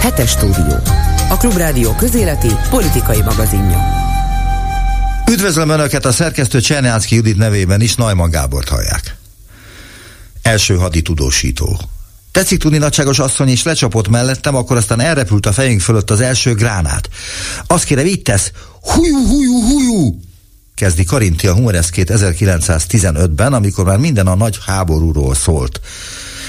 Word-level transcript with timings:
Hetes 0.00 0.30
stúdió. 0.30 0.78
A 1.28 1.36
Klubrádió 1.36 1.94
közéleti 1.94 2.50
politikai 2.70 3.22
magazinja. 3.22 3.78
Üdvözlöm 5.30 5.68
Önöket 5.68 6.04
a 6.04 6.12
szerkesztő 6.12 6.60
Csernyánszki 6.60 7.14
Judit 7.14 7.36
nevében 7.36 7.80
is, 7.80 7.94
Najman 7.94 8.30
Gábort 8.30 8.68
hallják. 8.68 9.16
Első 10.42 10.74
haditudósító. 10.74 11.80
Tetszik 12.32 12.58
tudni 12.58 12.78
nagyságos 12.78 13.18
asszony, 13.18 13.48
és 13.48 13.62
lecsapott 13.62 14.08
mellettem, 14.08 14.54
akkor 14.54 14.76
aztán 14.76 15.00
elrepült 15.00 15.46
a 15.46 15.52
fejünk 15.52 15.80
fölött 15.80 16.10
az 16.10 16.20
első 16.20 16.54
gránát. 16.54 17.08
Azt 17.66 17.84
kérem, 17.84 18.06
így 18.06 18.22
tesz, 18.22 18.52
hujú, 18.80 19.26
hujú, 19.26 19.60
hujú, 19.60 20.20
kezdi 20.74 21.04
Karintia 21.04 21.54
Humoreszkét 21.54 22.10
1915-ben, 22.14 23.52
amikor 23.52 23.84
már 23.84 23.98
minden 23.98 24.26
a 24.26 24.34
nagy 24.34 24.58
háborúról 24.66 25.34
szólt. 25.34 25.80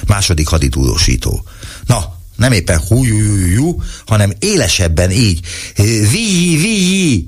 Második 0.07 0.47
haditudósító. 0.47 1.43
Na, 1.85 2.21
nem 2.43 2.51
éppen 2.51 2.79
hújú, 2.87 3.81
hanem 4.05 4.33
élesebben 4.39 5.11
így. 5.11 5.39
Vi, 5.75 6.57
vi. 6.57 7.25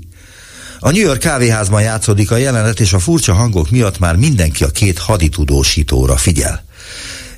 A 0.78 0.90
New 0.90 1.00
York 1.00 1.20
kávéházban 1.20 1.82
játszódik 1.82 2.30
a 2.30 2.36
jelenet, 2.36 2.80
és 2.80 2.92
a 2.92 2.98
furcsa 2.98 3.34
hangok 3.34 3.70
miatt 3.70 3.98
már 3.98 4.16
mindenki 4.16 4.64
a 4.64 4.68
két 4.68 4.98
haditudósítóra 4.98 6.16
figyel. 6.16 6.64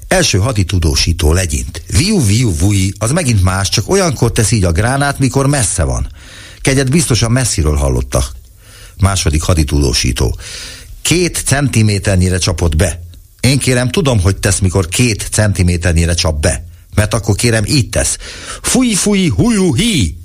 Első 0.09 0.38
haditudósító 0.38 1.32
legyint. 1.32 1.82
Viu, 1.87 2.24
viu, 2.24 2.54
vui, 2.54 2.92
az 2.98 3.10
megint 3.10 3.42
más, 3.42 3.68
csak 3.68 3.90
olyankor 3.90 4.32
tesz 4.32 4.51
így 4.51 4.65
a 4.65 4.73
gránát, 4.73 5.18
mikor 5.18 5.46
messze 5.46 5.82
van. 5.82 6.06
Kegyet 6.60 6.90
biztosan 6.90 7.32
messziről 7.32 7.76
hallottak. 7.76 8.32
Második 9.01 9.42
haditudósító. 9.42 10.38
Két 11.02 11.42
centiméternyire 11.45 12.38
csapott 12.38 12.76
be. 12.76 13.02
Én 13.40 13.59
kérem, 13.59 13.90
tudom, 13.90 14.20
hogy 14.20 14.37
tesz, 14.37 14.59
mikor 14.59 14.88
két 14.88 15.29
centiméternyire 15.30 16.15
csap 16.15 16.40
be. 16.40 16.67
Mert 16.98 17.15
akkor 17.15 17.34
kérem, 17.34 17.65
így 17.66 17.88
tesz. 17.88 18.16
Fúj, 18.62 18.95
fúj, 18.95 19.29
hujú, 19.29 19.75
hi. 19.75 20.16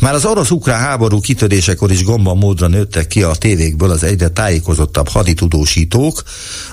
Már 0.00 0.14
az 0.14 0.24
orosz-ukrán 0.24 0.80
háború 0.80 1.20
kitörésekor 1.20 1.90
is 1.90 2.04
gomba 2.04 2.34
módra 2.34 2.66
nőttek 2.66 3.06
ki 3.06 3.22
a 3.22 3.34
tévékből 3.34 3.90
az 3.90 4.02
egyre 4.02 4.28
tájékozottabb 4.28 5.08
haditudósítók, 5.08 6.22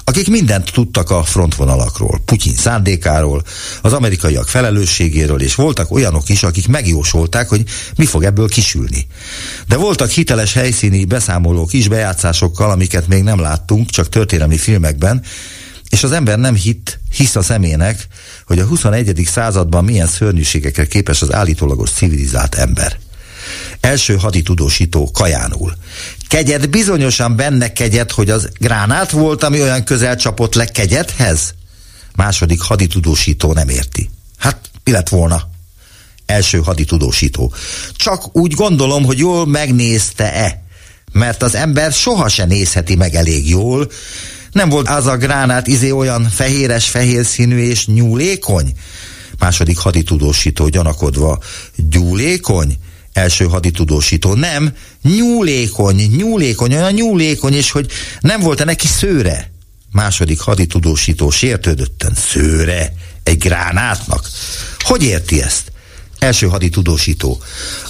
akik 0.03 0.29
mindent 0.29 0.71
tudtak 0.71 1.09
a 1.09 1.23
frontvonalakról, 1.23 2.21
Putyin 2.25 2.55
szándékáról, 2.55 3.43
az 3.81 3.93
amerikaiak 3.93 4.47
felelősségéről, 4.47 5.41
és 5.41 5.55
voltak 5.55 5.91
olyanok 5.91 6.29
is, 6.29 6.43
akik 6.43 6.67
megjósolták, 6.67 7.49
hogy 7.49 7.63
mi 7.95 8.05
fog 8.05 8.23
ebből 8.23 8.47
kisülni. 8.47 9.07
De 9.67 9.77
voltak 9.77 10.09
hiteles 10.09 10.53
helyszíni 10.53 11.05
beszámolók 11.05 11.73
is, 11.73 11.87
bejátszásokkal, 11.87 12.69
amiket 12.69 13.07
még 13.07 13.23
nem 13.23 13.39
láttunk, 13.39 13.89
csak 13.89 14.09
történelmi 14.09 14.57
filmekben, 14.57 15.23
és 15.89 16.03
az 16.03 16.11
ember 16.11 16.39
nem 16.39 16.55
hitt, 16.55 16.99
hisz 17.11 17.35
a 17.35 17.41
szemének, 17.41 18.07
hogy 18.45 18.59
a 18.59 18.65
21. 18.65 19.27
században 19.31 19.83
milyen 19.83 20.07
szörnyűségekre 20.07 20.85
képes 20.85 21.21
az 21.21 21.33
állítólagos 21.33 21.91
civilizált 21.91 22.55
ember. 22.55 22.97
Első 23.79 24.15
haditudósító 24.15 25.11
kajánul. 25.11 25.75
Kegyet 26.27 26.69
bizonyosan 26.69 27.35
benne 27.35 27.73
kegyet, 27.73 28.11
hogy 28.11 28.29
az 28.29 28.49
gránát 28.59 29.11
volt, 29.11 29.43
ami 29.43 29.61
olyan 29.61 29.83
közel 29.83 30.15
csapott 30.15 30.53
le 30.53 30.65
kegyethez? 30.65 31.53
Második 32.15 32.61
haditudósító 32.61 33.53
nem 33.53 33.69
érti. 33.69 34.09
Hát, 34.37 34.69
mi 34.83 34.91
lett 34.91 35.09
volna? 35.09 35.49
Első 36.25 36.57
haditudósító. 36.57 37.53
Csak 37.95 38.35
úgy 38.35 38.53
gondolom, 38.53 39.03
hogy 39.03 39.17
jól 39.17 39.47
megnézte-e, 39.47 40.63
mert 41.11 41.43
az 41.43 41.55
ember 41.55 41.91
soha 41.91 42.27
se 42.27 42.45
nézheti 42.45 42.95
meg 42.95 43.15
elég 43.15 43.49
jól, 43.49 43.91
nem 44.57 44.69
volt 44.69 44.89
az 44.89 45.05
a 45.05 45.17
gránát 45.17 45.67
izé 45.67 45.91
olyan 45.91 46.29
fehéres, 46.29 46.89
fehér 46.89 47.25
színű 47.25 47.57
és 47.57 47.87
nyúlékony? 47.87 48.73
Második 49.39 49.77
haditudósító 49.77 50.67
gyanakodva, 50.67 51.39
gyúlékony? 51.75 52.77
Első 53.13 53.45
haditudósító, 53.45 54.33
nem, 54.33 54.73
nyúlékony, 55.01 56.01
nyúlékony, 56.17 56.73
olyan 56.73 56.91
nyúlékony, 56.91 57.53
és 57.53 57.71
hogy 57.71 57.91
nem 58.19 58.39
volt-e 58.39 58.63
neki 58.63 58.87
szőre? 58.87 59.51
Második 59.91 60.39
haditudósító 60.39 61.29
sértődötten, 61.29 62.13
szőre? 62.15 62.93
Egy 63.23 63.37
gránátnak? 63.37 64.29
Hogy 64.79 65.03
érti 65.03 65.41
ezt? 65.41 65.71
Első 66.19 66.47
haditudósító. 66.47 67.41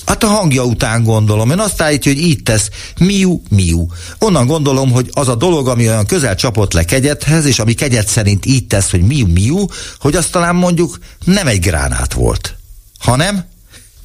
Hát 0.05 0.23
a 0.23 0.27
hangja 0.27 0.63
után 0.63 1.03
gondolom. 1.03 1.51
Én 1.51 1.59
azt 1.59 1.81
állítja, 1.81 2.11
hogy 2.13 2.21
így 2.21 2.43
tesz. 2.43 2.69
Miu, 2.99 3.41
miu. 3.49 3.87
Onnan 4.19 4.47
gondolom, 4.47 4.91
hogy 4.91 5.09
az 5.13 5.27
a 5.27 5.35
dolog, 5.35 5.67
ami 5.67 5.87
olyan 5.87 6.05
közel 6.05 6.35
csapott 6.35 6.73
le 6.73 6.83
kegyethez, 6.83 7.45
és 7.45 7.59
ami 7.59 7.73
kegyet 7.73 8.07
szerint 8.07 8.45
így 8.45 8.67
tesz, 8.67 8.91
hogy 8.91 9.01
miu, 9.01 9.27
miu, 9.27 9.65
hogy 9.99 10.15
azt 10.15 10.31
talán 10.31 10.55
mondjuk 10.55 10.99
nem 11.25 11.47
egy 11.47 11.59
gránát 11.59 12.13
volt. 12.13 12.55
Hanem 12.99 13.45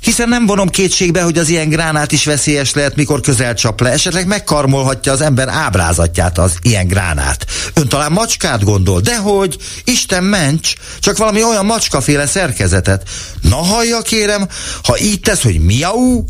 hiszen 0.02 0.28
nem 0.28 0.46
vonom 0.46 0.68
kétségbe, 0.68 1.22
hogy 1.22 1.38
az 1.38 1.48
ilyen 1.48 1.68
gránát 1.68 2.12
is 2.12 2.24
veszélyes 2.24 2.74
lehet, 2.74 2.96
mikor 2.96 3.20
közel 3.20 3.54
csap 3.54 3.80
le. 3.80 3.90
Esetleg 3.90 4.26
megkarmolhatja 4.26 5.12
az 5.12 5.20
ember 5.20 5.48
ábrázatját 5.48 6.38
az 6.38 6.56
ilyen 6.62 6.86
gránát. 6.86 7.46
Ön 7.74 7.88
talán 7.88 8.12
macskát 8.12 8.64
gondol, 8.64 9.00
de 9.00 9.16
hogy 9.16 9.56
Isten 9.84 10.24
ments, 10.24 10.74
csak 11.00 11.16
valami 11.16 11.44
olyan 11.44 11.66
macskaféle 11.66 12.26
szerkezetet. 12.26 13.08
Na 13.40 13.56
hallja 13.56 14.00
kérem, 14.00 14.48
ha 14.82 14.98
így 14.98 15.20
tesz, 15.20 15.42
hogy 15.42 15.60
miau, 15.60 16.24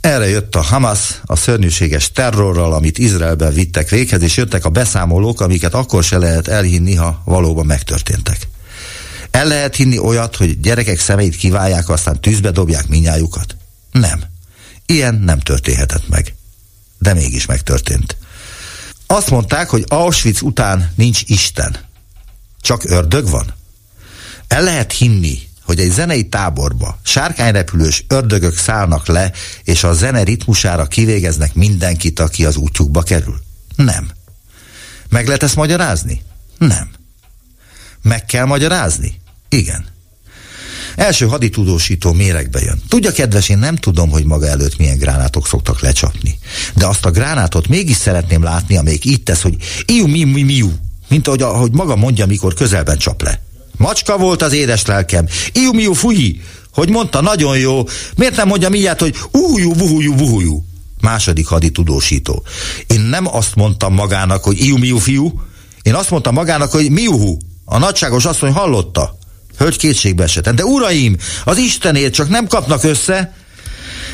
erre 0.00 0.28
jött 0.28 0.54
a 0.54 0.62
Hamas 0.62 1.20
a 1.24 1.36
szörnyűséges 1.36 2.12
terrorral, 2.12 2.72
amit 2.72 2.98
Izraelben 2.98 3.52
vittek 3.52 3.88
véghez, 3.88 4.22
és 4.22 4.36
jöttek 4.36 4.64
a 4.64 4.68
beszámolók, 4.68 5.40
amiket 5.40 5.74
akkor 5.74 6.04
se 6.04 6.18
lehet 6.18 6.48
elhinni, 6.48 6.94
ha 6.94 7.22
valóban 7.24 7.66
megtörténtek. 7.66 8.53
El 9.34 9.46
lehet 9.46 9.76
hinni 9.76 9.98
olyat, 9.98 10.36
hogy 10.36 10.60
gyerekek 10.60 11.00
szemeit 11.00 11.36
kiválják, 11.36 11.88
aztán 11.88 12.20
tűzbe 12.20 12.50
dobják 12.50 12.86
minnyájukat? 12.88 13.56
Nem. 13.90 14.22
Ilyen 14.86 15.14
nem 15.14 15.40
történhetett 15.40 16.08
meg. 16.08 16.34
De 16.98 17.14
mégis 17.14 17.46
megtörtént. 17.46 18.16
Azt 19.06 19.30
mondták, 19.30 19.68
hogy 19.68 19.84
Auschwitz 19.88 20.42
után 20.42 20.92
nincs 20.94 21.22
Isten. 21.26 21.76
Csak 22.60 22.84
ördög 22.84 23.28
van? 23.28 23.54
El 24.46 24.62
lehet 24.62 24.92
hinni, 24.92 25.38
hogy 25.62 25.80
egy 25.80 25.90
zenei 25.90 26.28
táborba 26.28 26.98
sárkányrepülős 27.02 28.04
ördögök 28.08 28.56
szállnak 28.56 29.06
le, 29.06 29.32
és 29.64 29.84
a 29.84 29.92
zene 29.92 30.22
ritmusára 30.22 30.86
kivégeznek 30.86 31.54
mindenkit, 31.54 32.20
aki 32.20 32.44
az 32.44 32.56
útjukba 32.56 33.02
kerül? 33.02 33.40
Nem. 33.76 34.10
Meg 35.08 35.26
lehet 35.26 35.42
ezt 35.42 35.56
magyarázni? 35.56 36.22
Nem. 36.58 36.90
Meg 38.02 38.24
kell 38.24 38.44
magyarázni? 38.44 39.22
Igen. 39.54 39.84
Első 40.96 41.26
haditudósító 41.26 42.12
méregbe 42.12 42.60
jön. 42.60 42.82
Tudja, 42.88 43.12
kedves, 43.12 43.48
én 43.48 43.58
nem 43.58 43.76
tudom, 43.76 44.10
hogy 44.10 44.24
maga 44.24 44.46
előtt 44.46 44.78
milyen 44.78 44.98
gránátok 44.98 45.46
szoktak 45.46 45.80
lecsapni. 45.80 46.38
De 46.74 46.86
azt 46.86 47.04
a 47.04 47.10
gránátot 47.10 47.68
mégis 47.68 47.96
szeretném 47.96 48.42
látni, 48.42 48.76
amelyik 48.76 49.04
így 49.04 49.22
tesz, 49.22 49.42
hogy 49.42 49.56
iu 49.86 50.06
mi 50.06 50.24
mi 50.24 50.42
miu, 50.42 50.70
mint 51.08 51.26
ahogy, 51.26 51.42
ahogy 51.42 51.72
maga 51.72 51.96
mondja, 51.96 52.26
mikor 52.26 52.54
közelben 52.54 52.98
csap 52.98 53.22
le. 53.22 53.42
Macska 53.76 54.16
volt 54.16 54.42
az 54.42 54.52
édes 54.52 54.86
lelkem. 54.86 55.26
Iu 55.52 55.72
miu 55.72 55.92
fuhi. 55.92 56.40
Hogy 56.72 56.88
mondta, 56.90 57.20
nagyon 57.20 57.58
jó. 57.58 57.84
Miért 58.16 58.36
nem 58.36 58.48
mondja 58.48 58.68
mindjárt, 58.68 59.00
hogy 59.00 59.14
uhujú, 59.32 59.74
vuhujú, 59.74 60.16
vuhujú? 60.16 60.64
Második 61.00 61.46
haditudósító. 61.46 62.42
Én 62.86 63.00
nem 63.00 63.36
azt 63.36 63.54
mondtam 63.54 63.94
magának, 63.94 64.44
hogy 64.44 64.60
iu 64.60 64.78
miu 64.78 64.98
fiú. 64.98 65.42
Én 65.82 65.94
azt 65.94 66.10
mondtam 66.10 66.34
magának, 66.34 66.70
hogy 66.70 66.90
miuhu. 66.90 67.36
A 67.64 67.78
nagyságos 67.78 68.24
asszony 68.24 68.52
hallotta. 68.52 69.18
Hölgy 69.58 69.76
kétségbe 69.76 70.22
esett. 70.22 70.50
De 70.50 70.64
uraim, 70.64 71.16
az 71.44 71.58
Istenért 71.58 72.12
csak 72.12 72.28
nem 72.28 72.46
kapnak 72.46 72.84
össze. 72.84 73.34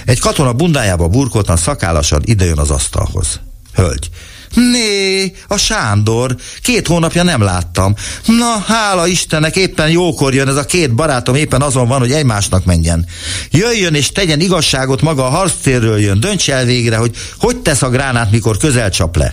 Egy 0.05 0.19
katona 0.19 0.53
bundájába 0.53 1.09
burkoltan 1.09 1.57
szakállasan 1.57 2.23
idejön 2.25 2.59
az 2.59 2.71
asztalhoz. 2.71 3.41
Hölgy. 3.75 4.09
Né, 4.55 5.33
a 5.49 5.57
Sándor. 5.57 6.37
Két 6.63 6.87
hónapja 6.87 7.23
nem 7.23 7.43
láttam. 7.43 7.95
Na, 8.27 8.59
hála 8.67 9.07
Istennek, 9.07 9.57
éppen 9.57 9.91
jókor 9.91 10.35
jön 10.35 10.49
ez 10.49 10.57
a 10.57 10.65
két 10.65 10.95
barátom, 10.95 11.35
éppen 11.35 11.63
azon 11.63 11.89
van, 11.89 11.99
hogy 11.99 12.13
egymásnak 12.13 12.65
menjen. 12.65 13.07
Jöjjön 13.51 13.95
és 13.95 14.13
tegyen 14.13 14.41
igazságot 14.41 15.03
maga 15.03 15.27
a 15.27 15.31
harctérről 15.31 16.01
jön. 16.01 16.21
Dönts 16.21 16.51
el 16.51 16.65
végre, 16.65 16.97
hogy 16.97 17.17
hogy 17.39 17.57
tesz 17.57 17.83
a 17.83 17.89
gránát, 17.89 18.31
mikor 18.31 18.57
közel 18.57 18.91
csap 18.91 19.17
le. 19.17 19.33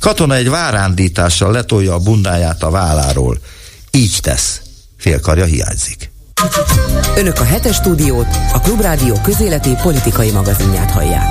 Katona 0.00 0.34
egy 0.34 0.48
várándítással 0.48 1.52
letolja 1.52 1.94
a 1.94 1.98
bundáját 1.98 2.62
a 2.62 2.70
válláról. 2.70 3.38
Így 3.90 4.18
tesz 4.22 4.60
félkarja 5.02 5.44
hiányzik. 5.44 6.10
Önök 7.16 7.40
a 7.40 7.44
hetes 7.44 7.76
stúdiót, 7.76 8.26
a 8.52 8.60
Klubrádió 8.60 9.20
közéleti 9.22 9.70
politikai 9.82 10.30
magazinját 10.30 10.90
hallják. 10.90 11.26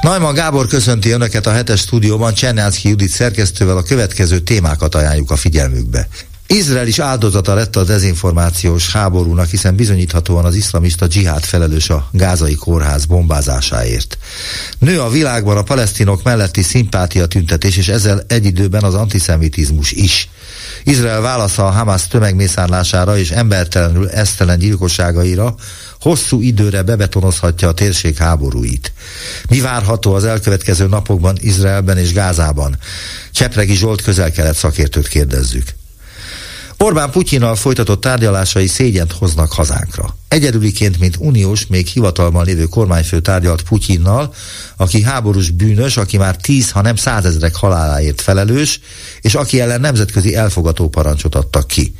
Najman 0.00 0.34
Gábor 0.34 0.66
köszönti 0.66 1.10
Önöket 1.10 1.46
a 1.46 1.52
hetes 1.52 1.80
stúdióban, 1.80 2.34
Csernánszki 2.34 2.88
Judit 2.88 3.08
szerkesztővel 3.08 3.76
a 3.76 3.82
következő 3.82 4.38
témákat 4.38 4.94
ajánljuk 4.94 5.30
a 5.30 5.36
figyelmükbe. 5.36 6.08
Izrael 6.46 6.86
is 6.86 6.98
áldozata 6.98 7.54
lett 7.54 7.76
a 7.76 7.84
dezinformációs 7.84 8.92
háborúnak, 8.92 9.48
hiszen 9.48 9.74
bizonyíthatóan 9.74 10.44
az 10.44 10.54
iszlamista 10.54 11.06
dzsihád 11.06 11.42
felelős 11.42 11.90
a 11.90 12.08
gázai 12.12 12.54
kórház 12.54 13.04
bombázásáért. 13.04 14.18
Nő 14.78 15.00
a 15.00 15.10
világban 15.10 15.56
a 15.56 15.62
palesztinok 15.62 16.22
melletti 16.22 16.62
szimpátia 16.62 17.26
tüntetés, 17.26 17.76
és 17.76 17.88
ezzel 17.88 18.24
egy 18.28 18.44
időben 18.44 18.82
az 18.82 18.94
antiszemitizmus 18.94 19.92
is. 19.92 20.28
Izrael 20.84 21.20
válasza 21.20 21.66
a 21.66 21.70
Hamas 21.70 22.06
tömegmészárlására 22.06 23.18
és 23.18 23.30
embertelenül 23.30 24.08
esztelen 24.08 24.58
gyilkosságaira 24.58 25.54
hosszú 26.00 26.40
időre 26.40 26.82
bebetonozhatja 26.82 27.68
a 27.68 27.72
térség 27.72 28.16
háborúit. 28.16 28.92
Mi 29.48 29.60
várható 29.60 30.14
az 30.14 30.24
elkövetkező 30.24 30.86
napokban 30.86 31.36
Izraelben 31.40 31.98
és 31.98 32.12
Gázában? 32.12 32.78
Csepregi 33.32 33.74
Zsolt 33.74 34.02
közel-kelet 34.02 34.56
szakértőt 34.56 35.08
kérdezzük. 35.08 35.79
Orbán 36.84 37.10
Putyinnal 37.10 37.56
folytatott 37.56 38.00
tárgyalásai 38.00 38.66
szégyent 38.66 39.12
hoznak 39.12 39.52
hazánkra. 39.52 40.16
Egyedüliként, 40.28 40.98
mint 40.98 41.16
uniós, 41.18 41.66
még 41.66 41.86
hivatalban 41.86 42.44
lévő 42.44 42.64
kormányfő 42.64 43.20
tárgyalt 43.20 43.62
Putyinnal, 43.62 44.34
aki 44.76 45.02
háborús 45.02 45.50
bűnös, 45.50 45.96
aki 45.96 46.16
már 46.16 46.36
tíz, 46.36 46.70
ha 46.70 46.82
nem 46.82 46.96
százezrek 46.96 47.54
haláláért 47.54 48.20
felelős, 48.20 48.80
és 49.20 49.34
aki 49.34 49.60
ellen 49.60 49.80
nemzetközi 49.80 50.34
elfogató 50.34 50.88
parancsot 50.88 51.34
adtak 51.34 51.66
ki. 51.66 51.94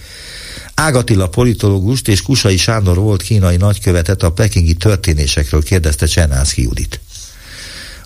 Ágatilla 0.74 1.28
politológust 1.28 2.08
és 2.08 2.22
Kusai 2.22 2.56
Sándor 2.56 2.96
volt 2.96 3.22
kínai 3.22 3.56
nagykövetet 3.56 4.22
a 4.22 4.32
pekingi 4.32 4.74
történésekről 4.74 5.62
kérdezte 5.62 6.06
Csernánszki 6.06 6.62
Judit. 6.62 7.00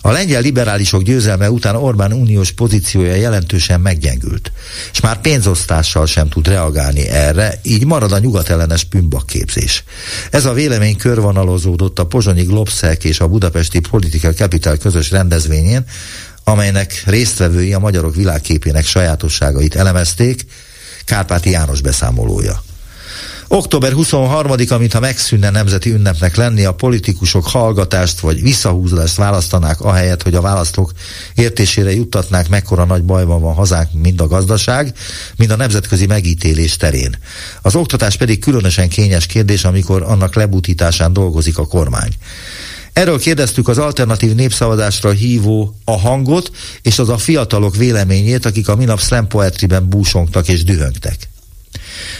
A 0.05 0.11
lengyel 0.11 0.41
liberálisok 0.41 1.01
győzelme 1.01 1.51
után 1.51 1.75
Orbán 1.75 2.13
uniós 2.13 2.51
pozíciója 2.51 3.15
jelentősen 3.15 3.81
meggyengült, 3.81 4.51
és 4.91 4.99
már 4.99 5.21
pénzosztással 5.21 6.05
sem 6.05 6.29
tud 6.29 6.47
reagálni 6.47 7.07
erre, 7.07 7.59
így 7.63 7.85
marad 7.85 8.11
a 8.11 8.19
nyugatellenes 8.19 8.87
képzés. 9.25 9.83
Ez 10.31 10.45
a 10.45 10.53
vélemény 10.53 10.97
körvonalozódott 10.97 11.99
a 11.99 12.05
Pozsonyi 12.05 12.43
Globszek 12.43 13.03
és 13.03 13.19
a 13.19 13.27
Budapesti 13.27 13.79
Political 13.79 14.33
Capital 14.33 14.77
közös 14.77 15.11
rendezvényén, 15.11 15.85
amelynek 16.43 17.03
résztvevői 17.05 17.73
a 17.73 17.79
magyarok 17.79 18.15
világképének 18.15 18.85
sajátosságait 18.85 19.75
elemezték, 19.75 20.45
Kárpáti 21.05 21.49
János 21.49 21.81
beszámolója. 21.81 22.63
Október 23.47 23.91
23-a, 23.95 24.77
mintha 24.77 24.99
megszűnne 24.99 25.49
nemzeti 25.49 25.91
ünnepnek 25.91 26.35
lenni, 26.35 26.65
a 26.65 26.73
politikusok 26.73 27.47
hallgatást 27.47 28.19
vagy 28.19 28.41
visszahúzást 28.41 29.15
választanák 29.15 29.81
ahelyett, 29.81 30.23
hogy 30.23 30.35
a 30.35 30.41
választók 30.41 30.91
értésére 31.35 31.93
juttatnák, 31.93 32.49
mekkora 32.49 32.85
nagy 32.85 33.03
bajban 33.03 33.41
van 33.41 33.53
hazánk, 33.53 33.89
mind 33.93 34.21
a 34.21 34.27
gazdaság, 34.27 34.93
mind 35.37 35.51
a 35.51 35.55
nemzetközi 35.55 36.05
megítélés 36.05 36.77
terén. 36.77 37.17
Az 37.61 37.75
oktatás 37.75 38.15
pedig 38.15 38.39
különösen 38.39 38.89
kényes 38.89 39.25
kérdés, 39.25 39.63
amikor 39.63 40.03
annak 40.03 40.35
lebutításán 40.35 41.13
dolgozik 41.13 41.57
a 41.57 41.67
kormány. 41.67 42.11
Erről 42.93 43.19
kérdeztük 43.19 43.67
az 43.67 43.77
alternatív 43.77 44.35
népszavazásra 44.35 45.11
hívó 45.11 45.75
a 45.83 45.99
hangot, 45.99 46.51
és 46.81 46.99
az 46.99 47.09
a 47.09 47.17
fiatalok 47.17 47.75
véleményét, 47.75 48.45
akik 48.45 48.67
a 48.67 48.75
minap 48.75 48.99
slam 48.99 49.27
poetryben 49.27 49.89
búsongtak 49.89 50.47
és 50.47 50.63
dühöngtek. 50.63 51.17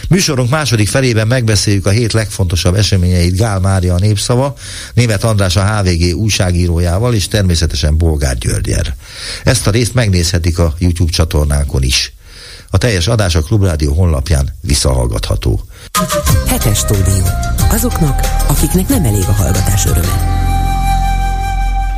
Műsorunk 0.08 0.50
második 0.50 0.88
felében 0.88 1.26
megbeszéljük 1.26 1.86
a 1.86 1.90
hét 1.90 2.12
legfontosabb 2.12 2.74
eseményeit 2.74 3.36
Gál 3.36 3.60
Mária 3.60 3.94
a 3.94 3.98
Népszava, 3.98 4.54
Német 4.94 5.24
András 5.24 5.56
a 5.56 5.64
HVG 5.64 6.16
újságírójával 6.16 7.14
és 7.14 7.28
természetesen 7.28 7.96
Bolgár 7.96 8.38
Györgyel. 8.38 8.96
Ezt 9.44 9.66
a 9.66 9.70
részt 9.70 9.94
megnézhetik 9.94 10.58
a 10.58 10.74
YouTube 10.78 11.10
csatornánkon 11.10 11.82
is. 11.82 12.12
A 12.70 12.78
teljes 12.78 13.06
adás 13.06 13.34
a 13.34 13.40
Klubrádió 13.42 13.92
honlapján 13.92 14.56
visszahallgatható. 14.60 15.60
Hetes 16.46 16.78
stúdió. 16.78 17.24
Azoknak, 17.70 18.20
akiknek 18.46 18.88
nem 18.88 19.04
elég 19.04 19.24
a 19.28 19.32
hallgatás 19.32 19.86
öröme. 19.86 20.34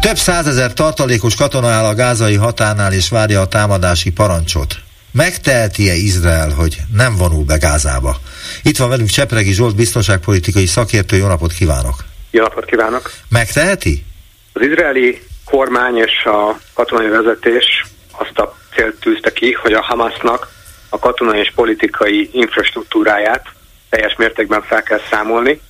Több 0.00 0.16
százezer 0.16 0.72
tartalékos 0.72 1.34
katona 1.34 1.68
áll 1.68 1.84
a 1.84 1.94
gázai 1.94 2.34
határnál 2.34 2.92
és 2.92 3.08
várja 3.08 3.40
a 3.40 3.48
támadási 3.48 4.10
parancsot. 4.10 4.76
Megteheti-e 5.12 5.94
Izrael, 5.94 6.50
hogy 6.50 6.76
nem 6.92 7.16
vonul 7.16 7.44
be 7.44 7.56
Gázába? 7.56 8.16
Itt 8.62 8.76
van 8.76 8.88
velünk 8.88 9.08
Csepregi 9.08 9.52
Zsolt, 9.52 9.76
biztonságpolitikai 9.76 10.66
szakértő. 10.66 11.16
Jó 11.16 11.26
napot 11.26 11.52
kívánok! 11.52 11.94
Jó 12.30 12.42
napot 12.42 12.64
kívánok! 12.64 13.10
Megteheti? 13.28 14.04
Az 14.52 14.62
izraeli 14.62 15.22
kormány 15.44 15.96
és 15.96 16.24
a 16.24 16.58
katonai 16.74 17.08
vezetés 17.08 17.84
azt 18.10 18.38
a 18.38 18.56
célt 18.74 19.00
tűzte 19.00 19.32
ki, 19.32 19.52
hogy 19.52 19.72
a 19.72 19.82
Hamasnak 19.82 20.48
a 20.88 20.98
katonai 20.98 21.38
és 21.38 21.52
politikai 21.54 22.30
infrastruktúráját 22.32 23.46
teljes 23.88 24.14
mértékben 24.16 24.62
fel 24.62 24.82
kell 24.82 25.00
számolni, 25.10 25.60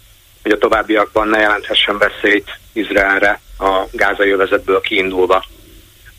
hogy 0.42 0.52
a 0.52 0.58
továbbiakban 0.58 1.28
ne 1.28 1.38
jelenthessen 1.40 1.98
veszélyt 1.98 2.58
Izraelre 2.72 3.40
a 3.58 3.84
gázai 3.92 4.30
övezetből 4.30 4.80
kiindulva. 4.80 5.44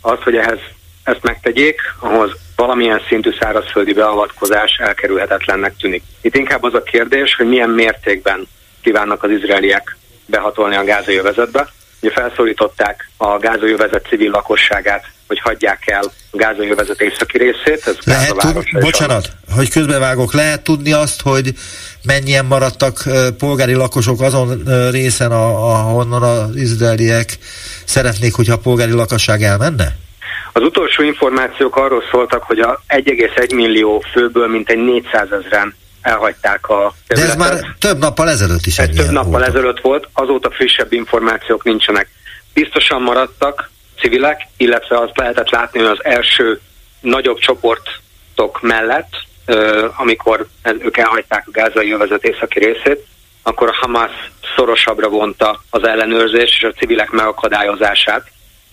Az, 0.01 0.17
hogy 0.23 0.35
ehhez 0.35 0.59
ezt 1.03 1.23
megtegyék, 1.23 1.81
ahhoz 1.99 2.31
valamilyen 2.59 3.01
szintű 3.07 3.31
szárazföldi 3.39 3.93
beavatkozás 3.93 4.71
elkerülhetetlennek 4.77 5.75
tűnik. 5.77 6.03
Itt 6.21 6.35
inkább 6.35 6.63
az 6.63 6.73
a 6.73 6.83
kérdés, 6.83 7.35
hogy 7.35 7.47
milyen 7.47 7.69
mértékben 7.69 8.47
kívánnak 8.81 9.23
az 9.23 9.31
izraeliek 9.31 9.97
behatolni 10.25 10.75
a 10.75 10.83
gázai 10.83 11.17
övezetbe. 11.17 11.67
Ugye 12.01 12.11
felszólították 12.11 13.09
a 13.17 13.37
gázai 13.37 13.71
övezet 13.71 14.05
civil 14.09 14.31
lakosságát, 14.31 15.05
hogy 15.27 15.39
hagyják 15.39 15.83
el 15.85 16.03
a 16.31 16.37
gázai 16.37 16.69
övezet 16.69 17.01
északi 17.01 17.37
részét. 17.37 17.87
Ez 17.87 17.97
lehet 18.03 18.35
tud, 18.37 18.79
bocsánat, 18.79 19.29
a... 19.47 19.53
hogy 19.53 19.69
közbevágok, 19.69 20.33
lehet 20.33 20.63
tudni 20.63 20.91
azt, 20.91 21.21
hogy 21.21 21.53
mennyien 22.03 22.45
maradtak 22.45 23.03
polgári 23.37 23.73
lakosok 23.73 24.21
azon 24.21 24.63
részen, 24.91 25.31
ahonnan 25.31 26.23
az 26.23 26.55
izraeliek 26.55 27.37
szeretnék, 27.85 28.33
hogyha 28.33 28.53
a 28.53 28.59
polgári 28.59 28.91
lakosság 28.91 29.41
elmenne? 29.41 29.95
Az 30.53 30.61
utolsó 30.61 31.03
információk 31.03 31.75
arról 31.75 32.03
szóltak, 32.11 32.43
hogy 32.43 32.59
a 32.59 32.81
1,1 32.87 33.55
millió 33.55 34.03
főből 34.13 34.47
mintegy 34.47 34.77
400 34.77 35.31
ezeren 35.31 35.75
elhagyták 36.01 36.69
a 36.69 36.93
területet. 37.07 37.37
De 37.37 37.43
ez 37.43 37.51
már 37.51 37.75
több 37.79 37.97
nappal 37.97 38.29
ezelőtt 38.29 38.65
is 38.65 38.77
Ez 38.77 38.89
több 38.95 39.09
nappal 39.09 39.31
volt. 39.31 39.47
ezelőtt 39.47 39.79
volt, 39.79 40.07
azóta 40.13 40.51
frissebb 40.51 40.93
információk 40.93 41.63
nincsenek. 41.63 42.09
Biztosan 42.53 43.01
maradtak 43.01 43.69
civilek, 43.99 44.47
illetve 44.57 44.97
azt 44.97 45.17
lehetett 45.17 45.49
látni, 45.49 45.79
hogy 45.79 45.89
az 45.89 46.03
első 46.03 46.59
nagyobb 47.01 47.37
csoportok 47.37 48.61
mellett, 48.61 49.11
amikor 49.97 50.47
ők 50.79 50.97
elhagyták 50.97 51.43
a 51.47 51.51
gázai 51.51 51.91
övezet 51.91 52.23
északi 52.23 52.59
részét, 52.59 53.05
akkor 53.43 53.67
a 53.67 53.75
Hamas 53.81 54.11
szorosabbra 54.55 55.09
vonta 55.09 55.63
az 55.69 55.83
ellenőrzés 55.83 56.55
és 56.57 56.63
a 56.63 56.71
civilek 56.71 57.09
megakadályozását, 57.09 58.31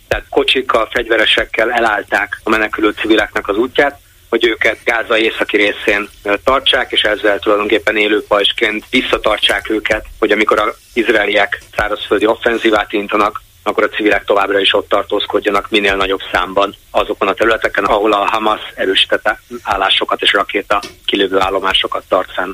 tehát 0.08 0.24
kocsikkal, 0.30 0.88
fegyveresekkel 0.92 1.72
elállták 1.72 2.40
a 2.42 2.50
menekülő 2.50 2.90
civileknek 2.90 3.48
az 3.48 3.56
útját, 3.56 4.00
hogy 4.28 4.44
őket 4.44 4.78
Gáza 4.84 5.18
északi 5.18 5.56
részén 5.56 6.08
tartsák, 6.44 6.92
és 6.92 7.00
ezzel 7.00 7.38
tulajdonképpen 7.38 7.96
élő 7.96 8.24
pajsként 8.28 8.84
visszatartsák 8.90 9.70
őket, 9.70 10.06
hogy 10.18 10.30
amikor 10.30 10.58
az 10.58 10.74
izraeliek 10.92 11.62
szárazföldi 11.76 12.26
offenzívát 12.26 12.92
intanak, 12.92 13.42
akkor 13.62 13.84
a 13.84 13.88
civilek 13.88 14.24
továbbra 14.24 14.60
is 14.60 14.74
ott 14.74 14.88
tartózkodjanak 14.88 15.70
minél 15.70 15.96
nagyobb 15.96 16.20
számban 16.32 16.74
azokon 16.90 17.28
a 17.28 17.34
területeken, 17.34 17.84
ahol 17.84 18.12
a 18.12 18.26
Hamas 18.30 18.60
erősítette 18.74 19.40
állásokat 19.62 20.22
és 20.22 20.32
rakéta 20.32 20.82
kilövő 21.04 21.40
állomásokat 21.40 22.04
tart 22.08 22.32
fenn. 22.32 22.52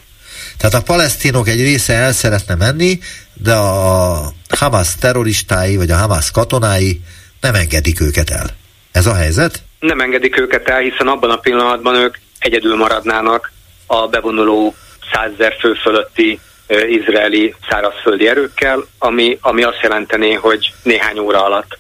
Tehát 0.59 0.75
a 0.75 0.83
palesztinok 0.83 1.49
egy 1.49 1.61
része 1.61 1.95
el 1.95 2.13
szeretne 2.13 2.55
menni, 2.55 2.99
de 3.35 3.55
a 3.55 4.33
Hamas 4.59 4.97
terroristái 4.97 5.77
vagy 5.77 5.91
a 5.91 5.97
Hamas 5.97 6.31
katonái 6.31 7.01
nem 7.43 7.55
engedik 7.55 8.01
őket 8.01 8.31
el. 8.31 8.47
Ez 8.93 9.07
a 9.07 9.15
helyzet? 9.15 9.63
Nem 9.81 10.01
engedik 10.01 10.41
őket 10.41 10.69
el, 10.69 10.81
hiszen 10.81 11.09
abban 11.09 11.31
a 11.31 11.37
pillanatban 11.37 11.95
ők 11.95 12.17
egyedül 12.39 12.77
maradnának 12.77 13.53
a 13.87 14.09
bevonuló 14.09 14.75
százezer 15.13 15.57
fő 15.61 15.75
fölötti 15.75 16.41
izraeli 16.89 17.55
szárazföldi 17.69 18.29
erőkkel, 18.29 18.85
ami, 18.99 19.39
ami 19.41 19.63
azt 19.63 19.81
jelenteni, 19.83 20.33
hogy 20.33 20.73
néhány 20.83 21.19
óra 21.19 21.45
alatt 21.45 21.79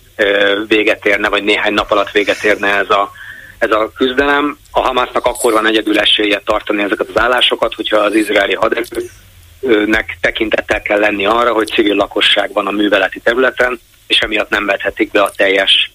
véget 0.68 1.06
érne, 1.06 1.28
vagy 1.28 1.44
néhány 1.44 1.72
nap 1.72 1.90
alatt 1.90 2.10
véget 2.10 2.44
érne 2.44 2.68
ez 2.68 2.90
a, 2.90 3.10
ez 3.58 3.70
a 3.70 3.92
küzdelem. 3.94 4.58
A 4.70 4.80
Hamásznak 4.80 5.26
akkor 5.26 5.52
van 5.52 5.66
egyedül 5.66 5.98
esélye 5.98 6.40
tartani 6.44 6.82
ezeket 6.82 7.08
az 7.14 7.20
állásokat, 7.20 7.74
hogyha 7.74 7.96
az 7.96 8.14
izraeli 8.14 8.54
haderőnek 8.54 10.18
tekintettel 10.20 10.82
kell 10.82 10.98
lenni 10.98 11.26
arra, 11.26 11.52
hogy 11.52 11.66
civil 11.66 11.94
lakosság 11.94 12.52
van 12.52 12.66
a 12.66 12.70
műveleti 12.70 13.20
területen, 13.20 13.80
és 14.06 14.18
emiatt 14.18 14.50
nem 14.50 14.66
vethetik 14.66 15.10
be 15.10 15.22
a 15.22 15.32
teljes 15.36 15.92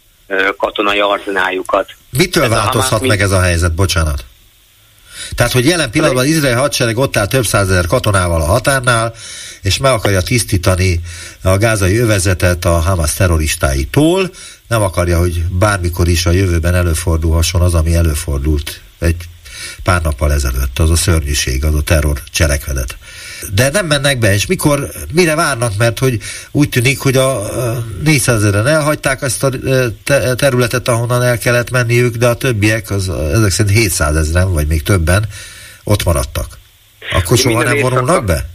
katonai 0.58 1.00
arzenájukat. 1.00 1.92
Mitől 2.10 2.44
ez 2.44 2.50
változhat 2.50 3.08
meg 3.08 3.22
ez 3.22 3.32
a 3.32 3.42
helyzet, 3.42 3.74
bocsánat? 3.74 4.26
Tehát, 5.36 5.52
hogy 5.52 5.66
jelen 5.66 5.92
pillanatban 5.92 6.24
az 6.24 6.30
izraeli 6.30 6.58
hadsereg 6.58 6.98
ott 6.98 7.18
áll 7.18 7.28
több 7.28 7.46
százezer 7.46 7.86
katonával 7.86 8.42
a 8.42 8.46
határnál, 8.46 9.14
és 9.62 9.78
meg 9.78 9.92
akarja 9.92 10.22
tisztítani 10.22 11.00
a 11.42 11.58
gázai 11.58 11.98
övezetet 11.98 12.66
a 12.66 12.80
Hamas 12.80 13.14
terroristáitól, 13.14 14.32
nem 14.68 14.82
akarja, 14.82 15.18
hogy 15.18 15.44
bármikor 15.44 16.08
is 16.08 16.26
a 16.26 16.32
jövőben 16.32 16.76
előfordulhasson 16.76 17.62
az, 17.62 17.74
ami 17.74 17.96
előfordult 17.96 18.82
egy 19.00 19.16
pár 19.88 20.02
nappal 20.02 20.32
ezelőtt, 20.34 20.80
az 20.80 20.90
a 20.90 20.96
szörnyűség, 20.96 21.64
az 21.64 21.76
a 21.76 21.82
terror 21.82 22.18
cselekedet. 22.32 22.98
de 23.54 23.70
nem 23.70 23.86
mennek 23.86 24.18
be, 24.20 24.34
és 24.34 24.46
mikor, 24.46 24.88
mire 25.14 25.36
várnak, 25.36 25.72
mert 25.78 26.00
hogy 26.00 26.18
úgy 26.52 26.70
tűnik, 26.70 27.00
hogy 27.00 27.16
a 27.16 27.42
400 28.04 28.44
ezeren 28.44 28.68
elhagyták 28.68 29.22
ezt 29.22 29.44
a 29.44 29.50
területet, 30.36 30.88
ahonnan 30.88 31.24
el 31.24 31.38
kellett 31.38 31.72
menniük, 31.72 32.16
de 32.16 32.28
a 32.28 32.36
többiek, 32.36 32.90
az, 32.90 33.10
ezek 33.10 33.52
szerint 33.52 33.78
700 33.78 34.16
ezeren, 34.16 34.54
vagy 34.54 34.68
még 34.68 34.84
többen 34.84 35.24
ott 35.84 36.04
maradtak. 36.04 36.48
Akkor 37.12 37.38
soha 37.38 37.64
nem 37.64 37.80
vonulnak 37.80 38.26
be? 38.26 38.46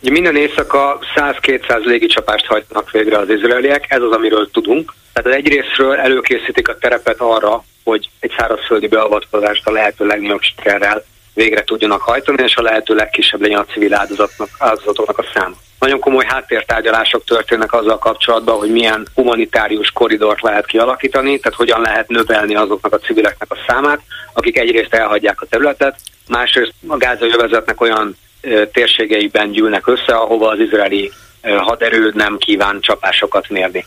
Ugye 0.00 0.10
minden 0.10 0.36
éjszaka 0.36 0.98
100-200 1.16 1.84
légicsapást 1.84 2.46
hajtanak 2.46 2.90
végre 2.90 3.18
az 3.18 3.28
izraeliek, 3.28 3.84
ez 3.88 4.02
az, 4.02 4.12
amiről 4.12 4.50
tudunk. 4.52 4.94
Tehát 5.12 5.38
egyrésztről 5.38 5.94
előkészítik 5.94 6.68
a 6.68 6.78
terepet 6.78 7.20
arra, 7.20 7.64
hogy 7.88 8.08
egy 8.20 8.32
szárazföldi 8.38 8.86
beavatkozást 8.86 9.66
a 9.66 9.70
lehető 9.70 10.06
legnagyobb 10.06 10.42
sikerrel 10.42 11.04
végre 11.34 11.64
tudjanak 11.64 12.00
hajtani, 12.00 12.42
és 12.42 12.56
a 12.56 12.62
lehető 12.62 12.94
legkisebb 12.94 13.40
legyen 13.40 13.58
a 13.58 13.64
civil 13.64 13.94
áldozatnak, 13.94 14.48
áldozatoknak 14.58 15.18
a 15.18 15.24
szám. 15.34 15.56
Nagyon 15.78 16.00
komoly 16.00 16.24
háttértárgyalások 16.28 17.24
történnek 17.24 17.72
azzal 17.72 17.98
kapcsolatban, 17.98 18.58
hogy 18.58 18.70
milyen 18.70 19.06
humanitárius 19.14 19.90
koridort 19.90 20.42
lehet 20.42 20.66
kialakítani, 20.66 21.38
tehát 21.38 21.58
hogyan 21.58 21.80
lehet 21.80 22.08
növelni 22.08 22.54
azoknak 22.54 22.92
a 22.92 22.98
civileknek 22.98 23.50
a 23.50 23.58
számát, 23.66 24.00
akik 24.32 24.58
egyrészt 24.58 24.94
elhagyják 24.94 25.40
a 25.40 25.46
területet, 25.46 25.96
másrészt 26.28 26.72
a 26.86 26.96
gázai 26.96 27.30
övezetnek 27.32 27.80
olyan 27.80 28.16
térségeiben 28.72 29.50
gyűlnek 29.50 29.86
össze, 29.86 30.14
ahova 30.14 30.48
az 30.48 30.58
izraeli 30.58 31.12
haderő 31.42 32.12
nem 32.14 32.38
kíván 32.38 32.80
csapásokat 32.80 33.48
mérni. 33.48 33.84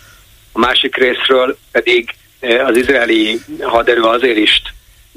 A 0.52 0.60
másik 0.60 0.96
részről 0.96 1.58
pedig 1.72 2.10
az 2.42 2.78
izraeli 2.78 3.40
haderő 3.62 4.02
azért 4.02 4.38
is 4.38 4.62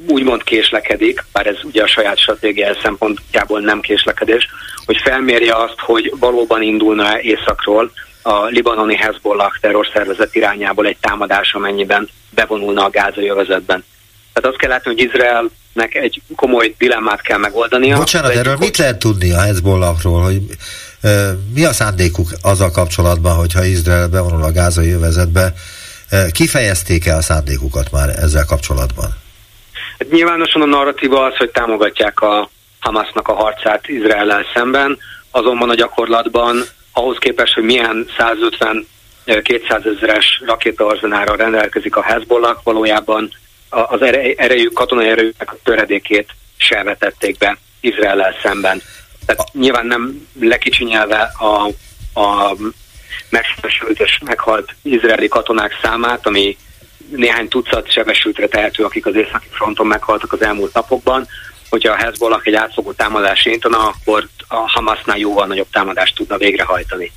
úgymond 0.07 0.43
késlekedik, 0.43 1.25
bár 1.33 1.47
ez 1.47 1.57
ugye 1.62 1.83
a 1.83 1.87
saját 1.87 2.19
stratégia 2.19 2.76
szempontjából 2.83 3.61
nem 3.61 3.81
késlekedés, 3.81 4.49
hogy 4.85 4.97
felmérje 5.04 5.54
azt, 5.54 5.78
hogy 5.78 6.12
valóban 6.19 6.62
indulna 6.62 7.21
északról 7.21 7.90
a 8.23 8.45
libanoni 8.45 8.97
Hezbollah 8.97 9.52
terrorszervezet 9.61 10.35
irányából 10.35 10.87
egy 10.87 10.97
támadás, 11.00 11.52
amennyiben 11.54 12.09
bevonulna 12.31 12.85
a 12.85 12.90
gázai 12.90 13.28
övezetben. 13.28 13.85
Tehát 14.33 14.50
azt 14.50 14.57
kell 14.57 14.71
látni, 14.71 14.90
hogy 14.90 15.00
Izraelnek 15.00 15.95
egy 15.95 16.23
komoly 16.37 16.75
dilemmát 16.78 17.21
kell 17.21 17.38
megoldania. 17.38 17.97
Bocsánat, 17.97 18.35
erről 18.35 18.57
mit 18.57 18.76
lehet 18.76 18.99
tudni 18.99 19.33
a 19.33 19.40
Hezbollahról, 19.40 20.23
hogy 20.23 20.40
mi 21.54 21.64
a 21.64 21.73
szándékuk 21.73 22.28
azzal 22.43 22.71
kapcsolatban, 22.71 23.35
hogyha 23.37 23.64
Izrael 23.64 24.09
bevonul 24.09 24.43
a 24.43 24.52
gázai 24.52 24.93
övezetbe, 24.93 25.52
kifejezték-e 26.32 27.16
a 27.16 27.23
szándékukat 27.23 27.90
már 27.90 28.08
ezzel 28.08 28.44
kapcsolatban? 28.44 29.08
Hát 29.99 30.11
nyilvánosan 30.11 30.62
a 30.62 30.66
narratíva 30.66 31.25
az, 31.25 31.37
hogy 31.37 31.50
támogatják 31.50 32.20
a 32.20 32.50
Hamasnak 32.80 33.28
a 33.28 33.34
harcát 33.34 33.88
Izrael 33.88 34.44
szemben, 34.54 34.99
azonban 35.30 35.70
a 35.70 35.75
gyakorlatban 35.75 36.64
ahhoz 36.92 37.16
képest, 37.18 37.54
hogy 37.54 37.64
milyen 37.64 38.06
150 38.18 38.87
200 39.42 39.82
ezeres 39.87 40.42
rakétaarzenára 40.46 41.37
rendelkezik 41.37 41.96
a 41.96 42.02
Hezbollah, 42.02 42.56
valójában 42.62 43.30
az 43.68 44.02
erejük, 44.37 44.73
katonai 44.73 45.08
erejüknek 45.08 45.52
a 45.52 45.56
töredékét 45.62 46.28
se 46.56 46.82
vetették 46.82 47.38
be 47.38 47.58
Izrael 47.80 48.34
szemben. 48.42 48.82
Tehát 49.26 49.52
nyilván 49.52 49.87
nem 49.87 50.28
lekicsinyelve 50.40 51.32
a, 51.38 51.68
a 52.20 52.56
megsebesült 53.28 54.00
és 54.00 54.18
meghalt 54.25 54.75
izraeli 54.83 55.28
katonák 55.28 55.78
számát, 55.83 56.26
ami 56.26 56.56
néhány 57.11 57.49
tucat 57.49 57.90
sebesültre 57.90 58.47
tehető, 58.47 58.85
akik 58.85 59.06
az 59.06 59.14
északi 59.14 59.47
fronton 59.50 59.87
meghaltak 59.87 60.33
az 60.33 60.42
elmúlt 60.42 60.75
napokban. 60.75 61.26
Hogyha 61.71 61.92
a 61.92 61.97
Hezbollah 61.97 62.40
egy 62.44 62.54
átfogó 62.54 62.92
támadást 62.92 63.47
intana, 63.47 63.78
akkor 63.78 64.28
a 64.49 64.56
Hamasnál 64.56 65.18
jóval 65.18 65.47
nagyobb 65.47 65.71
támadást 65.73 66.14
tudna 66.14 66.37
végrehajtani. 66.37 67.12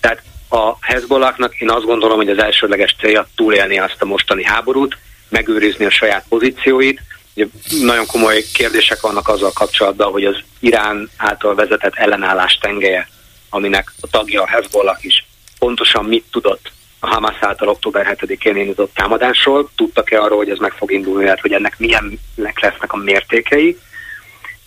Tehát 0.00 0.22
a 0.48 0.76
Hezbollahnak 0.80 1.60
én 1.60 1.70
azt 1.70 1.84
gondolom, 1.84 2.16
hogy 2.16 2.28
az 2.28 2.38
elsődleges 2.38 2.96
célja 3.00 3.28
túlélni 3.34 3.78
azt 3.78 3.96
a 4.02 4.04
mostani 4.04 4.44
háborút, 4.44 4.96
megőrizni 5.28 5.84
a 5.84 5.90
saját 5.90 6.24
pozícióit. 6.28 7.00
Ugye 7.34 7.46
nagyon 7.80 8.06
komoly 8.06 8.44
kérdések 8.54 9.00
vannak 9.00 9.28
azzal 9.28 9.52
kapcsolatban, 9.52 10.10
hogy 10.10 10.24
az 10.24 10.36
Irán 10.60 11.10
által 11.16 11.54
vezetett 11.54 11.94
ellenállás 11.94 12.58
tengelye, 12.60 13.08
aminek 13.50 13.92
a 14.00 14.06
tagja 14.10 14.42
a 14.42 14.46
Hezbollah 14.46 14.96
is, 15.00 15.24
pontosan 15.64 16.04
mit 16.04 16.24
tudott 16.30 16.72
a 17.00 17.06
Hamas 17.06 17.36
által 17.40 17.68
október 17.68 18.16
7-én 18.20 18.56
indított 18.56 18.94
támadásról, 18.94 19.70
tudtak-e 19.76 20.20
arról, 20.20 20.36
hogy 20.36 20.50
ez 20.50 20.58
meg 20.58 20.72
fog 20.72 20.92
indulni, 20.92 21.22
illetve 21.22 21.40
hogy 21.42 21.52
ennek 21.52 21.78
milyennek 21.78 22.60
lesznek 22.60 22.92
a 22.92 22.96
mértékei, 22.96 23.78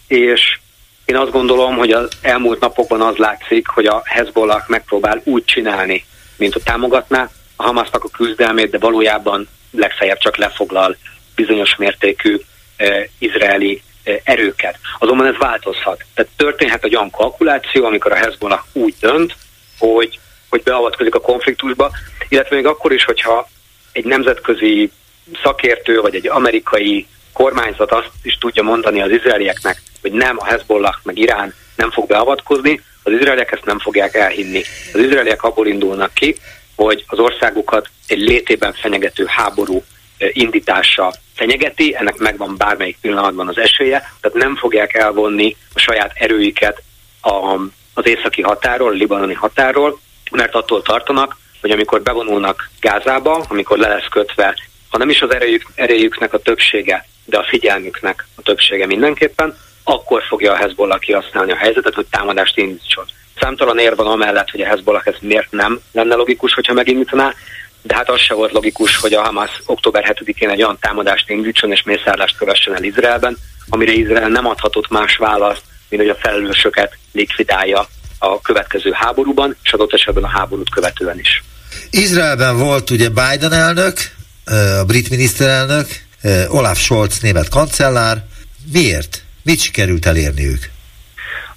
és 0.07 0.59
én 1.05 1.15
azt 1.15 1.31
gondolom, 1.31 1.75
hogy 1.75 1.91
az 1.91 2.09
elmúlt 2.21 2.59
napokban 2.59 3.01
az 3.01 3.15
látszik, 3.15 3.67
hogy 3.67 3.85
a 3.85 4.01
Hezbollah 4.05 4.63
megpróbál 4.67 5.21
úgy 5.23 5.45
csinálni, 5.45 6.05
mint 6.37 6.55
a 6.55 6.63
támogatná 6.63 7.29
a 7.55 7.63
Hamasnak 7.63 8.03
a 8.03 8.09
küzdelmét, 8.09 8.69
de 8.69 8.77
valójában 8.77 9.47
legfeljebb 9.71 10.17
csak 10.17 10.37
lefoglal 10.37 10.97
bizonyos 11.35 11.75
mértékű 11.75 12.37
eh, 12.75 13.03
izraeli 13.19 13.81
eh, 14.03 14.15
erőket. 14.23 14.79
Azonban 14.99 15.27
ez 15.27 15.37
változhat. 15.37 16.03
Tehát 16.13 16.31
történhet 16.35 16.83
egy 16.83 16.95
olyan 16.95 17.11
kalkuláció, 17.11 17.85
amikor 17.85 18.11
a 18.11 18.15
Hezbollah 18.15 18.61
úgy 18.73 18.95
dönt, 18.99 19.35
hogy, 19.77 20.19
hogy 20.49 20.63
beavatkozik 20.63 21.15
a 21.15 21.19
konfliktusba, 21.19 21.91
illetve 22.29 22.55
még 22.55 22.65
akkor 22.65 22.93
is, 22.93 23.03
hogyha 23.03 23.49
egy 23.91 24.05
nemzetközi 24.05 24.91
szakértő 25.43 26.01
vagy 26.01 26.15
egy 26.15 26.27
amerikai 26.27 27.07
kormányzat 27.33 27.91
azt 27.91 28.11
is 28.23 28.37
tudja 28.37 28.63
mondani 28.63 29.01
az 29.01 29.11
izraelieknek, 29.11 29.81
hogy 30.01 30.11
nem 30.11 30.35
a 30.39 30.45
Hezbollah 30.45 30.95
meg 31.03 31.17
Irán 31.17 31.53
nem 31.75 31.91
fog 31.91 32.07
beavatkozni, 32.07 32.81
az 33.03 33.13
izraeliek 33.13 33.51
ezt 33.51 33.65
nem 33.65 33.79
fogják 33.79 34.15
elhinni. 34.15 34.61
Az 34.93 34.99
izraeliek 34.99 35.43
abból 35.43 35.67
indulnak 35.67 36.13
ki, 36.13 36.35
hogy 36.75 37.03
az 37.07 37.19
országukat 37.19 37.89
egy 38.07 38.19
létében 38.19 38.73
fenyegető 38.73 39.25
háború 39.27 39.83
indítása 40.17 41.13
fenyegeti, 41.35 41.95
ennek 41.95 42.17
megvan 42.17 42.57
bármelyik 42.57 42.97
pillanatban 43.01 43.47
az 43.47 43.57
esélye, 43.57 44.11
tehát 44.21 44.37
nem 44.37 44.55
fogják 44.55 44.93
elvonni 44.93 45.55
a 45.73 45.79
saját 45.79 46.11
erőiket 46.15 46.81
a, 47.21 47.59
az 47.93 48.07
északi 48.07 48.41
határól, 48.41 48.89
a 48.89 48.95
libanoni 48.95 49.33
határól, 49.33 49.99
mert 50.31 50.55
attól 50.55 50.81
tartanak, 50.81 51.37
hogy 51.61 51.71
amikor 51.71 52.01
bevonulnak 52.01 52.69
Gázába, 52.79 53.45
amikor 53.49 53.77
le 53.77 53.87
lesz 53.87 54.07
kötve, 54.09 54.55
ha 54.89 54.97
nem 54.97 55.09
is 55.09 55.21
az 55.21 55.33
erejük, 55.33 55.63
erejüknek 55.75 56.33
a 56.33 56.39
többsége, 56.39 57.07
de 57.25 57.37
a 57.37 57.43
figyelmüknek 57.43 58.27
a 58.35 58.41
többsége 58.41 58.85
mindenképpen, 58.85 59.57
akkor 59.83 60.23
fogja 60.23 60.51
a 60.51 60.55
Hezbollah 60.55 60.99
kihasználni 60.99 61.51
a 61.51 61.57
helyzetet, 61.57 61.93
hogy 61.93 62.05
támadást 62.05 62.57
indítson. 62.57 63.05
Számtalan 63.39 63.79
ér 63.79 63.95
van 63.95 64.07
amellett, 64.07 64.49
hogy 64.49 64.61
a 64.61 64.67
Hezbollah 64.67 65.01
ez 65.05 65.15
miért 65.21 65.51
nem 65.51 65.79
lenne 65.91 66.15
logikus, 66.15 66.53
hogyha 66.53 66.73
megindítaná, 66.73 67.33
de 67.81 67.95
hát 67.95 68.09
az 68.09 68.19
se 68.19 68.33
volt 68.33 68.51
logikus, 68.51 68.97
hogy 68.97 69.13
a 69.13 69.21
Hamas 69.21 69.61
október 69.65 70.15
7-én 70.15 70.49
egy 70.49 70.63
olyan 70.63 70.77
támadást 70.81 71.29
indítson 71.29 71.71
és 71.71 71.83
mészárlást 71.83 72.37
kövessen 72.37 72.75
el 72.75 72.83
Izraelben, 72.83 73.37
amire 73.69 73.91
Izrael 73.91 74.29
nem 74.29 74.47
adhatott 74.47 74.89
más 74.89 75.17
választ, 75.17 75.63
mint 75.89 76.01
hogy 76.01 76.11
a 76.11 76.15
felelősöket 76.15 76.97
likvidálja 77.11 77.87
a 78.19 78.41
következő 78.41 78.91
háborúban, 78.91 79.55
és 79.63 79.73
adott 79.73 79.93
esetben 79.93 80.23
a 80.23 80.27
háborút 80.27 80.69
követően 80.69 81.19
is. 81.19 81.43
Izraelben 81.89 82.57
volt 82.57 82.89
ugye 82.89 83.09
Biden 83.09 83.53
elnök, 83.53 83.97
a 84.81 84.83
brit 84.85 85.09
miniszterelnök, 85.09 85.87
Olaf 86.47 86.77
Scholz 86.79 87.19
német 87.19 87.49
kancellár. 87.49 88.17
Miért? 88.71 89.23
Mit 89.43 89.59
sikerült 89.59 90.05
elérniük? 90.05 90.69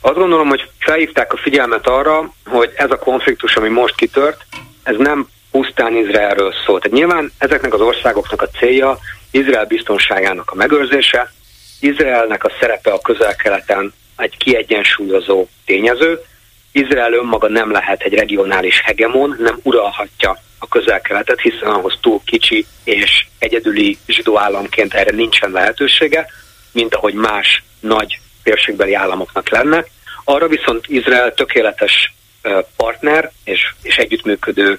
Azt 0.00 0.14
gondolom, 0.14 0.49
hogy 0.49 0.71
felhívták 0.79 1.33
a 1.33 1.37
figyelmet 1.37 1.87
arra, 1.87 2.35
hogy 2.45 2.73
ez 2.76 2.90
a 2.90 2.97
konfliktus, 2.97 3.55
ami 3.55 3.69
most 3.69 3.95
kitört, 3.95 4.47
ez 4.83 4.95
nem 4.99 5.29
pusztán 5.50 5.97
Izraelről 5.97 6.55
szól. 6.67 6.81
Tehát 6.81 6.97
nyilván 6.97 7.33
ezeknek 7.38 7.75
az 7.75 7.81
országoknak 7.81 8.43
a 8.43 8.49
célja 8.59 8.99
Izrael 9.31 9.64
biztonságának 9.64 10.50
a 10.50 10.55
megőrzése, 10.55 11.33
Izraelnek 11.81 12.45
a 12.45 12.52
szerepe 12.61 12.90
a 12.90 13.00
közel-keleten 13.00 13.93
egy 14.17 14.37
kiegyensúlyozó 14.37 15.49
tényező, 15.64 16.21
Izrael 16.73 17.12
önmaga 17.12 17.49
nem 17.49 17.71
lehet 17.71 18.03
egy 18.03 18.15
regionális 18.15 18.81
hegemon, 18.81 19.37
nem 19.39 19.59
uralhatja 19.62 20.39
a 20.59 20.69
közel-keletet, 20.69 21.41
hiszen 21.41 21.69
ahhoz 21.69 21.99
túl 22.00 22.21
kicsi 22.25 22.67
és 22.85 23.27
egyedüli 23.39 23.99
zsidó 24.07 24.39
államként 24.39 24.95
erre 24.95 25.17
nincsen 25.17 25.50
lehetősége, 25.50 26.27
mint 26.73 26.95
ahogy 26.95 27.15
más 27.15 27.62
nagy 27.81 28.21
térségbeli 28.43 28.95
államoknak 28.95 29.49
lenne. 29.49 29.85
Arra 30.25 30.49
viszont 30.49 30.87
Izrael 30.89 31.35
tökéletes 31.35 32.12
partner 32.77 33.31
és, 33.45 33.73
és 33.83 33.97
együttműködő 33.97 34.79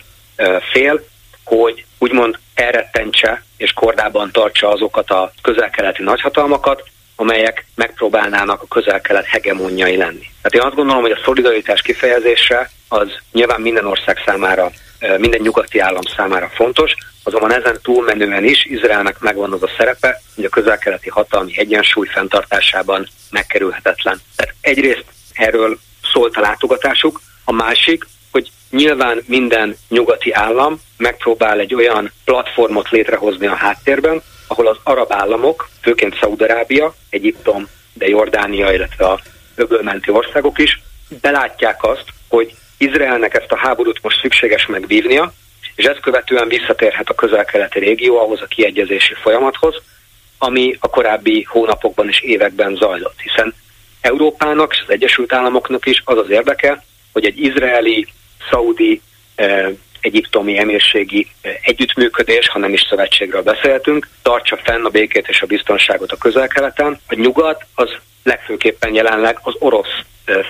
fél, 0.71 1.05
hogy 1.43 1.85
úgymond 1.97 2.39
elrettentse 2.53 3.43
és 3.57 3.73
kordában 3.73 4.31
tartsa 4.31 4.69
azokat 4.69 5.09
a 5.09 5.31
közel-keleti 5.41 6.03
nagyhatalmakat, 6.03 6.83
amelyek 7.15 7.65
megpróbálnának 7.75 8.61
a 8.61 8.67
közel-kelet 8.67 9.25
hegemonjai 9.25 9.95
lenni. 9.95 10.29
Tehát 10.41 10.53
én 10.53 10.61
azt 10.61 10.75
gondolom, 10.75 11.01
hogy 11.01 11.11
a 11.11 11.21
szolidaritás 11.23 11.81
kifejezése 11.81 12.69
az 12.87 13.07
nyilván 13.31 13.61
minden 13.61 13.85
ország 13.85 14.17
számára, 14.25 14.71
minden 15.17 15.41
nyugati 15.41 15.79
állam 15.79 16.01
számára 16.15 16.51
fontos, 16.53 16.93
azonban 17.23 17.53
ezen 17.53 17.79
túlmenően 17.81 18.43
is 18.43 18.65
Izraelnek 18.65 19.19
megvan 19.19 19.53
az 19.53 19.63
a 19.63 19.69
szerepe, 19.77 20.21
hogy 20.35 20.45
a 20.45 20.49
közel-keleti 20.49 21.09
hatalmi 21.09 21.57
egyensúly 21.57 22.07
fenntartásában 22.07 23.07
megkerülhetetlen. 23.29 24.21
Tehát 24.35 24.55
egyrészt 24.61 25.05
erről 25.33 25.79
szólt 26.13 26.35
a 26.35 26.41
látogatásuk, 26.41 27.21
a 27.45 27.51
másik, 27.51 28.07
hogy 28.31 28.51
nyilván 28.69 29.23
minden 29.25 29.75
nyugati 29.89 30.31
állam 30.31 30.81
megpróbál 30.97 31.59
egy 31.59 31.73
olyan 31.73 32.11
platformot 32.25 32.89
létrehozni 32.89 33.47
a 33.47 33.55
háttérben, 33.55 34.21
ahol 34.51 34.67
az 34.67 34.77
arab 34.83 35.11
államok, 35.13 35.69
főként 35.81 36.17
Szaudarábia, 36.21 36.93
Egyiptom, 37.09 37.67
de 37.93 38.07
Jordánia, 38.07 38.71
illetve 38.71 39.05
a 39.05 39.19
öbölmenti 39.55 40.11
országok 40.11 40.59
is 40.59 40.81
belátják 41.21 41.83
azt, 41.83 42.05
hogy 42.27 42.53
Izraelnek 42.77 43.33
ezt 43.33 43.51
a 43.51 43.57
háborút 43.57 43.99
most 44.01 44.19
szükséges 44.21 44.65
megvívnia, 44.65 45.33
és 45.75 45.85
ezt 45.85 45.99
követően 45.99 46.47
visszatérhet 46.47 47.09
a 47.09 47.13
közel-keleti 47.13 47.79
régió 47.79 48.17
ahhoz 48.19 48.41
a 48.41 48.45
kiegyezési 48.45 49.13
folyamathoz, 49.13 49.81
ami 50.37 50.77
a 50.79 50.87
korábbi 50.87 51.43
hónapokban 51.49 52.07
és 52.07 52.19
években 52.19 52.75
zajlott, 52.75 53.19
hiszen 53.19 53.53
Európának 54.01 54.73
és 54.73 54.81
az 54.85 54.93
Egyesült 54.93 55.33
Államoknak 55.33 55.85
is 55.85 56.01
az 56.05 56.17
az 56.17 56.29
érdeke, 56.29 56.83
hogy 57.13 57.25
egy 57.25 57.39
izraeli, 57.39 58.07
szaudi, 58.49 59.01
eh, 59.35 59.69
egyiptomi 60.01 60.57
emírségi 60.57 61.27
együttműködés, 61.61 62.47
ha 62.47 62.59
nem 62.59 62.73
is 62.73 62.85
szövetségről 62.89 63.41
beszéltünk, 63.41 64.07
tartsa 64.21 64.59
fenn 64.63 64.85
a 64.85 64.89
békét 64.89 65.27
és 65.27 65.41
a 65.41 65.45
biztonságot 65.45 66.11
a 66.11 66.17
közel-keleten. 66.17 66.99
A 67.07 67.15
nyugat 67.15 67.65
az 67.75 67.89
legfőképpen 68.23 68.93
jelenleg 68.93 69.39
az 69.41 69.53
orosz 69.59 69.99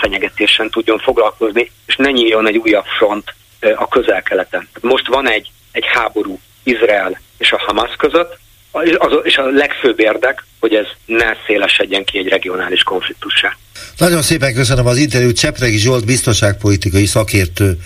fenyegetésen 0.01 0.69
tudjon 0.69 0.99
foglalkozni, 0.99 1.71
és 1.85 1.95
ne 1.95 2.11
nyíljon 2.11 2.47
egy 2.47 2.57
újabb 2.57 2.85
front 2.97 3.33
a 3.75 3.87
közel-keleten. 3.87 4.69
Most 4.81 5.07
van 5.07 5.29
egy, 5.29 5.51
egy 5.71 5.85
háború 5.85 6.39
Izrael 6.63 7.19
és 7.37 7.51
a 7.51 7.61
Hamas 7.65 7.95
között, 7.97 8.39
az, 8.71 9.11
és 9.23 9.37
a 9.37 9.45
legfőbb 9.45 9.99
érdek, 9.99 10.43
hogy 10.59 10.73
ez 10.73 10.85
ne 11.05 11.33
szélesedjen 11.45 12.03
ki 12.03 12.17
egy 12.17 12.27
regionális 12.27 12.83
konfliktussá. 12.83 13.57
Nagyon 13.97 14.21
szépen 14.21 14.53
köszönöm 14.53 14.85
az 14.85 14.97
interjút. 14.97 15.37
Csepregi 15.37 15.77
Zsolt 15.77 16.05
biztonságpolitikai 16.05 17.05
szakértő 17.05 17.77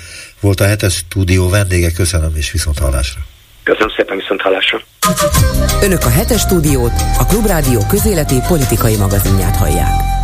volt 0.45 0.59
a 0.59 0.65
hetes 0.65 0.93
stúdió 0.93 1.49
vendége. 1.49 1.91
Köszönöm 1.91 2.35
és 2.35 2.51
viszont 2.51 2.79
hallásra. 2.79 3.21
Köszönöm 3.63 3.89
szépen, 3.97 4.17
viszont 4.17 4.41
hallásra. 4.41 4.81
Önök 5.81 6.05
a 6.05 6.09
hetes 6.09 6.41
stúdiót, 6.41 6.93
a 7.17 7.25
Klubrádió 7.25 7.85
közéleti 7.89 8.35
politikai 8.47 8.95
magazinját 8.95 9.55
hallják. 9.55 10.14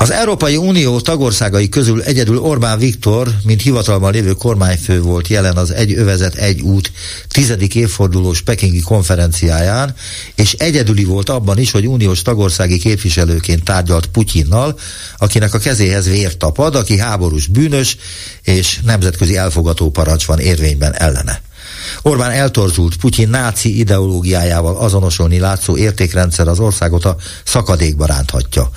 Az 0.00 0.10
Európai 0.10 0.56
Unió 0.56 1.00
tagországai 1.00 1.68
közül 1.68 2.02
egyedül 2.02 2.38
Orbán 2.38 2.78
Viktor, 2.78 3.34
mint 3.44 3.62
hivatalban 3.62 4.12
lévő 4.12 4.32
kormányfő 4.32 5.00
volt 5.00 5.28
jelen 5.28 5.56
az 5.56 5.70
Egy 5.70 5.92
övezet, 5.92 6.34
egy 6.34 6.60
út 6.60 6.92
tizedik 7.28 7.74
évfordulós 7.74 8.40
pekingi 8.40 8.80
konferenciáján, 8.80 9.94
és 10.34 10.52
egyedüli 10.52 11.04
volt 11.04 11.28
abban 11.28 11.58
is, 11.58 11.70
hogy 11.70 11.86
uniós 11.86 12.22
tagországi 12.22 12.78
képviselőként 12.78 13.64
tárgyalt 13.64 14.06
Putyinnal, 14.06 14.78
akinek 15.18 15.54
a 15.54 15.58
kezéhez 15.58 16.08
vér 16.08 16.36
tapad, 16.36 16.74
aki 16.74 16.98
háborús 16.98 17.46
bűnös, 17.46 17.96
és 18.42 18.78
nemzetközi 18.84 19.36
elfogató 19.36 19.90
parancs 19.90 20.26
van 20.26 20.38
érvényben 20.38 20.94
ellene. 20.94 21.40
Orbán 22.02 22.30
eltorzult 22.30 22.96
Putyin 22.96 23.28
náci 23.28 23.78
ideológiájával 23.78 24.76
azonosolni 24.76 25.38
látszó 25.38 25.76
értékrendszer 25.76 26.48
az 26.48 26.60
országot 26.60 27.04
a 27.04 27.16
szakadékba 27.44 28.06
ránthatja. 28.06 28.70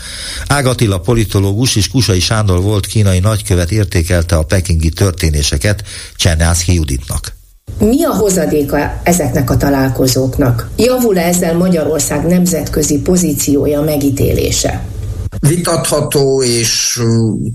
Ágatilla 0.47 0.99
politológus 0.99 1.75
és 1.75 1.89
Kusai 1.89 2.19
Sándor 2.19 2.61
volt 2.61 2.85
kínai 2.85 3.19
nagykövet 3.19 3.71
értékelte 3.71 4.35
a 4.35 4.43
pekingi 4.43 4.89
történéseket 4.89 5.83
Csernászki 6.15 6.73
Juditnak. 6.73 7.39
Mi 7.79 8.03
a 8.03 8.15
hozadéka 8.15 9.01
ezeknek 9.03 9.49
a 9.49 9.57
találkozóknak? 9.57 10.69
Javul 10.75 11.17
-e 11.19 11.27
ezzel 11.27 11.57
Magyarország 11.57 12.25
nemzetközi 12.25 12.99
pozíciója 12.99 13.81
megítélése? 13.81 14.90
Vitatható 15.47 16.43
és 16.43 17.01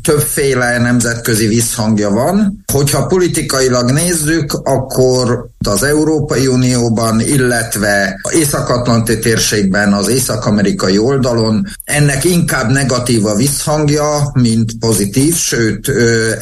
többféle 0.03 0.79
nemzetközi 0.79 1.47
visszhangja 1.47 2.11
van. 2.11 2.65
Hogyha 2.73 3.07
politikailag 3.07 3.91
nézzük, 3.91 4.53
akkor 4.53 5.49
az 5.67 5.83
Európai 5.83 6.47
Unióban, 6.47 7.21
illetve 7.21 8.21
Észak-Atlanti 8.33 9.19
térségben, 9.19 9.93
az 9.93 10.09
észak-amerikai 10.09 10.99
oldalon 10.99 11.67
ennek 11.85 12.25
inkább 12.25 12.71
negatív 12.71 13.27
a 13.27 13.35
visszhangja, 13.35 14.31
mint 14.33 14.79
pozitív, 14.79 15.37
sőt 15.37 15.93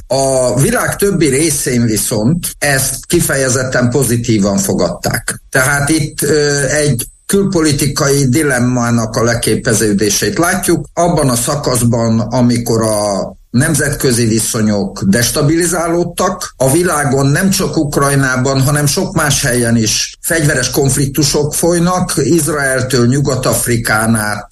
a 0.07 0.61
világ 0.61 0.97
többi 0.97 1.29
részén 1.29 1.85
viszont 1.85 2.47
ezt 2.59 3.07
kifejezetten 3.07 3.91
pozitívan 3.91 4.59
fogadták. 4.59 5.41
Tehát 5.51 5.89
itt 5.89 6.23
egy 6.71 7.07
külpolitikai 7.35 8.29
dilemmának 8.29 9.17
a 9.17 9.23
leképeződését 9.23 10.39
látjuk. 10.39 10.87
Abban 10.93 11.29
a 11.29 11.35
szakaszban, 11.35 12.21
amikor 12.21 12.83
a 12.83 13.33
nemzetközi 13.51 14.25
viszonyok 14.25 15.03
destabilizálódtak. 15.03 16.55
A 16.57 16.73
világon 16.73 17.27
nem 17.27 17.51
csak 17.51 17.77
Ukrajnában, 17.77 18.61
hanem 18.61 18.87
sok 18.87 19.15
más 19.15 19.43
helyen 19.43 19.77
is 19.77 20.17
fegyveres 20.21 20.71
konfliktusok 20.71 21.55
folynak, 21.55 22.13
Izraeltől 22.17 23.07
Nyugat-Afrikán 23.07 24.15
át 24.15 24.49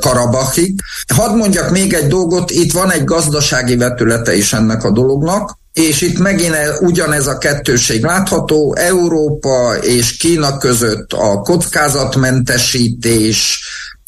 Karabachig. 0.00 0.80
Hadd 1.14 1.36
mondjak 1.36 1.70
még 1.70 1.92
egy 1.92 2.06
dolgot, 2.06 2.50
itt 2.50 2.72
van 2.72 2.90
egy 2.90 3.04
gazdasági 3.04 3.76
vetülete 3.76 4.34
is 4.34 4.52
ennek 4.52 4.84
a 4.84 4.90
dolognak, 4.90 5.60
és 5.72 6.00
itt 6.00 6.18
megint 6.18 6.56
ugyanez 6.80 7.26
a 7.26 7.38
kettőség 7.38 8.04
látható, 8.04 8.74
Európa 8.78 9.76
és 9.76 10.16
Kína 10.16 10.58
között 10.58 11.12
a 11.12 11.40
kockázatmentesítés, 11.40 13.64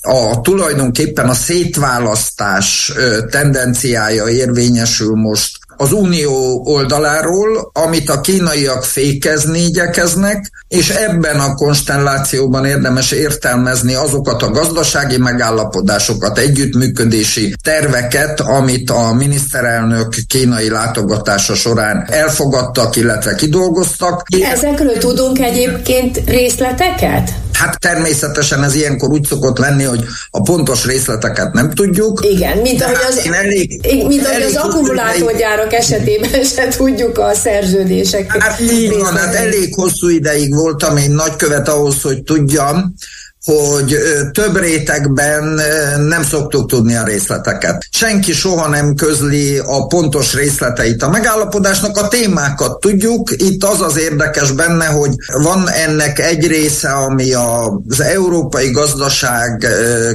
a 0.06 0.40
tulajdonképpen 0.40 1.28
a 1.28 1.34
szétválasztás 1.34 2.92
tendenciája 3.30 4.28
érvényesül 4.28 5.14
most 5.14 5.58
az 5.76 5.92
unió 5.92 6.62
oldaláról, 6.64 7.70
amit 7.72 8.10
a 8.10 8.20
kínaiak 8.20 8.84
fékezni 8.84 9.58
igyekeznek, 9.58 10.50
és 10.68 10.88
ebben 10.88 11.40
a 11.40 11.54
konstellációban 11.54 12.64
érdemes 12.64 13.10
értelmezni 13.10 13.94
azokat 13.94 14.42
a 14.42 14.50
gazdasági 14.50 15.18
megállapodásokat, 15.18 16.38
együttműködési 16.38 17.54
terveket, 17.62 18.40
amit 18.40 18.90
a 18.90 19.12
miniszterelnök 19.12 20.14
kínai 20.28 20.68
látogatása 20.68 21.54
során 21.54 22.06
elfogadtak, 22.10 22.96
illetve 22.96 23.34
kidolgoztak. 23.34 24.22
Ezekről 24.52 24.98
tudunk 24.98 25.38
egyébként 25.38 26.22
részleteket? 26.26 27.43
Hát 27.58 27.80
természetesen 27.80 28.64
ez 28.64 28.74
ilyenkor 28.74 29.10
úgy 29.10 29.24
szokott 29.24 29.58
lenni, 29.58 29.82
hogy 29.82 30.04
a 30.30 30.42
pontos 30.42 30.84
részleteket 30.84 31.52
nem 31.52 31.70
tudjuk. 31.70 32.24
Igen, 32.24 32.58
mint 32.58 32.82
ahogy 32.82 32.96
hát 32.96 33.08
az, 33.08 33.32
elég, 33.32 33.80
mint 34.06 34.26
ahogy 34.26 34.42
az 34.42 34.56
akkumulátorgyárak 34.56 35.72
esetében 35.72 36.44
se 36.56 36.68
tudjuk 36.68 37.18
a 37.18 37.34
szerződések. 37.34 38.42
Hát 38.42 38.60
így 38.60 38.96
van, 38.98 39.16
hát 39.16 39.34
elég 39.34 39.74
hosszú 39.74 40.08
ideig 40.08 40.54
voltam 40.54 40.96
én 40.96 41.10
nagykövet 41.10 41.68
ahhoz, 41.68 42.02
hogy 42.02 42.22
tudjam, 42.22 42.94
hogy 43.44 43.96
több 44.32 44.56
rétegben 44.56 45.60
nem 46.08 46.22
szoktuk 46.22 46.68
tudni 46.68 46.96
a 46.96 47.04
részleteket. 47.04 47.84
Senki 47.90 48.32
soha 48.32 48.68
nem 48.68 48.94
közli 48.94 49.58
a 49.58 49.86
pontos 49.86 50.34
részleteit 50.34 51.02
a 51.02 51.08
megállapodásnak, 51.08 51.96
a 51.96 52.08
témákat 52.08 52.80
tudjuk. 52.80 53.30
Itt 53.36 53.64
az 53.64 53.80
az 53.80 53.98
érdekes 53.98 54.50
benne, 54.50 54.86
hogy 54.86 55.10
van 55.42 55.68
ennek 55.70 56.18
egy 56.18 56.46
része, 56.46 56.88
ami 56.88 57.32
az 57.32 58.00
európai 58.00 58.70
gazdaság 58.70 59.66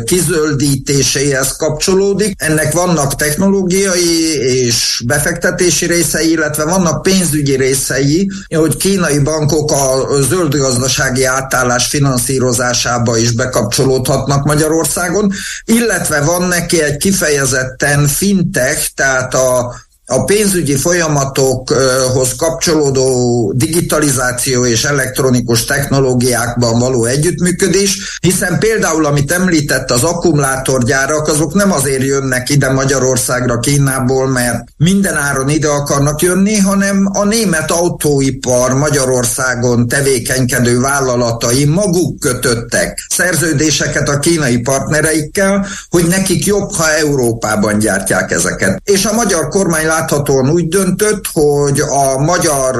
kizöldítéséhez 0.06 1.56
kapcsolódik. 1.56 2.34
Ennek 2.38 2.74
vannak 2.74 3.16
technológiai 3.16 4.36
és 4.66 5.04
befektetési 5.06 5.86
részei, 5.86 6.32
illetve 6.32 6.64
vannak 6.64 7.02
pénzügyi 7.02 7.56
részei, 7.56 8.32
hogy 8.56 8.78
kínai 8.78 9.20
bankok 9.20 9.72
a 9.72 10.08
zöld 10.30 10.56
gazdasági 10.56 11.24
átállás 11.24 11.88
finanszírozásába 11.88 13.18
is 13.20 13.32
bekapcsolódhatnak 13.32 14.46
Magyarországon, 14.46 15.32
illetve 15.66 16.22
van 16.22 16.48
neki 16.48 16.82
egy 16.82 16.98
kifejezetten 16.98 18.08
fintech, 18.08 18.90
tehát 18.96 19.34
a 19.34 19.76
a 20.10 20.24
pénzügyi 20.24 20.76
folyamatokhoz 20.76 22.36
kapcsolódó 22.38 23.52
digitalizáció 23.56 24.66
és 24.66 24.84
elektronikus 24.84 25.66
technológiákban 25.66 26.80
való 26.80 27.06
együttműködés, 27.06 28.20
hiszen 28.22 28.60
például, 28.60 29.06
amit 29.06 29.32
említett, 29.32 29.92
az 29.92 30.04
akkumulátorgyárak, 30.04 31.28
azok 31.28 31.54
nem 31.54 31.72
azért 31.72 32.04
jönnek 32.04 32.50
ide 32.50 32.72
Magyarországra, 32.72 33.60
Kínából, 33.60 34.28
mert 34.28 34.64
minden 34.78 35.16
áron 35.16 35.50
ide 35.50 35.68
akarnak 35.68 36.22
jönni, 36.22 36.58
hanem 36.58 37.10
a 37.14 37.26
német 37.26 37.72
autóipar 37.72 38.74
Magyarországon 38.74 39.88
tevékenykedő 39.88 40.80
vállalatai 40.80 41.66
maguk 41.66 42.20
kötöttek 42.20 43.06
szerződéseket 43.10 44.10
a 44.10 44.20
kínai 44.20 44.58
partnereikkel, 44.58 45.68
hogy 45.90 46.06
nekik 46.06 46.46
jobb, 46.46 46.72
ha 46.74 46.92
Európában 46.92 47.80
gyártják 47.80 48.32
ezeket. 48.32 48.82
És 48.84 49.06
a 49.06 49.14
magyar 49.14 49.48
kormány 49.48 49.86
láthatóan 50.00 50.50
úgy 50.50 50.68
döntött, 50.68 51.26
hogy 51.34 51.80
a 51.80 52.18
magyar 52.18 52.76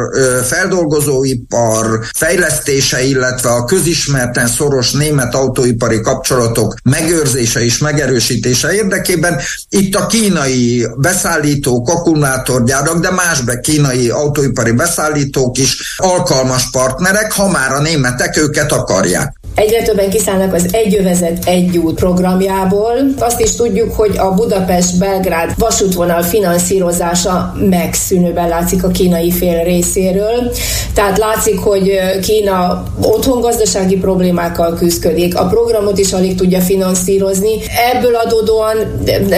feldolgozóipar 0.46 2.00
fejlesztése, 2.16 3.04
illetve 3.04 3.50
a 3.50 3.66
közismerten 3.66 4.48
szoros 4.48 4.92
német 4.92 5.36
autóipari 5.36 6.02
kapcsolatok 6.02 6.76
megőrzése 6.84 7.60
és 7.60 7.78
megerősítése 7.78 8.74
érdekében 8.74 9.40
itt 9.70 9.96
a 9.96 10.06
kínai 10.06 10.88
beszállítók, 10.98 11.90
akkumulátorgyárak, 11.90 13.00
de 13.00 13.12
más 13.12 13.42
be 13.42 13.60
kínai 13.60 14.10
autóipari 14.10 14.72
beszállítók 14.72 15.58
is 15.58 15.96
alkalmas 15.98 16.70
partnerek, 16.72 17.32
ha 17.32 17.48
már 17.48 17.72
a 17.72 17.82
németek 17.82 18.38
őket 18.38 18.72
akarják. 18.72 19.39
Egyre 19.60 19.82
többen 19.82 20.10
kiszállnak 20.10 20.54
az 20.54 20.68
Egyövezet 20.72 21.46
Egy 21.46 21.78
út 21.78 21.96
programjából. 21.96 22.94
Azt 23.20 23.40
is 23.40 23.56
tudjuk, 23.56 23.94
hogy 23.94 24.18
a 24.18 24.34
Budapest-Belgrád 24.34 25.52
vasútvonal 25.58 26.22
finanszírozása 26.22 27.54
megszűnőben 27.70 28.48
látszik 28.48 28.84
a 28.84 28.88
kínai 28.88 29.32
fél 29.32 29.64
részéről. 29.64 30.52
Tehát 30.94 31.18
látszik, 31.18 31.60
hogy 31.60 32.00
Kína 32.22 32.84
otthon 33.02 33.42
gazdasági 33.42 33.98
problémákkal 33.98 34.74
küzdik, 34.74 35.38
a 35.38 35.46
programot 35.46 35.98
is 35.98 36.14
alig 36.14 36.36
tudja 36.36 36.60
finanszírozni. 36.60 37.52
Ebből 37.94 38.16
adódóan 38.16 38.78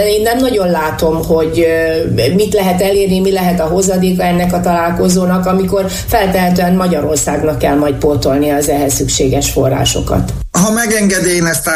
én 0.08 0.22
nem 0.22 0.38
nagyon 0.38 0.70
látom, 0.70 1.26
hogy 1.26 1.66
mit 2.36 2.54
lehet 2.54 2.82
elérni, 2.82 3.20
mi 3.20 3.32
lehet 3.32 3.60
a 3.60 3.66
hozadéka 3.68 4.24
ennek 4.24 4.54
a 4.54 4.60
találkozónak, 4.60 5.46
amikor 5.46 5.86
feltehetően 6.08 6.76
Magyarországnak 6.76 7.58
kell 7.58 7.76
majd 7.76 7.96
pótolni 7.96 8.50
az 8.50 8.70
ehhez 8.70 8.94
szükséges 8.94 9.50
forrásokat 9.52 10.10
dolgokat. 10.12 10.34
Ha 10.52 10.72
megengedi, 10.72 11.30
én 11.30 11.46
ezt 11.46 11.70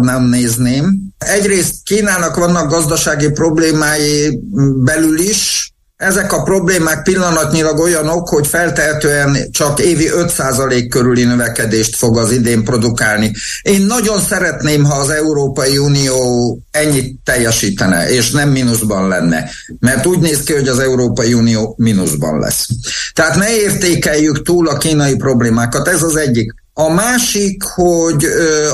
nem 0.00 0.24
nézném. 0.24 0.98
Egyrészt 1.18 1.74
Kínának 1.84 2.36
vannak 2.36 2.70
gazdasági 2.70 3.30
problémái 3.30 4.40
belül 4.84 5.18
is, 5.18 5.72
ezek 5.96 6.32
a 6.32 6.42
problémák 6.42 7.02
pillanatnyilag 7.02 7.78
olyanok, 7.78 8.28
hogy 8.28 8.46
feltehetően 8.46 9.36
csak 9.50 9.80
évi 9.80 10.08
5% 10.12 10.86
körüli 10.90 11.24
növekedést 11.24 11.96
fog 11.96 12.18
az 12.18 12.32
idén 12.32 12.64
produkálni. 12.64 13.32
Én 13.62 13.82
nagyon 13.82 14.20
szeretném, 14.20 14.84
ha 14.84 14.94
az 14.94 15.10
Európai 15.10 15.78
Unió 15.78 16.58
ennyit 16.70 17.18
teljesítene, 17.24 18.10
és 18.10 18.30
nem 18.30 18.48
mínuszban 18.48 19.08
lenne. 19.08 19.50
Mert 19.80 20.06
úgy 20.06 20.18
néz 20.18 20.42
ki, 20.42 20.52
hogy 20.52 20.68
az 20.68 20.78
Európai 20.78 21.34
Unió 21.34 21.74
mínuszban 21.78 22.38
lesz. 22.38 22.66
Tehát 23.12 23.36
ne 23.36 23.56
értékeljük 23.56 24.42
túl 24.42 24.68
a 24.68 24.76
kínai 24.76 25.16
problémákat, 25.16 25.88
ez 25.88 26.02
az 26.02 26.16
egyik. 26.16 26.54
A 26.80 26.92
másik, 26.92 27.62
hogy 27.62 28.26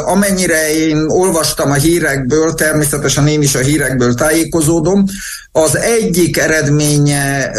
amennyire 0.05 0.75
én 0.75 1.05
olvastam 1.09 1.71
a 1.71 1.75
hírekből, 1.75 2.55
természetesen 2.55 3.27
én 3.27 3.43
is 3.43 3.55
a 3.55 3.59
hírekből 3.59 4.15
tájékozódom, 4.15 5.05
az 5.53 5.77
egyik 5.77 6.39
eredménye 6.39 7.51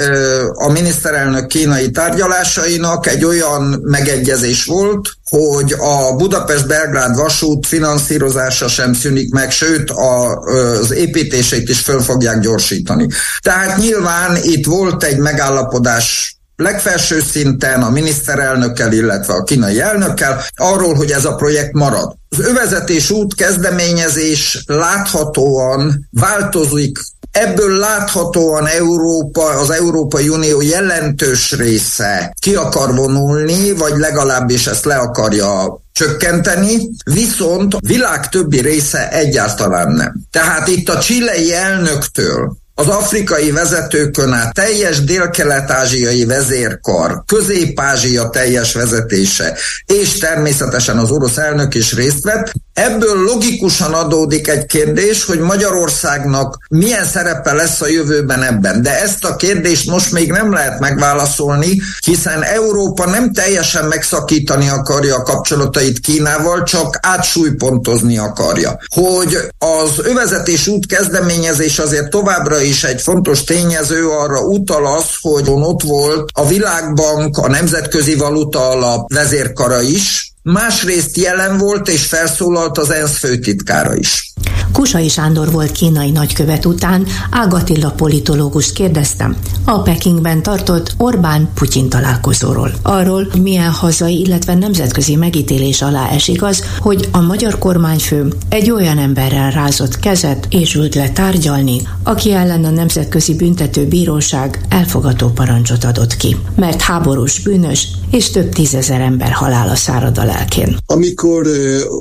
a 0.54 0.72
miniszterelnök 0.72 1.48
kínai 1.48 1.92
tárgyalásainak 1.92 3.08
egy 3.08 3.26
olyan 3.26 3.80
megegyezés 3.82 4.66
volt, 4.66 5.10
hogy 5.30 5.76
a 5.78 6.16
Budapest-Belgrád 6.16 7.16
vasút 7.16 7.68
finanszírozása 7.68 8.68
sem 8.68 8.94
szűnik 8.94 9.34
meg, 9.34 9.52
sőt 9.52 9.92
az 9.92 10.92
építését 10.92 11.70
is 11.70 11.80
föl 11.80 12.02
fogják 12.02 12.40
gyorsítani. 12.40 13.08
Tehát 13.42 13.78
nyilván 13.78 14.38
itt 14.42 14.66
volt 14.66 15.04
egy 15.04 15.18
megállapodás 15.18 16.36
legfelső 16.56 17.22
szinten 17.22 17.84
a 17.84 17.90
miniszterelnökkel, 17.90 18.92
illetve 18.92 19.34
a 19.34 19.44
kínai 19.44 19.82
elnökkel 19.82 20.44
arról, 20.56 20.94
hogy 20.94 21.12
ez 21.12 21.26
a 21.26 21.36
projekt 21.36 21.74
marad. 21.74 22.16
Az 22.30 22.40
övezetés 22.40 23.10
út 23.10 23.36
kezdeményezés 23.36 24.64
láthatóan 24.66 26.08
változik 26.12 27.00
Ebből 27.36 27.78
láthatóan 27.78 28.66
Európa, 28.68 29.44
az 29.44 29.70
Európai 29.70 30.30
Unió 30.30 30.62
jelentős 30.62 31.52
része 31.52 32.34
ki 32.40 32.56
akar 32.56 32.96
vonulni, 32.96 33.72
vagy 33.72 33.98
legalábbis 33.98 34.68
ezt 34.68 34.86
le 34.86 34.96
akarja 34.96 35.80
csökkenteni, 35.92 36.90
viszont 37.06 37.78
világ 37.80 38.30
többi 38.30 38.62
része 38.62 39.12
egyáltalán 39.12 39.92
nem. 39.92 40.14
Tehát 40.32 40.68
itt 40.68 40.90
a 40.90 41.00
csilei 41.00 41.54
elnöktől 41.54 42.58
az 42.76 42.88
afrikai 42.88 43.52
vezetőkön 43.52 44.34
át 44.34 44.54
teljes 44.54 45.04
dél-kelet-ázsiai 45.04 46.26
vezérkar, 46.26 47.24
közép-ázsia 47.26 48.30
teljes 48.30 48.74
vezetése, 48.74 49.58
és 49.86 50.18
természetesen 50.18 50.98
az 50.98 51.12
orosz 51.12 51.38
elnök 51.38 51.76
is 51.76 51.94
részt 51.94 52.24
vett. 52.24 52.52
Ebből 52.76 53.24
logikusan 53.24 53.94
adódik 53.94 54.48
egy 54.48 54.66
kérdés, 54.66 55.26
hogy 55.26 55.40
Magyarországnak 55.40 56.58
milyen 56.70 57.06
szerepe 57.06 57.54
lesz 57.54 57.82
a 57.82 57.88
jövőben 57.88 58.44
ebben. 58.44 58.82
De 58.82 59.02
ezt 59.02 59.26
a 59.26 59.36
kérdést 59.36 59.90
most 59.90 60.12
még 60.12 60.32
nem 60.32 60.52
lehet 60.54 60.80
megválaszolni, 60.80 61.82
hiszen 62.06 62.44
Európa 62.44 63.10
nem 63.10 63.34
teljesen 63.34 63.86
megszakítani 63.86 64.70
akarja 64.70 65.16
a 65.16 65.22
kapcsolatait 65.22 66.00
Kínával, 66.00 66.64
csak 66.64 67.00
átsúlypontozni 67.02 68.18
akarja. 68.18 68.80
Hogy 68.88 69.38
az 69.58 69.90
övezetés 70.04 70.68
út 70.68 70.86
kezdeményezés 70.86 71.80
azért 71.80 72.10
továbbra 72.10 72.62
is 72.62 72.84
egy 72.84 73.02
fontos 73.02 73.44
tényező 73.44 74.08
arra 74.08 74.40
utal 74.40 74.96
az, 74.96 75.06
hogy 75.22 75.46
ott 75.48 75.82
volt 75.82 76.30
a 76.34 76.48
Világbank, 76.48 77.38
a 77.38 77.48
Nemzetközi 77.48 78.16
Valuta 78.16 78.70
Alap 78.70 79.14
vezérkara 79.14 79.82
is, 79.82 80.35
másrészt 80.52 81.18
jelen 81.18 81.58
volt 81.58 81.88
és 81.88 82.06
felszólalt 82.06 82.78
az 82.78 82.92
ENSZ 82.92 83.18
főtitkára 83.18 83.96
is. 83.96 84.34
Kusai 84.72 85.10
Sándor 85.10 85.52
volt 85.52 85.72
kínai 85.72 86.12
nagykövet 86.12 86.66
után, 86.66 87.06
Ágatilla 87.32 87.92
politológust 87.92 88.74
kérdeztem 88.74 89.36
a 89.66 89.82
Pekingben 89.82 90.44
tartott 90.44 90.94
Orbán-Putyin 90.98 91.90
találkozóról. 91.90 92.72
Arról, 92.82 93.28
milyen 93.42 93.72
hazai, 93.72 94.20
illetve 94.20 94.54
nemzetközi 94.54 95.16
megítélés 95.16 95.82
alá 95.82 96.10
esik 96.10 96.44
az, 96.44 96.64
hogy 96.80 97.10
a 97.12 97.20
magyar 97.20 97.58
kormányfő 97.58 98.34
egy 98.50 98.72
olyan 98.72 98.98
emberrel 98.98 99.52
rázott 99.52 100.00
kezet 100.00 100.48
és 100.50 100.76
ült 100.76 100.96
le 100.96 101.10
tárgyalni, 101.10 101.82
aki 102.04 102.34
ellen 102.34 102.64
a 102.64 102.70
Nemzetközi 102.70 103.36
Büntető 103.36 103.86
Bíróság 103.86 104.62
elfogató 104.70 105.30
parancsot 105.30 105.84
adott 105.84 106.16
ki, 106.16 106.36
mert 106.56 106.82
háborús 106.82 107.40
bűnös 107.40 107.88
és 108.12 108.30
több 108.32 108.50
tízezer 108.50 109.02
ember 109.02 109.32
halála 109.32 109.76
szárad 109.76 110.18
a 110.18 110.24
lelkén. 110.36 110.78
Amikor 110.86 111.48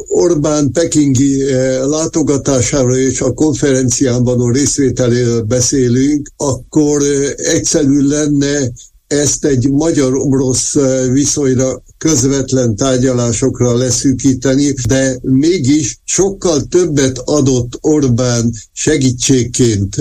Orbán 0.07 0.71
pekingi 0.71 1.43
látogatására 1.85 2.97
és 2.97 3.21
a 3.21 3.33
konferenciában 3.33 4.41
a 4.41 4.53
részvételéről 4.53 5.43
beszélünk, 5.43 6.29
akkor 6.37 7.03
egyszerű 7.37 8.01
lenne 8.01 8.71
ezt 9.07 9.45
egy 9.45 9.71
magyar-orosz 9.71 10.75
viszonyra 11.13 11.83
közvetlen 11.99 12.77
tárgyalásokra 12.77 13.77
leszűkíteni, 13.77 14.75
de 14.89 15.19
mégis 15.23 15.99
sokkal 16.05 16.63
többet 16.63 17.19
adott 17.25 17.79
Orbán 17.81 18.53
segítségként 18.73 19.97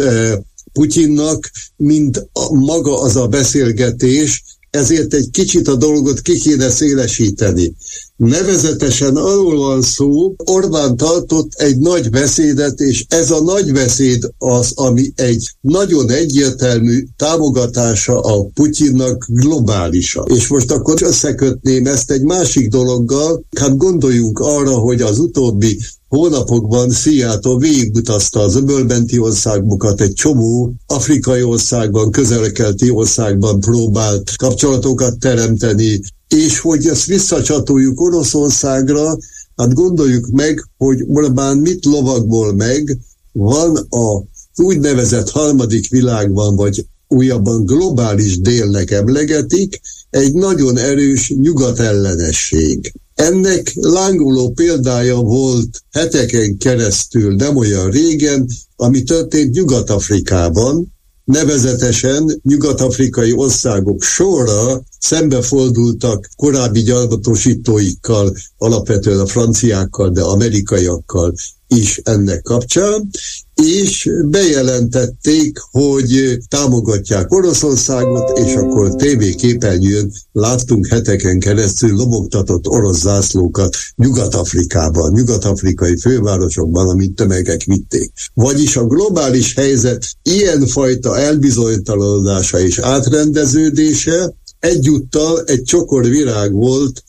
Putyinnak, 0.74 1.52
mint 1.76 2.28
a, 2.34 2.54
maga 2.54 3.02
az 3.02 3.16
a 3.16 3.28
beszélgetés, 3.28 4.44
ezért 4.70 5.14
egy 5.14 5.30
kicsit 5.32 5.68
a 5.68 5.76
dolgot 5.76 6.22
ki 6.22 6.40
kéne 6.40 6.70
szélesíteni. 6.70 7.74
Nevezetesen 8.16 9.16
arról 9.16 9.58
van 9.58 9.82
szó, 9.82 10.36
Orbán 10.38 10.98
tartott 10.98 11.54
egy 11.54 11.78
nagy 11.78 12.10
beszédet, 12.10 12.80
és 12.80 13.06
ez 13.08 13.32
a 13.32 13.42
nagy 13.42 13.72
beszéd 13.72 14.30
az, 14.38 14.72
ami 14.76 15.12
egy 15.16 15.50
nagyon 15.62 16.10
egyértelmű 16.10 17.04
támogatása 17.18 18.20
a 18.20 18.44
Putyinnak 18.54 19.26
globálisan. 19.28 20.26
És 20.28 20.48
most 20.48 20.72
akkor 20.72 21.02
összekötném 21.02 21.86
ezt 21.86 22.12
egy 22.12 22.24
másik 22.24 22.70
dologgal, 22.70 23.44
hát 23.60 23.78
gondoljunk 23.78 24.40
arra, 24.40 24.74
hogy 24.78 25.02
az 25.02 25.20
utóbbi 25.20 25.80
hónapokban 26.08 26.90
Szijjától 26.90 27.58
végigutazta 27.58 28.40
az 28.40 28.56
öbölbenti 28.56 29.20
országokat, 29.20 30.02
egy 30.02 30.14
csomó 30.14 30.74
afrikai 30.86 31.44
országban, 31.44 32.12
közelkelti 32.12 32.90
országban 32.90 33.60
próbált 33.60 34.36
kapcsolatokat 34.36 35.20
teremteni, 35.20 36.02
és 36.34 36.60
hogy 36.60 36.88
ezt 36.88 37.06
visszacsatoljuk 37.06 38.02
Oroszországra, 38.02 39.18
hát 39.56 39.74
gondoljuk 39.74 40.28
meg, 40.28 40.70
hogy 40.78 41.04
Orbán 41.08 41.58
mit 41.58 41.86
lovagból 41.86 42.54
meg, 42.54 42.98
van 43.32 43.76
a 43.76 44.24
úgynevezett 44.56 45.30
harmadik 45.30 45.90
világban, 45.90 46.56
vagy 46.56 46.86
újabban 47.08 47.66
globális 47.66 48.40
délnek 48.40 48.92
emlegetik, 48.92 49.80
egy 50.10 50.34
nagyon 50.34 50.78
erős 50.78 51.30
nyugatellenesség. 51.30 52.94
Ennek 53.16 53.72
lángoló 53.74 54.52
példája 54.52 55.16
volt 55.16 55.84
heteken 55.92 56.58
keresztül, 56.58 57.36
nem 57.36 57.56
olyan 57.56 57.90
régen, 57.90 58.50
ami 58.76 59.04
történt 59.04 59.54
Nyugat-Afrikában, 59.54 60.93
nevezetesen 61.24 62.40
nyugat-afrikai 62.44 63.34
országok 63.34 64.02
sorra 64.02 64.84
szembefordultak 65.00 66.30
korábbi 66.36 66.82
gyarmatosítóikkal, 66.82 68.36
alapvetően 68.58 69.20
a 69.20 69.26
franciákkal, 69.26 70.10
de 70.10 70.22
amerikaiakkal 70.22 71.34
is 71.68 72.02
ennek 72.04 72.42
kapcsán, 72.42 73.10
és 73.56 74.10
bejelentették, 74.26 75.60
hogy 75.72 76.38
támogatják 76.48 77.32
Oroszországot, 77.32 78.38
és 78.38 78.54
akkor 78.54 78.96
tévéképernyőn 78.96 80.12
láttunk 80.32 80.88
heteken 80.88 81.40
keresztül 81.40 81.96
lobogtatott 81.96 82.68
orosz 82.68 83.00
zászlókat 83.00 83.76
Nyugat-Afrikában, 83.96 85.12
nyugat-afrikai 85.12 85.98
fővárosokban, 85.98 86.90
amit 86.90 87.16
tömegek 87.16 87.64
vitték. 87.64 88.12
Vagyis 88.34 88.76
a 88.76 88.86
globális 88.86 89.54
helyzet 89.56 90.06
ilyenfajta 90.24 91.18
elbizonytalanodása 91.18 92.60
és 92.60 92.80
átrendeződése 92.80 94.34
egyúttal 94.60 95.44
egy 95.46 95.64
csokor 95.64 96.04
virág 96.04 96.52
volt 96.52 97.04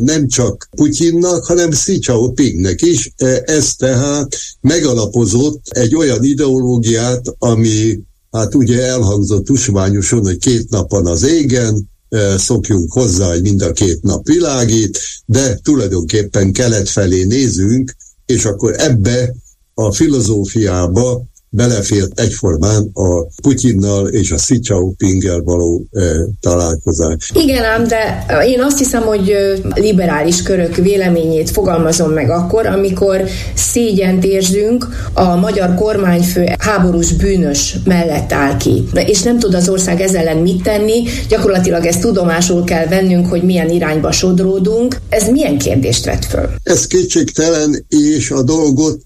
nem 0.00 0.28
csak 0.28 0.68
Putyinnak, 0.76 1.44
hanem 1.44 1.70
Xi 1.70 1.98
Jinpingnek 2.00 2.82
is. 2.82 3.12
Ez 3.44 3.74
tehát 3.74 4.36
megalapozott 4.60 5.68
egy 5.68 5.94
olyan 5.94 6.24
ideológiát, 6.24 7.34
ami 7.38 8.00
hát 8.30 8.54
ugye 8.54 8.82
elhangzott 8.82 9.44
tusványosan, 9.44 10.22
hogy 10.22 10.38
két 10.38 10.70
nap 10.70 10.90
van 10.90 11.06
az 11.06 11.22
égen, 11.22 11.88
szokjunk 12.36 12.92
hozzá, 12.92 13.28
hogy 13.28 13.42
mind 13.42 13.62
a 13.62 13.72
két 13.72 14.02
nap 14.02 14.26
világít, 14.26 14.98
de 15.26 15.54
tulajdonképpen 15.54 16.52
kelet 16.52 16.88
felé 16.88 17.24
nézünk, 17.24 17.96
és 18.26 18.44
akkor 18.44 18.74
ebbe 18.78 19.34
a 19.74 19.92
filozófiába 19.92 21.24
belefért 21.50 22.20
egyformán 22.20 22.90
a 22.92 23.24
Putyinnal 23.42 24.08
és 24.08 24.30
a 24.30 24.36
Xi 24.36 24.60
Jinpinggel 24.62 25.40
való 25.40 25.86
e, 25.92 26.02
találkozás. 26.40 27.30
Igen 27.34 27.64
ám, 27.64 27.86
de 27.86 28.26
én 28.46 28.62
azt 28.62 28.78
hiszem, 28.78 29.02
hogy 29.02 29.36
liberális 29.74 30.42
körök 30.42 30.76
véleményét 30.76 31.50
fogalmazom 31.50 32.10
meg 32.10 32.30
akkor, 32.30 32.66
amikor 32.66 33.24
szégyent 33.54 34.24
érzünk 34.24 34.86
a 35.12 35.36
magyar 35.36 35.74
kormányfő 35.74 36.46
háborús 36.58 37.12
bűnös 37.12 37.76
mellett 37.84 38.32
áll 38.32 38.56
ki. 38.56 38.84
És 39.06 39.22
nem 39.22 39.38
tud 39.38 39.54
az 39.54 39.68
ország 39.68 40.00
ezzel 40.00 40.20
ellen 40.20 40.42
mit 40.42 40.62
tenni, 40.62 41.02
gyakorlatilag 41.28 41.84
ezt 41.84 42.00
tudomásul 42.00 42.64
kell 42.64 42.86
vennünk, 42.86 43.26
hogy 43.26 43.42
milyen 43.42 43.70
irányba 43.70 44.12
sodródunk. 44.12 45.00
Ez 45.08 45.28
milyen 45.28 45.58
kérdést 45.58 46.04
vet 46.04 46.24
föl? 46.24 46.50
Ez 46.62 46.86
kétségtelen, 46.86 47.84
és 47.88 48.30
a 48.30 48.42
dolgot 48.42 49.02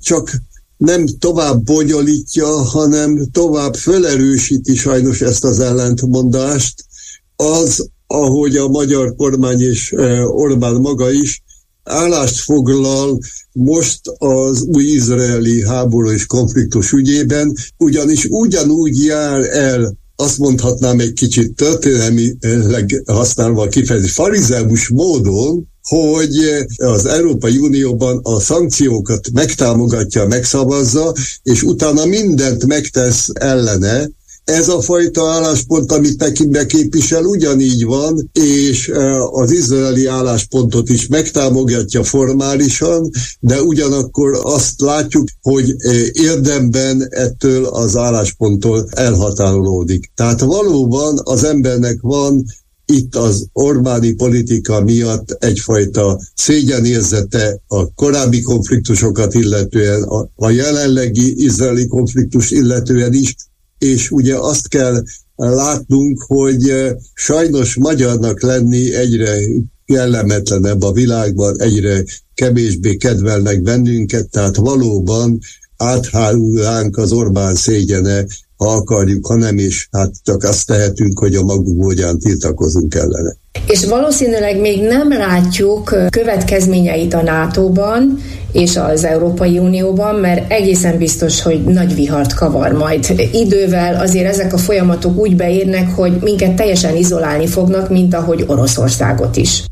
csak 0.00 0.30
nem 0.76 1.06
tovább 1.18 1.62
bonyolítja, 1.62 2.46
hanem 2.46 3.26
tovább 3.32 3.74
felerősíti 3.74 4.74
sajnos 4.74 5.20
ezt 5.20 5.44
az 5.44 5.60
ellentmondást, 5.60 6.84
az, 7.36 7.88
ahogy 8.06 8.56
a 8.56 8.68
magyar 8.68 9.14
kormány 9.16 9.60
és 9.60 9.94
Orbán 10.26 10.74
maga 10.74 11.10
is 11.10 11.42
állást 11.82 12.40
foglal 12.40 13.18
most 13.52 14.00
az 14.18 14.62
új 14.62 14.84
izraeli 14.84 15.66
háború 15.66 16.10
és 16.10 16.26
konfliktus 16.26 16.92
ügyében, 16.92 17.56
ugyanis 17.76 18.24
ugyanúgy 18.24 19.04
jár 19.04 19.40
el 19.40 19.96
azt 20.16 20.38
mondhatnám 20.38 21.00
egy 21.00 21.12
kicsit 21.12 21.54
történelmileg 21.54 23.02
használva 23.06 23.62
a 23.62 23.68
kifejezés 23.68 24.12
farizeus 24.12 24.88
módon, 24.88 25.68
hogy 25.88 26.66
az 26.76 27.06
Európai 27.06 27.56
Unióban 27.56 28.20
a 28.22 28.40
szankciókat 28.40 29.30
megtámogatja, 29.32 30.26
megszavazza, 30.26 31.14
és 31.42 31.62
utána 31.62 32.04
mindent 32.04 32.66
megtesz 32.66 33.28
ellene, 33.32 34.08
ez 34.46 34.68
a 34.68 34.80
fajta 34.80 35.30
álláspont, 35.30 35.92
amit 35.92 36.16
Pekingbe 36.16 36.66
képvisel, 36.66 37.24
ugyanígy 37.24 37.84
van, 37.84 38.30
és 38.32 38.88
e, 38.88 39.22
az 39.22 39.50
izraeli 39.50 40.06
álláspontot 40.06 40.88
is 40.88 41.06
megtámogatja 41.06 42.04
formálisan, 42.04 43.10
de 43.40 43.62
ugyanakkor 43.62 44.38
azt 44.42 44.80
látjuk, 44.80 45.28
hogy 45.42 45.74
e, 45.78 45.90
érdemben 46.12 47.06
ettől 47.10 47.64
az 47.64 47.96
állásponttól 47.96 48.88
elhatárolódik. 48.90 50.10
Tehát 50.14 50.40
valóban 50.40 51.20
az 51.24 51.44
embernek 51.44 51.98
van 52.00 52.44
itt 52.86 53.14
az 53.14 53.46
Orbáni 53.52 54.12
politika 54.12 54.80
miatt 54.80 55.30
egyfajta 55.30 56.20
szégyenérzete 56.34 57.60
a 57.66 57.94
korábbi 57.94 58.40
konfliktusokat 58.40 59.34
illetően, 59.34 60.02
a, 60.02 60.28
a 60.34 60.50
jelenlegi 60.50 61.44
izraeli 61.44 61.86
konfliktus 61.86 62.50
illetően 62.50 63.12
is, 63.12 63.34
és 63.78 64.10
ugye 64.10 64.36
azt 64.36 64.68
kell 64.68 65.02
látnunk, 65.36 66.22
hogy 66.26 66.68
eh, 66.68 66.92
sajnos 67.14 67.76
magyarnak 67.76 68.42
lenni 68.42 68.94
egyre 68.94 69.38
kellemetlenebb 69.86 70.82
a 70.82 70.92
világban, 70.92 71.60
egyre 71.60 72.04
kevésbé 72.34 72.96
kedvelnek 72.96 73.62
bennünket, 73.62 74.30
tehát 74.30 74.56
valóban 74.56 75.38
áthárul 75.76 76.60
ránk 76.60 76.96
az 76.96 77.12
Orbán 77.12 77.54
szégyene, 77.54 78.26
ha 78.56 78.68
akarjuk, 78.68 79.26
ha 79.26 79.34
nem 79.34 79.58
is, 79.58 79.88
hát 79.92 80.10
csak 80.22 80.42
azt 80.42 80.66
tehetünk, 80.66 81.18
hogy 81.18 81.34
a 81.34 81.42
magunk 81.42 81.78
módján 81.78 82.18
tiltakozunk 82.18 82.94
ellene. 82.94 83.36
És 83.66 83.84
valószínűleg 83.84 84.60
még 84.60 84.82
nem 84.82 85.12
látjuk 85.12 85.94
következményeit 86.10 87.14
a 87.14 87.22
NATO-ban 87.22 88.18
és 88.52 88.76
az 88.76 89.04
Európai 89.04 89.58
Unióban, 89.58 90.14
mert 90.14 90.52
egészen 90.52 90.98
biztos, 90.98 91.42
hogy 91.42 91.64
nagy 91.64 91.94
vihart 91.94 92.34
kavar 92.34 92.72
majd. 92.72 93.28
Idővel 93.32 94.00
azért 94.00 94.26
ezek 94.26 94.52
a 94.52 94.58
folyamatok 94.58 95.18
úgy 95.18 95.36
beérnek, 95.36 95.94
hogy 95.94 96.12
minket 96.22 96.56
teljesen 96.56 96.96
izolálni 96.96 97.46
fognak, 97.46 97.90
mint 97.90 98.14
ahogy 98.14 98.44
Oroszországot 98.46 99.36
is. 99.36 99.64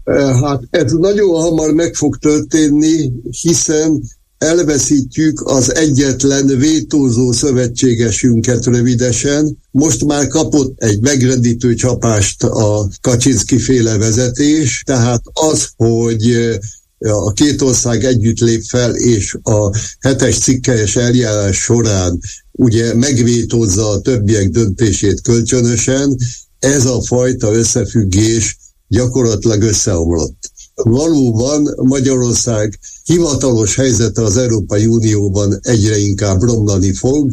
Hát 0.42 0.60
ez 0.70 0.92
nagyon 0.92 1.40
hamar 1.40 1.72
meg 1.72 1.94
fog 1.94 2.16
történni, 2.16 3.12
hiszen 3.40 4.02
elveszítjük 4.44 5.40
az 5.46 5.74
egyetlen 5.74 6.46
vétózó 6.46 7.32
szövetségesünket 7.32 8.64
rövidesen. 8.64 9.58
Most 9.70 10.04
már 10.04 10.28
kapott 10.28 10.82
egy 10.82 11.00
megrendítő 11.00 11.74
csapást 11.74 12.42
a 12.42 12.88
Kaczynszki 13.00 13.58
féle 13.58 13.96
vezetés, 13.98 14.82
tehát 14.86 15.22
az, 15.32 15.68
hogy 15.76 16.30
eh, 16.30 16.56
a 16.98 17.32
két 17.32 17.62
ország 17.62 18.04
együtt 18.04 18.38
lép 18.38 18.62
fel, 18.62 18.94
és 18.94 19.36
a 19.42 19.76
hetes 19.98 20.38
cikkelyes 20.38 20.96
eljárás 20.96 21.56
során 21.56 22.20
ugye 22.52 22.94
megvétózza 22.94 23.88
a 23.88 24.00
többiek 24.00 24.48
döntését 24.48 25.20
kölcsönösen, 25.20 26.16
ez 26.58 26.86
a 26.86 27.02
fajta 27.02 27.52
összefüggés 27.52 28.58
gyakorlatilag 28.88 29.62
összeomlott 29.62 30.43
valóban 30.74 31.74
Magyarország 31.76 32.78
hivatalos 33.04 33.74
helyzete 33.74 34.22
az 34.22 34.36
Európai 34.36 34.86
Unióban 34.86 35.58
egyre 35.62 35.98
inkább 35.98 36.42
romlani 36.42 36.92
fog, 36.92 37.32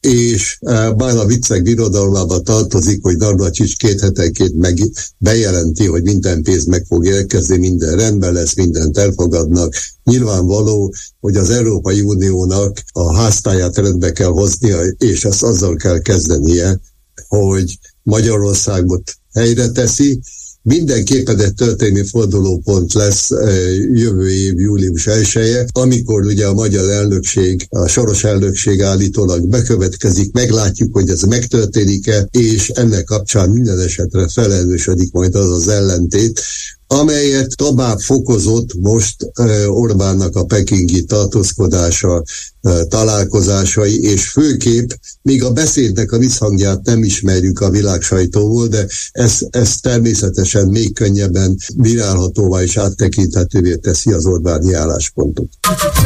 és 0.00 0.58
e, 0.60 0.90
bár 0.90 1.16
a 1.16 1.26
viccek 1.26 1.62
birodalmába 1.62 2.40
tartozik, 2.40 3.02
hogy 3.02 3.16
Navracsics 3.16 3.76
két 3.76 4.00
hetenként 4.00 4.54
meg 4.54 4.78
bejelenti, 5.18 5.86
hogy 5.86 6.02
minden 6.02 6.42
pénz 6.42 6.64
meg 6.64 6.84
fog 6.88 7.06
érkezni, 7.06 7.56
minden 7.56 7.96
rendben 7.96 8.32
lesz, 8.32 8.54
mindent 8.54 8.98
elfogadnak. 8.98 9.74
Nyilvánvaló, 10.04 10.94
hogy 11.20 11.36
az 11.36 11.50
Európai 11.50 12.00
Uniónak 12.00 12.82
a 12.92 13.14
háztáját 13.14 13.76
rendbe 13.76 14.12
kell 14.12 14.30
hoznia, 14.30 14.80
és 14.82 15.24
ezt 15.24 15.42
azzal 15.42 15.76
kell 15.76 15.98
kezdenie, 15.98 16.80
hogy 17.28 17.78
Magyarországot 18.02 19.14
helyre 19.32 19.70
teszi, 19.70 20.20
mindenképpen 20.62 21.40
egy 21.40 21.54
történelmi 21.54 22.06
fordulópont 22.06 22.92
lesz 22.92 23.30
eh, 23.30 23.76
jövő 23.92 24.30
év 24.30 24.60
július 24.60 25.06
1 25.06 25.28
-e, 25.34 25.66
amikor 25.72 26.24
ugye 26.24 26.46
a 26.46 26.52
magyar 26.52 26.90
elnökség, 26.90 27.66
a 27.68 27.88
soros 27.88 28.24
elnökség 28.24 28.82
állítólag 28.82 29.48
bekövetkezik, 29.48 30.32
meglátjuk, 30.32 30.94
hogy 30.94 31.08
ez 31.08 31.22
megtörténik-e, 31.22 32.28
és 32.30 32.68
ennek 32.68 33.04
kapcsán 33.04 33.50
minden 33.50 33.80
esetre 33.80 34.28
felelősödik 34.28 35.12
majd 35.12 35.34
az 35.34 35.50
az 35.50 35.68
ellentét, 35.68 36.40
amelyet 37.00 37.56
tovább 37.56 38.00
fokozott 38.00 38.74
most 38.80 39.16
Orbánnak 39.66 40.36
a 40.36 40.44
pekingi 40.44 41.04
tartózkodása, 41.04 42.22
találkozásai, 42.88 44.02
és 44.02 44.28
főképp 44.28 44.90
még 45.22 45.44
a 45.44 45.52
beszédnek 45.52 46.12
a 46.12 46.18
visszhangját 46.18 46.84
nem 46.84 47.02
ismerjük 47.02 47.60
a 47.60 47.70
világ 47.70 48.02
sajtóból, 48.02 48.66
de 48.66 48.86
ez, 49.12 49.38
ez 49.50 49.76
természetesen 49.80 50.68
még 50.68 50.94
könnyebben 50.94 51.56
virálhatóvá 51.76 52.62
és 52.62 52.76
áttekinthetővé 52.76 53.76
teszi 53.76 54.12
az 54.12 54.26
Orbáni 54.26 54.72
álláspontot. 54.72 55.48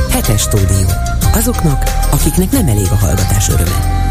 Hetes 0.09 0.40
stúdió. 0.40 0.87
Azoknak, 1.33 1.83
akiknek 2.11 2.51
nem 2.51 2.68
elég 2.68 2.87
a 2.90 2.96
hallgatás 2.96 3.49
öröme. 3.49 4.06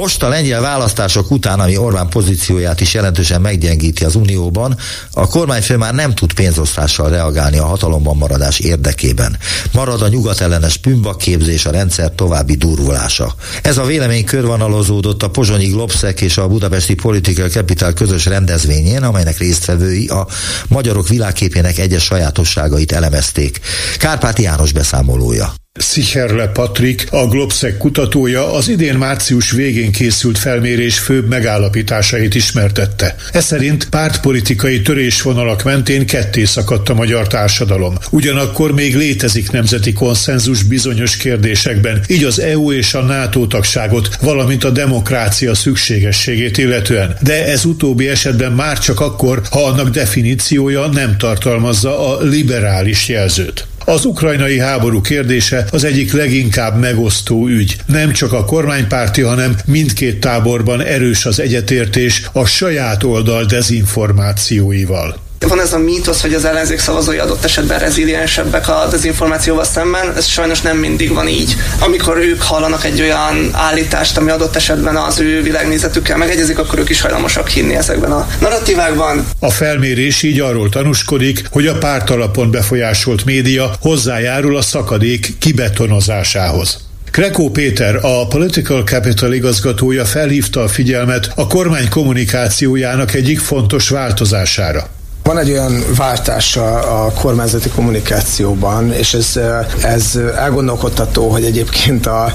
Most 0.00 0.22
a 0.22 0.28
lengyel 0.28 0.60
választások 0.60 1.30
után, 1.30 1.60
ami 1.60 1.76
Orbán 1.76 2.08
pozícióját 2.08 2.80
is 2.80 2.94
jelentősen 2.94 3.40
meggyengíti 3.40 4.04
az 4.04 4.14
Unióban, 4.14 4.76
a 5.12 5.26
kormányfő 5.26 5.76
már 5.76 5.94
nem 5.94 6.14
tud 6.14 6.32
pénzosztással 6.32 7.10
reagálni 7.10 7.58
a 7.58 7.66
hatalomban 7.66 8.16
maradás 8.16 8.58
érdekében. 8.58 9.38
Marad 9.72 10.02
a 10.02 10.08
nyugatellenes 10.08 10.80
képzés 11.18 11.66
a 11.66 11.70
rendszer 11.70 12.10
további 12.10 12.54
durvulása. 12.54 13.34
Ez 13.62 13.78
a 13.78 13.84
vélemény 13.84 14.24
körvonalozódott 14.24 15.22
a 15.22 15.30
Pozsonyi 15.30 15.66
Globszek 15.66 16.20
és 16.20 16.36
a 16.36 16.48
Budapesti 16.48 16.94
Political 16.94 17.48
Capital 17.48 17.92
közös 17.92 18.26
rendezvényén, 18.26 19.02
amelynek 19.02 19.38
résztvevői 19.38 20.06
a 20.06 20.26
magyarok 20.68 21.08
világképének 21.08 21.78
egyes 21.78 22.04
sajátosságait 22.04 22.92
elemezték. 22.92 23.60
Kárpáti 23.98 24.42
János 24.42 24.72
beszámolója. 24.72 25.52
Szicherle 25.80 26.46
Patrik, 26.46 27.06
a 27.10 27.26
Globsec 27.26 27.78
kutatója 27.78 28.52
az 28.52 28.68
idén 28.68 28.94
március 28.94 29.50
végén 29.50 29.92
készült 29.92 30.38
felmérés 30.38 30.98
főbb 30.98 31.28
megállapításait 31.28 32.34
ismertette. 32.34 33.14
Ez 33.32 33.44
szerint 33.44 33.88
pártpolitikai 33.88 34.82
törésvonalak 34.82 35.62
mentén 35.62 36.06
ketté 36.06 36.44
szakadt 36.44 36.88
a 36.88 36.94
magyar 36.94 37.26
társadalom. 37.26 37.94
Ugyanakkor 38.10 38.72
még 38.74 38.96
létezik 38.96 39.50
nemzeti 39.50 39.92
konszenzus 39.92 40.62
bizonyos 40.62 41.16
kérdésekben, 41.16 42.02
így 42.06 42.24
az 42.24 42.40
EU 42.40 42.72
és 42.72 42.94
a 42.94 43.02
NATO 43.02 43.46
tagságot, 43.46 44.08
valamint 44.20 44.64
a 44.64 44.70
demokrácia 44.70 45.54
szükségességét 45.54 46.58
illetően. 46.58 47.16
De 47.20 47.46
ez 47.46 47.64
utóbbi 47.64 48.08
esetben 48.08 48.52
már 48.52 48.78
csak 48.78 49.00
akkor, 49.00 49.42
ha 49.50 49.64
annak 49.64 49.88
definíciója 49.88 50.86
nem 50.86 51.16
tartalmazza 51.18 52.08
a 52.08 52.22
liberális 52.22 53.08
jelzőt. 53.08 53.66
Az 53.84 54.04
ukrajnai 54.04 54.58
háború 54.58 55.00
kérdése 55.00 55.66
az 55.70 55.84
egyik 55.84 56.12
leginkább 56.12 56.78
megosztó 56.78 57.46
ügy. 57.46 57.76
Nem 57.86 58.12
csak 58.12 58.32
a 58.32 58.44
kormánypárti, 58.44 59.20
hanem 59.20 59.56
mindkét 59.66 60.20
táborban 60.20 60.80
erős 60.80 61.26
az 61.26 61.40
egyetértés 61.40 62.28
a 62.32 62.44
saját 62.44 63.02
oldal 63.02 63.44
dezinformációival. 63.44 65.29
Van 65.48 65.60
ez 65.60 65.72
a 65.72 65.78
mítosz, 65.78 66.20
hogy 66.20 66.34
az 66.34 66.44
ellenzék 66.44 66.78
szavazói 66.78 67.18
adott 67.18 67.44
esetben 67.44 67.78
reziliensebbek 67.78 68.68
a 68.68 68.86
dezinformációval 68.90 69.64
szemben, 69.64 70.16
ez 70.16 70.26
sajnos 70.26 70.60
nem 70.60 70.76
mindig 70.76 71.12
van 71.12 71.28
így. 71.28 71.56
Amikor 71.78 72.16
ők 72.16 72.42
hallanak 72.42 72.84
egy 72.84 73.00
olyan 73.00 73.50
állítást, 73.52 74.16
ami 74.16 74.30
adott 74.30 74.56
esetben 74.56 74.96
az 74.96 75.20
ő 75.20 75.42
világnézetükkel 75.42 76.16
megegyezik, 76.16 76.58
akkor 76.58 76.78
ők 76.78 76.88
is 76.88 77.00
hajlamosak 77.00 77.48
hinni 77.48 77.74
ezekben 77.74 78.12
a 78.12 78.28
narratívákban. 78.40 79.26
A 79.38 79.50
felmérés 79.50 80.22
így 80.22 80.40
arról 80.40 80.68
tanúskodik, 80.68 81.42
hogy 81.50 81.66
a 81.66 81.78
pártalapon 81.78 82.50
befolyásolt 82.50 83.24
média 83.24 83.70
hozzájárul 83.80 84.56
a 84.56 84.62
szakadék 84.62 85.38
kibetonozásához. 85.38 86.78
Krekó 87.10 87.50
Péter, 87.50 87.98
a 88.02 88.26
Political 88.26 88.82
Capital 88.82 89.32
igazgatója 89.32 90.04
felhívta 90.04 90.62
a 90.62 90.68
figyelmet 90.68 91.32
a 91.34 91.46
kormány 91.46 91.88
kommunikációjának 91.88 93.14
egyik 93.14 93.38
fontos 93.38 93.88
változására. 93.88 94.98
Van 95.30 95.38
egy 95.38 95.50
olyan 95.50 95.84
váltás 95.96 96.56
a, 96.56 97.04
a 97.04 97.12
kormányzati 97.12 97.68
kommunikációban, 97.68 98.92
és 98.92 99.14
ez, 99.14 99.40
ez 99.82 100.18
elgondolkodtató, 100.36 101.28
hogy 101.28 101.44
egyébként 101.44 102.06
a, 102.06 102.32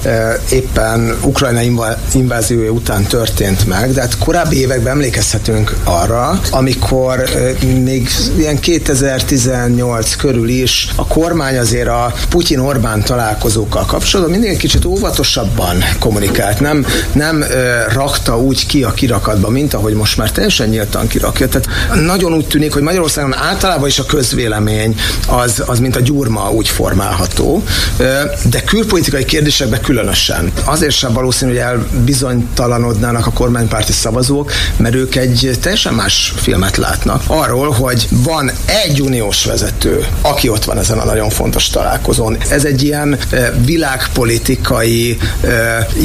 éppen 0.50 1.18
Ukrajna 1.22 1.60
inváziója 2.12 2.70
után 2.70 3.02
történt 3.02 3.66
meg, 3.66 3.92
de 3.92 4.00
hát 4.00 4.18
korábbi 4.18 4.60
években 4.60 4.92
emlékezhetünk 4.92 5.76
arra, 5.84 6.40
amikor 6.50 7.24
még 7.82 8.08
ilyen 8.36 8.58
2018 8.58 10.14
körül 10.14 10.48
is 10.48 10.88
a 10.94 11.06
kormány 11.06 11.58
azért 11.58 11.88
a 11.88 12.14
Putyin-Orbán 12.28 13.02
találkozókkal 13.02 13.84
kapcsolatban 13.84 14.34
mindig 14.34 14.50
egy 14.54 14.60
kicsit 14.60 14.84
óvatosabban 14.84 15.76
kommunikált, 15.98 16.60
nem, 16.60 16.86
nem 17.12 17.44
rakta 17.92 18.38
úgy 18.38 18.66
ki 18.66 18.82
a 18.82 18.92
kirakatba, 18.92 19.48
mint 19.48 19.74
ahogy 19.74 19.94
most 19.94 20.16
már 20.16 20.30
teljesen 20.30 20.68
nyíltan 20.68 21.06
kirakja. 21.06 21.48
Tehát 21.48 21.68
nagyon 22.04 22.34
úgy 22.34 22.46
tűnik, 22.46 22.72
hogy 22.72 22.84
Magyarországon 22.86 23.34
általában 23.34 23.88
is 23.88 23.98
a 23.98 24.04
közvélemény 24.04 24.96
az, 25.28 25.62
az 25.66 25.78
mint 25.78 25.96
a 25.96 26.00
gyurma 26.00 26.50
úgy 26.50 26.68
formálható, 26.68 27.62
de 28.50 28.62
külpolitikai 28.64 29.24
kérdésekben 29.24 29.80
különösen. 29.80 30.52
Azért 30.64 30.94
sem 30.94 31.12
valószínű, 31.12 31.50
hogy 31.50 31.60
elbizonytalanodnának 31.60 33.26
a 33.26 33.30
kormánypárti 33.30 33.92
szavazók, 33.92 34.52
mert 34.76 34.94
ők 34.94 35.14
egy 35.14 35.58
teljesen 35.60 35.94
más 35.94 36.32
filmet 36.36 36.76
látnak. 36.76 37.22
Arról, 37.26 37.70
hogy 37.70 38.08
van 38.10 38.50
egy 38.64 39.00
uniós 39.00 39.44
vezető, 39.44 40.06
aki 40.20 40.48
ott 40.48 40.64
van 40.64 40.78
ezen 40.78 40.98
a 40.98 41.04
nagyon 41.04 41.30
fontos 41.30 41.68
találkozón. 41.68 42.36
Ez 42.48 42.64
egy 42.64 42.82
ilyen 42.82 43.18
világpolitikai 43.64 45.18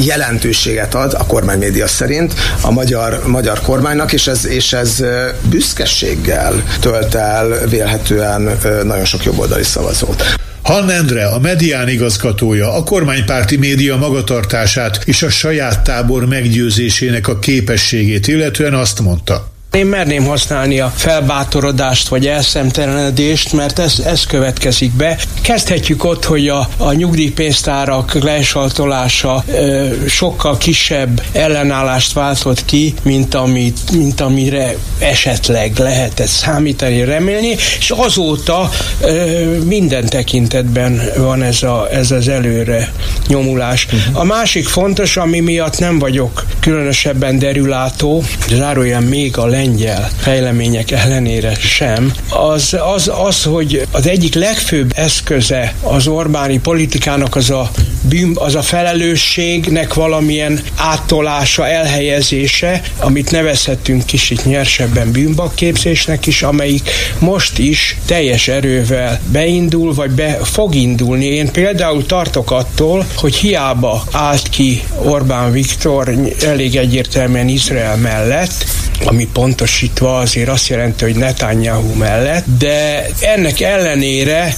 jelentőséget 0.04 0.94
ad 0.94 1.14
a 1.18 1.26
kormánymédia 1.26 1.86
szerint 1.86 2.34
a 2.60 2.70
magyar, 2.70 3.22
magyar 3.26 3.60
kormánynak, 3.60 4.12
és 4.12 4.26
ez, 4.26 4.46
és 4.46 4.72
ez 4.72 5.02
büszkeséggel 5.42 6.61
tölt 6.80 7.14
el 7.14 7.66
vélhetően 7.68 8.58
nagyon 8.84 9.04
sok 9.04 9.24
jobboldali 9.24 9.62
szavazót. 9.62 10.24
Han 10.62 10.90
Endre, 10.90 11.26
a 11.26 11.38
medián 11.38 11.88
igazgatója, 11.88 12.74
a 12.74 12.82
kormánypárti 12.82 13.56
média 13.56 13.96
magatartását 13.96 15.02
és 15.04 15.22
a 15.22 15.30
saját 15.30 15.84
tábor 15.84 16.26
meggyőzésének 16.26 17.28
a 17.28 17.38
képességét 17.38 18.26
illetően 18.28 18.74
azt 18.74 19.00
mondta. 19.00 19.51
Én 19.76 19.86
merném 19.86 20.24
használni 20.24 20.80
a 20.80 20.92
felbátorodást 20.96 22.08
vagy 22.08 22.26
elszemtelenedést, 22.26 23.52
mert 23.52 23.78
ez, 23.78 23.98
ez 24.04 24.26
következik 24.26 24.92
be. 24.92 25.18
Kezdhetjük 25.42 26.04
ott, 26.04 26.24
hogy 26.24 26.48
a, 26.48 26.68
a 26.76 26.92
nyugdíjpénztárak 26.92 28.22
lesaltolása 28.22 29.44
ö, 29.46 29.88
sokkal 30.08 30.56
kisebb 30.56 31.22
ellenállást 31.32 32.12
váltott 32.12 32.64
ki, 32.64 32.94
mint, 33.02 33.34
amit, 33.34 33.90
mint 33.92 34.20
amire 34.20 34.76
esetleg 34.98 35.78
lehetett 35.78 36.26
számítani, 36.26 37.04
remélni, 37.04 37.56
és 37.78 37.90
azóta 37.96 38.70
ö, 39.00 39.58
minden 39.64 40.06
tekintetben 40.06 41.02
van 41.16 41.42
ez, 41.42 41.62
a, 41.62 41.88
ez 41.92 42.10
az 42.10 42.28
előre 42.28 42.92
nyomulás. 43.26 43.86
Uh-huh. 43.86 44.20
A 44.20 44.24
másik 44.24 44.66
fontos, 44.66 45.16
ami 45.16 45.40
miatt 45.40 45.78
nem 45.78 45.98
vagyok 45.98 46.46
különösebben 46.60 47.38
derülátó, 47.38 48.24
zárójel 48.50 49.00
még 49.00 49.38
a 49.38 49.46
lengyel 49.62 50.10
fejlemények 50.18 50.90
ellenére 50.90 51.54
sem, 51.54 52.12
az, 52.28 52.76
az, 52.94 53.10
az, 53.26 53.42
hogy 53.42 53.86
az 53.90 54.06
egyik 54.08 54.34
legfőbb 54.34 54.92
eszköze 54.94 55.74
az 55.82 56.06
Orbáni 56.06 56.58
politikának 56.58 57.36
az 57.36 57.50
a, 57.50 57.70
bűn, 58.08 58.32
az 58.34 58.54
a 58.54 58.62
felelősségnek 58.62 59.94
valamilyen 59.94 60.60
áttolása, 60.76 61.68
elhelyezése, 61.68 62.82
amit 62.98 63.30
nevezhetünk 63.30 64.06
kicsit 64.06 64.44
nyersebben 64.44 65.12
bűnbakképzésnek 65.12 66.26
is, 66.26 66.42
amelyik 66.42 66.90
most 67.18 67.58
is 67.58 67.96
teljes 68.06 68.48
erővel 68.48 69.20
beindul, 69.32 69.94
vagy 69.94 70.10
be 70.10 70.38
fog 70.42 70.74
indulni. 70.74 71.24
Én 71.24 71.50
például 71.50 72.06
tartok 72.06 72.50
attól, 72.50 73.06
hogy 73.16 73.34
hiába 73.34 74.04
állt 74.12 74.48
ki 74.48 74.82
Orbán 75.02 75.52
Viktor 75.52 76.14
elég 76.44 76.76
egyértelműen 76.76 77.48
Izrael 77.48 77.96
mellett, 77.96 78.64
ami 79.04 79.28
pontosítva 79.32 80.18
azért 80.18 80.48
azt 80.48 80.68
jelenti, 80.68 81.04
hogy 81.04 81.14
Netanyahu 81.14 81.94
mellett, 81.94 82.44
de 82.58 83.06
ennek 83.20 83.60
ellenére 83.60 84.54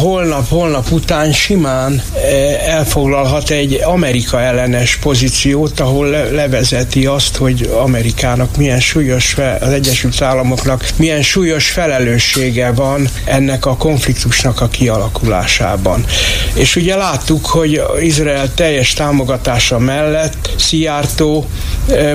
holnap, 0.00 0.48
holnap 0.48 0.90
után 0.90 1.32
simán 1.32 2.02
eh, 2.14 2.74
elfoglalhat 2.74 3.50
egy 3.50 3.80
Amerika 3.84 4.40
ellenes 4.40 4.96
pozíciót, 4.96 5.80
ahol 5.80 6.08
levezeti 6.08 7.06
azt, 7.06 7.36
hogy 7.36 7.70
Amerikának 7.80 8.56
milyen 8.56 8.80
súlyos, 8.80 9.36
az 9.60 9.68
Egyesült 9.72 10.22
Államoknak 10.22 10.88
milyen 10.96 11.22
súlyos 11.22 11.70
felelőssége 11.70 12.72
van 12.72 13.08
ennek 13.24 13.66
a 13.66 13.76
konfliktusnak 13.76 14.60
a 14.60 14.68
kialakulásában. 14.68 16.04
És 16.54 16.76
ugye 16.76 16.96
láttuk, 16.96 17.46
hogy 17.46 17.82
Izrael 18.00 18.54
teljes 18.54 18.92
támogatása 18.92 19.78
mellett 19.78 20.50
Szijjártó 20.56 21.46
eh, 21.88 22.12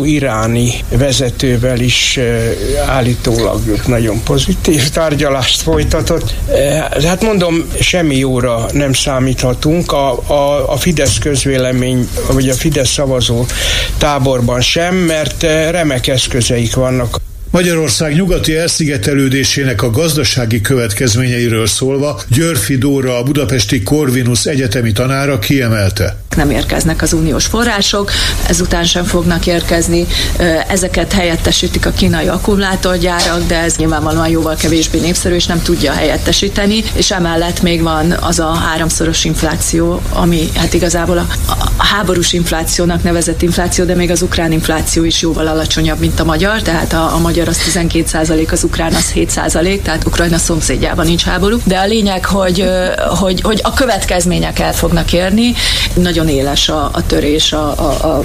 magasrangú 0.00 0.04
iráni 0.04 0.70
vezetővel 0.88 1.80
is 1.80 2.18
állítólag 2.86 3.60
nagyon 3.86 4.22
pozitív 4.22 4.88
tárgyalást 4.88 5.60
folytatott. 5.60 6.34
Hát 7.04 7.22
mondom, 7.22 7.64
semmi 7.80 8.16
jóra 8.16 8.66
nem 8.72 8.92
számíthatunk. 8.92 9.92
A, 9.92 10.30
a, 10.30 10.72
a 10.72 10.76
Fidesz 10.76 11.18
közvélemény, 11.18 12.08
vagy 12.32 12.48
a 12.48 12.54
Fidesz 12.54 12.90
szavazó 12.90 13.46
táborban 13.98 14.60
sem, 14.60 14.94
mert 14.94 15.42
remek 15.70 16.06
eszközeik 16.06 16.74
vannak 16.74 17.20
Magyarország 17.52 18.14
nyugati 18.14 18.56
elszigetelődésének 18.56 19.82
a 19.82 19.90
gazdasági 19.90 20.60
következményeiről 20.60 21.66
szólva 21.66 22.20
Györfi 22.28 22.76
Dóra, 22.76 23.18
a 23.18 23.22
budapesti 23.22 23.82
Corvinus 23.82 24.46
egyetemi 24.46 24.92
tanára 24.92 25.38
kiemelte. 25.38 26.16
Nem 26.36 26.50
érkeznek 26.50 27.02
az 27.02 27.12
uniós 27.12 27.46
források, 27.46 28.10
ezután 28.48 28.84
sem 28.84 29.04
fognak 29.04 29.46
érkezni. 29.46 30.06
Ezeket 30.68 31.12
helyettesítik 31.12 31.86
a 31.86 31.90
kínai 31.90 32.28
akkumulátorgyárak, 32.28 33.46
de 33.46 33.58
ez 33.58 33.76
nyilvánvalóan 33.76 34.28
jóval 34.28 34.54
kevésbé 34.54 34.98
népszerű, 34.98 35.34
és 35.34 35.46
nem 35.46 35.62
tudja 35.62 35.92
helyettesíteni. 35.92 36.82
És 36.94 37.10
emellett 37.10 37.62
még 37.62 37.82
van 37.82 38.12
az 38.12 38.38
a 38.38 38.54
háromszoros 38.54 39.24
infláció, 39.24 40.00
ami 40.12 40.48
hát 40.54 40.74
igazából 40.74 41.18
a, 41.18 41.26
háborús 41.82 42.32
inflációnak 42.32 43.02
nevezett 43.02 43.42
infláció, 43.42 43.84
de 43.84 43.94
még 43.94 44.10
az 44.10 44.22
ukrán 44.22 44.52
infláció 44.52 45.04
is 45.04 45.20
jóval 45.20 45.46
alacsonyabb, 45.46 45.98
mint 45.98 46.20
a 46.20 46.24
magyar, 46.24 46.62
tehát 46.62 46.92
a, 46.92 47.14
a 47.14 47.18
magyar 47.18 47.48
az 47.48 47.56
12 47.56 48.06
százalék, 48.06 48.52
az 48.52 48.64
ukrán 48.64 48.94
az 48.94 49.10
7 49.10 49.30
százalék, 49.30 49.82
tehát 49.82 50.04
Ukrajna 50.04 50.38
szomszédjában 50.38 51.06
nincs 51.06 51.22
háború. 51.22 51.58
De 51.64 51.78
a 51.78 51.86
lényeg, 51.86 52.24
hogy, 52.24 52.64
hogy, 53.18 53.40
hogy 53.40 53.60
a 53.62 53.72
következmények 53.72 54.58
el 54.58 54.72
fognak 54.72 55.12
érni. 55.12 55.54
Nagyon 55.94 56.19
nagyon 56.22 56.38
éles 56.38 56.68
a, 56.68 56.90
a 56.92 57.06
törés 57.06 57.52
a, 57.52 57.78
a, 57.78 58.16
a 58.16 58.24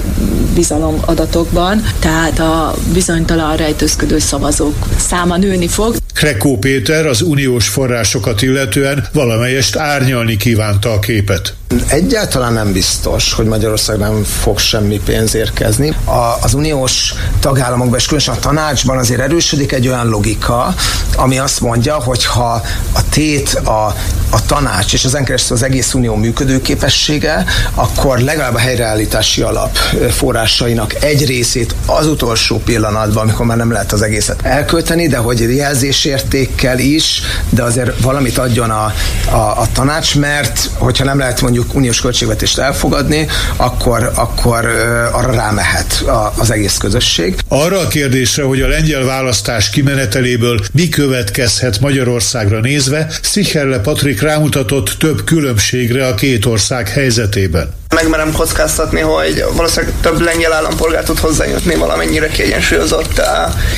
bizalom 0.54 1.00
adatokban, 1.04 1.82
tehát 1.98 2.38
a 2.38 2.74
bizonytalan 2.92 3.56
rejtőzködő 3.56 4.18
szavazók 4.18 4.86
száma 4.96 5.36
nőni 5.36 5.68
fog. 5.68 5.96
Krekó 6.14 6.58
Péter 6.58 7.06
az 7.06 7.22
uniós 7.22 7.68
forrásokat 7.68 8.42
illetően 8.42 9.06
valamelyest 9.12 9.76
árnyalni 9.76 10.36
kívánta 10.36 10.92
a 10.92 10.98
képet. 10.98 11.54
Egyáltalán 11.88 12.52
nem 12.52 12.72
biztos, 12.72 13.32
hogy 13.32 13.46
Magyarország 13.46 13.98
nem 13.98 14.22
fog 14.24 14.58
semmi 14.58 15.00
pénz 15.04 15.34
érkezni. 15.34 15.88
A, 16.04 16.34
az 16.42 16.54
uniós 16.54 17.14
tagállamokban 17.40 17.98
és 17.98 18.04
különösen 18.04 18.34
a 18.34 18.38
tanácsban 18.38 18.98
azért 18.98 19.20
erősödik 19.20 19.72
egy 19.72 19.88
olyan 19.88 20.08
logika, 20.08 20.74
ami 21.16 21.38
azt 21.38 21.60
mondja, 21.60 21.94
hogy 21.94 22.24
ha 22.24 22.62
a 22.92 23.08
tét, 23.10 23.54
a, 23.54 23.94
a 24.30 24.46
tanács 24.46 24.92
és 24.92 25.04
az 25.04 25.18
keresztül 25.24 25.56
az 25.56 25.62
egész 25.62 25.94
unió 25.94 26.14
működőképessége, 26.14 27.44
akkor 27.74 28.18
legalább 28.18 28.54
a 28.54 28.58
helyreállítási 28.58 29.42
alap 29.42 29.76
forrásainak 30.10 31.02
egy 31.02 31.26
részét 31.26 31.74
az 31.86 32.06
utolsó 32.06 32.58
pillanatban, 32.58 33.22
amikor 33.22 33.46
már 33.46 33.56
nem 33.56 33.72
lehet 33.72 33.92
az 33.92 34.02
egészet 34.02 34.42
elkölteni, 34.42 35.06
de 35.06 35.16
hogy 35.16 35.54
jelzésértékkel 35.56 36.78
is, 36.78 37.22
de 37.50 37.62
azért 37.62 38.00
valamit 38.00 38.38
adjon 38.38 38.70
a, 38.70 38.92
a, 39.30 39.36
a 39.36 39.66
tanács, 39.72 40.16
mert 40.16 40.70
hogyha 40.78 41.04
nem 41.04 41.18
lehet 41.18 41.40
mondjuk 41.40 41.55
mondjuk 41.56 41.76
uniós 41.76 42.00
költségvetést 42.00 42.58
elfogadni, 42.58 43.26
akkor, 43.56 44.12
akkor 44.14 44.64
arra 45.12 45.32
rámehet 45.32 46.04
az 46.36 46.50
egész 46.50 46.76
közösség. 46.76 47.34
Arra 47.48 47.78
a 47.78 47.88
kérdésre, 47.88 48.42
hogy 48.42 48.60
a 48.60 48.68
lengyel 48.68 49.04
választás 49.04 49.70
kimeneteléből 49.70 50.60
mi 50.72 50.88
következhet 50.88 51.80
Magyarországra 51.80 52.60
nézve, 52.60 53.10
Szicherle 53.22 53.78
Patrik 53.78 54.20
rámutatott 54.20 54.94
több 54.98 55.24
különbségre 55.24 56.06
a 56.06 56.14
két 56.14 56.46
ország 56.46 56.88
helyzetében 56.88 57.84
megmerem 57.94 58.32
kockáztatni, 58.32 59.00
hogy 59.00 59.44
valószínűleg 59.52 59.94
több 60.00 60.20
lengyel 60.20 60.52
állampolgár 60.52 61.02
tud 61.02 61.18
hozzájutni 61.18 61.74
valamennyire 61.74 62.28
kiegyensúlyozott 62.28 63.18
uh, 63.18 63.26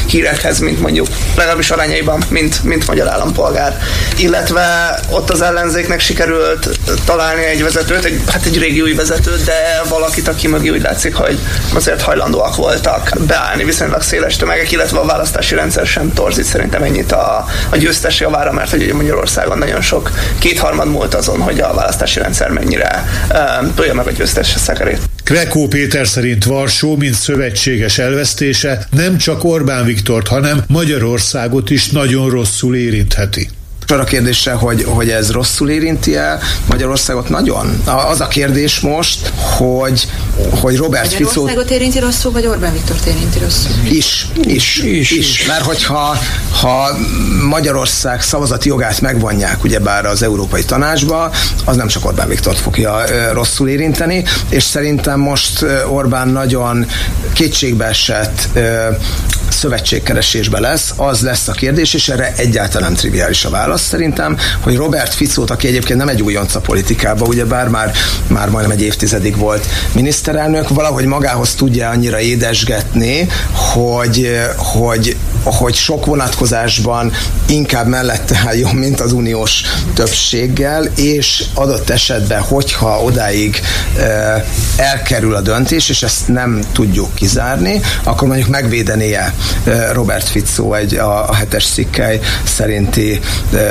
hírekhez, 0.06 0.58
mint 0.58 0.80
mondjuk 0.80 1.06
legalábbis 1.36 1.70
arányaiban, 1.70 2.22
mint, 2.28 2.64
mint 2.64 2.86
magyar 2.86 3.08
állampolgár. 3.08 3.80
Illetve 4.16 4.98
ott 5.10 5.30
az 5.30 5.42
ellenzéknek 5.42 6.00
sikerült 6.00 6.78
találni 7.04 7.44
egy 7.44 7.62
vezetőt, 7.62 8.04
egy, 8.04 8.22
hát 8.32 8.44
egy 8.44 8.58
régi 8.58 8.80
új 8.80 8.94
vezetőt, 8.94 9.44
de 9.44 9.82
valakit, 9.88 10.28
aki 10.28 10.48
mögé 10.48 10.68
úgy 10.68 10.82
látszik, 10.82 11.14
hogy 11.14 11.38
azért 11.74 12.02
hajlandóak 12.02 12.56
voltak 12.56 13.12
beállni 13.26 13.64
viszonylag 13.64 14.02
széles 14.02 14.36
tömegek, 14.36 14.72
illetve 14.72 14.98
a 14.98 15.04
választási 15.04 15.54
rendszer 15.54 15.86
sem 15.86 16.12
torzít 16.12 16.44
szerintem 16.44 16.82
ennyit 16.82 17.12
a, 17.12 17.46
a 17.68 17.76
győztes 17.76 18.20
javára, 18.20 18.52
mert 18.52 18.70
hogy 18.70 18.92
Magyarországon 18.92 19.58
nagyon 19.58 19.80
sok 19.80 20.10
kétharmad 20.38 20.88
múlt 20.88 21.14
azon, 21.14 21.40
hogy 21.40 21.60
a 21.60 21.74
választási 21.74 22.18
rendszer 22.18 22.50
mennyire 22.50 23.04
tolja 23.74 23.94
meg 23.98 24.06
a 24.06 24.10
győztes 24.10 24.46
szekerét. 24.46 25.00
Krekó 25.24 25.66
Péter 25.68 26.06
szerint 26.06 26.44
Varsó, 26.44 26.96
mint 26.96 27.14
szövetséges 27.14 27.98
elvesztése 27.98 28.86
nem 28.90 29.16
csak 29.16 29.44
Orbán 29.44 29.84
Viktort, 29.84 30.28
hanem 30.28 30.64
Magyarországot 30.66 31.70
is 31.70 31.90
nagyon 31.90 32.30
rosszul 32.30 32.76
érintheti 32.76 33.48
arra 33.90 34.04
kérdésre, 34.04 34.52
hogy, 34.52 34.84
hogy 34.88 35.10
ez 35.10 35.30
rosszul 35.30 35.70
érinti 35.70 36.16
el 36.16 36.40
Magyarországot 36.66 37.28
nagyon. 37.28 37.82
Az 37.84 38.20
a 38.20 38.28
kérdés 38.28 38.80
most, 38.80 39.32
hogy, 39.56 40.08
hogy 40.50 40.76
Robert 40.76 41.08
Fico... 41.12 41.24
Magyarországot 41.24 41.70
érinti 41.70 41.98
rosszul, 41.98 42.32
vagy 42.32 42.46
Orbán 42.46 42.72
Viktort 42.72 43.06
érinti 43.06 43.38
rosszul? 43.38 43.70
Is, 43.90 44.26
is, 44.44 44.76
is. 44.76 45.10
is. 45.10 45.46
Mert 45.46 45.64
hogyha 45.64 46.18
ha 46.60 46.96
Magyarország 47.48 48.22
szavazati 48.22 48.68
jogát 48.68 49.00
megvonják 49.00 49.64
ugyebár 49.64 50.06
az 50.06 50.22
Európai 50.22 50.64
Tanácsba, 50.64 51.30
az 51.64 51.76
nem 51.76 51.86
csak 51.86 52.04
Orbán 52.04 52.28
Viktort 52.28 52.58
fogja 52.58 53.04
rosszul 53.32 53.68
érinteni, 53.68 54.24
és 54.48 54.62
szerintem 54.62 55.20
most 55.20 55.64
Orbán 55.88 56.28
nagyon 56.28 56.86
kétségbeesett 57.32 58.48
szövetségkeresésbe 59.58 60.60
lesz, 60.60 60.92
az 60.96 61.20
lesz 61.20 61.48
a 61.48 61.52
kérdés, 61.52 61.94
és 61.94 62.08
erre 62.08 62.32
egyáltalán 62.36 62.94
triviális 62.94 63.44
a 63.44 63.50
válasz 63.50 63.82
szerintem, 63.82 64.36
hogy 64.60 64.76
Robert 64.76 65.14
Ficót, 65.14 65.50
aki 65.50 65.66
egyébként 65.66 65.98
nem 65.98 66.08
egy 66.08 66.22
újonc 66.22 66.54
a 66.54 66.60
politikában, 66.60 67.28
ugye 67.28 67.44
bár 67.44 67.68
már, 67.68 67.92
már 68.26 68.48
majdnem 68.48 68.76
egy 68.76 68.82
évtizedig 68.82 69.36
volt 69.36 69.66
miniszterelnök, 69.92 70.68
valahogy 70.68 71.04
magához 71.04 71.54
tudja 71.54 71.88
annyira 71.88 72.20
édesgetni, 72.20 73.28
hogy, 73.52 74.38
hogy, 74.56 75.16
hogy 75.44 75.74
sok 75.74 76.06
vonatkozásban 76.06 77.12
inkább 77.46 77.86
mellette 77.86 78.42
álljon, 78.46 78.74
mint 78.74 79.00
az 79.00 79.12
uniós 79.12 79.62
többséggel, 79.94 80.84
és 80.96 81.44
adott 81.54 81.90
esetben, 81.90 82.40
hogyha 82.40 83.02
odáig 83.02 83.60
e, 83.98 84.44
elkerül 84.76 85.34
a 85.34 85.40
döntés, 85.40 85.88
és 85.88 86.02
ezt 86.02 86.28
nem 86.28 86.60
tudjuk 86.72 87.14
kizárni, 87.14 87.80
akkor 88.02 88.28
mondjuk 88.28 88.48
megvédenie 88.48 89.34
Robert 89.92 90.28
Fico 90.28 90.74
egy 90.74 90.94
a, 90.94 91.28
a 91.28 91.34
hetes 91.34 91.64
szikkely 91.64 92.20
szerinti 92.44 93.20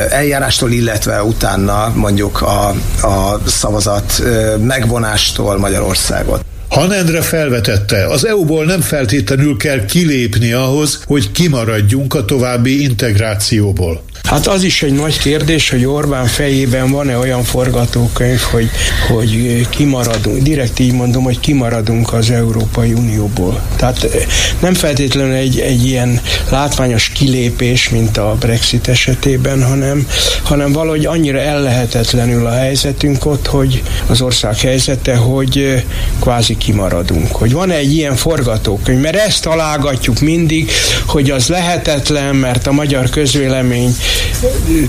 eljárástól, 0.09 0.71
illetve 0.71 1.23
utána 1.23 1.91
mondjuk 1.95 2.41
a, 2.41 2.67
a 3.01 3.39
szavazat 3.45 4.23
megvonástól 4.59 5.57
Magyarországot. 5.57 6.45
Hanendre 6.69 7.21
felvetette, 7.21 8.05
az 8.05 8.25
EU-ból 8.25 8.65
nem 8.65 8.81
feltétlenül 8.81 9.57
kell 9.57 9.85
kilépni 9.85 10.51
ahhoz, 10.51 11.01
hogy 11.05 11.31
kimaradjunk 11.31 12.13
a 12.13 12.25
további 12.25 12.81
integrációból. 12.81 14.03
Hát 14.27 14.47
az 14.47 14.63
is 14.63 14.83
egy 14.83 14.93
nagy 14.93 15.19
kérdés, 15.19 15.69
hogy 15.69 15.85
Orbán 15.85 16.25
fejében 16.25 16.91
van-e 16.91 17.17
olyan 17.17 17.43
forgatókönyv, 17.43 18.39
hogy, 18.39 18.69
hogy 19.09 19.61
kimaradunk, 19.69 20.41
direkt 20.41 20.79
így 20.79 20.93
mondom, 20.93 21.23
hogy 21.23 21.39
kimaradunk 21.39 22.13
az 22.13 22.29
Európai 22.29 22.93
Unióból. 22.93 23.61
Tehát 23.75 24.03
eh, 24.03 24.11
nem 24.59 24.73
feltétlenül 24.73 25.33
egy, 25.33 25.59
egy 25.59 25.85
ilyen 25.85 26.21
látványos 26.49 27.09
kilépés, 27.09 27.89
mint 27.89 28.17
a 28.17 28.35
Brexit 28.39 28.87
esetében, 28.87 29.63
hanem, 29.63 30.07
hanem 30.43 30.71
valahogy 30.71 31.05
annyira 31.05 31.39
ellehetetlenül 31.39 32.45
a 32.45 32.53
helyzetünk 32.53 33.25
ott, 33.25 33.47
hogy 33.47 33.83
az 34.07 34.21
ország 34.21 34.57
helyzete, 34.57 35.15
hogy 35.15 35.83
kvázi 36.19 36.57
kimaradunk. 36.57 37.35
Hogy 37.35 37.51
van-e 37.51 37.75
egy 37.75 37.93
ilyen 37.93 38.15
forgatókönyv, 38.15 38.99
mert 38.99 39.15
ezt 39.15 39.41
találgatjuk 39.41 40.19
mindig, 40.19 40.71
hogy 41.05 41.29
az 41.29 41.47
lehetetlen, 41.47 42.35
mert 42.35 42.67
a 42.67 42.71
magyar 42.71 43.09
közvélemény 43.09 43.95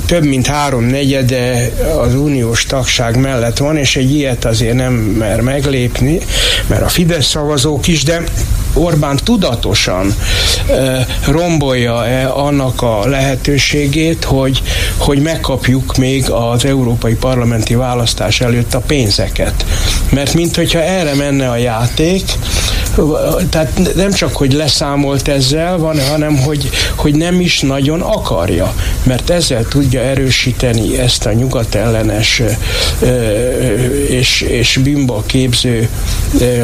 több 0.06 0.24
mint 0.24 0.46
három 0.46 0.84
negyede 0.84 1.70
az 1.98 2.14
uniós 2.14 2.64
tagság 2.64 3.16
mellett 3.20 3.56
van, 3.56 3.76
és 3.76 3.96
egy 3.96 4.14
ilyet 4.14 4.44
azért 4.44 4.74
nem 4.74 4.92
mer 4.92 5.40
meglépni, 5.40 6.18
mert 6.66 6.82
a 6.82 6.88
Fidesz 6.88 7.26
szavazók 7.26 7.86
is, 7.86 8.04
de 8.04 8.22
Orbán 8.72 9.16
tudatosan 9.24 10.14
e, 10.68 11.06
rombolja-e 11.26 12.28
annak 12.28 12.82
a 12.82 13.06
lehetőségét, 13.06 14.24
hogy, 14.24 14.62
hogy 14.96 15.22
megkapjuk 15.22 15.96
még 15.96 16.30
az 16.30 16.64
európai 16.64 17.14
parlamenti 17.14 17.74
választás 17.74 18.40
előtt 18.40 18.74
a 18.74 18.80
pénzeket. 18.80 19.64
Mert 20.10 20.34
mint 20.34 20.56
hogyha 20.56 20.82
erre 20.82 21.14
menne 21.14 21.50
a 21.50 21.56
játék, 21.56 22.22
tehát 23.50 23.94
nem 23.94 24.12
csak, 24.12 24.36
hogy 24.36 24.52
leszámolt 24.52 25.28
ezzel, 25.28 25.78
van, 25.78 26.00
hanem 26.00 26.36
hogy, 26.36 26.70
hogy 26.96 27.14
nem 27.14 27.40
is 27.40 27.60
nagyon 27.60 28.00
akarja, 28.00 28.74
mert 29.02 29.30
ezzel 29.30 29.64
tudja 29.64 30.00
erősíteni 30.00 30.98
ezt 30.98 31.26
a 31.26 31.32
nyugat 31.32 31.74
ellenes 31.74 32.42
és, 34.08 34.40
és 34.40 34.78
bimba 34.82 35.22
képző 35.26 35.88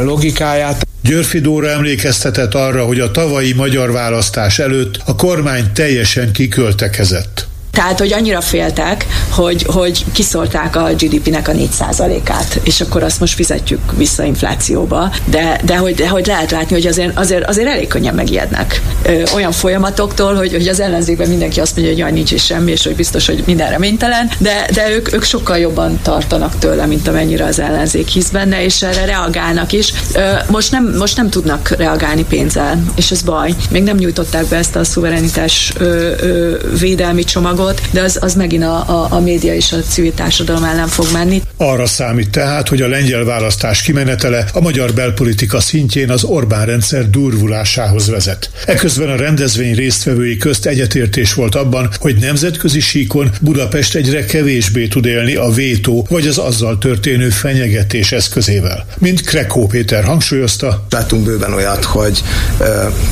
logikáját. 0.03 0.87
Györfi 1.03 1.41
Dóra 1.41 1.71
emlékeztetett 1.71 2.55
arra, 2.55 2.85
hogy 2.85 3.01
a 3.01 3.11
tavalyi 3.11 3.53
magyar 3.53 3.93
választás 3.93 4.59
előtt 4.59 5.01
a 5.05 5.17
kormány 5.17 5.73
teljesen 5.73 6.33
kiköltekezett. 6.33 7.47
Tehát, 7.75 7.99
hogy 7.99 8.13
annyira 8.13 8.41
féltek, 8.41 9.07
hogy, 9.31 9.67
hogy 9.69 10.05
kiszolták 10.13 10.77
a 10.77 10.91
GDP-nek 10.99 11.49
a 11.49 11.53
4%-át, 11.53 12.61
és 12.63 12.81
akkor 12.81 13.03
azt 13.03 13.21
most 13.21 13.35
fizetjük 13.35 13.81
vissza 13.97 14.25
inflációba. 14.25 15.13
De, 15.25 15.61
de, 15.65 15.77
hogy, 15.77 15.95
de 15.95 16.09
hogy 16.09 16.27
lehet 16.27 16.51
látni, 16.51 16.75
hogy 16.75 16.87
azért, 16.87 17.19
azért, 17.19 17.45
azért 17.49 17.69
elég 17.69 17.87
könnyen 17.87 18.15
megijednek 18.15 18.83
ö, 19.03 19.23
olyan 19.35 19.53
folyamatoktól, 19.53 20.35
hogy, 20.35 20.53
hogy 20.53 20.69
az 20.69 20.81
ellenzékben 20.81 21.29
mindenki 21.29 21.61
azt 21.61 21.77
mondja, 21.77 21.93
hogy 21.93 22.03
jaj, 22.03 22.13
nincs 22.13 22.31
is 22.31 22.45
semmi, 22.45 22.71
és 22.71 22.85
hogy 22.85 22.97
biztos, 22.97 23.27
hogy 23.27 23.43
minden 23.47 23.71
reménytelen, 23.71 24.31
de, 24.39 24.67
de 24.73 24.91
ők, 24.91 25.13
ők 25.13 25.23
sokkal 25.23 25.59
jobban 25.59 25.99
tartanak 26.03 26.59
tőle, 26.59 26.87
mint 26.87 27.09
amennyire 27.09 27.45
az 27.45 27.59
ellenzék 27.59 28.09
hisz 28.09 28.29
benne, 28.29 28.65
és 28.65 28.83
erre 28.83 29.05
reagálnak 29.05 29.73
is. 29.73 29.93
Ö, 30.15 30.33
most, 30.49 30.71
nem, 30.71 30.95
most 30.99 31.17
nem 31.17 31.31
tudnak 31.31 31.69
reagálni 31.69 32.25
pénzzel, 32.25 32.85
és 32.97 33.11
ez 33.11 33.23
baj. 33.23 33.55
Még 33.71 33.83
nem 33.83 33.97
nyújtották 33.97 34.47
be 34.47 34.57
ezt 34.57 34.77
a 34.77 34.85
szuverenitás 34.85 35.73
ö, 35.79 36.13
ö, 36.21 36.57
védelmi 36.79 37.25
csomagot, 37.25 37.64
volt, 37.65 37.81
de 37.91 38.03
az, 38.03 38.19
az 38.21 38.35
megint 38.35 38.63
a, 38.63 38.89
a, 38.89 39.07
a 39.11 39.21
média 39.21 39.55
és 39.55 39.73
a 39.73 39.77
civil 39.77 40.15
társadalom 40.15 40.65
ellen 40.65 40.89
fog 40.89 41.07
menni. 41.13 41.43
Arra 41.57 41.87
számít 41.87 42.31
tehát, 42.31 42.69
hogy 42.69 42.83
a 42.83 42.89
lengyel 42.89 43.25
választás 43.25 43.83
kimenetele 43.83 44.45
a 44.53 44.61
magyar 44.61 44.93
belpolitika 44.93 45.61
szintjén 45.61 46.11
az 46.11 46.25
Orbán 46.25 46.67
rendszer 46.67 47.11
durvulásához 47.11 48.09
vezet. 48.09 48.51
Eközben 48.67 49.09
a 49.09 49.17
rendezvény 49.17 49.75
résztvevői 49.75 50.37
közt 50.37 50.67
egyetértés 50.67 51.35
volt 51.35 51.55
abban, 51.55 51.91
hogy 51.99 52.17
nemzetközi 52.17 52.81
síkon 52.81 53.31
Budapest 53.41 53.95
egyre 53.95 54.25
kevésbé 54.25 54.87
tud 54.87 55.07
élni 55.07 55.35
a 55.35 55.51
vétó 55.51 56.07
vagy 56.11 56.27
az 56.27 56.39
azzal 56.39 56.79
történő 56.79 57.29
fenyegetés 57.29 58.13
eszközével. 58.13 58.87
Mint 58.99 59.21
Krekó 59.21 59.67
Péter 59.67 60.05
hangsúlyozta. 60.05 60.87
Látunk 60.91 61.25
bőven 61.25 61.53
olyat, 61.53 61.85
hogy 61.85 62.23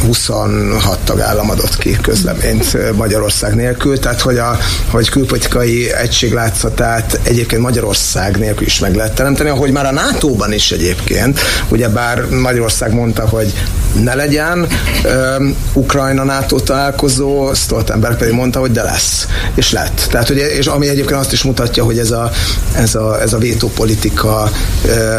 26 0.07 0.99
tagállam 1.05 1.51
adott 1.51 1.79
ki 1.79 1.97
közleményt 2.03 2.97
Magyarország 2.97 3.55
nélkül, 3.55 3.99
tehát 3.99 4.21
hogy 4.21 4.41
a 4.43 4.59
hogy 4.91 5.09
külpolitikai 5.09 5.93
egység 5.93 6.33
látszatát 6.33 7.21
egyébként 7.23 7.63
Magyarország 7.63 8.39
nélkül 8.39 8.67
is 8.67 8.79
meg 8.79 8.95
lehet 8.95 9.15
teremteni, 9.15 9.49
ahogy 9.49 9.71
már 9.71 9.87
a 9.87 9.93
NATO-ban 9.93 10.53
is 10.53 10.71
egyébként, 10.71 11.41
ugyebár 11.69 12.29
Magyarország 12.29 12.93
mondta, 12.93 13.29
hogy 13.29 13.53
ne 14.03 14.15
legyen 14.15 14.67
um, 15.39 15.57
Ukrajna 15.73 16.25
NATO 16.25 16.61
találkozó, 16.61 17.55
Stoltenberg 17.55 18.17
pedig 18.17 18.35
mondta, 18.35 18.61
hogy 18.61 18.71
de 18.71 18.83
lesz, 18.83 19.27
és 19.55 19.73
lett. 19.73 20.07
Tehát, 20.11 20.27
hogy, 20.27 20.37
és 20.37 20.67
ami 20.67 20.89
egyébként 20.89 21.21
azt 21.21 21.33
is 21.33 21.43
mutatja, 21.43 21.85
hogy 21.85 21.99
ez 21.99 22.11
a, 22.11 22.31
ez 22.75 22.95
a, 22.95 23.21
ez 23.21 23.33
a 23.33 23.39
vétópolitika 23.39 24.51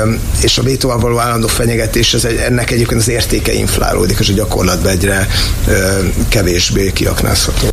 um, 0.04 0.20
és 0.42 0.58
a 0.58 0.64
vétóval 0.64 1.00
való 1.00 1.20
állandó 1.20 1.48
fenyegetés, 1.48 2.14
ez 2.14 2.26
egy, 2.26 2.38
ennek 2.38 2.72
egyébként 2.72 3.00
az 3.00 3.10
értéke 3.10 3.54
inflálódik, 3.54 4.20
és 4.20 4.30
a 4.30 4.34
gyakorlatban 4.34 4.92
egyre 4.92 5.28
um, 5.68 6.14
kevésbé 6.30 6.92
kiaknázható. 6.92 7.73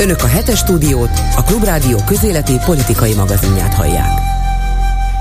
Önök 0.00 0.22
a 0.22 0.26
hetes 0.26 0.58
stúdiót, 0.58 1.10
a 1.36 1.42
Klubrádió 1.42 2.02
közéleti 2.06 2.52
politikai 2.64 3.14
magazinját 3.14 3.74
hallják. 3.74 4.08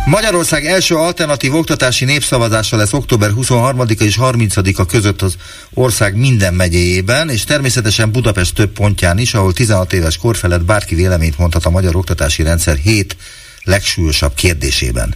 Magyarország 0.05 0.65
első 0.65 0.95
alternatív 0.95 1.55
oktatási 1.55 2.05
népszavazása 2.05 2.77
lesz 2.77 2.93
október 2.93 3.29
23-a 3.35 4.03
és 4.03 4.17
30-a 4.21 4.85
között 4.85 5.21
az 5.21 5.35
ország 5.73 6.15
minden 6.15 6.53
megyéjében, 6.53 7.29
és 7.29 7.43
természetesen 7.43 8.11
Budapest 8.11 8.55
több 8.55 8.71
pontján 8.71 9.17
is, 9.17 9.33
ahol 9.33 9.53
16 9.53 9.93
éves 9.93 10.17
kor 10.17 10.35
felett 10.35 10.65
bárki 10.65 10.95
véleményt 10.95 11.37
mondhat 11.37 11.65
a 11.65 11.69
magyar 11.69 11.95
oktatási 11.95 12.43
rendszer 12.43 12.75
7 12.75 13.15
legsúlyosabb 13.63 14.33
kérdésében. 14.33 15.15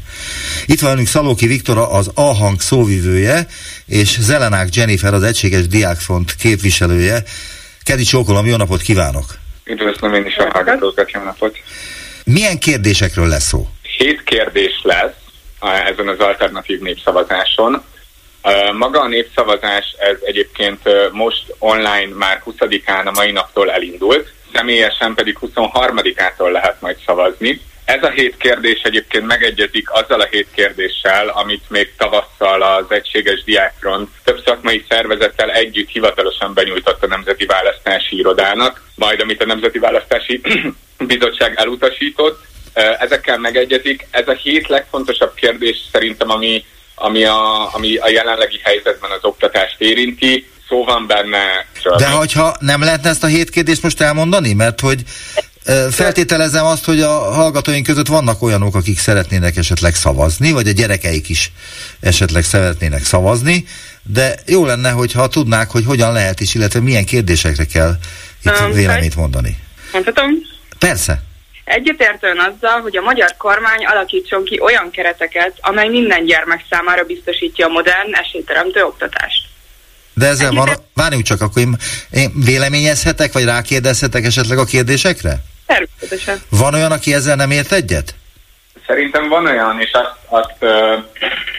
Itt 0.66 0.80
van 0.80 0.90
velünk 0.90 1.08
Szalóki 1.08 1.48
Viktora, 1.48 1.92
az 1.92 2.12
A-hang 2.14 2.62
szóvivője, 2.62 3.48
és 3.86 4.18
Zelenák 4.22 4.76
Jennifer, 4.76 5.14
az 5.14 5.24
Egységes 5.24 5.68
Diákfront 5.68 6.36
képviselője. 6.36 7.24
Kedi 7.90 8.04
Csókolom, 8.04 8.46
jó 8.46 8.56
napot 8.56 8.82
kívánok! 8.82 9.26
Üdvözlöm 9.64 10.14
én 10.14 10.26
is 10.26 10.36
a 10.38 10.50
hallgatókat, 10.52 11.12
jó 11.12 11.22
napot! 11.24 11.58
Milyen 12.26 12.60
kérdésekről 12.60 13.28
lesz 13.28 13.48
szó? 13.48 13.68
Hét 13.98 14.24
kérdés 14.24 14.80
lesz 14.84 15.14
ezen 15.62 16.08
az 16.08 16.20
alternatív 16.20 16.80
népszavazáson. 16.80 17.84
Maga 18.78 19.02
a 19.02 19.08
népszavazás 19.08 19.96
ez 19.98 20.18
egyébként 20.22 20.80
most 21.12 21.56
online 21.60 22.16
már 22.16 22.44
20-án 22.46 23.06
a 23.06 23.12
mai 23.12 23.32
naptól 23.32 23.72
elindult, 23.72 24.34
személyesen 24.54 25.14
pedig 25.14 25.38
23-ától 25.42 26.52
lehet 26.52 26.82
majd 26.82 26.98
szavazni. 27.06 27.62
Ez 27.90 28.04
a 28.04 28.10
hét 28.10 28.38
kérdés 28.38 28.82
egyébként 28.82 29.26
megegyezik 29.26 29.92
azzal 29.92 30.22
a 30.22 30.28
hét 30.32 30.48
kérdéssel, 30.56 31.28
amit 31.28 31.70
még 31.70 31.94
tavasszal 31.98 32.62
az 32.62 32.86
Egységes 32.90 33.44
Diákfront 33.44 34.10
több 34.24 34.42
szakmai 34.46 34.86
szervezettel 34.90 35.52
együtt 35.52 35.90
hivatalosan 35.90 36.54
benyújtott 36.54 37.04
a 37.04 37.08
Nemzeti 37.08 37.46
Választási 37.46 38.18
Irodának, 38.18 38.82
majd 38.96 39.22
amit 39.22 39.42
a 39.42 39.46
Nemzeti 39.46 39.80
Választási 39.80 40.42
Bizottság 41.14 41.54
elutasított. 41.56 42.46
Ezekkel 43.00 43.38
megegyezik. 43.38 44.08
Ez 44.12 44.28
a 44.28 44.34
hét 44.34 44.68
legfontosabb 44.68 45.34
kérdés 45.34 45.78
szerintem, 45.92 46.30
ami, 46.30 46.66
ami, 46.96 47.24
a, 47.24 47.74
ami 47.74 47.96
a 47.96 48.10
jelenlegi 48.10 48.60
helyzetben 48.64 49.12
az 49.12 49.24
oktatást 49.24 49.82
érinti 49.82 50.50
szó 50.68 50.84
van 50.84 51.08
benne. 51.08 51.66
De 51.98 52.10
hogyha 52.10 52.56
nem 52.60 52.84
lehetne 52.84 53.10
ezt 53.10 53.24
a 53.24 53.28
hét 53.28 53.50
kérdést 53.50 53.84
most 53.84 54.02
elmondani? 54.02 54.54
Mert 54.54 54.80
hogy 54.80 55.04
Feltételezem 55.92 56.66
azt, 56.66 56.86
hogy 56.86 57.02
a 57.02 57.10
hallgatóink 57.10 57.86
között 57.86 58.08
vannak 58.08 58.42
olyanok, 58.42 58.76
akik 58.76 59.00
szeretnének 59.00 59.58
esetleg 59.58 59.96
szavazni, 59.96 60.52
vagy 60.52 60.68
a 60.68 60.72
gyerekeik 60.72 61.30
is 61.30 61.52
esetleg 62.00 62.44
szeretnének 62.44 63.04
szavazni, 63.04 63.66
de 64.04 64.36
jó 64.46 64.66
lenne, 64.66 64.90
hogyha 64.90 65.28
tudnák, 65.28 65.70
hogy 65.70 65.86
hogyan 65.86 66.14
lehet 66.14 66.40
is, 66.40 66.56
illetve 66.56 66.80
milyen 66.80 67.06
kérdésekre 67.06 67.66
kell 67.66 67.96
itt 68.44 68.60
um, 68.60 68.72
véleményt 68.72 69.16
mondani. 69.16 69.58
Mondhatom? 69.92 70.30
Persze. 70.80 71.22
Egyetértően 71.64 72.38
azzal, 72.38 72.82
hogy 72.82 72.98
a 72.98 73.02
magyar 73.02 73.36
kormány 73.38 73.86
alakítson 73.86 74.44
ki 74.44 74.60
olyan 74.62 74.92
kereteket, 74.92 75.54
amely 75.62 75.88
minden 75.88 76.26
gyermek 76.26 76.66
számára 76.70 77.04
biztosítja 77.04 77.66
a 77.66 77.70
modern, 77.70 78.14
esélyteremtő 78.14 78.84
oktatást. 78.84 79.49
De 80.20 80.28
ezzel 80.28 80.52
van, 80.52 80.70
várjunk 80.94 81.26
csak, 81.26 81.42
akkor 81.42 81.62
én, 81.62 81.76
én 82.12 82.32
véleményezhetek, 82.46 83.32
vagy 83.32 83.44
rákérdezhetek 83.44 84.26
esetleg 84.26 84.58
a 84.58 84.66
kérdésekre? 84.66 85.34
Természetesen. 85.66 86.42
Van 86.50 86.74
olyan, 86.74 86.92
aki 86.92 87.14
ezzel 87.14 87.36
nem 87.36 87.52
ért 87.52 87.72
egyet? 87.72 88.16
Szerintem 88.88 89.28
van 89.30 89.46
olyan, 89.46 89.82
és 89.82 89.92
azt, 89.92 90.16
azt 90.28 90.56
uh, 90.60 91.04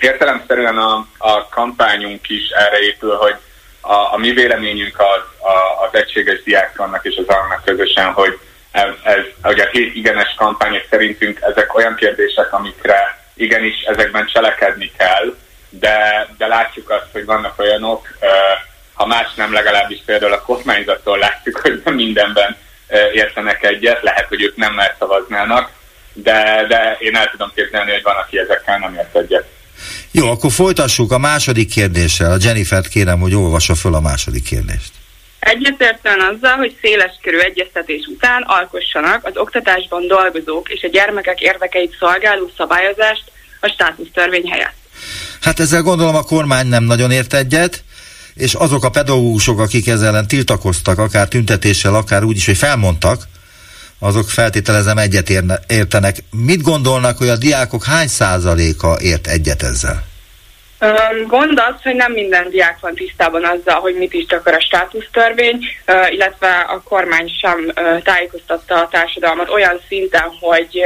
értelemszerűen 0.01 0.77
a, 0.77 1.07
a 1.19 1.49
kampányunk 1.49 2.29
is 2.29 2.49
erre 2.49 2.79
épül, 2.79 3.15
hogy 3.15 3.35
a, 3.81 3.95
a 4.15 4.17
mi 4.17 4.31
véleményünk 4.33 4.99
az, 4.99 5.47
a, 5.49 5.85
az 5.85 6.01
egységes 6.01 6.43
diákronnak 6.43 7.05
és 7.05 7.17
az 7.17 7.35
annak 7.35 7.65
közösen, 7.65 8.13
hogy 8.13 8.39
ez, 8.71 8.89
ez 9.03 9.25
ugye 9.45 9.63
a 9.63 9.69
hét 9.73 9.95
igenes 9.95 10.35
kampányok 10.37 10.83
szerintünk 10.91 11.41
ezek 11.41 11.75
olyan 11.75 11.95
kérdések, 11.95 12.53
amikre 12.53 13.25
igenis 13.35 13.83
ezekben 13.83 14.27
cselekedni 14.27 14.93
kell, 14.99 15.35
de, 15.71 16.29
de 16.39 16.47
látjuk 16.47 16.91
azt, 16.91 17.09
hogy 17.13 17.25
vannak 17.25 17.59
olyanok, 17.59 18.09
ha 18.93 19.07
más 19.07 19.35
nem, 19.35 19.53
legalábbis 19.53 20.03
például 20.07 20.33
a 20.33 20.43
kormányzattól 20.43 21.19
látjuk, 21.19 21.57
hogy 21.57 21.83
nem 21.85 21.95
mindenben 21.95 22.57
értenek 23.13 23.65
egyet, 23.65 24.03
lehet, 24.03 24.29
hogy 24.29 24.43
ők 24.43 24.57
nem 24.57 24.75
már 24.75 24.95
szavaznának, 24.99 25.71
de, 26.13 26.65
de 26.69 26.97
én 26.99 27.17
el 27.17 27.31
tudom 27.31 27.53
képzelni, 27.55 27.91
hogy 27.91 28.03
van, 28.03 28.17
aki 28.17 28.39
ezekkel 28.39 28.79
nem 28.79 28.95
ért 28.95 29.17
egyet. 29.17 29.45
Jó, 30.11 30.31
akkor 30.31 30.51
folytassuk 30.51 31.13
a 31.13 31.19
második 31.19 31.71
kérdéssel. 31.71 32.31
A 32.33 32.37
Jennifer 32.41 32.89
kérem, 32.89 33.21
hogy 33.21 33.35
olvassa 33.35 33.75
föl 33.75 33.95
a 33.95 34.01
második 34.01 34.45
kérdést. 34.45 34.93
Egyetértően 35.41 36.21
azzal, 36.21 36.57
hogy 36.57 36.79
széles 36.81 37.19
körű 37.23 37.39
egyeztetés 37.39 38.07
után 38.07 38.43
alkossanak 38.43 39.27
az 39.27 39.37
oktatásban 39.37 40.07
dolgozók 40.07 40.69
és 40.69 40.83
a 40.83 40.89
gyermekek 40.89 41.41
érdekeit 41.41 41.97
szolgáló 41.99 42.51
szabályozást 42.57 43.25
a 43.61 43.69
státusztörvény 43.69 44.51
helyett. 44.51 44.80
Hát 45.41 45.61
ezzel 45.61 45.83
gondolom 45.83 46.15
a 46.15 46.23
kormány 46.23 46.67
nem 46.67 46.85
nagyon 46.85 47.11
ért 47.11 47.35
egyet 47.35 47.83
és 48.35 48.55
azok 48.55 48.85
a 48.85 48.91
pedagógusok, 48.91 49.61
akik 49.61 49.89
ezzel 49.89 50.09
ellen 50.09 50.27
tiltakoztak, 50.27 50.99
akár 50.99 51.29
tüntetéssel, 51.29 51.95
akár 51.95 52.25
úgy 52.25 52.37
is, 52.37 52.47
hogy 52.47 52.57
felmondtak, 52.57 53.23
azok 53.99 54.31
feltételezem 54.31 54.99
egyet 54.99 55.31
értenek. 55.67 56.17
Mit 56.31 56.63
gondolnak, 56.63 57.19
hogy 57.19 57.29
a 57.29 57.37
diákok 57.37 57.85
hány 57.85 58.09
százaléka 58.09 58.97
ért 59.01 59.27
egyet 59.27 59.63
ezzel? 59.63 60.09
Gond 61.27 61.59
az, 61.59 61.83
hogy 61.83 61.95
nem 61.95 62.13
minden 62.13 62.51
diák 62.51 62.79
van 62.81 62.95
tisztában 62.95 63.45
azzal, 63.45 63.81
hogy 63.81 63.95
mit 63.95 64.13
is 64.13 64.25
akar 64.29 64.55
a 64.55 64.61
státusztörvény, 64.61 65.59
illetve 66.11 66.49
a 66.49 66.83
kormány 66.83 67.31
sem 67.41 67.73
tájékoztatta 68.05 68.75
a 68.75 68.89
társadalmat 68.89 69.51
olyan 69.51 69.81
szinten, 69.89 70.29
hogy 70.41 70.81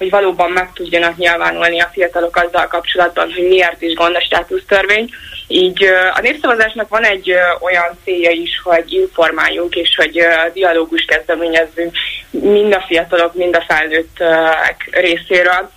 hogy 0.00 0.10
valóban 0.10 0.50
meg 0.50 0.72
tudjanak 0.72 1.16
nyilvánulni 1.16 1.80
a 1.80 1.90
fiatalok 1.92 2.36
azzal 2.36 2.66
kapcsolatban, 2.66 3.32
hogy 3.34 3.48
miért 3.48 3.82
is 3.82 3.94
gond 3.94 4.16
a 4.16 4.20
státusztörvény. 4.20 5.08
Így 5.48 5.84
a 6.14 6.20
népszavazásnak 6.20 6.88
van 6.88 7.04
egy 7.04 7.30
olyan 7.60 7.98
célja 8.04 8.30
is, 8.30 8.60
hogy 8.62 8.92
informáljunk 8.92 9.74
és 9.74 9.88
hogy 9.96 10.20
dialógus 10.52 11.04
kezdeményezzünk 11.04 11.96
mind 12.30 12.74
a 12.74 12.84
fiatalok, 12.86 13.34
mind 13.34 13.56
a 13.56 13.64
felnőttek 13.68 14.88
részéről. 14.90 15.70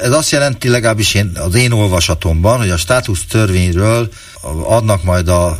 Ez 0.00 0.12
azt 0.12 0.30
jelenti 0.30 0.68
legalábbis 0.68 1.14
én, 1.14 1.32
az 1.44 1.54
én 1.54 1.72
olvasatomban, 1.72 2.58
hogy 2.58 2.70
a 2.70 2.76
státusztörvényről 2.76 4.08
adnak 4.64 5.02
majd 5.02 5.28
a 5.28 5.56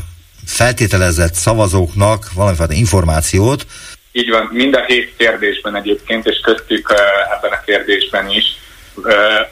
feltételezett 0.46 1.34
szavazóknak 1.34 2.32
valamiféle 2.34 2.74
információt, 2.74 3.66
így 4.12 4.30
van, 4.30 4.48
mind 4.52 4.74
a 4.74 4.84
hét 4.84 5.12
kérdésben 5.16 5.76
egyébként, 5.76 6.26
és 6.26 6.40
köztük 6.42 6.94
ebben 7.36 7.52
a 7.52 7.60
kérdésben 7.64 8.30
is, 8.30 8.44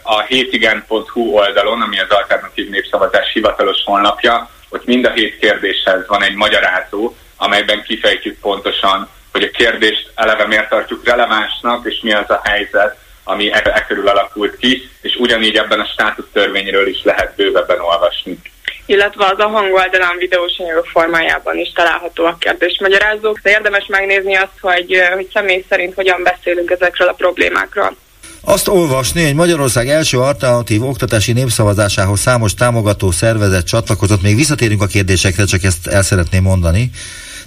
a 0.02 0.20
hétigen.hu 0.20 1.20
oldalon, 1.20 1.82
ami 1.82 2.00
az 2.00 2.10
alternatív 2.10 2.68
népszavazás 2.68 3.32
hivatalos 3.32 3.82
honlapja, 3.84 4.50
ott 4.68 4.86
mind 4.86 5.04
a 5.04 5.10
hét 5.10 5.38
kérdéshez 5.38 6.06
van 6.06 6.22
egy 6.22 6.34
magyarázó, 6.34 7.16
amelyben 7.36 7.82
kifejtjük 7.82 8.38
pontosan, 8.40 9.08
hogy 9.32 9.42
a 9.42 9.50
kérdést 9.50 10.10
eleve 10.14 10.46
miért 10.46 10.68
tartjuk 10.68 11.04
relevánsnak, 11.04 11.86
és 11.86 12.00
mi 12.02 12.12
az 12.12 12.30
a 12.30 12.40
helyzet, 12.44 12.96
ami 13.24 13.52
e, 13.52 13.62
e 13.64 13.84
körül 13.88 14.08
alakult 14.08 14.56
ki, 14.56 14.90
és 15.00 15.16
ugyanígy 15.16 15.56
ebben 15.56 15.80
a 15.80 15.86
státusz 15.86 16.26
törvényről 16.32 16.88
is 16.88 17.02
lehet 17.02 17.36
bővebben 17.36 17.80
olvasni. 17.80 18.38
Illetve 18.86 19.24
az 19.24 19.38
a 19.38 19.48
hangoldalán 19.48 20.16
videós 20.18 20.52
anyagok 20.58 20.86
formájában 20.86 21.56
is 21.58 21.72
találhatóak 21.74 22.38
kérdésmagyarázók. 22.38 23.38
De 23.42 23.50
érdemes 23.50 23.86
megnézni 23.88 24.34
azt, 24.36 24.58
hogy, 24.60 25.00
hogy 25.14 25.28
személy 25.32 25.64
szerint 25.68 25.94
hogyan 25.94 26.22
beszélünk 26.22 26.70
ezekről 26.70 27.08
a 27.08 27.12
problémákról. 27.12 27.96
Azt 28.40 28.68
olvasni, 28.68 29.24
hogy 29.24 29.34
Magyarország 29.34 29.88
első 29.88 30.18
alternatív 30.18 30.82
oktatási 30.82 31.32
népszavazásához 31.32 32.20
számos 32.20 32.54
támogató 32.54 33.10
szervezet 33.10 33.66
csatlakozott. 33.66 34.22
Még 34.22 34.34
visszatérünk 34.36 34.82
a 34.82 34.86
kérdésekre, 34.86 35.44
csak 35.44 35.62
ezt 35.62 35.86
el 35.86 36.02
szeretném 36.02 36.42
mondani. 36.42 36.90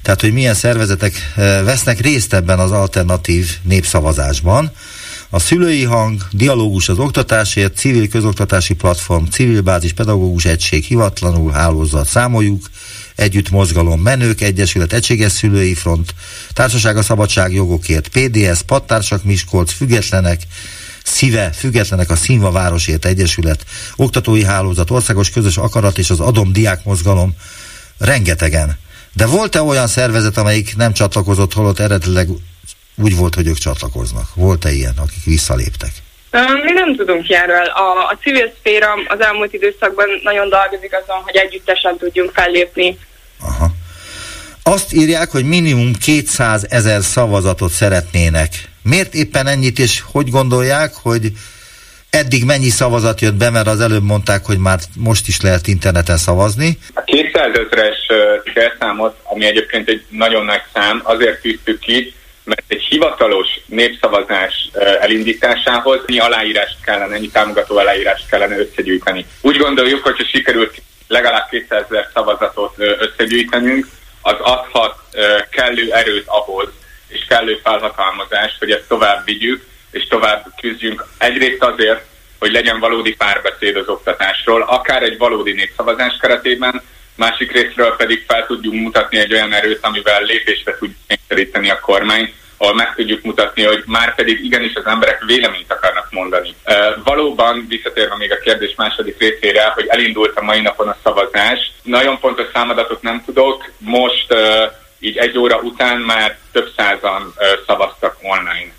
Tehát, 0.01 0.21
hogy 0.21 0.33
milyen 0.33 0.53
szervezetek 0.53 1.13
vesznek 1.63 1.99
részt 1.99 2.33
ebben 2.33 2.59
az 2.59 2.71
alternatív 2.71 3.47
népszavazásban. 3.63 4.71
A 5.31 5.39
szülői 5.39 5.83
hang, 5.83 6.21
dialógus 6.31 6.89
az 6.89 6.97
oktatásért, 6.97 7.77
civil 7.77 8.07
közoktatási 8.07 8.73
platform, 8.73 9.25
civil 9.25 9.61
bázis, 9.61 9.93
pedagógus 9.93 10.45
egység, 10.45 10.83
hivatlanul 10.83 11.51
hálózat, 11.51 12.07
számoljuk, 12.07 12.69
együtt 13.15 13.49
mozgalom, 13.49 14.01
menők, 14.01 14.41
egyesület, 14.41 14.93
egységes 14.93 15.31
szülői 15.31 15.73
front, 15.73 16.13
társaság 16.53 16.97
a 16.97 17.01
szabadság 17.01 17.53
jogokért, 17.53 18.07
PDS, 18.07 18.61
pattársak 18.61 19.23
Miskolc, 19.23 19.71
függetlenek, 19.71 20.41
Szíve, 21.03 21.51
függetlenek 21.51 22.09
a 22.09 22.15
Színva 22.15 22.51
Városért 22.51 23.05
Egyesület, 23.05 23.65
Oktatói 23.95 24.43
Hálózat, 24.43 24.91
Országos 24.91 25.29
Közös 25.29 25.57
Akarat 25.57 25.97
és 25.97 26.09
az 26.09 26.19
Adom 26.19 26.53
Diák 26.53 26.83
Mozgalom, 26.83 27.33
rengetegen. 27.97 28.77
De 29.13 29.25
volt-e 29.25 29.61
olyan 29.61 29.87
szervezet, 29.87 30.37
amelyik 30.37 30.75
nem 30.75 30.93
csatlakozott, 30.93 31.53
holott 31.53 31.79
eredetileg 31.79 32.29
úgy 33.01 33.15
volt, 33.15 33.35
hogy 33.35 33.47
ők 33.47 33.57
csatlakoznak? 33.57 34.35
Volt-e 34.35 34.71
ilyen, 34.71 34.93
akik 34.97 35.23
visszaléptek? 35.25 35.91
Mi 36.63 36.71
nem 36.71 36.95
tudunk 36.95 37.29
ilyenről. 37.29 37.65
A, 37.65 38.07
a 38.11 38.17
civil 38.21 38.53
szféra 38.59 38.93
az 39.07 39.21
elmúlt 39.21 39.53
időszakban 39.53 40.07
nagyon 40.23 40.49
dolgozik 40.49 40.93
azon, 41.03 41.21
hogy 41.23 41.35
együttesen 41.35 41.97
tudjunk 41.97 42.31
fellépni. 42.31 42.97
Aha. 43.41 43.67
Azt 44.63 44.93
írják, 44.93 45.29
hogy 45.31 45.45
minimum 45.45 45.91
200 46.05 46.65
ezer 46.69 47.01
szavazatot 47.01 47.71
szeretnének. 47.71 48.49
Miért 48.83 49.13
éppen 49.13 49.47
ennyit, 49.47 49.79
és 49.79 50.03
hogy 50.11 50.29
gondolják, 50.29 50.93
hogy 51.01 51.31
eddig 52.09 52.45
mennyi 52.45 52.69
szavazat 52.69 53.21
jött 53.21 53.33
be, 53.33 53.49
mert 53.49 53.67
az 53.67 53.81
előbb 53.81 54.03
mondták, 54.03 54.45
hogy 54.45 54.57
már 54.57 54.79
most 54.97 55.27
is 55.27 55.41
lehet 55.41 55.67
interneten 55.67 56.17
szavazni. 56.17 56.77
A 56.93 57.01
200 57.03 57.51
ezeres 57.53 57.97
célszámot, 58.53 59.15
ami 59.23 59.45
egyébként 59.45 59.89
egy 59.89 60.03
nagyon 60.09 60.45
nagy 60.45 60.61
szám, 60.73 61.01
azért 61.03 61.41
tűztük 61.41 61.79
ki, 61.79 62.13
mert 62.49 62.63
egy 62.67 62.81
hivatalos 62.81 63.47
népszavazás 63.65 64.69
elindításához 64.99 65.99
ennyi 66.07 66.19
aláírást 66.19 66.75
kellene, 66.85 67.15
ennyi 67.15 67.29
támogató 67.29 67.77
aláírást 67.77 68.29
kellene 68.29 68.57
összegyűjteni. 68.59 69.25
Úgy 69.41 69.57
gondoljuk, 69.57 70.03
hogyha 70.03 70.23
sikerült 70.23 70.81
legalább 71.07 71.49
200 71.49 71.83
ezer 71.89 72.07
szavazatot 72.13 72.73
összegyűjtenünk, 72.77 73.87
az 74.21 74.35
adhat 74.39 74.95
kellő 75.51 75.91
erőt 75.91 76.27
ahhoz, 76.27 76.67
és 77.07 77.25
kellő 77.27 77.59
felhatalmazást, 77.63 78.59
hogy 78.59 78.71
ezt 78.71 78.87
tovább 78.87 79.25
vigyük, 79.25 79.65
és 79.91 80.07
tovább 80.07 80.45
küzdjünk. 80.61 81.05
Egyrészt 81.17 81.63
azért, 81.63 82.05
hogy 82.39 82.51
legyen 82.51 82.79
valódi 82.79 83.15
párbeszéd 83.15 83.75
az 83.75 83.87
oktatásról, 83.87 84.61
akár 84.61 85.03
egy 85.03 85.17
valódi 85.17 85.51
népszavazás 85.51 86.17
keretében, 86.21 86.81
másik 87.19 87.51
részről 87.51 87.95
pedig 87.95 88.23
fel 88.27 88.45
tudjunk 88.45 88.81
mutatni 88.81 89.17
egy 89.17 89.33
olyan 89.33 89.53
erőt, 89.53 89.85
amivel 89.85 90.23
lépésre 90.23 90.77
tudjuk 90.77 90.97
kényszeríteni 91.07 91.69
a 91.69 91.79
kormány, 91.79 92.33
ahol 92.57 92.75
meg 92.75 92.95
tudjuk 92.95 93.23
mutatni, 93.23 93.63
hogy 93.63 93.83
már 93.85 94.15
pedig 94.15 94.43
igenis 94.43 94.73
az 94.73 94.85
emberek 94.85 95.23
véleményt 95.25 95.71
akarnak 95.71 96.07
mondani. 96.11 96.55
Uh, 96.65 96.75
valóban, 97.03 97.65
visszatérve 97.69 98.17
még 98.17 98.31
a 98.31 98.39
kérdés 98.43 98.73
második 98.75 99.19
részére, 99.19 99.71
hogy 99.75 99.85
elindult 99.87 100.37
a 100.37 100.43
mai 100.43 100.61
napon 100.61 100.87
a 100.87 100.97
szavazás. 101.03 101.71
Nagyon 101.83 102.19
pontos 102.19 102.45
számadatot 102.53 103.01
nem 103.01 103.23
tudok. 103.25 103.71
Most 103.77 104.33
uh, 104.33 104.39
így 104.99 105.17
egy 105.17 105.37
óra 105.37 105.57
után 105.57 105.97
már 105.97 106.37
több 106.51 106.71
százan 106.77 107.21
uh, 107.21 107.45
szavaztak 107.67 108.17
online. 108.21 108.71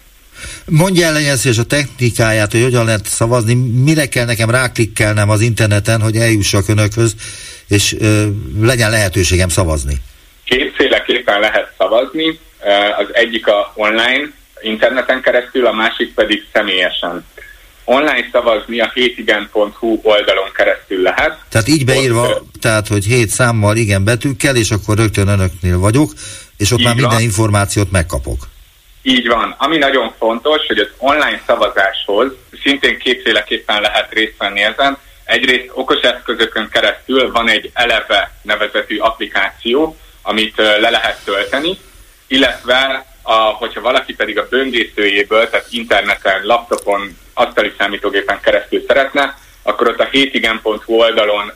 Mondja 0.64 1.06
el 1.06 1.20
és 1.44 1.58
a 1.58 1.64
technikáját, 1.64 2.52
hogy 2.52 2.62
hogyan 2.62 2.84
lehet 2.84 3.06
szavazni, 3.06 3.54
mire 3.84 4.06
kell 4.06 4.24
nekem 4.24 4.50
ráklikkelnem 4.50 5.30
az 5.30 5.40
interneten, 5.40 6.00
hogy 6.00 6.16
eljussak 6.16 6.68
önökhöz, 6.68 7.14
és 7.70 7.96
legyen 8.60 8.90
lehetőségem 8.90 9.48
szavazni. 9.48 9.94
Kétféleképpen 10.44 11.40
lehet 11.40 11.72
szavazni, 11.78 12.38
az 12.98 13.06
egyik 13.12 13.46
a 13.46 13.72
online, 13.74 14.30
interneten 14.60 15.20
keresztül, 15.20 15.66
a 15.66 15.72
másik 15.72 16.14
pedig 16.14 16.46
személyesen. 16.52 17.26
Online 17.84 18.28
szavazni 18.32 18.80
a 18.80 18.90
hétigen.hu 18.94 20.00
oldalon 20.02 20.52
keresztül 20.54 21.02
lehet. 21.02 21.38
Tehát 21.48 21.68
így 21.68 21.84
beírva, 21.84 22.28
ott, 22.28 22.44
tehát 22.60 22.88
hogy 22.88 23.04
hét 23.04 23.28
számmal 23.28 23.76
igen 23.76 24.04
betűkkel, 24.04 24.56
és 24.56 24.70
akkor 24.70 24.96
rögtön 24.96 25.28
önöknél 25.28 25.78
vagyok, 25.78 26.12
és 26.56 26.70
ott 26.70 26.82
már 26.82 26.94
van. 26.94 27.02
minden 27.02 27.20
információt 27.20 27.90
megkapok. 27.90 28.48
Így 29.02 29.26
van. 29.26 29.54
Ami 29.58 29.76
nagyon 29.76 30.12
fontos, 30.18 30.66
hogy 30.66 30.78
az 30.78 30.88
online 30.98 31.42
szavazáshoz 31.46 32.32
szintén 32.62 32.98
kétféleképpen 32.98 33.80
lehet 33.80 34.12
részt 34.12 34.34
venni 34.38 34.62
ezen. 34.62 34.98
Egyrészt 35.30 35.70
okos 35.72 36.00
eszközökön 36.00 36.68
keresztül 36.68 37.32
van 37.32 37.48
egy 37.48 37.70
eleve 37.74 38.30
nevezetű 38.42 38.98
applikáció, 38.98 39.96
amit 40.22 40.56
le 40.56 40.90
lehet 40.90 41.24
tölteni, 41.24 41.78
illetve 42.26 43.06
a, 43.22 43.32
hogyha 43.32 43.80
valaki 43.80 44.14
pedig 44.14 44.38
a 44.38 44.46
böngészőjéből, 44.50 45.50
tehát 45.50 45.66
interneten, 45.70 46.46
laptopon, 46.46 47.18
asztali 47.34 47.72
számítógépen 47.78 48.40
keresztül 48.40 48.84
szeretne, 48.86 49.38
akkor 49.62 49.88
ott 49.88 50.00
a 50.00 50.08
hétigen.hu 50.10 50.94
oldalon 50.94 51.52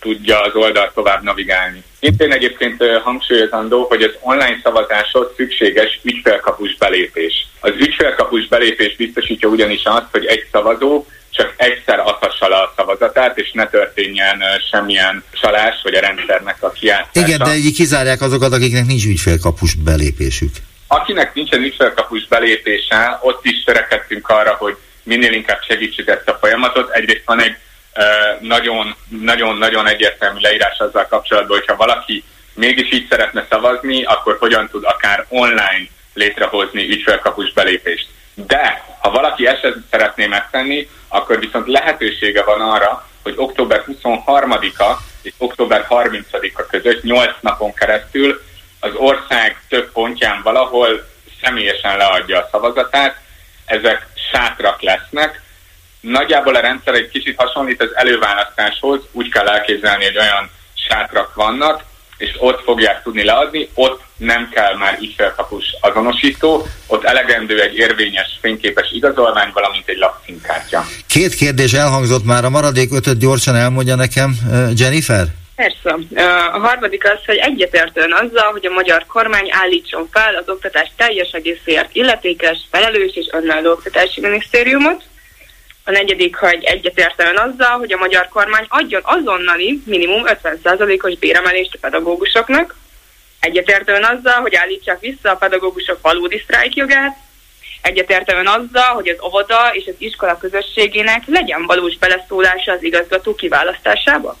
tudja 0.00 0.40
az 0.40 0.54
oldalt 0.54 0.94
tovább 0.94 1.22
navigálni. 1.22 1.82
Szintén 2.00 2.32
egyébként 2.32 2.82
hangsúlyozandó, 3.02 3.84
hogy 3.84 4.02
az 4.02 4.16
online 4.20 4.60
szavazáshoz 4.62 5.26
szükséges 5.36 6.00
ügyfélkapus 6.02 6.76
belépés. 6.76 7.46
Az 7.60 7.72
ügyfélkapus 7.78 8.48
belépés 8.48 8.96
biztosítja 8.96 9.48
ugyanis 9.48 9.84
azt, 9.84 10.10
hogy 10.10 10.24
egy 10.24 10.46
szavazó 10.52 11.06
csak 11.36 11.54
egyszer 11.56 11.98
adhassa 11.98 12.48
le 12.48 12.56
a 12.56 12.72
szavazatát, 12.76 13.38
és 13.38 13.50
ne 13.52 13.66
történjen 13.66 14.42
semmilyen 14.70 15.24
csalás, 15.40 15.80
vagy 15.82 15.94
a 15.94 16.00
rendszernek 16.00 16.62
a 16.62 16.70
kiátszása. 16.70 17.26
Igen, 17.26 17.38
de 17.38 17.54
így 17.54 17.74
kizárják 17.74 18.20
azokat, 18.20 18.52
akiknek 18.52 18.86
nincs 18.86 19.04
ügyfélkapus 19.04 19.74
belépésük. 19.74 20.54
Akinek 20.86 21.34
nincsen 21.34 21.62
ügyfélkapus 21.62 22.26
belépése, 22.26 23.18
ott 23.22 23.44
is 23.44 23.64
törekedtünk 23.64 24.28
arra, 24.28 24.54
hogy 24.58 24.76
minél 25.02 25.32
inkább 25.32 25.58
segítsük 25.68 26.08
ezt 26.08 26.28
a 26.28 26.38
folyamatot. 26.40 26.90
Egyrészt 26.90 27.22
van 27.24 27.42
egy 27.42 27.56
nagyon-nagyon 29.20 29.88
egyértelmű 29.88 30.40
leírás 30.40 30.78
azzal 30.78 31.06
kapcsolatban, 31.06 31.58
hogyha 31.58 31.76
valaki 31.76 32.24
mégis 32.54 32.92
így 32.92 33.06
szeretne 33.10 33.46
szavazni, 33.50 34.04
akkor 34.04 34.36
hogyan 34.40 34.68
tud 34.68 34.84
akár 34.84 35.26
online 35.28 35.86
létrehozni 36.14 36.88
ügyfélkapus 36.88 37.52
belépést. 37.52 38.06
De 38.34 38.84
ha 38.98 39.10
valaki 39.10 39.46
ezt 39.46 39.74
szeretné 39.90 40.26
megtenni, 40.26 40.88
akkor 41.08 41.38
viszont 41.38 41.66
lehetősége 41.66 42.42
van 42.42 42.60
arra, 42.60 43.08
hogy 43.22 43.34
október 43.36 43.84
23-a 43.86 44.96
és 45.22 45.32
október 45.38 45.86
30-a 45.90 46.66
között 46.66 47.02
8 47.02 47.30
napon 47.40 47.74
keresztül 47.74 48.42
az 48.80 48.94
ország 48.94 49.62
több 49.68 49.92
pontján 49.92 50.42
valahol 50.42 51.06
személyesen 51.42 51.96
leadja 51.96 52.38
a 52.38 52.48
szavazatát. 52.50 53.16
Ezek 53.64 54.06
sátrak 54.32 54.82
lesznek, 54.82 55.42
Nagyjából 56.10 56.54
a 56.54 56.60
rendszer 56.60 56.94
egy 56.94 57.08
kicsit 57.08 57.40
hasonlít 57.40 57.82
az 57.82 57.90
előválasztáshoz, 57.94 59.00
úgy 59.12 59.28
kell 59.28 59.48
elképzelni, 59.48 60.04
hogy 60.04 60.18
olyan 60.18 60.50
sátrak 60.88 61.34
vannak, 61.34 61.84
és 62.16 62.34
ott 62.38 62.62
fogják 62.62 63.02
tudni 63.02 63.24
leadni, 63.24 63.68
ott 63.74 64.02
nem 64.16 64.48
kell 64.54 64.76
már 64.76 64.98
ügyfélkapus 65.00 65.64
azonosító, 65.80 66.66
ott 66.86 67.04
elegendő 67.04 67.60
egy 67.60 67.76
érvényes 67.76 68.38
fényképes 68.40 68.90
igazolvány, 68.92 69.50
valamint 69.54 69.88
egy 69.88 69.98
lapcímkártya. 69.98 70.84
Két 71.08 71.34
kérdés 71.34 71.72
elhangzott 71.72 72.24
már, 72.24 72.44
a 72.44 72.50
maradék 72.50 72.92
ötöt 72.92 73.18
gyorsan 73.18 73.56
elmondja 73.56 73.94
nekem 73.94 74.36
Jennifer? 74.76 75.24
Persze. 75.56 75.96
A 76.52 76.58
harmadik 76.58 77.04
az, 77.04 77.24
hogy 77.26 77.36
egyetértően 77.36 78.12
azzal, 78.12 78.52
hogy 78.52 78.66
a 78.66 78.72
magyar 78.72 79.04
kormány 79.06 79.48
állítson 79.50 80.08
fel 80.12 80.34
az 80.34 80.48
oktatás 80.48 80.92
teljes 80.96 81.30
egészért 81.30 81.88
illetékes, 81.92 82.58
felelős 82.70 83.12
és 83.14 83.26
önálló 83.32 83.70
oktatási 83.70 84.20
minisztériumot, 84.20 85.02
a 85.84 85.90
negyedik, 85.90 86.36
hogy 86.36 86.64
egyetértően 86.64 87.36
azzal, 87.36 87.78
hogy 87.78 87.92
a 87.92 87.96
magyar 87.96 88.28
kormány 88.28 88.66
adjon 88.68 89.02
azonnali 89.04 89.82
minimum 89.86 90.22
50%-os 90.26 91.18
béremelést 91.18 91.74
a 91.74 91.78
pedagógusoknak, 91.80 92.74
egyetértően 93.40 94.04
azzal, 94.04 94.40
hogy 94.40 94.54
állítsák 94.54 95.00
vissza 95.00 95.30
a 95.30 95.36
pedagógusok 95.36 95.98
valódi 96.02 96.38
sztrájkjogát, 96.38 97.16
egyetértően 97.82 98.46
azzal, 98.46 98.94
hogy 98.94 99.08
az 99.08 99.22
óvoda 99.26 99.70
és 99.72 99.86
az 99.86 99.94
iskola 99.98 100.38
közösségének 100.38 101.22
legyen 101.26 101.66
valós 101.66 101.96
beleszólása 101.96 102.72
az 102.72 102.82
igazgató 102.82 103.34
kiválasztásába. 103.34 104.36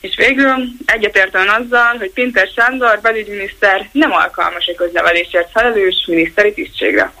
És 0.00 0.16
végül 0.16 0.68
egyetértően 0.84 1.48
azzal, 1.48 1.96
hogy 1.98 2.10
Pinter 2.10 2.48
Sándor 2.54 3.00
belügyminiszter 3.00 3.88
nem 3.92 4.12
alkalmas 4.12 4.66
a 4.66 4.74
közlevelésért 4.74 5.50
felelős 5.50 6.04
miniszteri 6.06 6.52
tisztségre. 6.52 7.12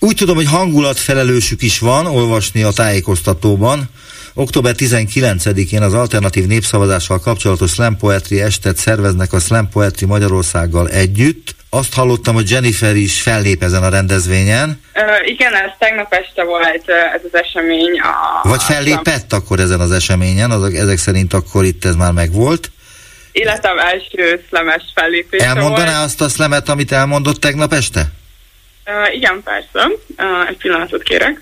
Úgy 0.00 0.16
tudom, 0.16 0.36
hogy 0.36 0.46
hangulatfelelősük 0.46 1.62
is 1.62 1.78
van, 1.78 2.06
olvasni 2.06 2.62
a 2.62 2.70
tájékoztatóban. 2.70 3.90
Október 4.34 4.74
19-én 4.78 5.82
az 5.82 5.94
alternatív 5.94 6.46
népszavazással 6.46 7.20
kapcsolatos 7.20 7.70
slam 7.70 7.96
poetry 7.96 8.40
estet 8.40 8.76
szerveznek 8.76 9.32
a 9.32 9.38
Slam 9.38 9.68
Poetry 9.68 10.06
Magyarországgal 10.06 10.88
együtt. 10.88 11.54
Azt 11.70 11.94
hallottam, 11.94 12.34
hogy 12.34 12.50
Jennifer 12.50 12.96
is 12.96 13.22
fellép 13.22 13.62
ezen 13.62 13.82
a 13.82 13.88
rendezvényen. 13.88 14.80
Uh, 14.94 15.28
igen, 15.28 15.54
ez 15.54 15.70
tegnap 15.78 16.12
este 16.12 16.44
volt 16.44 16.64
ez 17.14 17.20
az 17.32 17.40
esemény. 17.40 18.00
A, 18.00 18.48
Vagy 18.48 18.62
fellépett 18.62 19.32
akkor 19.32 19.60
ezen 19.60 19.80
az 19.80 19.90
eseményen, 19.90 20.50
azok, 20.50 20.74
ezek 20.74 20.98
szerint 20.98 21.32
akkor 21.32 21.64
itt 21.64 21.84
ez 21.84 21.94
már 21.94 22.12
megvolt. 22.12 22.70
Életem 23.32 23.78
első 23.78 24.44
szlemes 24.48 24.82
fellépése 24.94 25.44
Elmondaná 25.44 25.92
volt. 25.92 26.04
azt 26.04 26.20
a 26.20 26.28
szlemet, 26.28 26.68
amit 26.68 26.92
elmondott 26.92 27.40
tegnap 27.40 27.72
este? 27.72 28.08
Uh, 28.88 29.14
igen, 29.14 29.42
persze. 29.42 29.88
Uh, 30.18 30.48
egy 30.48 30.56
pillanatot 30.56 31.02
kérek. 31.02 31.40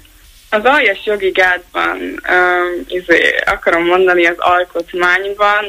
Az 0.50 0.64
aljas 0.64 0.98
jogi 1.04 1.30
gátban 1.30 1.98
uh, 2.28 2.84
izé, 2.86 3.34
akarom 3.44 3.84
mondani 3.84 4.26
az 4.26 4.38
alkotmányban, 4.38 5.64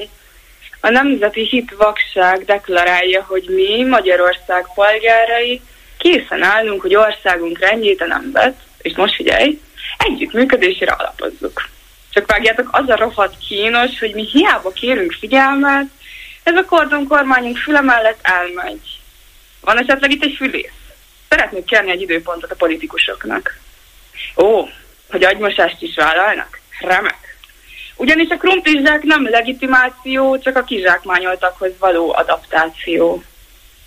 a 0.82 0.90
nemzeti 0.90 1.46
hit 1.46 1.74
vakság 1.78 2.46
deklarálja, 2.46 3.26
hogy 3.28 3.46
mi, 3.50 3.84
Magyarország 3.84 4.66
polgárai, 4.76 5.62
készen 5.98 6.44
állunk, 6.44 6.82
hogy 6.82 6.96
országunk 6.96 7.60
rendjét 7.60 8.02
a 8.02 8.06
nemzet, 8.06 8.56
és 8.82 8.96
most 8.96 9.16
figyelj, 9.16 9.60
együttműködésére 9.98 10.92
alapozzuk. 10.92 11.70
Csak 12.10 12.32
vágjátok, 12.32 12.70
az 12.72 12.90
a 12.90 12.96
rohadt 12.96 13.38
kínos, 13.48 14.00
hogy 14.00 14.14
mi 14.14 14.28
hiába 14.32 14.72
kérünk 14.72 15.12
figyelmet, 15.12 15.86
ez 16.44 16.56
a 16.56 16.66
kordon 16.66 17.08
kormányunk 17.08 17.58
füle 17.58 17.82
mellett 17.82 18.20
elmegy. 18.22 19.00
Van 19.62 19.80
esetleg 19.80 20.12
itt 20.12 20.24
egy 20.24 20.36
fülész? 20.38 20.77
Szeretnék 21.30 21.66
kérni 21.66 21.92
egy 21.92 22.02
időpontot 22.02 22.52
a 22.52 22.56
politikusoknak. 22.56 23.60
Ó, 24.38 24.68
hogy 25.10 25.24
agymosást 25.24 25.82
is 25.82 25.96
vállalnak? 25.96 26.60
Remek. 26.80 27.38
Ugyanis 27.96 28.30
a 28.30 28.38
krumplizsák 28.38 29.04
nem 29.04 29.30
legitimáció, 29.30 30.40
csak 30.40 30.56
a 30.56 30.64
kizsákmányoltakhoz 30.64 31.72
való 31.80 32.14
adaptáció. 32.14 33.24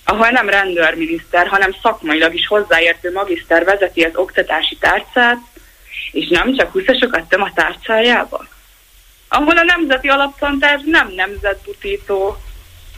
Ahol 0.04 0.28
nem 0.28 0.48
rendőrminiszter, 0.48 1.46
hanem 1.46 1.74
szakmailag 1.82 2.34
is 2.34 2.46
hozzáértő 2.46 3.12
magiszter 3.12 3.64
vezeti 3.64 4.02
az 4.02 4.16
oktatási 4.16 4.76
tárcát, 4.76 5.38
és 6.12 6.28
nem 6.28 6.56
csak 6.56 6.72
húszasokat 6.72 7.28
töm 7.28 7.42
a 7.42 7.52
tárcájába. 7.54 8.46
Ahol 9.28 9.56
a 9.56 9.64
nemzeti 9.64 10.08
alaptanterv 10.08 10.80
nem 10.84 11.12
nemzetbutító, 11.16 12.36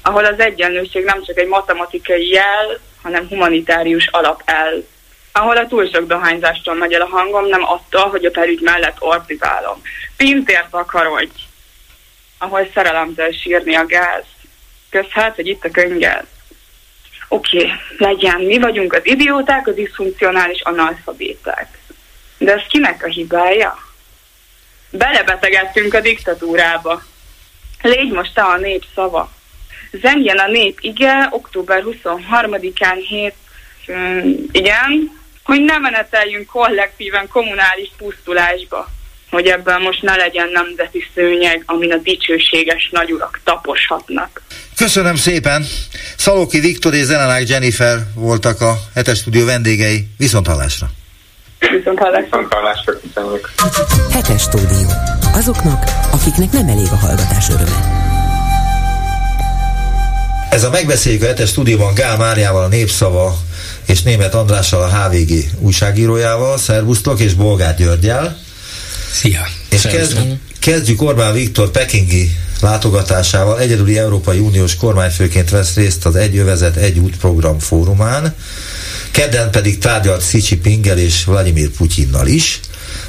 ahol 0.02 0.24
az 0.24 0.40
egyenlőség 0.40 1.04
nem 1.04 1.22
csak 1.24 1.38
egy 1.38 1.48
matematikai 1.48 2.28
jel, 2.28 2.80
hanem 3.02 3.28
humanitárius 3.28 4.06
alap 4.06 4.42
el. 4.44 4.84
Ahol 5.32 5.56
a 5.56 5.66
túl 5.66 5.90
sok 5.92 6.06
dohányzástól 6.06 6.74
megy 6.74 6.92
el 6.92 7.00
a 7.00 7.08
hangom, 7.08 7.48
nem 7.48 7.64
attól, 7.64 8.08
hogy 8.08 8.24
a 8.24 8.30
perügy 8.30 8.60
mellett 8.60 8.96
ordibálom. 8.98 9.82
Pintért 10.16 10.74
akarodj! 10.74 11.32
Ahol 12.38 12.68
szerelemtől 12.74 13.32
sírni 13.32 13.74
a 13.74 13.86
gáz. 13.86 14.24
Közhet, 14.90 15.34
hogy 15.34 15.46
itt 15.46 15.64
a 15.64 15.70
könyvgáz. 15.70 16.24
Oké, 17.28 17.56
okay, 17.56 17.70
legyen, 17.98 18.40
mi 18.40 18.58
vagyunk 18.58 18.92
az 18.92 19.00
idióták, 19.06 19.66
az 19.66 19.74
diszfunkcionális 19.74 20.60
analfabéták. 20.60 21.78
De 22.38 22.52
ez 22.52 22.62
kinek 22.68 23.04
a 23.04 23.08
hibája? 23.08 23.78
Belebetegedtünk 24.90 25.94
a 25.94 26.00
diktatúrába. 26.00 27.02
Légy 27.82 28.12
most 28.12 28.34
te 28.34 28.42
a 28.42 28.56
nép 28.56 28.84
szava. 28.94 29.30
Zengjen 30.00 30.38
a 30.38 30.46
nép 30.46 30.78
ige, 30.80 31.28
október 31.30 31.82
23-án 31.86 33.04
hét, 33.08 33.34
um, 33.88 34.46
igen, 34.52 35.20
hogy 35.42 35.60
ne 35.60 35.78
meneteljünk 35.78 36.46
kollektíven 36.46 37.28
kommunális 37.28 37.90
pusztulásba, 37.96 38.88
hogy 39.30 39.46
ebből 39.46 39.78
most 39.78 40.02
ne 40.02 40.16
legyen 40.16 40.48
nemzeti 40.52 41.04
szőnyeg, 41.14 41.62
amin 41.66 41.92
a 41.92 41.96
dicsőséges 41.96 42.88
nagyurak 42.92 43.40
taposhatnak. 43.44 44.42
Köszönöm 44.76 45.16
szépen! 45.16 45.64
Szalóki 46.16 46.60
Viktor 46.60 46.94
és 46.94 47.02
Zenelák 47.02 47.48
Jennifer 47.48 47.96
voltak 48.14 48.60
a 48.60 48.74
hetes 48.94 49.18
stúdió 49.18 49.44
vendégei. 49.44 50.06
Viszont 50.18 50.46
hallásra! 50.46 50.86
Viszont 51.58 51.98
hallásra! 51.98 52.24
Viszont 52.24 52.52
hallásra, 52.52 52.92
köszönjük! 53.00 53.50
Hetes 54.12 54.42
stúdió. 54.42 54.88
Azoknak, 55.34 55.84
akiknek 56.12 56.50
nem 56.50 56.68
elég 56.68 56.86
a 56.90 56.96
hallgatás 56.96 57.48
öröme. 57.48 58.11
Ez 60.52 60.64
a 60.64 60.70
megbeszéljük 60.70 61.22
a 61.22 61.26
hetes 61.26 61.48
stúdióban 61.48 61.94
Gál 61.94 62.16
Máriával, 62.16 62.64
a 62.64 62.68
Népszava 62.68 63.38
és 63.86 64.02
Német 64.02 64.34
Andrással, 64.34 64.82
a 64.82 64.88
HVG 64.88 65.44
újságírójával, 65.58 66.58
szervusztok, 66.58 67.20
és 67.20 67.34
Bolgár 67.34 67.76
Györgyel. 67.76 68.38
Szia! 69.12 69.46
És 69.70 69.82
kezd, 69.82 70.18
kezdjük 70.58 71.02
Orbán 71.02 71.32
Viktor 71.32 71.70
pekingi 71.70 72.36
látogatásával. 72.60 73.60
Egyedüli 73.60 73.98
Európai 73.98 74.38
Uniós 74.38 74.76
kormányfőként 74.76 75.50
vesz 75.50 75.74
részt 75.74 76.06
az 76.06 76.16
Egyövezet 76.16 76.76
Egy 76.76 76.98
út 76.98 77.16
program 77.16 77.58
fórumán. 77.58 78.34
Kedden 79.10 79.50
pedig 79.50 79.78
tárgyalt 79.78 80.22
Xi 80.22 80.42
Jinpinggel 80.48 80.98
és 80.98 81.24
Vladimir 81.24 81.68
Putyinnal 81.68 82.26
is. 82.26 82.60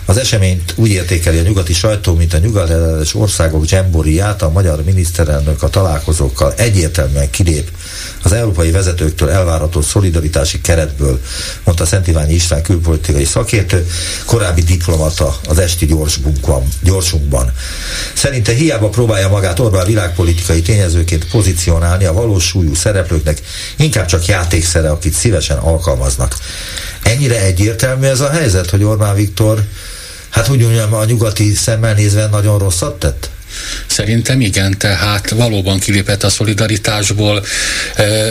Az 0.06 0.18
eseményt 0.18 0.74
úgy 0.76 0.90
értékeli 0.90 1.38
a 1.38 1.42
nyugati 1.42 1.74
sajtó, 1.74 2.16
mint 2.16 2.34
a 2.34 2.38
nyugat 2.38 2.72
országok 3.14 3.66
dzsemboriát, 3.66 4.42
a 4.42 4.50
magyar 4.50 4.84
miniszterelnök 4.84 5.64
a 5.64 5.70
találkozókkal 5.70 6.54
egyértelműen 6.58 7.30
kilép 7.30 7.72
az 8.24 8.32
európai 8.32 8.72
vezetőktől 8.72 9.30
elvárható 9.30 9.82
szolidaritási 9.82 10.62
keretből, 10.62 11.20
mondta 11.64 11.86
Szent 11.86 12.08
Iványi 12.08 12.34
István 12.34 12.62
külpolitikai 12.62 13.24
szakértő, 13.24 13.88
korábbi 14.26 14.62
diplomata 14.62 15.40
az 15.48 15.60
esti 15.60 15.86
gyorsunkban. 15.86 16.68
gyorsunkban. 16.82 17.52
Szerinte 18.14 18.54
hiába 18.54 18.90
próbálja 18.90 19.30
magát 19.30 19.60
Orbán 19.60 19.86
világpolitikai 19.86 20.62
tényezőként 20.62 21.26
pozícionálni 21.26 22.06
a 22.06 22.14
valós 22.14 22.46
súlyú 22.46 22.76
szereplőknek, 22.76 23.42
inkább 23.78 24.06
csak 24.06 24.26
játékszere, 24.26 24.90
akit 24.90 25.14
szívesen 25.14 25.58
alkalmaznak. 25.58 26.38
Ennyire 27.04 27.42
egyértelmű 27.42 28.06
ez 28.06 28.20
a 28.20 28.30
helyzet, 28.30 28.70
hogy 28.70 28.84
Orbán 28.84 29.16
Viktor 29.16 29.64
Hát 30.34 30.50
úgy 30.50 30.62
mondjam, 30.62 30.94
a 30.94 31.06
nyugati 31.06 31.54
szemmel 31.54 31.94
nézve 31.94 32.28
nagyon 32.28 32.58
rosszat 32.58 33.00
tett? 33.00 33.30
Szerintem 33.94 34.42
igen, 34.42 34.78
tehát 34.78 35.30
valóban 35.30 35.80
kilépett 35.80 36.24
a 36.24 36.30
szolidaritásból. 36.30 37.46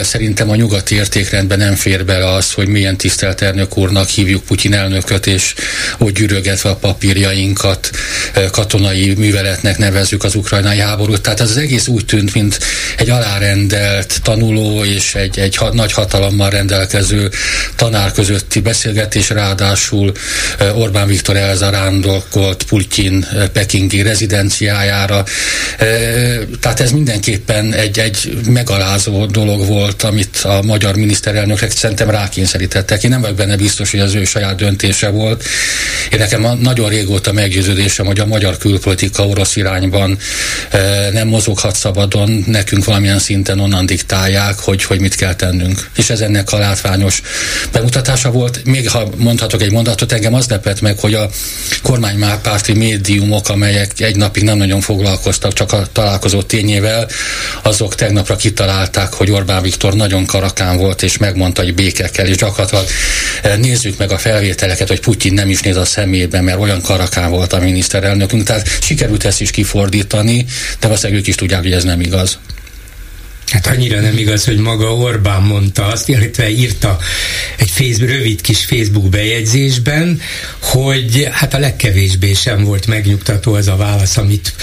Szerintem 0.03 0.49
a 0.49 0.55
nyugati 0.55 0.95
értékrendben 0.95 1.57
nem 1.57 1.75
fér 1.75 2.05
bele 2.05 2.31
az, 2.31 2.51
hogy 2.51 2.67
milyen 2.67 2.97
tisztelt 2.97 3.41
elnök 3.41 3.77
úrnak 3.77 4.07
hívjuk 4.07 4.43
Putyin 4.43 4.73
elnököt, 4.73 5.27
és 5.27 5.53
hogy 5.97 6.13
gyűrögetve 6.13 6.69
a 6.69 6.75
papírjainkat 6.75 7.89
katonai 8.51 9.13
műveletnek 9.13 9.77
nevezzük 9.77 10.23
az 10.23 10.35
ukrajnai 10.35 10.79
háborút. 10.79 11.21
Tehát 11.21 11.39
az 11.39 11.57
egész 11.57 11.87
úgy 11.87 12.05
tűnt, 12.05 12.33
mint 12.33 12.59
egy 12.97 13.09
alárendelt 13.09 14.19
tanuló 14.23 14.83
és 14.85 15.15
egy, 15.15 15.39
egy 15.39 15.59
nagy 15.71 15.91
hatalommal 15.91 16.49
rendelkező 16.49 17.29
tanár 17.75 18.11
közötti 18.11 18.59
beszélgetés, 18.59 19.29
ráadásul 19.29 20.11
Orbán 20.75 21.07
Viktor 21.07 21.35
elzarándokolt 21.35 22.63
Putyin 22.63 23.25
pekingi 23.53 24.01
rezidenciájára. 24.01 25.23
Tehát 26.59 26.79
ez 26.79 26.91
mindenképpen 26.91 27.73
egy, 27.73 27.99
egy 27.99 28.37
megalázó 28.49 29.25
dolog 29.25 29.65
volt, 29.65 30.03
amit 30.03 30.37
a 30.37 30.61
magyar 30.61 30.95
miniszterelnöknek 30.95 31.71
szerintem 31.71 32.09
rákényszerítettek. 32.09 33.03
Én 33.03 33.09
nem 33.09 33.21
vagyok 33.21 33.35
benne 33.35 33.55
biztos, 33.55 33.91
hogy 33.91 33.99
az 33.99 34.13
ő 34.13 34.23
saját 34.23 34.55
döntése 34.55 35.09
volt. 35.09 35.43
Én 36.11 36.19
nekem 36.19 36.57
nagyon 36.59 36.89
régóta 36.89 37.31
meggyőződésem, 37.33 38.05
hogy 38.05 38.19
a 38.19 38.25
magyar 38.25 38.57
külpolitika 38.57 39.27
orosz 39.27 39.55
irányban 39.55 40.17
nem 41.11 41.27
mozoghat 41.27 41.75
szabadon, 41.75 42.43
nekünk 42.47 42.85
valamilyen 42.85 43.19
szinten 43.19 43.59
onnan 43.59 43.85
diktálják, 43.85 44.59
hogy, 44.59 44.83
hogy 44.83 44.99
mit 44.99 45.15
kell 45.15 45.35
tennünk. 45.35 45.89
És 45.95 46.09
ez 46.09 46.19
ennek 46.19 46.51
a 46.51 46.57
látványos 46.57 47.21
bemutatása 47.71 48.31
volt. 48.31 48.61
Még 48.65 48.89
ha 48.89 49.09
mondhatok 49.17 49.61
egy 49.61 49.71
mondatot, 49.71 50.11
engem 50.11 50.33
az 50.33 50.47
lepett 50.47 50.81
meg, 50.81 50.99
hogy 50.99 51.13
a 51.13 51.29
kormánymárpárti 51.83 52.73
médiumok, 52.73 53.49
amelyek 53.49 53.99
egy 53.99 54.15
napig 54.15 54.43
nem 54.43 54.57
nagyon 54.57 54.81
foglalkoztak 54.81 55.42
csak 55.51 55.71
a 55.71 55.87
találkozó 55.91 56.41
tényével, 56.41 57.07
azok 57.61 57.95
tegnapra 57.95 58.35
kitalálták, 58.35 59.13
hogy 59.13 59.31
Orbán 59.31 59.61
Viktor 59.61 59.93
nagyon 59.93 60.25
karakán 60.25 60.77
volt, 60.77 61.01
és 61.01 61.17
megmondta, 61.17 61.63
hogy 61.63 61.73
béke 61.73 62.09
kell, 62.09 62.25
és 62.25 62.35
gyakorlatilag. 62.35 62.85
Eh, 63.41 63.57
nézzük 63.57 63.97
meg 63.97 64.11
a 64.11 64.17
felvételeket, 64.17 64.87
hogy 64.87 64.99
Putyin 64.99 65.33
nem 65.33 65.49
is 65.49 65.59
néz 65.59 65.75
a 65.75 65.85
szemébe, 65.85 66.41
mert 66.41 66.59
olyan 66.59 66.81
karakán 66.81 67.29
volt 67.29 67.53
a 67.53 67.59
miniszterelnökünk, 67.59 68.43
tehát 68.43 68.67
sikerült 68.81 69.25
ezt 69.25 69.41
is 69.41 69.51
kifordítani, 69.51 70.45
de 70.79 70.87
valószínűleg 70.87 71.21
ők 71.21 71.27
is 71.27 71.35
tudják, 71.35 71.61
hogy 71.61 71.71
ez 71.71 71.83
nem 71.83 72.01
igaz. 72.01 72.37
Hát 73.53 73.67
annyira 73.67 73.99
nem 73.99 74.17
igaz, 74.17 74.45
hogy 74.45 74.57
maga 74.57 74.95
Orbán 74.95 75.41
mondta 75.41 75.85
azt, 75.85 76.09
illetve 76.09 76.49
írta 76.49 76.97
egy 77.57 77.69
Facebook, 77.69 78.09
rövid 78.09 78.41
kis 78.41 78.65
Facebook 78.65 79.09
bejegyzésben, 79.09 80.21
hogy 80.59 81.27
hát 81.31 81.53
a 81.53 81.59
legkevésbé 81.59 82.33
sem 82.33 82.63
volt 82.63 82.87
megnyugtató 82.87 83.53
az 83.53 83.67
a 83.67 83.75
válasz, 83.75 84.17
amit 84.17 84.53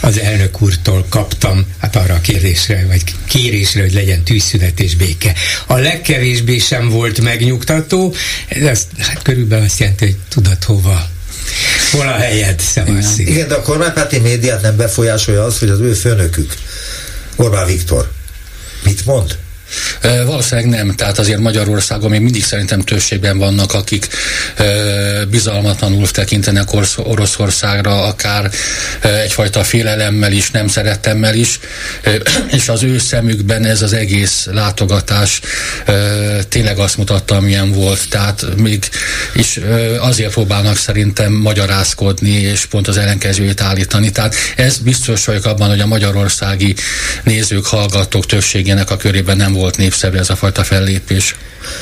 az 0.00 0.18
elnök 0.18 0.62
úrtól 0.62 1.06
kaptam, 1.08 1.66
hát 1.78 1.96
arra 1.96 2.14
a 2.14 2.20
kérdésre, 2.20 2.84
vagy 2.86 3.02
kérésre, 3.28 3.80
hogy 3.80 3.92
legyen 3.92 4.22
tűzszünet 4.22 4.80
és 4.80 4.94
béke. 4.94 5.34
A 5.66 5.76
legkevésbé 5.76 6.58
sem 6.58 6.88
volt 6.88 7.20
megnyugtató, 7.20 8.14
ez 8.48 8.86
hát 8.98 9.22
körülbelül 9.22 9.64
azt 9.64 9.78
jelenti, 9.78 10.04
hogy 10.04 10.16
tudod 10.28 10.64
hova 10.64 11.08
Hol 11.92 12.08
a 12.08 12.16
helyed, 12.16 12.60
Igen. 12.74 13.04
Igen, 13.16 13.48
de 13.48 13.54
a 13.54 13.62
kormánypárti 13.62 14.18
médiát 14.18 14.62
nem 14.62 14.76
befolyásolja 14.76 15.44
az, 15.44 15.58
hogy 15.58 15.68
az 15.68 15.80
ő 15.80 15.92
főnökük, 15.92 16.54
Orbán 17.36 17.66
Viktor, 17.66 18.14
mit 18.86 19.04
mond? 19.04 19.38
Valószínűleg 20.26 20.70
nem, 20.70 20.94
tehát 20.94 21.18
azért 21.18 21.38
Magyarországon 21.38 22.10
még 22.10 22.20
mindig 22.20 22.44
szerintem 22.44 22.80
többségben 22.80 23.38
vannak, 23.38 23.74
akik 23.74 24.08
bizalmatlanul 25.30 26.10
tekintenek 26.10 26.68
Oroszországra, 26.96 28.02
akár 28.02 28.50
egyfajta 29.00 29.64
félelemmel 29.64 30.32
is, 30.32 30.50
nem 30.50 30.68
szeretemmel 30.68 31.34
is, 31.34 31.58
és 32.50 32.68
az 32.68 32.82
ő 32.82 32.98
szemükben 32.98 33.64
ez 33.64 33.82
az 33.82 33.92
egész 33.92 34.46
látogatás 34.52 35.40
tényleg 36.48 36.78
azt 36.78 36.96
mutatta, 36.96 37.40
milyen 37.40 37.72
volt, 37.72 38.08
tehát 38.08 38.46
még 38.56 38.88
is 39.34 39.60
azért 39.98 40.32
próbálnak 40.32 40.76
szerintem 40.76 41.32
magyarázkodni, 41.32 42.30
és 42.30 42.64
pont 42.64 42.88
az 42.88 42.96
ellenkezőjét 42.96 43.60
állítani. 43.60 44.10
Tehát 44.10 44.34
ez 44.56 44.78
biztos 44.78 45.24
vagyok 45.24 45.44
abban, 45.44 45.68
hogy 45.68 45.80
a 45.80 45.86
magyarországi 45.86 46.74
nézők, 47.22 47.66
hallgatók 47.66 48.26
többségének 48.26 48.90
a 48.90 48.96
körében 48.96 49.36
nem 49.36 49.52
volt 49.52 49.65
népszerű 49.76 50.16
ez 50.16 50.30
a 50.30 50.36
fajta 50.36 50.64
fellépés? 50.64 51.34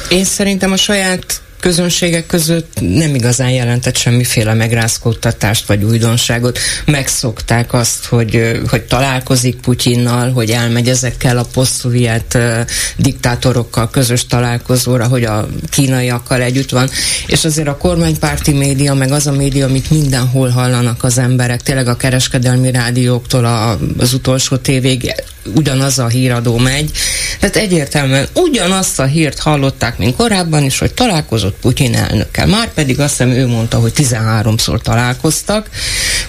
Én 0.09 0.24
szerintem 0.24 0.72
a 0.72 0.76
saját 0.76 1.41
közönségek 1.61 2.26
között 2.26 2.78
nem 2.80 3.14
igazán 3.14 3.50
jelentett 3.50 3.96
semmiféle 3.96 4.55
megrázkódtatást 4.55 5.66
vagy 5.66 5.84
újdonságot. 5.84 6.59
Megszokták 6.84 7.72
azt, 7.72 8.05
hogy, 8.05 8.61
hogy 8.68 8.82
találkozik 8.82 9.57
Putyinnal, 9.57 10.32
hogy 10.32 10.50
elmegy 10.50 10.88
ezekkel 10.88 11.38
a 11.38 11.46
posztszovjet 11.52 12.38
diktátorokkal 12.96 13.90
közös 13.90 14.26
találkozóra, 14.26 15.07
hogy 15.07 15.24
a 15.24 15.48
kínaiakkal 15.70 16.42
együtt 16.42 16.70
van. 16.70 16.90
És 17.26 17.44
azért 17.44 17.68
a 17.68 17.76
kormánypárti 17.76 18.52
média, 18.52 18.94
meg 18.94 19.12
az 19.12 19.26
a 19.26 19.32
média, 19.32 19.66
amit 19.66 19.90
mindenhol 19.90 20.48
hallanak 20.48 21.05
az 21.05 21.18
emberek, 21.18 21.62
tényleg 21.62 21.88
a 21.88 21.96
kereskedelmi 21.96 22.70
rádióktól 22.70 23.44
a, 23.44 23.78
az 23.98 24.12
utolsó 24.12 24.57
tévég 24.57 25.14
ugyanaz 25.55 25.98
a 25.98 26.07
híradó 26.07 26.59
megy. 26.59 26.90
Tehát 27.40 27.57
egyértelműen 27.57 28.26
ugyanazt 28.34 29.00
a 29.00 29.05
hírt 29.05 29.38
hallották, 29.38 29.98
mint 29.98 30.16
korábban 30.16 30.62
is, 30.62 30.78
hogy 30.78 30.94
találkozott 31.55 31.61
Putyin 31.61 31.94
elnökkel. 31.94 32.46
Már 32.46 32.72
pedig 32.72 33.00
azt 33.00 33.11
hiszem 33.11 33.30
ő 33.30 33.46
mondta, 33.46 33.78
hogy 33.78 33.92
13-szor 33.96 34.80
találkoztak. 34.80 35.68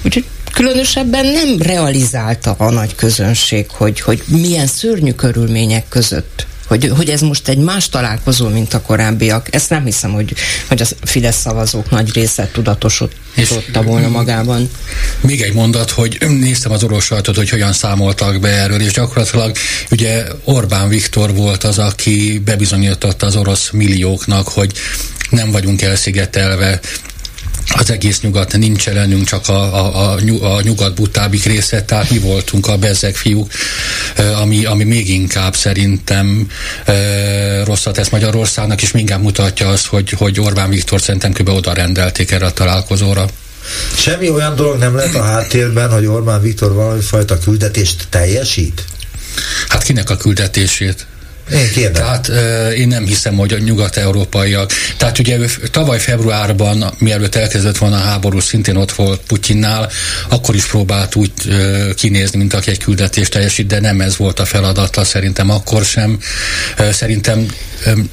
Úgyhogy 0.02 0.26
különösebben 0.54 1.26
nem 1.26 1.62
realizálta 1.62 2.56
a 2.58 2.70
nagy 2.70 2.96
közönség, 2.96 3.66
hogy, 3.70 4.00
hogy 4.00 4.24
milyen 4.28 4.68
szörnyű 4.68 5.12
körülmények 5.12 5.88
között 5.90 6.46
hogy, 6.68 6.92
hogy 6.96 7.10
ez 7.10 7.22
most 7.22 7.48
egy 7.48 7.58
más 7.58 7.90
találkozó, 7.90 8.50
mint 8.50 8.74
a 8.74 8.82
korábbiak. 8.82 9.56
Ezt 9.56 9.70
nem 9.70 9.86
hiszem, 9.86 10.12
hogy, 10.12 10.34
hogy 10.68 10.82
a 10.82 10.86
Fidesz 11.02 11.40
szavazók 11.40 11.90
nagy 11.90 12.14
része 12.14 12.50
tudatosította 12.54 13.82
volna 13.84 14.08
magában. 14.08 14.70
Még 15.22 15.42
egy 15.42 15.54
mondat, 15.54 15.90
hogy 15.90 16.18
néztem 16.28 16.72
az 16.72 16.84
orosz 16.84 17.04
sajtot, 17.04 17.36
hogy 17.36 17.50
hogyan 17.50 17.74
számoltak 17.74 18.40
be 18.40 18.50
erről, 18.50 18.82
és 18.82 18.92
gyakorlatilag 18.92 19.56
ugye 19.92 20.24
Orbán 20.44 20.90
Viktor 20.90 21.34
volt 21.36 21.64
az, 21.64 21.78
aki 21.78 22.42
bebizonyította 22.46 23.26
az 23.26 23.36
orosz 23.36 23.70
millióknak, 23.72 24.48
hogy 24.48 24.72
nem 25.30 25.52
vagyunk 25.52 25.82
elszigetelve, 25.82 26.80
az 27.78 27.90
egész 27.90 28.20
nyugat 28.22 28.58
nincs 28.58 28.88
ellenünk, 28.88 29.28
csak 29.28 29.48
a, 29.48 29.76
a, 29.76 30.16
a, 30.16 30.56
a 30.56 30.62
nyugat 30.62 30.96
butábik 30.96 31.44
része, 31.44 31.84
tehát 31.84 32.10
mi 32.10 32.18
voltunk 32.18 32.68
a 32.68 32.78
bezzeg 32.78 33.16
fiúk, 33.16 33.52
ami, 34.42 34.66
ami 34.66 34.84
még 34.84 35.10
inkább 35.10 35.56
szerintem 35.56 36.48
rosszat 37.64 37.94
tesz 37.94 38.10
Magyarországnak, 38.10 38.82
és 38.82 38.92
minkább 38.92 39.22
mutatja 39.22 39.70
azt, 39.70 39.86
hogy, 39.86 40.10
hogy 40.10 40.40
Orbán 40.40 40.70
Viktor 40.70 41.02
szerintem 41.02 41.32
kb. 41.32 41.50
oda 41.50 41.74
rendelték 41.74 42.32
erre 42.32 42.46
a 42.46 42.52
találkozóra. 42.52 43.26
Semmi 43.96 44.30
olyan 44.30 44.56
dolog 44.56 44.78
nem 44.78 44.96
lett 44.96 45.14
a 45.14 45.24
háttérben, 45.24 45.92
hogy 45.92 46.06
Orbán 46.06 46.42
Viktor 46.42 46.74
valami 46.74 47.02
fajta 47.02 47.38
küldetést 47.38 48.08
teljesít? 48.10 48.86
Hát 49.68 49.84
kinek 49.84 50.10
a 50.10 50.18
küldetését? 50.18 51.06
Én. 51.76 51.94
Tehát 51.94 52.28
én 52.78 52.88
nem 52.88 53.06
hiszem, 53.06 53.36
hogy 53.36 53.54
a 53.54 53.58
nyugat-európaiak. 53.58 54.72
Tehát 54.98 55.20
ugye 55.20 55.38
ő 55.38 55.50
tavaly 55.72 56.00
februárban, 56.00 56.94
mielőtt 56.98 57.36
elkezdett 57.36 57.78
volna 57.78 57.96
a 57.96 58.00
háború, 58.00 58.40
szintén 58.40 58.76
ott 58.76 58.92
volt 58.92 59.22
Putyinnál, 59.28 59.90
akkor 60.30 60.56
is 60.56 60.66
próbált 60.66 61.16
úgy 61.16 61.32
kinézni, 61.96 62.38
mint 62.38 62.54
aki 62.54 62.70
egy 62.70 62.80
küldetést 62.80 63.32
teljesít, 63.32 63.68
de 63.68 63.80
nem 63.80 64.02
ez 64.02 64.18
volt 64.18 64.40
a 64.40 64.46
feladata, 64.46 65.04
szerintem 65.04 65.50
akkor 65.50 65.84
sem. 65.84 66.20
Szerintem 66.92 67.48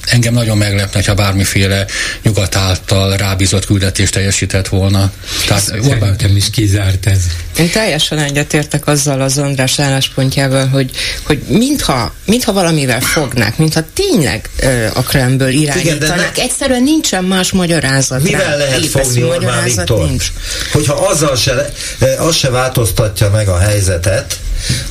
engem 0.05 0.35
nagyon 0.35 0.57
meglepne, 0.57 1.03
ha 1.07 1.15
bármiféle 1.15 1.87
nyugat 2.23 2.57
által 2.57 3.17
rábízott 3.17 3.67
küldetést 3.67 4.13
teljesített 4.13 4.69
volna. 4.69 5.13
Tehát 5.47 5.63
Szerintem 5.63 6.37
is 6.37 6.51
kizárt 6.51 7.07
ez. 7.07 7.21
Én 7.59 7.71
teljesen 7.71 8.19
egyetértek 8.19 8.87
azzal 8.87 9.21
az 9.21 9.39
András 9.39 9.79
álláspontjával, 9.79 10.67
hogy, 10.67 10.91
hogy 11.23 11.43
mintha, 11.49 12.15
mintha 12.25 12.53
valamivel 12.53 13.01
fognák, 13.01 13.59
mintha 13.59 13.83
tényleg 13.95 14.51
ö, 14.61 14.87
a 14.95 15.03
Kremből 15.03 15.49
irányítanák. 15.49 16.31
Igen, 16.33 16.47
Egyszerűen 16.47 16.83
nincsen 16.83 17.25
más 17.25 17.53
magyarázat. 17.53 18.23
Mivel 18.23 18.51
rá. 18.51 18.57
lehet 18.57 18.87
fogni 18.87 19.23
Orbán 19.23 19.65
Viktor? 19.65 20.09
Nincs. 20.09 20.33
Hogyha 20.73 20.95
azzal 20.95 21.37
se, 21.37 21.73
az 22.19 22.37
se 22.37 22.51
változtatja 22.51 23.31
meg 23.31 23.49
a 23.49 23.59
helyzetet, 23.59 24.39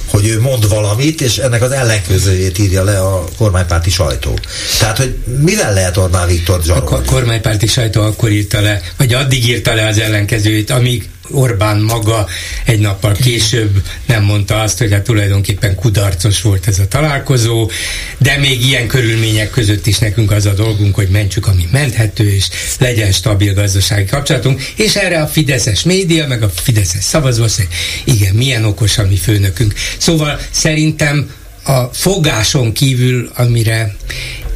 hogy 0.06 0.28
ő 0.28 0.40
mond 0.40 0.70
valamit, 0.70 1.22
és 1.22 1.38
ennek 1.38 1.62
az 1.62 1.72
ellenkezőjét 1.72 2.58
írja 2.58 2.84
le 2.84 3.00
a 3.00 3.24
kormánypárti 3.38 3.90
sajtó. 3.90 4.40
Tehát, 4.80 4.98
hogy 4.98 5.16
mivel 5.42 5.74
lehet 5.74 5.98
Orbán 5.98 6.28
Viktor 6.28 6.62
zsarolni? 6.64 7.08
A 7.08 7.12
kormánypárti 7.12 7.68
sajtó 7.68 8.02
akkor 8.02 8.32
írta 8.32 8.62
le, 8.62 8.82
vagy 8.98 9.14
addig 9.14 9.48
írta 9.48 9.74
le 9.74 9.88
az 9.88 10.00
ellenkezőjét, 10.00 10.70
amíg 10.70 11.10
Orbán 11.32 11.80
maga 11.80 12.28
egy 12.66 12.80
nappal 12.80 13.14
később 13.14 13.84
nem 14.06 14.24
mondta 14.24 14.62
azt, 14.62 14.78
hogy 14.78 14.92
hát 14.92 15.04
tulajdonképpen 15.04 15.76
kudarcos 15.76 16.42
volt 16.42 16.68
ez 16.68 16.80
a 16.80 16.88
találkozó, 16.88 17.70
de 18.18 18.38
még 18.38 18.66
ilyen 18.66 18.88
körülmények 18.88 19.50
között 19.50 19.88
is 19.88 19.98
nekünk 19.98 20.32
az 20.32 20.46
a 20.46 20.54
dolgunk, 20.54 20.96
hogy 20.96 21.08
mentsük, 21.08 21.48
ami 21.48 21.68
menthető, 21.72 22.34
és 22.34 22.48
legyen 22.80 23.12
stabil 23.12 23.54
gazdasági 23.54 24.06
kapcsolatunk, 24.06 24.62
és 24.76 24.96
erre 24.96 25.22
a 25.22 25.28
Fideszes 25.28 25.84
média, 25.84 26.28
meg 26.28 26.44
a 26.44 26.50
Fideszes 26.50 27.04
szavazó 27.04 27.42
hogy 27.42 27.68
igen, 28.04 28.36
milyen 28.36 28.66
okos 28.66 28.98
a 28.98 29.06
mi 29.08 29.16
főnökünk. 29.16 29.74
Szóval 29.98 30.40
szerintem 30.52 31.32
a 31.64 31.84
fogáson 31.84 32.74
kívül, 32.74 33.32
amire 33.36 33.96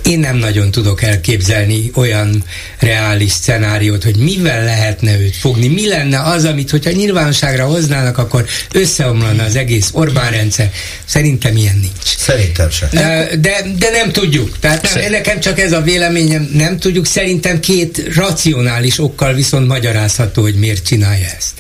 én 0.06 0.20
nem 0.20 0.36
nagyon 0.38 0.72
tudok 0.72 1.02
elképzelni 1.02 1.92
olyan 1.94 2.44
reális 2.80 3.32
szenáriót, 3.32 4.04
hogy 4.04 4.16
mivel 4.16 4.64
lehetne 4.64 5.20
őt 5.20 5.36
fogni, 5.36 5.68
mi 5.68 5.88
lenne 5.88 6.22
az, 6.22 6.46
amit, 6.46 6.70
hogyha 6.70 6.92
nyilvánosságra 6.92 7.66
hoznának, 7.66 8.18
akkor 8.18 8.46
összeomlana 8.72 9.44
az 9.44 9.56
egész 9.56 9.90
Orbán 9.94 10.32
rendszer. 10.32 10.72
Szerintem 11.06 11.58
ilyen 11.58 11.78
nincs. 11.82 12.18
Szerintem 12.18 12.70
sem. 12.70 12.90
De, 12.92 13.30
de, 13.40 13.66
de 13.80 13.90
nem 13.90 14.12
tudjuk. 14.12 14.60
Tehát 14.60 14.94
nem, 14.94 15.12
nekem 15.12 15.40
csak 15.40 15.60
ez 15.60 15.72
a 15.72 15.82
véleményem, 15.82 16.50
nem 16.54 16.78
tudjuk. 16.78 17.06
Szerintem 17.06 17.60
két 17.60 18.04
racionális 18.16 19.00
okkal 19.00 19.34
viszont 19.34 19.68
magyarázható, 19.68 20.42
hogy 20.42 20.56
miért 20.56 20.86
csinálja 20.86 21.28
ezt. 21.38 21.54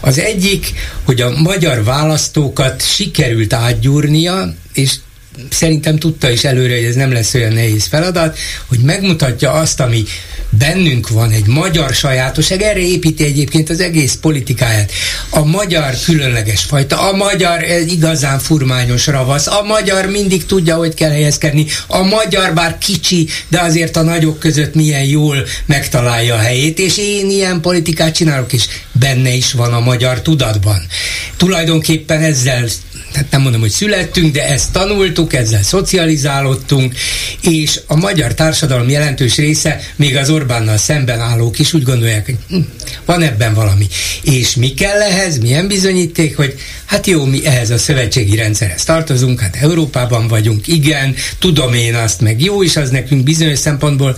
Az 0.00 0.18
egyik, 0.18 0.72
hogy 1.04 1.20
a 1.20 1.30
magyar 1.30 1.84
választókat 1.84 2.82
sikerült 2.94 3.52
átgyúrnia, 3.52 4.54
és 4.72 4.94
szerintem 5.50 5.98
tudta 5.98 6.30
is 6.30 6.44
előre, 6.44 6.74
hogy 6.74 6.84
ez 6.84 6.94
nem 6.94 7.12
lesz 7.12 7.34
olyan 7.34 7.52
nehéz 7.52 7.86
feladat, 7.86 8.38
hogy 8.66 8.78
megmutatja 8.78 9.50
azt, 9.50 9.80
ami 9.80 10.04
bennünk 10.58 11.08
van, 11.08 11.30
egy 11.30 11.46
magyar 11.46 11.94
sajátosság, 11.94 12.62
erre 12.62 12.80
építi 12.80 13.24
egyébként 13.24 13.70
az 13.70 13.80
egész 13.80 14.18
politikáját. 14.20 14.92
A 15.30 15.44
magyar 15.44 15.94
különleges 16.04 16.62
fajta, 16.62 17.00
a 17.00 17.16
magyar 17.16 17.64
igazán 17.88 18.38
furmányos 18.38 19.06
ravasz, 19.06 19.46
a 19.46 19.62
magyar 19.62 20.06
mindig 20.06 20.46
tudja, 20.46 20.76
hogy 20.76 20.94
kell 20.94 21.10
helyezkedni, 21.10 21.66
a 21.86 22.02
magyar 22.02 22.52
bár 22.54 22.78
kicsi, 22.78 23.28
de 23.48 23.60
azért 23.60 23.96
a 23.96 24.02
nagyok 24.02 24.38
között 24.38 24.74
milyen 24.74 25.04
jól 25.04 25.36
megtalálja 25.66 26.34
a 26.34 26.38
helyét, 26.38 26.78
és 26.78 26.98
én 26.98 27.30
ilyen 27.30 27.60
politikát 27.60 28.14
csinálok, 28.14 28.52
és 28.52 28.66
benne 28.92 29.30
is 29.30 29.52
van 29.52 29.72
a 29.72 29.80
magyar 29.80 30.22
tudatban. 30.22 30.86
Tulajdonképpen 31.36 32.22
ezzel 32.22 32.64
tehát 33.14 33.30
nem 33.30 33.40
mondom, 33.40 33.60
hogy 33.60 33.70
születtünk, 33.70 34.32
de 34.32 34.48
ezt 34.48 34.72
tanultuk, 34.72 35.32
ezzel 35.32 35.62
szocializálódtunk, 35.62 36.94
és 37.40 37.80
a 37.86 37.96
magyar 37.96 38.34
társadalom 38.34 38.88
jelentős 38.88 39.36
része, 39.36 39.80
még 39.96 40.16
az 40.16 40.30
Orbánnal 40.30 40.76
szemben 40.76 41.20
állók 41.20 41.58
is 41.58 41.72
úgy 41.72 41.82
gondolják, 41.82 42.24
hogy 42.24 42.36
hm, 42.48 42.60
van 43.04 43.22
ebben 43.22 43.54
valami. 43.54 43.86
És 44.22 44.54
mi 44.54 44.74
kell 44.74 45.00
ehhez, 45.00 45.38
milyen 45.38 45.68
bizonyíték, 45.68 46.36
hogy 46.36 46.54
hát 46.84 47.06
jó, 47.06 47.24
mi 47.24 47.46
ehhez 47.46 47.70
a 47.70 47.78
szövetségi 47.78 48.36
rendszerhez 48.36 48.84
tartozunk, 48.84 49.40
hát 49.40 49.56
Európában 49.60 50.28
vagyunk, 50.28 50.66
igen, 50.66 51.14
tudom 51.38 51.74
én 51.74 51.94
azt, 51.94 52.20
meg 52.20 52.42
jó 52.42 52.62
is 52.62 52.76
az 52.76 52.90
nekünk 52.90 53.22
bizonyos 53.22 53.58
szempontból, 53.58 54.16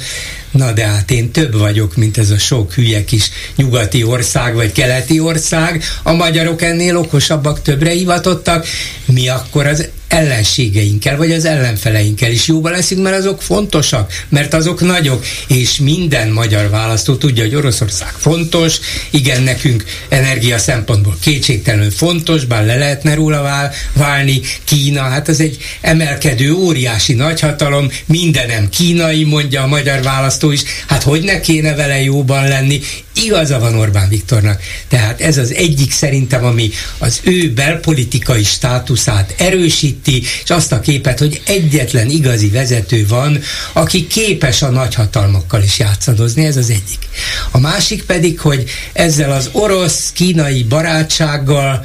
Na 0.57 0.73
de 0.73 0.87
hát 0.87 1.11
én 1.11 1.31
több 1.31 1.59
vagyok, 1.59 1.97
mint 1.97 2.19
ez 2.19 2.31
a 2.31 2.39
sok 2.39 2.73
hülye 2.73 3.05
kis 3.05 3.31
nyugati 3.57 4.05
ország 4.05 4.55
vagy 4.55 4.73
keleti 4.73 5.21
ország. 5.21 5.83
A 6.03 6.13
magyarok 6.13 6.63
ennél 6.63 6.97
okosabbak, 6.97 7.63
többre 7.63 7.91
hivatottak. 7.91 8.67
Mi 9.07 9.29
akkor 9.29 9.67
az 9.67 9.89
ellenségeinkkel, 10.09 11.17
vagy 11.17 11.33
az 11.33 11.45
ellenfeleinkkel 11.45 12.31
is 12.31 12.47
jóban 12.47 12.73
leszünk, 12.73 13.03
mert 13.03 13.17
azok 13.17 13.43
fontosak, 13.43 14.13
mert 14.29 14.55
azok 14.55 14.81
nagyok, 14.81 15.25
és 15.49 15.79
minden 15.79 16.29
magyar 16.29 16.71
választó 16.71 17.15
tudja, 17.15 17.43
hogy 17.43 17.55
Oroszország 17.55 18.13
fontos, 18.19 18.79
igen, 19.11 19.43
nekünk 19.43 19.85
energia 20.09 20.59
szempontból 20.59 21.17
kétségtelenül 21.21 21.91
fontos, 21.91 22.45
bár 22.45 22.67
le 22.67 22.77
lehetne 22.77 23.15
róla 23.15 23.71
válni, 23.93 24.41
Kína, 24.65 25.03
hát 25.03 25.29
ez 25.29 25.41
egy 25.41 25.57
emelkedő, 25.81 26.53
óriási 26.53 27.13
nagyhatalom, 27.13 27.91
mindenem 28.07 28.69
kínai, 28.69 29.25
mondja 29.25 29.63
a 29.63 29.67
magyar 29.67 30.03
választó 30.03 30.51
is, 30.51 30.63
hát 30.87 31.03
hogy 31.03 31.23
ne 31.23 31.41
kéne 31.41 31.75
vele 31.75 32.03
jóban 32.03 32.49
lenni, 32.49 32.81
igaza 33.25 33.59
van 33.59 33.79
Orbán 33.79 34.09
Viktornak. 34.09 34.61
Tehát 34.89 35.21
ez 35.21 35.39
az 35.39 35.55
egyik 35.55 35.93
szerintem, 35.93 36.45
ami 36.45 36.71
az 36.99 37.21
ő 37.23 37.53
belpolitikai 37.53 38.45
státuszát 38.45 39.35
erősíti, 39.39 40.23
és 40.45 40.51
azt 40.51 40.73
a 40.73 40.81
képet, 40.81 41.19
hogy 41.19 41.41
egyetlen 41.47 42.11
igazi 42.11 42.49
vezető 42.49 43.07
van, 43.07 43.41
aki 43.73 44.07
képes 44.07 44.63
a 44.63 44.71
nagyhatalmakkal 44.71 45.63
is 45.63 45.79
játszadozni, 45.79 46.45
ez 46.45 46.57
az 46.57 46.71
egyik. 46.71 47.09
A 47.51 47.59
másik 47.59 48.03
pedig, 48.05 48.41
hogy 48.41 48.71
ezzel 48.93 49.33
az 49.33 49.49
orosz-kínai 49.53 50.63
barátsággal, 50.63 51.85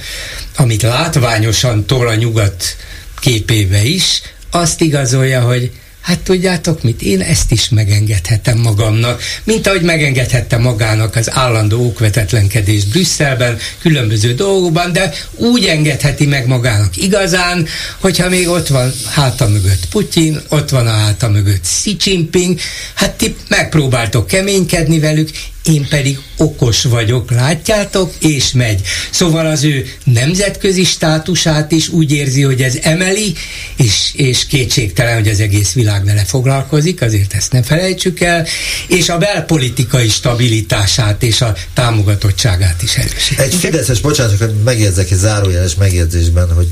amit 0.56 0.82
látványosan 0.82 1.86
tol 1.86 2.08
a 2.08 2.16
nyugat 2.16 2.76
képébe 3.20 3.84
is, 3.84 4.22
azt 4.52 4.82
igazolja, 4.82 5.42
hogy 5.42 5.72
Hát 6.02 6.20
tudjátok 6.20 6.84
mit, 6.84 7.02
én 7.02 7.22
ezt 7.22 7.52
is 7.52 7.70
megengedhetem 7.70 8.58
magamnak, 8.58 9.22
mint 9.44 9.68
ahogy 9.68 9.82
megengedhette 9.82 10.58
magának 10.58 11.16
az 11.16 11.32
állandó 11.32 11.86
okvetetlenkedés 11.86 12.86
Brüsszelben, 12.86 13.58
különböző 13.80 14.34
dolgokban, 14.34 14.94
de 14.94 15.14
úgy 15.36 15.66
engedheti 15.66 16.26
meg 16.26 16.48
magának 16.48 16.98
igazán, 16.98 17.68
hogyha 18.00 18.30
még 18.30 18.50
ott 18.50 18.68
van 18.68 18.94
háta 19.10 19.48
mögött 19.48 19.86
Putyin, 19.90 20.42
ott 20.50 20.70
van 20.70 20.88
a 20.88 20.92
háta 20.92 21.30
mögött 21.30 21.62
Xi 21.62 21.98
Jinping, 22.04 22.60
hát 22.94 23.12
ti 23.12 23.36
megpróbáltok 23.48 24.28
keménykedni 24.28 25.00
velük, 25.00 25.30
én 25.64 25.88
pedig 25.90 26.20
okos 26.38 26.84
vagyok, 26.84 27.32
látjátok, 27.32 28.14
és 28.20 28.52
megy. 28.52 28.82
Szóval 29.12 29.46
az 29.46 29.64
ő 29.64 29.86
nemzetközi 30.04 30.84
státusát 30.84 31.72
is 31.72 31.88
úgy 31.88 32.12
érzi, 32.12 32.42
hogy 32.42 32.62
ez 32.62 32.76
emeli, 32.82 33.34
és, 33.76 34.12
és 34.16 34.46
kétségtelen, 34.46 35.16
hogy 35.16 35.28
az 35.28 35.40
egész 35.40 35.74
világ 35.74 36.06
vele 36.06 36.26
foglalkozik, 36.26 37.02
azért 37.02 37.34
ezt 37.34 37.52
ne 37.52 37.64
felejtsük 37.64 38.20
el, 38.20 38.48
és 38.88 39.10
a 39.10 39.18
belpolitikai 39.18 40.10
stabilitását 40.10 41.24
és 41.24 41.42
a 41.42 41.56
támogatottságát 41.74 42.82
is 42.82 42.96
erősíti. 42.96 43.42
Egy 43.42 43.56
Fideszes, 43.56 44.00
bocsánat, 44.00 44.64
megjegyzek 44.64 45.12
egy 45.12 45.18
zárójeles 45.18 45.76
megjegyzésben, 45.76 46.54
hogy 46.54 46.68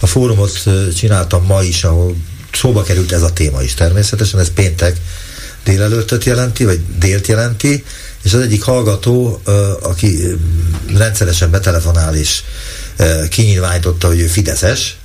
a 0.00 0.06
fórumot 0.06 0.62
csináltam 0.96 1.44
ma 1.44 1.62
is, 1.62 1.84
ahol 1.84 2.16
szóba 2.52 2.82
került 2.82 3.12
ez 3.12 3.22
a 3.22 3.32
téma 3.32 3.62
is 3.62 3.74
természetesen, 3.74 4.40
ez 4.40 4.52
péntek 4.54 4.96
délelőttet 5.64 6.24
jelenti, 6.24 6.64
vagy 6.64 6.80
délt 6.98 7.26
jelenti, 7.26 7.84
és 8.22 8.32
az 8.32 8.40
egyik 8.40 8.62
hallgató, 8.62 9.40
aki 9.82 10.18
rendszeresen 10.96 11.50
betelefonál 11.50 12.16
és 12.16 12.42
kinyilvánította, 13.28 14.06
hogy 14.06 14.20
ő 14.20 14.26
Fideszes, 14.26 14.96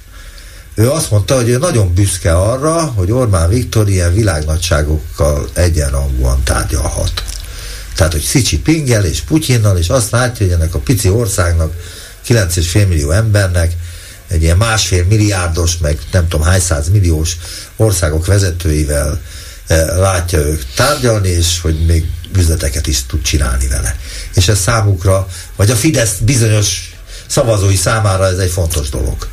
ő 0.75 0.89
azt 0.89 1.11
mondta, 1.11 1.35
hogy 1.35 1.49
ő 1.49 1.57
nagyon 1.57 1.93
büszke 1.93 2.37
arra, 2.37 2.81
hogy 2.81 3.11
Orbán 3.11 3.49
Viktor 3.49 3.89
ilyen 3.89 4.13
világnagyságokkal 4.13 5.49
egyenrangúan 5.53 6.43
tárgyalhat. 6.43 7.23
Tehát, 7.95 8.11
hogy 8.11 8.21
Szicsi 8.21 8.59
Pingel 8.59 9.05
és 9.05 9.21
Putyinnal, 9.21 9.77
és 9.77 9.89
azt 9.89 10.11
látja, 10.11 10.45
hogy 10.45 10.55
ennek 10.55 10.75
a 10.75 10.79
pici 10.79 11.09
országnak, 11.09 11.73
9,5 12.27 12.87
millió 12.87 13.11
embernek, 13.11 13.71
egy 14.27 14.41
ilyen 14.41 14.57
másfél 14.57 15.05
milliárdos, 15.05 15.77
meg 15.77 15.99
nem 16.11 16.27
tudom 16.27 16.45
hány 16.45 16.61
milliós 16.91 17.37
országok 17.75 18.25
vezetőivel 18.25 19.21
látja 19.97 20.39
ők 20.39 20.61
tárgyalni, 20.75 21.29
és 21.29 21.59
hogy 21.61 21.85
még 21.85 22.05
üzleteket 22.35 22.87
is 22.87 23.05
tud 23.05 23.21
csinálni 23.21 23.67
vele. 23.67 23.95
És 24.35 24.47
ez 24.47 24.59
számukra, 24.59 25.27
vagy 25.55 25.69
a 25.69 25.75
Fidesz 25.75 26.15
bizonyos 26.21 26.91
szavazói 27.27 27.75
számára 27.75 28.25
ez 28.25 28.37
egy 28.37 28.51
fontos 28.51 28.89
dolog. 28.89 29.27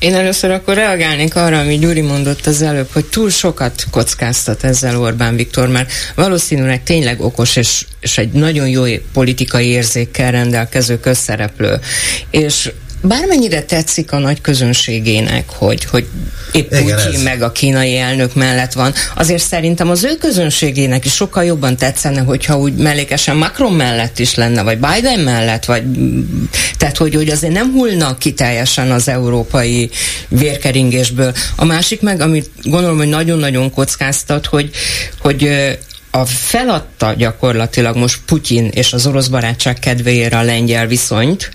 Én 0.00 0.14
először 0.14 0.50
akkor 0.50 0.74
reagálnék 0.74 1.36
arra, 1.36 1.58
ami 1.58 1.78
Gyuri 1.78 2.00
mondott 2.00 2.46
az 2.46 2.62
előbb, 2.62 2.88
hogy 2.92 3.04
túl 3.04 3.30
sokat 3.30 3.84
kockáztat 3.90 4.64
ezzel 4.64 5.00
Orbán 5.00 5.36
Viktor, 5.36 5.68
mert 5.68 5.92
valószínűleg 6.14 6.82
tényleg 6.82 7.20
okos 7.20 7.56
és, 7.56 7.86
és 8.00 8.18
egy 8.18 8.32
nagyon 8.32 8.68
jó 8.68 8.84
politikai 9.12 9.66
érzékkel 9.66 10.30
rendelkező 10.30 11.00
közszereplő. 11.00 11.80
És 12.30 12.72
bármennyire 13.02 13.62
tetszik 13.62 14.12
a 14.12 14.18
nagy 14.18 14.40
közönségének, 14.40 15.44
hogy, 15.48 15.84
hogy 15.84 16.06
épp 16.52 16.72
Igen, 16.72 16.84
Putyin 16.84 17.14
ez. 17.14 17.22
meg 17.22 17.42
a 17.42 17.52
kínai 17.52 17.96
elnök 17.96 18.34
mellett 18.34 18.72
van, 18.72 18.92
azért 19.14 19.42
szerintem 19.42 19.90
az 19.90 20.04
ő 20.04 20.16
közönségének 20.16 21.04
is 21.04 21.14
sokkal 21.14 21.44
jobban 21.44 21.76
tetszene, 21.76 22.20
hogyha 22.20 22.58
úgy 22.58 22.74
mellékesen 22.74 23.36
Macron 23.36 23.72
mellett 23.72 24.18
is 24.18 24.34
lenne, 24.34 24.62
vagy 24.62 24.78
Biden 24.78 25.20
mellett, 25.20 25.64
vagy 25.64 25.82
tehát, 26.76 26.96
hogy, 26.96 27.14
hogy 27.14 27.28
azért 27.28 27.52
nem 27.52 27.72
hullnak 27.72 28.18
ki 28.18 28.32
teljesen 28.32 28.90
az 28.90 29.08
európai 29.08 29.90
vérkeringésből. 30.28 31.32
A 31.56 31.64
másik 31.64 32.00
meg, 32.00 32.20
amit 32.20 32.50
gondolom, 32.62 32.96
hogy 32.96 33.08
nagyon-nagyon 33.08 33.70
kockáztat, 33.70 34.46
hogy, 34.46 34.70
hogy 35.18 35.48
a 36.10 36.24
feladta 36.26 37.14
gyakorlatilag 37.16 37.96
most 37.96 38.18
Putyin 38.26 38.70
és 38.74 38.92
az 38.92 39.06
orosz 39.06 39.26
barátság 39.26 39.78
kedvéért 39.78 40.32
a 40.32 40.42
lengyel 40.42 40.86
viszonyt, 40.86 41.50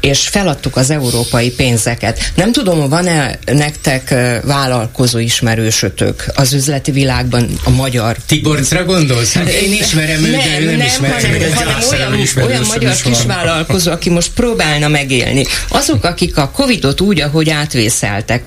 és 0.00 0.28
feladtuk 0.28 0.76
az 0.76 0.90
európai 0.90 1.50
pénzeket. 1.50 2.32
Nem 2.34 2.52
tudom, 2.52 2.88
van-e 2.88 3.38
nektek 3.44 4.14
vállalkozó 4.44 5.18
ismerősötök 5.18 6.24
az 6.34 6.52
üzleti 6.52 6.90
világban 6.90 7.48
a 7.64 7.70
magyar? 7.70 8.16
Tiborcra 8.26 8.84
gondolsz? 8.84 9.32
Hát 9.32 9.48
én 9.48 9.72
ismerem 9.72 10.24
őt, 10.24 10.42
de 10.42 10.60
ő 10.60 10.64
nem, 10.64 10.76
nem 10.76 10.86
ismerem. 10.86 11.20
Hanem, 11.20 11.52
hanem 11.52 11.80
olyan, 11.90 12.46
olyan 12.46 12.64
magyar 12.66 12.94
kisvállalkozó, 13.02 13.90
aki 13.90 14.10
most 14.10 14.30
próbálna 14.34 14.88
megélni. 14.88 15.44
Azok, 15.68 16.04
akik 16.04 16.36
a 16.36 16.50
Covidot 16.50 17.00
úgy, 17.00 17.20
ahogy 17.20 17.50
átvészeltek, 17.50 18.42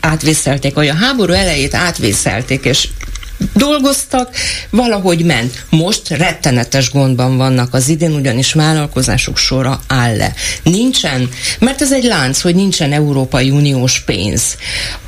átvészelték, 0.00 0.74
vagy 0.74 0.88
a 0.88 0.94
háború 0.94 1.32
elejét 1.32 1.74
átvészelték, 1.74 2.64
és 2.64 2.88
dolgoztak, 3.54 4.36
valahogy 4.70 5.24
ment. 5.24 5.64
Most 5.70 6.08
rettenetes 6.08 6.90
gondban 6.90 7.36
vannak 7.36 7.74
az 7.74 7.88
idén, 7.88 8.12
ugyanis 8.12 8.52
vállalkozások 8.52 9.36
sora 9.36 9.80
áll 9.86 10.16
le. 10.16 10.34
Nincsen, 10.62 11.28
mert 11.58 11.82
ez 11.82 11.92
egy 11.92 12.04
lánc, 12.04 12.40
hogy 12.40 12.54
nincsen 12.54 12.92
Európai 12.92 13.50
Uniós 13.50 14.00
pénz. 14.00 14.56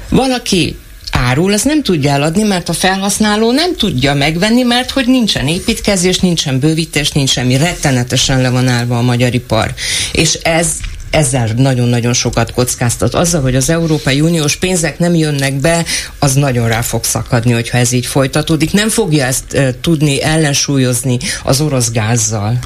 Valaki 0.08 0.76
árul, 1.12 1.52
az 1.52 1.62
nem 1.62 1.82
tudja 1.82 2.10
eladni, 2.10 2.42
mert 2.42 2.68
a 2.68 2.72
felhasználó 2.72 3.52
nem 3.52 3.76
tudja 3.76 4.14
megvenni, 4.14 4.62
mert 4.62 4.90
hogy 4.90 5.06
nincsen 5.06 5.48
építkezés, 5.48 6.18
nincsen 6.18 6.58
bővítés, 6.58 7.10
nincs 7.10 7.30
semmi. 7.30 7.56
Rettenetesen 7.56 8.40
le 8.40 8.50
van 8.50 8.68
állva 8.68 8.98
a 8.98 9.02
magyar 9.02 9.34
ipar. 9.34 9.74
És 10.12 10.32
ez 10.32 10.68
ezzel 11.10 11.50
nagyon-nagyon 11.56 12.12
sokat 12.12 12.52
kockáztat. 12.52 13.14
Azzal, 13.14 13.40
hogy 13.40 13.56
az 13.56 13.70
Európai 13.70 14.20
Uniós 14.20 14.56
pénzek 14.56 14.98
nem 14.98 15.14
jönnek 15.14 15.54
be, 15.54 15.84
az 16.18 16.34
nagyon 16.34 16.68
rá 16.68 16.80
fog 16.80 17.04
szakadni, 17.04 17.52
hogyha 17.52 17.78
ez 17.78 17.92
így 17.92 18.06
folytatódik. 18.06 18.72
Nem 18.72 18.88
fogja 18.88 19.24
ezt 19.24 19.54
e, 19.54 19.74
tudni 19.80 20.22
ellensúlyozni 20.22 21.18
az 21.42 21.60
orosz 21.60 21.90
gázzal. 21.90 22.58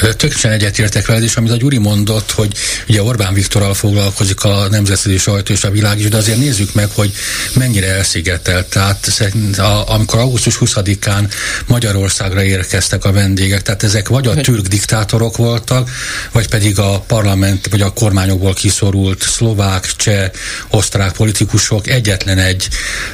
Tökéletesen 0.00 0.52
egyetértek 0.52 1.06
veled, 1.06 1.22
és 1.22 1.36
amit 1.36 1.50
a 1.50 1.56
Gyuri 1.56 1.78
mondott, 1.78 2.30
hogy 2.30 2.52
ugye 2.88 3.02
Orbán 3.02 3.34
Viktorral 3.34 3.74
foglalkozik 3.74 4.44
a 4.44 4.68
nemzetközi 4.70 5.18
sajtó 5.18 5.52
és 5.52 5.64
a 5.64 5.70
világ 5.70 5.98
is, 5.98 6.08
de 6.08 6.16
azért 6.16 6.38
nézzük 6.38 6.74
meg, 6.74 6.88
hogy 6.94 7.12
mennyire 7.54 7.86
elszigetelt. 7.86 8.66
Tehát 8.66 9.08
a, 9.56 9.92
amikor 9.92 10.18
augusztus 10.18 10.58
20-án 10.60 11.30
Magyarországra 11.66 12.42
érkeztek 12.42 13.04
a 13.04 13.12
vendégek, 13.12 13.62
tehát 13.62 13.82
ezek 13.82 14.08
vagy 14.08 14.26
a 14.26 14.34
türk 14.34 14.66
diktátorok 14.66 15.36
voltak, 15.36 15.90
vagy 16.32 16.48
pedig 16.48 16.78
a 16.78 17.00
parlament, 17.00 17.68
vagy 17.70 17.80
a 17.80 17.85
kormányokból 17.92 18.54
kiszorult 18.54 19.22
szlovák, 19.22 19.86
cseh, 19.96 20.30
osztrák 20.70 21.12
politikusok, 21.12 21.88
egyetlen 21.88 22.38
egy 22.38 22.68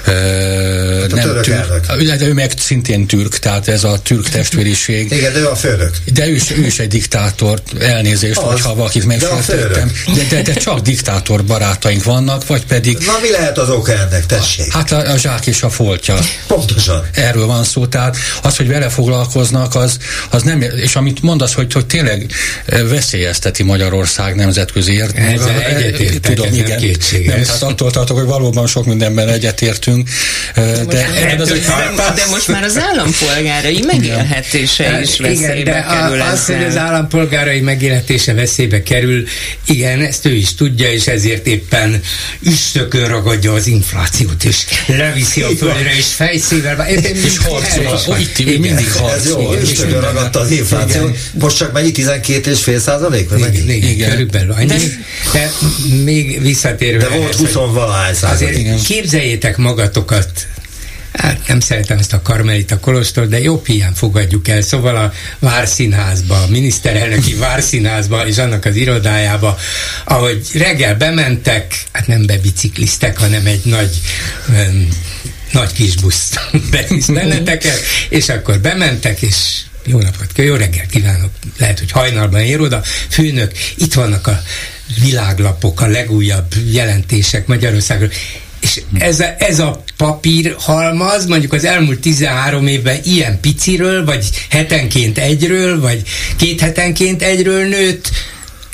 uh, 0.07 1.07
nem 1.09 1.43
türk, 1.43 2.19
de 2.19 2.27
ő 2.27 2.33
meg 2.33 2.53
szintén 2.59 3.07
türk, 3.07 3.39
tehát 3.39 3.69
ez 3.69 3.85
a 3.85 3.99
türk 4.03 4.29
testvériség. 4.29 5.11
Igen, 5.13 5.33
de 5.33 5.39
ő 5.39 5.49
a 5.49 5.57
főnök. 5.57 5.97
De 6.13 6.27
ő 6.27 6.35
is, 6.35 6.51
ő 6.51 6.67
is 6.67 6.79
egy 6.79 6.89
diktátor, 6.89 7.63
elnézést, 7.81 8.39
az, 8.39 8.45
hogyha 8.45 8.75
valakit 8.75 9.05
megsértettem, 9.07 9.93
de, 10.15 10.23
de, 10.31 10.43
de 10.43 10.53
csak 10.53 10.81
diktátor 10.81 11.45
barátaink 11.45 12.05
vannak, 12.05 12.47
vagy 12.47 12.67
pedig... 12.67 12.99
Na 12.99 13.19
mi 13.23 13.31
lehet 13.31 13.59
az 13.59 13.71
oka 13.71 13.93
ennek, 13.93 14.27
tessék? 14.27 14.73
Hát 14.73 14.93
a, 14.93 15.11
a 15.11 15.17
zsák 15.17 15.47
és 15.47 15.63
a 15.63 15.71
foltja. 15.71 16.19
Pontosan. 16.47 17.05
Erről 17.15 17.47
van 17.47 17.65
szó, 17.65 17.87
tehát 17.87 18.17
az, 18.43 18.57
hogy 18.57 18.69
vele 18.69 18.89
foglalkoznak, 18.89 19.75
az, 19.75 19.97
az 20.31 20.43
nem, 20.43 20.61
és 20.61 20.97
amit 20.97 21.23
mondasz, 21.23 21.53
hogy, 21.53 21.73
hogy 21.73 21.87
tényleg 21.87 22.33
veszélyezteti 22.67 23.63
Magyarország 23.63 24.35
nem 24.35 24.52
nemzetközi 24.53 24.93
ért. 24.93 25.19
Ezzel 25.19 25.61
egyetértek, 25.63 26.21
Tudom, 26.35 26.47
ez 26.47 26.55
igen. 26.55 26.69
nem 26.69 26.79
kétséges. 26.79 27.35
Nem, 27.35 27.43
tehát 27.43 27.63
attól 27.63 27.91
tartok, 27.91 28.17
hogy 28.19 28.27
valóban 28.27 28.67
sok 28.67 28.87
mindenben 28.87 29.29
egyetértünk. 29.29 30.09
De, 30.55 30.85
De, 30.89 31.07
ebben 31.15 31.41
az 31.41 31.51
egy 31.51 31.65
de 32.15 32.27
most 32.31 32.49
már 32.49 32.63
az 32.63 32.79
állampolgárai 32.79 33.83
megélhetése 33.87 35.01
is 35.03 35.19
Igen, 35.19 35.33
veszélybe 35.35 35.71
de 35.71 35.79
a, 35.79 36.09
kerül 36.09 36.21
az, 36.21 36.47
hogy 36.47 36.65
az 36.65 36.77
állampolgárai 36.77 37.61
megélhetése 37.61 38.35
veszélybe 38.35 38.83
kerül, 38.83 39.25
igen, 39.67 40.01
ezt 40.01 40.27
ő 40.27 40.35
is 40.35 40.55
tudja, 40.55 40.93
és 40.93 41.07
ezért 41.07 41.47
éppen 41.47 42.01
üstökön 42.47 43.09
ragadja 43.09 43.53
az 43.53 43.67
inflációt, 43.67 44.45
és 44.45 44.57
leviszi 44.87 45.43
a 45.43 45.49
földre, 45.49 45.97
és 45.97 46.07
fejszével. 46.07 46.87
És 46.89 47.39
harcol, 47.39 48.19
itt 48.19 48.47
mindig 48.59 48.87
Ez 48.87 48.97
harcol. 48.97 49.57
minden- 49.77 50.01
ragadta 50.01 50.41
az 50.41 50.51
infláció. 50.51 51.03
Igen. 51.03 51.17
Most 51.33 51.57
csak 51.57 51.73
mennyi? 51.73 51.91
12 51.93 52.51
és 52.51 52.63
fél 52.63 52.81
százalék? 52.81 53.29
Vagy 53.29 53.41
mennyi? 53.41 53.57
Igen, 53.59 53.77
igen, 53.91 53.91
Igen. 53.91 54.42
Körülbelül 54.47 54.75
annyi. 54.75 54.85
De, 55.33 55.51
még 56.05 56.43
visszatérve. 56.43 57.03
De 57.03 57.09
volt 57.09 57.23
ehhez, 57.23 57.37
hogy 57.37 57.47
20 57.47 57.73
valahány. 57.73 58.15
Azért 58.21 58.83
képzeljétek 58.83 59.57
magatokat 59.57 60.47
Hát 61.13 61.47
nem 61.47 61.61
szeretem 61.61 61.99
ezt 61.99 62.13
a 62.13 62.23
Karmelita 62.23 62.79
Kolostor, 62.79 63.29
de 63.29 63.41
jobb 63.41 63.67
hiány 63.67 63.93
fogadjuk 63.93 64.49
el. 64.49 64.63
Szóval 64.63 64.97
a 64.97 65.13
Várszínházba, 65.39 66.43
a 66.43 66.47
miniszterelnöki 66.47 67.35
Várszínházba 67.35 68.27
és 68.27 68.39
annak 68.39 68.65
az 68.65 68.77
irodájába, 68.77 69.59
ahogy 70.05 70.47
reggel 70.55 70.97
bementek, 70.97 71.83
hát 71.93 72.07
nem 72.07 72.27
bebicikliztek, 72.27 73.19
hanem 73.19 73.47
egy 73.47 73.61
nagy 73.65 74.01
um, 74.49 74.89
nagy 75.51 75.73
kis 75.73 75.97
busz 75.97 76.31
bevisz 76.71 77.07
benneteket, 77.07 77.81
és 78.09 78.29
akkor 78.29 78.59
bementek, 78.59 79.23
és 79.23 79.61
jó 79.85 79.99
napot, 79.99 80.31
jó 80.35 80.55
reggelt 80.55 80.91
kívánok, 80.91 81.31
lehet, 81.59 81.79
hogy 81.79 81.91
hajnalban 81.91 82.41
ér 82.41 82.61
oda, 82.61 82.83
főnök, 83.09 83.53
itt 83.77 83.95
vannak 83.95 84.27
a 84.27 84.43
világlapok, 85.03 85.81
a 85.81 85.87
legújabb 85.87 86.55
jelentések 86.71 87.47
Magyarországról, 87.47 88.11
és 88.61 88.83
ez 88.99 89.21
a, 89.21 89.35
ez 89.39 89.59
a 89.59 89.85
papír 89.97 90.55
halmaz, 90.59 91.27
mondjuk 91.27 91.53
az 91.53 91.65
elmúlt 91.65 92.01
13 92.01 92.67
évben 92.67 93.01
ilyen 93.05 93.41
piciről, 93.41 94.05
vagy 94.05 94.47
hetenként 94.51 95.19
egyről, 95.19 95.81
vagy 95.81 96.03
két 96.37 96.61
hetenként 96.61 97.23
egyről 97.23 97.65
nőtt, 97.65 98.11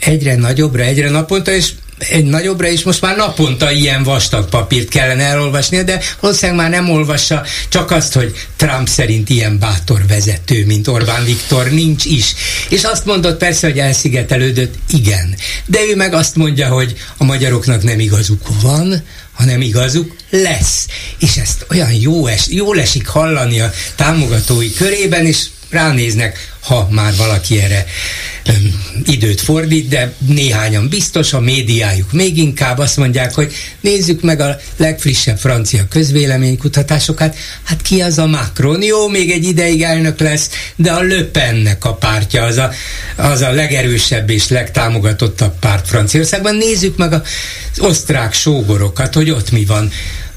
egyre 0.00 0.36
nagyobbra, 0.36 0.82
egyre 0.82 1.10
naponta, 1.10 1.52
és 1.52 1.72
egy 1.98 2.24
nagyobbra, 2.24 2.68
és 2.68 2.82
most 2.82 3.00
már 3.00 3.16
naponta 3.16 3.70
ilyen 3.70 4.02
vastag 4.02 4.48
papírt 4.48 4.88
kellene 4.88 5.22
elolvasnia, 5.22 5.82
de 5.82 6.00
valószínűleg 6.20 6.60
már 6.60 6.70
nem 6.70 6.90
olvassa, 6.90 7.44
csak 7.68 7.90
azt, 7.90 8.12
hogy 8.12 8.34
Trump 8.56 8.88
szerint 8.88 9.30
ilyen 9.30 9.58
bátor 9.58 10.06
vezető, 10.06 10.66
mint 10.66 10.88
Orbán 10.88 11.24
Viktor 11.24 11.70
nincs 11.70 12.04
is. 12.04 12.34
És 12.68 12.82
azt 12.82 13.04
mondott 13.04 13.38
persze, 13.38 13.66
hogy 13.66 13.78
elszigetelődött, 13.78 14.74
igen. 14.90 15.36
De 15.66 15.78
ő 15.90 15.96
meg 15.96 16.14
azt 16.14 16.36
mondja, 16.36 16.68
hogy 16.68 16.94
a 17.16 17.24
magyaroknak 17.24 17.82
nem 17.82 18.00
igazuk 18.00 18.46
van, 18.62 19.02
hanem 19.32 19.60
igazuk 19.60 20.16
lesz. 20.30 20.86
És 21.18 21.36
ezt 21.36 21.66
olyan 21.70 21.92
jó 21.92 22.26
es, 22.26 22.46
jól 22.48 22.80
esik 22.80 23.06
hallani 23.06 23.60
a 23.60 23.72
támogatói 23.94 24.72
körében, 24.72 25.26
és 25.26 25.46
ránéznek, 25.70 26.52
ha 26.60 26.88
már 26.90 27.16
valaki 27.16 27.60
erre 27.60 27.86
időt 29.04 29.40
fordít, 29.40 29.88
de 29.88 30.12
néhányan 30.26 30.88
biztos, 30.88 31.32
a 31.32 31.40
médiájuk 31.40 32.12
még 32.12 32.38
inkább 32.38 32.78
azt 32.78 32.96
mondják, 32.96 33.34
hogy 33.34 33.52
nézzük 33.80 34.22
meg 34.22 34.40
a 34.40 34.56
legfrissebb 34.76 35.38
francia 35.38 35.86
közvéleménykutatásokat, 35.88 37.36
hát 37.62 37.82
ki 37.82 38.00
az 38.00 38.18
a 38.18 38.26
Macron? 38.26 38.82
Jó, 38.82 39.08
még 39.08 39.30
egy 39.30 39.44
ideig 39.44 39.82
elnök 39.82 40.20
lesz, 40.20 40.50
de 40.76 40.92
a 40.92 41.02
Le 41.02 41.22
Pennek 41.22 41.84
a 41.84 41.94
pártja 41.94 42.42
az 42.44 42.56
a, 42.56 42.70
az 43.16 43.40
a 43.40 43.50
legerősebb 43.50 44.30
és 44.30 44.48
legtámogatottabb 44.48 45.58
párt 45.58 45.88
Franciaországban. 45.88 46.56
Nézzük 46.56 46.96
meg 46.96 47.12
az 47.12 47.20
osztrák 47.78 48.32
sógorokat, 48.32 49.14
hogy 49.14 49.30
ott 49.30 49.50
mi 49.50 49.64
van. 49.64 49.90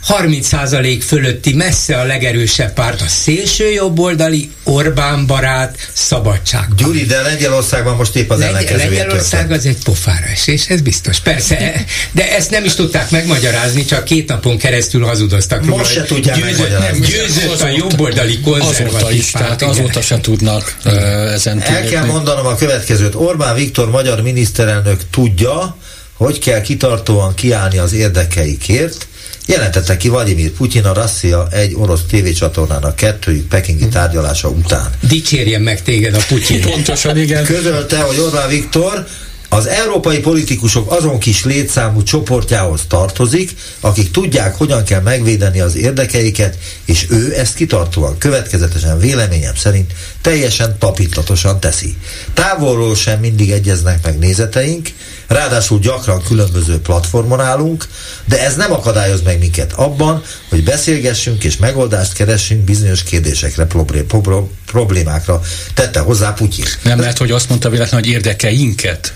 30% 0.07 1.01
fölötti 1.05 1.53
messze 1.53 1.97
a 1.99 2.03
legerősebb 2.03 2.73
párt 2.73 3.01
a 3.01 3.07
szélső 3.07 3.71
jobboldali 3.71 4.49
Orbán 4.63 5.25
barát 5.25 5.89
szabadság. 5.93 6.67
Gyuri, 6.77 7.05
de 7.05 7.21
Lengyelországban 7.21 7.95
most 7.95 8.15
épp 8.15 8.29
az 8.29 8.39
Legy- 8.39 8.49
ellenkezője 8.49 8.87
Lengyelország 8.87 9.39
történt. 9.47 9.59
az 9.59 9.65
egy 9.65 9.83
pofára 9.83 10.25
esés, 10.25 10.67
ez 10.67 10.81
biztos. 10.81 11.19
Persze, 11.19 11.85
de 12.11 12.35
ezt 12.35 12.49
nem 12.49 12.65
is 12.65 12.73
tudták 12.73 13.09
megmagyarázni, 13.11 13.85
csak 13.85 14.03
két 14.03 14.27
napon 14.27 14.57
keresztül 14.57 15.05
hazudoztak. 15.05 15.65
róla, 15.65 15.77
Most 15.77 15.91
se 15.91 15.99
hogy 15.99 16.07
tudják 16.07 16.35
győzött, 16.37 16.51
megmagyarázni. 16.51 16.99
nem, 16.99 17.09
győzött 17.09 17.61
a 17.61 17.67
jobboldali 17.67 18.39
konzervatív 18.39 18.95
Azóta 18.95 19.11
is, 19.11 19.31
párt, 19.31 19.43
tehát 19.45 19.61
igen. 19.61 19.73
azóta 19.73 20.01
se 20.01 20.19
tudnak 20.21 20.75
uh, 20.85 20.93
ezen 21.33 21.61
El 21.61 21.83
kell 21.83 22.05
mondanom 22.05 22.45
a 22.45 22.55
következőt. 22.55 23.15
Orbán 23.15 23.55
Viktor 23.55 23.89
magyar 23.89 24.21
miniszterelnök 24.21 25.01
tudja, 25.11 25.75
hogy 26.13 26.39
kell 26.39 26.61
kitartóan 26.61 27.33
kiállni 27.33 27.77
az 27.77 27.93
érdekeikért, 27.93 29.07
jelentette 29.45 29.97
ki 29.97 30.09
Vladimir 30.09 30.51
Putyin 30.51 30.85
a 30.85 30.93
Rasszia 30.93 31.47
egy 31.51 31.73
orosz 31.75 32.01
tévécsatornának 32.09 32.95
kettőjük 32.95 33.47
pekingi 33.47 33.87
tárgyalása 33.87 34.49
után. 34.49 34.89
Dicsérjen 35.01 35.61
meg 35.61 35.81
téged 35.81 36.15
a 36.15 36.19
Putyin. 36.27 36.61
Pontosan, 36.71 37.17
igen. 37.17 37.43
Közölte, 37.43 37.99
hogy 38.01 38.19
Orbán 38.19 38.49
Viktor 38.49 39.05
az 39.53 39.67
európai 39.67 40.19
politikusok 40.19 40.91
azon 40.91 41.19
kis 41.19 41.43
létszámú 41.43 42.03
csoportjához 42.03 42.81
tartozik, 42.87 43.51
akik 43.79 44.11
tudják, 44.11 44.55
hogyan 44.55 44.83
kell 44.83 45.01
megvédeni 45.01 45.59
az 45.59 45.75
érdekeiket, 45.75 46.57
és 46.85 47.05
ő 47.09 47.33
ezt 47.37 47.55
kitartóan, 47.55 48.17
következetesen 48.17 48.99
véleményem 48.99 49.55
szerint 49.55 49.93
teljesen 50.21 50.75
tapintatosan 50.79 51.59
teszi. 51.59 51.95
Távolról 52.33 52.95
sem 52.95 53.19
mindig 53.19 53.51
egyeznek 53.51 54.03
meg 54.03 54.17
nézeteink, 54.19 54.89
ráadásul 55.31 55.79
gyakran 55.79 56.23
különböző 56.23 56.79
platformon 56.79 57.39
állunk, 57.39 57.87
de 58.25 58.45
ez 58.45 58.55
nem 58.55 58.71
akadályoz 58.71 59.21
meg 59.21 59.39
minket 59.39 59.73
abban, 59.73 60.23
hogy 60.49 60.63
beszélgessünk 60.63 61.43
és 61.43 61.57
megoldást 61.57 62.13
keressünk 62.13 62.61
bizonyos 62.63 63.03
kérdésekre, 63.03 63.65
problém, 63.65 64.07
problém, 64.07 64.49
problémákra, 64.65 65.41
tette 65.73 65.99
hozzá 65.99 66.33
Putyin. 66.33 66.65
Nem 66.83 66.99
lehet, 66.99 67.17
hogy 67.17 67.31
azt 67.31 67.49
mondta 67.49 67.69
véletlenül, 67.69 68.05
hogy 68.05 68.15
érdekeinket. 68.15 69.13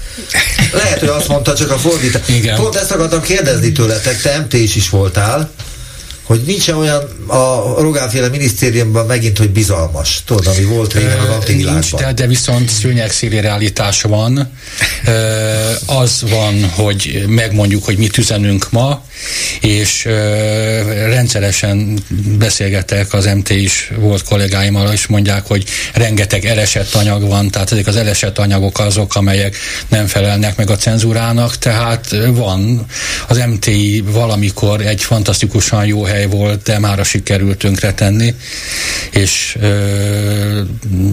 Lehet, 0.71 0.99
hogy 0.99 1.09
azt 1.09 1.27
mondta, 1.27 1.55
csak 1.55 1.71
a 1.71 1.77
fordítás. 1.77 2.27
Igen. 2.27 2.55
Pont 2.55 2.75
ezt 2.75 2.91
akartam 2.91 3.21
kérdezni 3.21 3.71
tőletek, 3.71 4.21
te 4.21 4.39
MT 4.39 4.53
is 4.53 4.75
is 4.75 4.89
voltál, 4.89 5.49
hogy 6.25 6.41
nincs 6.45 6.67
olyan 6.67 7.03
a 7.27 7.73
Rogánféle 7.81 8.29
minisztériumban 8.29 9.05
megint, 9.05 9.37
hogy 9.37 9.49
bizalmas. 9.49 10.23
Tudod, 10.25 10.47
ami 10.47 10.63
volt 10.63 10.93
régen 10.93 11.19
az 11.19 11.29
antivilágban. 11.29 11.73
Nincs, 11.73 11.95
de, 11.95 12.13
de 12.13 12.27
viszont 12.27 12.69
szőnyegszéli 12.69 13.37
állítás 13.37 14.01
van. 14.01 14.51
Az 15.85 16.23
van, 16.29 16.69
hogy 16.69 17.25
megmondjuk, 17.27 17.85
hogy 17.85 17.97
mit 17.97 18.17
üzenünk 18.17 18.71
ma, 18.71 19.03
és 19.61 20.05
rendszeresen 21.05 21.99
beszélgetek 22.37 23.13
az 23.13 23.25
MT 23.25 23.49
is 23.49 23.91
volt 23.97 24.23
kollégáimmal, 24.23 24.91
és 24.93 25.07
mondják, 25.07 25.45
hogy 25.45 25.63
rengeteg 25.93 26.45
elesett 26.45 26.93
anyag 26.93 27.27
van, 27.27 27.49
tehát 27.49 27.71
ezek 27.71 27.87
az 27.87 27.95
elesett 27.95 28.37
anyagok 28.37 28.79
azok, 28.79 29.15
amelyek 29.15 29.55
nem 29.87 30.07
felelnek 30.07 30.55
meg 30.55 30.69
a 30.69 30.75
cenzúrának, 30.75 31.57
tehát 31.57 32.15
van. 32.27 32.85
Az 33.27 33.37
MT 33.37 33.69
valamikor 34.03 34.81
egy 34.81 35.03
fantasztikusan 35.03 35.85
jó 35.85 36.03
hely 36.03 36.27
volt, 36.27 36.63
de 36.63 36.79
mára 36.79 37.03
sikerült 37.03 37.57
tönkretenni, 37.57 38.35
és 39.11 39.57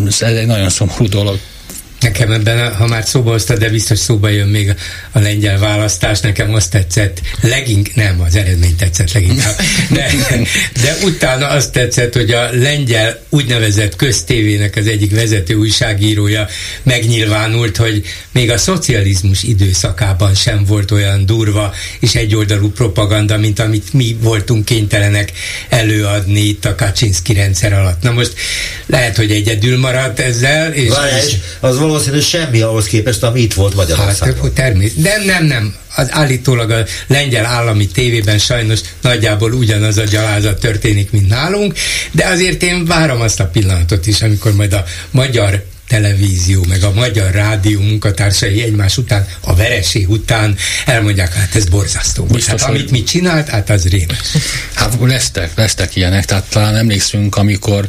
ez 0.09 0.21
egy 0.21 0.47
nagyon 0.47 0.71
szomorú 0.71 1.09
dolog. 1.09 1.39
Nekem 2.03 2.33
ebben, 2.33 2.75
ha 2.75 2.87
már 2.87 3.05
szóba 3.05 3.31
hoztad, 3.31 3.59
de 3.59 3.69
biztos 3.69 3.99
szóba 3.99 4.29
jön 4.29 4.49
még 4.49 4.75
a, 5.13 5.19
lengyel 5.19 5.59
választás, 5.59 6.21
nekem 6.21 6.55
azt 6.55 6.71
tetszett, 6.71 7.21
legink, 7.41 7.95
nem, 7.95 8.21
az 8.21 8.37
eredmény 8.37 8.77
tetszett 8.77 9.13
leginkább, 9.13 9.57
de, 9.91 10.11
de 10.83 10.97
utána 11.05 11.47
azt 11.47 11.73
tetszett, 11.73 12.15
hogy 12.15 12.31
a 12.31 12.49
lengyel 12.53 13.21
úgynevezett 13.29 13.97
köztévének 13.97 14.77
az 14.77 14.87
egyik 14.87 15.15
vezető 15.15 15.55
újságírója 15.55 16.49
megnyilvánult, 16.83 17.77
hogy 17.77 18.05
még 18.33 18.51
a 18.51 18.59
szocializmus 18.59 19.43
időszakában 19.43 20.35
sem 20.35 20.65
volt 20.65 20.91
olyan 20.91 21.27
durva 21.27 21.75
és 22.01 22.15
egyoldalú 22.15 22.71
propaganda, 22.71 23.39
mint 23.39 23.59
amit 23.59 23.93
mi 23.93 24.17
voltunk 24.21 24.65
kénytelenek 24.65 25.33
előadni 25.69 26.41
itt 26.41 26.65
a 26.65 26.75
Kaczynszki 26.75 27.33
rendszer 27.33 27.73
alatt. 27.73 28.03
Na 28.03 28.13
most 28.13 28.35
lehet, 28.87 29.17
hogy 29.17 29.31
egyedül 29.31 29.79
maradt 29.79 30.21
ezzel, 30.21 30.73
és, 30.73 30.93
és 31.27 31.35
az 31.61 31.79
valószínű 31.93 32.21
semmi 32.21 32.61
ahhoz 32.61 32.87
képest, 32.87 33.23
ami 33.23 33.41
itt 33.41 33.55
volt 33.55 33.75
Magyarországon. 33.75 34.43
Hát, 34.43 34.53
természetesen. 34.53 35.25
De 35.27 35.33
nem, 35.33 35.45
nem. 35.45 35.75
Az 35.97 36.07
állítólag 36.11 36.71
a 36.71 36.85
lengyel 37.07 37.45
állami 37.45 37.87
tévében 37.87 38.39
sajnos 38.39 38.81
nagyjából 39.01 39.53
ugyanaz 39.53 39.99
a 39.99 40.05
gyalázat 40.05 40.61
történik, 40.61 41.11
mint 41.11 41.29
nálunk, 41.29 41.75
de 42.13 42.27
azért 42.27 42.63
én 42.63 42.85
várom 42.85 43.21
azt 43.21 43.41
a 43.41 43.47
pillanatot 43.47 44.07
is, 44.07 44.23
amikor 44.23 44.55
majd 44.55 44.73
a 44.73 44.85
magyar 45.11 45.65
televízió, 45.89 46.65
meg 46.69 46.83
a 46.83 46.93
magyar 46.93 47.31
rádió 47.31 47.81
munkatársai 47.81 48.63
egymás 48.63 48.97
után, 48.97 49.27
a 49.41 49.55
vereség 49.55 50.11
után 50.11 50.57
elmondják, 50.87 51.35
hát 51.35 51.55
ez 51.55 51.65
borzasztó. 51.65 52.25
Biztos, 52.25 52.61
hát, 52.61 52.71
amit 52.71 52.91
mit 52.91 53.07
csinált, 53.07 53.49
hát 53.49 53.71
az 53.71 53.89
rémes. 53.89 54.37
Hát 54.73 54.97
lesztek, 55.01 55.51
lesztek 55.55 55.97
ilyenek, 55.97 56.25
tehát 56.25 56.45
talán 56.49 56.77
emlékszünk, 56.77 57.37
amikor 57.37 57.89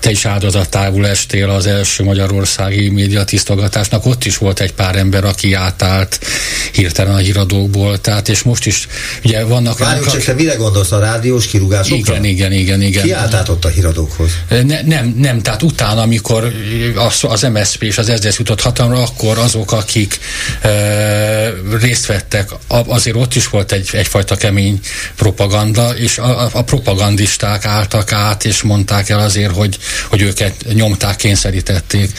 te 0.00 0.10
is 0.10 0.24
áldozatául 0.24 1.06
estél 1.06 1.50
az 1.50 1.66
első 1.66 2.04
magyarországi 2.04 2.88
médiatisztogatásnak, 2.88 4.06
ott 4.06 4.24
is 4.24 4.36
volt 4.36 4.60
egy 4.60 4.72
pár 4.72 4.96
ember, 4.96 5.24
aki 5.24 5.52
átállt 5.52 6.20
hirtelen 6.72 7.14
a 7.14 7.18
híradókból, 7.18 8.00
tehát 8.00 8.28
és 8.28 8.42
most 8.42 8.66
is, 8.66 8.88
ugye 9.24 9.44
vannak... 9.44 9.78
Várjuk 9.78 10.10
csak, 10.10 10.22
te 10.22 10.32
mire 10.32 10.54
gondolsz 10.54 10.92
a 10.92 10.98
rádiós 10.98 11.46
kirúgásokra? 11.46 12.12
Igen, 12.12 12.24
igen, 12.24 12.52
igen, 12.52 12.82
igen. 12.82 13.02
Ki 13.02 13.12
állt 13.12 13.34
át 13.34 13.48
ott 13.48 13.64
a 13.64 13.68
híradókhoz? 13.68 14.30
Ne, 14.48 14.82
nem, 14.82 15.14
nem, 15.16 15.42
tehát 15.42 15.62
utána, 15.62 16.02
amikor 16.02 16.52
az, 16.94 17.18
az 17.22 17.42
MSZP 17.42 17.82
és 17.82 17.98
az 17.98 18.12
SZDSZ 18.16 18.38
jutott 18.38 18.60
hatalomra, 18.60 19.02
akkor 19.02 19.38
azok, 19.38 19.72
akik 19.72 20.18
e, 20.60 21.52
részt 21.80 22.06
vettek, 22.06 22.50
azért 22.86 23.16
ott 23.16 23.34
is 23.34 23.48
volt 23.48 23.72
egy, 23.72 23.88
egyfajta 23.92 24.36
kemény 24.36 24.80
propaganda, 25.16 25.96
és 25.96 26.18
a, 26.18 26.48
a 26.52 26.62
propagandisták 26.62 27.64
álltak 27.64 28.12
át, 28.12 28.44
és 28.44 28.62
mondták 28.62 29.08
el 29.08 29.18
azért, 29.20 29.54
hogy, 29.54 29.77
hogy 30.08 30.22
őket 30.22 30.54
nyomták, 30.72 31.16
kényszerítették. 31.16 32.10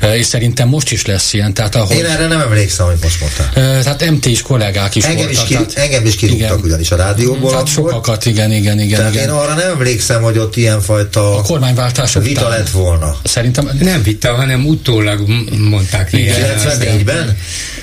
E, 0.00 0.16
és 0.16 0.26
szerintem 0.26 0.68
most 0.68 0.90
is 0.90 1.06
lesz 1.06 1.32
ilyen. 1.32 1.54
Tehát, 1.54 1.74
ahogy, 1.74 1.96
Én 1.96 2.04
erre 2.04 2.26
nem 2.26 2.40
emlékszem, 2.40 2.86
hogy 2.86 2.96
most 3.02 3.20
mondtál. 3.20 3.64
E, 3.64 3.82
tehát 3.82 4.10
MT 4.10 4.26
is 4.26 4.42
kollégák 4.42 4.94
is 4.94 5.04
engem 5.04 5.24
voltak. 5.24 5.42
Is 5.42 5.48
ki, 5.48 5.52
tehát, 5.64 5.72
engem 5.74 6.06
is 6.06 6.16
kirúgtak 6.16 6.48
igen. 6.48 6.60
ugyanis 6.64 6.90
a 6.90 6.96
rádióból. 6.96 7.50
Tehát 7.50 7.66
sokakat, 7.66 8.26
igen, 8.26 8.52
igen, 8.52 8.80
igen. 8.80 8.98
Tehát 8.98 9.14
igen. 9.14 9.24
én 9.24 9.30
arra 9.30 9.54
nem 9.54 9.70
emlékszem, 9.70 10.22
hogy 10.22 10.38
ott 10.38 10.56
ilyenfajta 10.56 11.36
a 11.36 11.42
kormányváltás 11.42 12.12
vita 12.12 12.40
után. 12.40 12.50
lett 12.50 12.70
volna. 12.70 13.16
Szerintem 13.24 13.70
nem 13.80 14.02
vita, 14.02 14.34
hanem 14.34 14.66
utólag 14.66 15.28
mondták. 15.58 16.10
94-ben? 16.12 17.38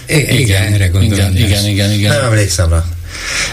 Igen, 0.07 0.37
igen, 0.37 0.73
erre 0.73 0.87
gondolom. 0.87 1.35
Igen, 1.35 1.47
igen, 1.47 1.65
igen, 1.65 1.91
igen. 1.91 2.15
Nem 2.15 2.23
emlékszem 2.23 2.69
rá. 2.69 2.85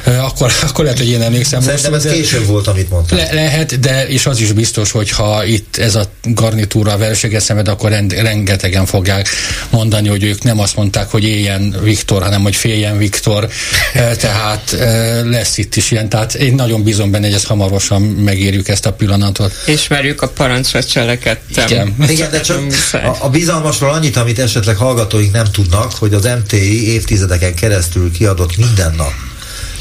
Akkor, 0.04 0.52
akkor 0.68 0.84
lehet, 0.84 0.98
hogy 0.98 1.10
én 1.10 1.22
emlékszem. 1.22 1.60
Szerintem 1.60 1.94
ez 1.94 2.04
később 2.04 2.46
volt, 2.46 2.66
amit 2.66 2.90
mondtam. 2.90 3.18
Le, 3.18 3.28
lehet, 3.32 3.80
de 3.80 4.08
és 4.08 4.26
az 4.26 4.40
is 4.40 4.52
biztos, 4.52 4.90
hogy 4.90 5.10
ha 5.10 5.44
itt 5.44 5.76
ez 5.76 5.94
a 5.94 6.04
garnitúra 6.22 6.92
a 6.92 6.96
verséget 6.96 7.42
szemed, 7.42 7.68
akkor 7.68 7.90
rend, 7.90 8.12
rengetegen 8.12 8.86
fogják 8.86 9.28
mondani, 9.70 10.08
hogy 10.08 10.24
ők 10.24 10.42
nem 10.42 10.60
azt 10.60 10.76
mondták, 10.76 11.10
hogy 11.10 11.24
éljen 11.24 11.76
Viktor, 11.82 12.22
hanem 12.22 12.42
hogy 12.42 12.56
féljen 12.56 12.98
Viktor. 12.98 13.48
Tehát 13.92 14.76
lesz 15.24 15.58
itt 15.58 15.76
is 15.76 15.90
ilyen. 15.90 16.08
Tehát 16.08 16.34
én 16.34 16.54
nagyon 16.54 16.82
bízom 16.82 17.10
benne, 17.10 17.26
hogy 17.26 17.34
ezt 17.34 17.46
hamarosan 17.46 18.02
megérjük 18.02 18.68
ezt 18.68 18.86
a 18.86 18.92
pillanatot. 18.92 19.52
Ismerjük 19.66 20.22
a 20.22 20.28
parancsra 20.28 20.84
cselekedtem. 20.84 21.66
Igen. 21.66 22.10
Igen, 22.10 22.30
de 22.30 22.40
csak 22.40 22.60
a, 22.92 23.16
a 23.20 23.28
bizalmasról 23.28 23.90
annyit, 23.90 24.16
amit 24.16 24.38
esetleg 24.38 24.76
hallgatóink 24.76 25.32
nem 25.32 25.46
tudnak, 25.52 25.92
hogy 25.92 26.14
az 26.14 26.28
MTI 26.44 26.92
évtizedeken 26.92 27.54
keresztül 27.54 28.12
kiadott 28.12 28.56
minden 28.56 28.94
nap 28.96 29.12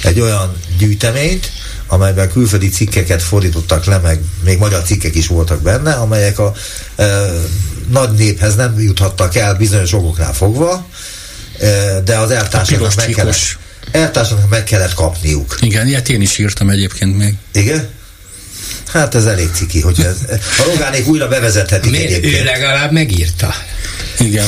egy 0.05 0.19
olyan 0.19 0.57
gyűjteményt, 0.77 1.51
amelyben 1.87 2.31
külföldi 2.31 2.69
cikkeket 2.69 3.23
fordítottak 3.23 3.85
le, 3.85 3.97
meg 3.97 4.19
még 4.43 4.57
magyar 4.57 4.81
cikkek 4.83 5.15
is 5.15 5.27
voltak 5.27 5.61
benne, 5.61 5.91
amelyek 5.91 6.39
a 6.39 6.53
e, 6.95 7.05
nagy 7.89 8.11
néphez 8.11 8.55
nem 8.55 8.79
juthattak 8.79 9.35
el 9.35 9.55
bizonyos 9.55 9.93
okoknál 9.93 10.33
fogva, 10.33 10.87
e, 11.59 11.99
de 11.99 12.17
az 12.17 12.31
eltársaknak 12.31 12.95
meg 12.95 13.09
kellett, 13.09 13.57
eltársaknak 13.91 14.49
meg 14.49 14.63
kellett 14.63 14.93
kapniuk. 14.93 15.55
Igen, 15.61 15.87
ilyet 15.87 16.09
én 16.09 16.21
is 16.21 16.37
írtam 16.37 16.69
egyébként 16.69 17.17
még. 17.17 17.33
Igen? 17.51 17.89
Hát 18.95 19.15
ez 19.15 19.25
elég 19.25 19.49
ciki, 19.53 19.81
hogy 19.81 19.99
ez, 19.99 20.39
a 20.59 20.63
rogánék 20.65 21.07
újra 21.07 21.27
bevezethetik 21.27 21.91
Miért 21.91 22.11
egyébként. 22.11 22.41
ő 22.41 22.43
legalább 22.43 22.91
megírta? 22.91 23.55
Igen. 24.19 24.45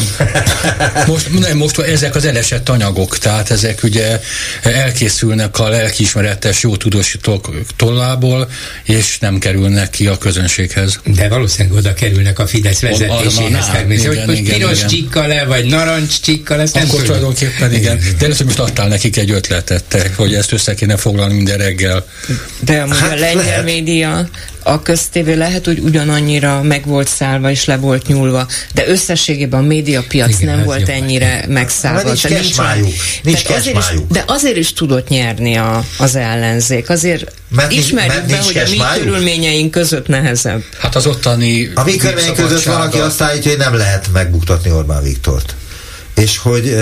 Most, 1.07 1.39
nem, 1.39 1.57
most 1.57 1.79
ezek 1.79 2.15
az 2.15 2.25
elesett 2.25 2.69
anyagok, 2.69 3.17
tehát 3.17 3.51
ezek 3.51 3.83
ugye 3.83 4.19
elkészülnek 4.61 5.59
a 5.59 5.69
lelkiismeretes 5.69 6.63
jó 6.63 6.75
tudósítók 6.75 7.49
tollából, 7.75 8.49
és 8.83 9.19
nem 9.19 9.39
kerülnek 9.39 9.89
ki 9.89 10.07
a 10.07 10.17
közönséghez. 10.17 10.99
De 11.03 11.27
valószínűleg 11.27 11.77
oda 11.77 11.93
kerülnek 11.93 12.39
a 12.39 12.47
Fidesz 12.47 12.79
vezetéséhez 12.79 13.69
természetesen. 13.71 14.25
Hogy 14.25 14.35
most 14.35 14.53
piros 14.53 14.85
csikkal 14.85 15.27
le, 15.27 15.45
vagy 15.45 15.65
narancs 15.65 16.19
csikkal, 16.19 16.61
ezt 16.61 16.73
nem 16.73 16.87
Akkor 16.87 17.01
tulajdonképpen 17.01 17.73
igen. 17.73 17.99
De 18.19 18.25
hogy 18.25 18.45
most 18.45 18.59
adtál 18.59 18.87
nekik 18.87 19.17
egy 19.17 19.31
ötletet, 19.31 19.83
te, 19.83 20.11
hogy 20.15 20.33
ezt 20.33 20.51
össze 20.51 20.73
kéne 20.73 20.97
foglalni 20.97 21.33
minden 21.33 21.57
reggel. 21.57 22.05
De 22.59 22.81
amúgy 22.81 22.97
hát 22.97 23.11
a 23.11 23.15
lengyel 23.15 23.43
lehet. 23.43 23.63
média 23.63 24.29
a 24.63 24.81
köztévé 24.81 25.33
lehet, 25.33 25.65
hogy 25.65 25.79
ugyanannyira 25.79 26.61
meg 26.61 26.85
volt 26.85 27.07
szállva 27.07 27.49
és 27.49 27.65
le 27.65 27.77
volt 27.77 28.07
nyúlva, 28.07 28.47
de 28.73 28.87
összességében 28.87 29.59
a 29.59 29.63
médiapiac 29.63 30.39
Igen, 30.39 30.55
nem 30.55 30.65
volt 30.65 30.89
ennyire 30.89 31.43
jó. 31.47 31.53
megszállva. 31.53 32.03
Nincs. 32.03 32.27
Nincs 33.23 33.49
azért 33.49 33.77
is, 33.77 33.85
de 34.09 34.23
azért 34.27 34.55
is 34.55 34.73
tudott 34.73 35.07
nyerni 35.07 35.55
a, 35.55 35.83
az 35.97 36.15
ellenzék. 36.15 36.89
Azért 36.89 37.31
mert, 37.49 37.71
ismerjük 37.71 38.13
mert 38.13 38.27
be, 38.27 38.37
hogy 38.37 38.57
a 38.57 38.69
mi 38.69 38.99
körülményeink 38.99 39.71
között 39.71 40.07
nehezebb. 40.07 40.63
Hát 40.79 40.95
az 40.95 41.05
ottani... 41.05 41.71
A 41.75 41.83
mi 41.83 41.95
körülményeink 41.95 42.35
között 42.35 42.63
valaki 42.63 42.97
azt 42.97 43.21
állítja, 43.21 43.51
hogy 43.51 43.59
nem 43.59 43.75
lehet 43.75 44.07
megbuktatni 44.13 44.71
Orbán 44.71 45.03
Viktort. 45.03 45.55
És 46.15 46.37
hogy 46.37 46.77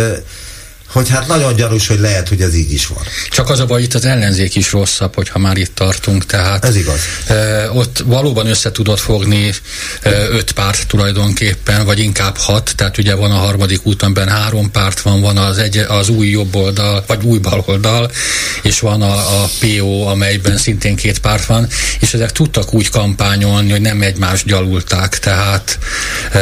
hogy 0.96 1.10
hát 1.10 1.28
nagyon 1.28 1.56
gyanús, 1.56 1.88
hogy 1.88 2.00
lehet, 2.00 2.28
hogy 2.28 2.42
ez 2.42 2.56
így 2.56 2.74
is 2.74 2.88
van. 2.88 3.04
Csak 3.30 3.50
az 3.50 3.60
a 3.60 3.66
baj, 3.66 3.82
itt 3.82 3.94
az 3.94 4.06
ellenzék 4.06 4.56
is 4.56 4.72
rosszabb, 4.72 5.16
hogyha 5.16 5.40
már 5.40 5.58
itt 5.58 5.76
tartunk, 5.76 6.26
tehát 6.26 6.66
ez 6.66 6.76
igaz. 6.76 7.00
E, 7.28 7.72
ott 7.72 8.04
valóban 8.06 8.48
össze 8.48 8.72
tudott 8.72 9.00
fogni 9.00 9.54
e, 10.02 10.10
öt 10.30 10.52
párt 10.52 10.88
tulajdonképpen, 10.88 11.86
vagy 11.86 12.00
inkább 12.00 12.38
hat, 12.38 12.74
tehát 12.76 12.98
ugye 12.98 13.16
van 13.16 13.32
a 13.32 13.36
harmadik 13.36 13.86
útonben 13.86 14.28
három 14.28 14.72
párt 14.72 15.02
van, 15.02 15.22
van 15.22 15.38
az, 15.38 15.58
egy, 15.58 15.78
az 15.78 16.10
új 16.10 16.28
jobb 16.28 16.56
oldal, 16.56 17.04
vagy 17.08 17.24
új 17.24 17.38
bal 17.38 17.64
oldal, 17.66 18.12
és 18.62 18.80
van 18.80 19.02
a, 19.02 19.44
a 19.44 19.50
PO, 19.60 20.02
amelyben 20.02 20.58
szintén 20.58 20.96
két 20.96 21.20
párt 21.20 21.46
van, 21.46 21.68
és 22.00 22.14
ezek 22.14 22.32
tudtak 22.32 22.74
úgy 22.74 22.90
kampányolni, 22.90 23.72
hogy 23.72 23.82
nem 23.82 24.02
egymást 24.02 24.46
gyalulták, 24.46 25.20
tehát 25.20 25.80
e, 26.32 26.40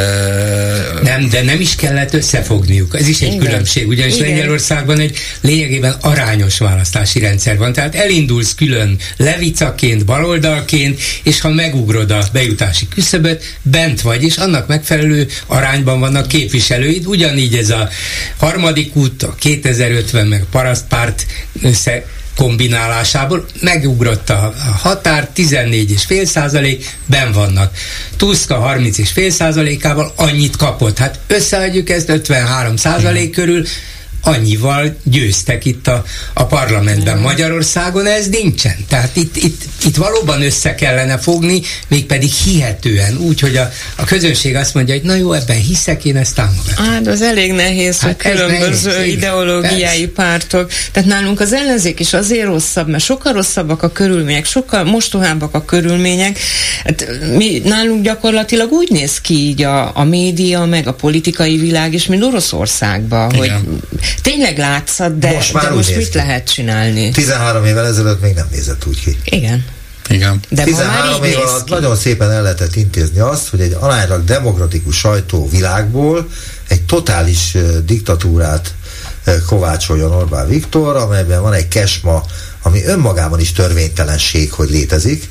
nem, 1.02 1.28
de 1.28 1.42
nem 1.42 1.60
is 1.60 1.74
kellett 1.74 2.14
összefogniuk. 2.14 2.98
Ez 2.98 3.08
is 3.08 3.20
egy 3.20 3.32
Igen. 3.32 3.38
különbség, 3.38 3.88
ugyanis 3.88 4.14
Igen. 4.14 4.43
Magyarországban 4.44 5.00
egy 5.00 5.16
lényegében 5.40 5.96
arányos 6.00 6.58
választási 6.58 7.18
rendszer 7.18 7.58
van. 7.58 7.72
Tehát 7.72 7.94
elindulsz 7.94 8.54
külön 8.54 8.98
levicaként, 9.16 10.04
baloldalként, 10.04 11.00
és 11.22 11.40
ha 11.40 11.48
megugrod 11.48 12.10
a 12.10 12.24
bejutási 12.32 12.88
küszöböt, 12.88 13.56
bent 13.62 14.00
vagy, 14.00 14.22
és 14.22 14.36
annak 14.36 14.66
megfelelő 14.66 15.28
arányban 15.46 16.00
vannak 16.00 16.28
képviselőid. 16.28 17.06
Ugyanígy 17.06 17.56
ez 17.56 17.70
a 17.70 17.88
harmadik 18.36 18.96
út, 18.96 19.22
a 19.22 19.34
2050 19.38 20.26
meg 20.26 20.40
a 20.42 20.46
parasztpárt 20.50 21.26
össze 21.62 22.04
kombinálásából 22.36 23.46
megugrott 23.60 24.30
a 24.30 24.54
határ, 24.80 25.28
14,5 25.36 26.24
százalék, 26.24 26.96
ben 27.06 27.32
vannak. 27.32 27.76
Tuska 28.16 28.54
30 28.54 28.98
és 28.98 29.10
fél 29.10 29.30
százalékával 29.30 30.12
annyit 30.16 30.56
kapott. 30.56 30.98
Hát 30.98 31.18
összeadjuk 31.26 31.90
ezt 31.90 32.08
53 32.08 32.76
százalék 32.76 33.30
körül, 33.30 33.64
annyival 34.24 34.96
győztek 35.02 35.64
itt 35.64 35.86
a, 35.86 36.04
a 36.34 36.44
parlamentben. 36.46 37.18
Magyarországon 37.18 38.06
ez 38.06 38.26
nincsen. 38.28 38.76
Tehát 38.88 39.16
itt, 39.16 39.36
itt, 39.36 39.62
itt 39.84 39.96
valóban 39.96 40.42
össze 40.42 40.74
kellene 40.74 41.18
fogni, 41.18 41.60
mégpedig 41.88 42.30
hihetően, 42.32 43.16
úgy, 43.16 43.40
hogy 43.40 43.56
a, 43.56 43.70
a 43.96 44.04
közönség 44.04 44.54
azt 44.54 44.74
mondja, 44.74 44.94
hogy 44.94 45.02
na 45.02 45.14
jó, 45.14 45.32
ebben 45.32 45.56
hiszek, 45.56 46.04
én 46.04 46.16
ezt 46.16 46.34
támogatom. 46.34 46.84
Hát 46.86 47.06
az 47.06 47.22
elég 47.22 47.52
nehéz, 47.52 48.00
hát 48.00 48.22
hogy 48.22 48.32
különböző 48.32 48.90
nehéz, 48.90 49.12
ideológiai 49.12 50.06
persze. 50.06 50.12
pártok. 50.14 50.70
Tehát 50.92 51.08
nálunk 51.08 51.40
az 51.40 51.52
ellenzék 51.52 52.00
is 52.00 52.12
azért 52.12 52.46
rosszabb, 52.46 52.88
mert 52.88 53.04
sokkal 53.04 53.32
rosszabbak 53.32 53.82
a 53.82 53.92
körülmények, 53.92 54.44
sokkal 54.44 54.84
mostohábbak 54.84 55.54
a 55.54 55.64
körülmények. 55.64 56.38
Hát 56.84 57.06
mi 57.36 57.62
nálunk 57.64 58.02
gyakorlatilag 58.02 58.72
úgy 58.72 58.90
néz 58.90 59.20
ki 59.20 59.34
így 59.34 59.62
a, 59.62 59.90
a 59.94 60.04
média, 60.04 60.64
meg 60.64 60.86
a 60.86 60.92
politikai 60.94 61.56
világ, 61.56 61.94
és 61.94 62.06
mint 62.06 62.22
Oroszországban, 62.22 63.34
hogy 63.34 63.52
tényleg 64.22 64.58
látszat, 64.58 65.18
de 65.18 65.32
most, 65.32 65.52
de 65.52 65.70
most 65.70 65.96
mit 65.96 66.08
ki. 66.08 66.16
lehet 66.16 66.52
csinálni? 66.52 67.10
13 67.10 67.64
évvel 67.64 67.86
ezelőtt 67.86 68.20
még 68.20 68.34
nem 68.34 68.46
nézett 68.50 68.86
úgy 68.86 69.00
ki. 69.00 69.18
Igen. 69.24 69.64
Igen. 70.08 70.40
De 70.48 70.62
13 70.62 71.22
év 71.24 71.36
alatt 71.38 71.68
nagyon 71.68 71.96
szépen 71.96 72.30
el 72.30 72.42
lehetett 72.42 72.76
intézni 72.76 73.18
azt, 73.18 73.48
hogy 73.48 73.60
egy 73.60 73.76
aránylag 73.80 74.24
demokratikus 74.24 74.96
sajtó 74.96 75.48
világból 75.48 76.28
egy 76.68 76.82
totális 76.82 77.54
uh, 77.54 77.76
diktatúrát 77.78 78.74
uh, 79.26 79.34
kovácsoljon 79.46 80.12
Orbán 80.12 80.48
Viktor, 80.48 80.96
amelyben 80.96 81.42
van 81.42 81.52
egy 81.52 81.68
kesma, 81.68 82.22
ami 82.62 82.84
önmagában 82.84 83.40
is 83.40 83.52
törvénytelenség, 83.52 84.52
hogy 84.52 84.70
létezik, 84.70 85.28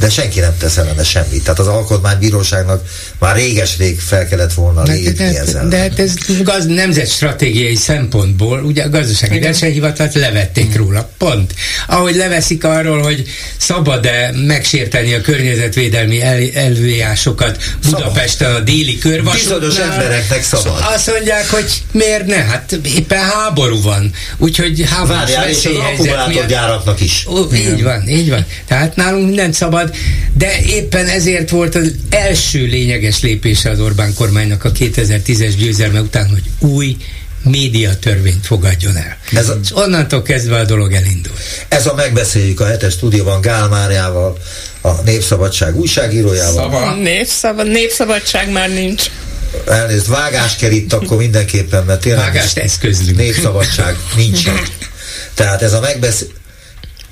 de 0.00 0.10
senki 0.10 0.40
nem 0.40 0.56
tesz 0.58 0.76
ellene 0.76 1.04
semmit. 1.04 1.42
Tehát 1.42 1.58
az 1.58 1.66
alkotmánybíróságnak 1.66 2.82
már 3.18 3.36
réges-rég 3.36 4.00
fel 4.00 4.28
kellett 4.28 4.52
volna 4.52 4.82
lépni 4.82 5.12
de, 5.12 5.38
ezzel. 5.40 5.68
De 5.68 5.78
hát 5.78 5.98
ez 5.98 6.14
gaz, 6.42 6.66
stratégiai 7.08 7.74
szempontból, 7.74 8.62
ugye 8.62 8.84
a 8.84 8.88
gazdasági 8.88 9.38
versenyhivatalt 9.38 10.14
levették 10.14 10.72
hmm. 10.72 10.84
róla, 10.84 11.10
pont. 11.18 11.54
ahogy 11.86 12.14
leveszik 12.14 12.64
arról, 12.64 13.02
hogy 13.02 13.24
szabad-e 13.56 14.32
megsérteni 14.46 15.14
a 15.14 15.20
környezetvédelmi 15.20 16.22
el, 16.22 16.38
előírásokat 16.54 17.58
Budapesten 17.82 18.54
a 18.54 18.60
déli 18.60 18.98
körvasútnál. 18.98 19.58
Bizonyos 19.58 19.92
embereknek 19.92 20.42
szabad. 20.42 20.84
Azt 20.94 21.10
mondják, 21.10 21.50
hogy 21.50 21.82
miért 21.92 22.26
ne? 22.26 22.36
Hát 22.36 22.72
éppen 22.72 23.18
háború 23.18 23.82
van. 23.82 24.12
Úgyhogy 24.36 24.84
háborús 24.90 25.16
Várjál, 25.16 25.48
és 25.48 25.56
az 25.56 25.62
veszélyhelyzet 25.62 26.04
miatt 26.04 26.18
akkumulátorgyáraknak 26.18 27.00
is. 27.00 27.26
Ó, 27.28 27.54
így 27.54 27.82
van, 27.82 28.08
így 28.08 28.30
van. 28.30 28.46
Tehát 28.66 28.96
nálunk 28.96 29.26
minden 29.26 29.52
szabad, 29.52 29.89
de 30.36 30.60
éppen 30.66 31.06
ezért 31.06 31.50
volt 31.50 31.74
az 31.74 31.94
első 32.10 32.64
lényeges 32.64 33.20
lépése 33.20 33.70
az 33.70 33.80
Orbán 33.80 34.14
kormánynak 34.14 34.64
a 34.64 34.72
2010-es 34.72 35.54
győzelme 35.58 36.00
után, 36.00 36.28
hogy 36.28 36.42
új 36.70 36.96
médiatörvényt 37.44 38.46
fogadjon 38.46 38.96
el. 38.96 39.16
Ez 39.32 39.48
a, 39.48 39.58
És 39.62 39.68
onnantól 39.74 40.22
kezdve 40.22 40.58
a 40.58 40.64
dolog 40.64 40.92
elindul. 40.92 41.32
Ez 41.68 41.86
a 41.86 41.94
megbeszéljük 41.94 42.60
a 42.60 42.66
hetes 42.66 42.92
stúdióban 42.92 43.40
Gál 43.40 43.68
Máriával, 43.68 44.38
a 44.80 44.92
Népszabadság 45.04 45.76
újságírójával. 45.76 46.70
Szava. 46.70 46.94
Népszabad, 46.94 47.66
népszabadság 47.66 48.50
már 48.52 48.68
nincs. 48.68 49.04
Elnézést, 49.66 50.06
vágás 50.06 50.56
kell 50.56 50.70
itt 50.70 50.92
akkor 50.92 51.16
mindenképpen, 51.16 51.84
mert 51.84 52.00
tényleg 52.00 52.24
Vágást 52.24 52.58
eszközlünk. 52.58 53.16
népszabadság 53.16 53.96
nincsen. 54.16 54.60
Tehát 55.34 55.62
ez 55.62 55.72
a 55.72 55.80
megbesz... 55.80 56.24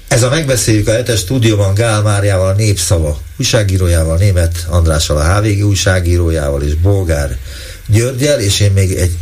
Ez 0.08 0.22
a 0.22 0.28
megbeszéljük 0.28 0.88
a 0.88 0.92
hetes 0.92 1.18
stúdióban 1.18 1.74
Gál 1.74 2.02
Máriával, 2.02 2.48
a 2.48 2.52
Népszava 2.52 3.20
újságírójával, 3.36 4.16
Német 4.16 4.66
Andrással, 4.68 5.16
a 5.16 5.34
HVG 5.34 5.66
újságírójával 5.66 6.62
és 6.62 6.74
Bolgár 6.74 7.36
Györgyel, 7.86 8.40
és 8.40 8.60
én 8.60 8.72
még 8.72 8.92
egy 8.92 9.16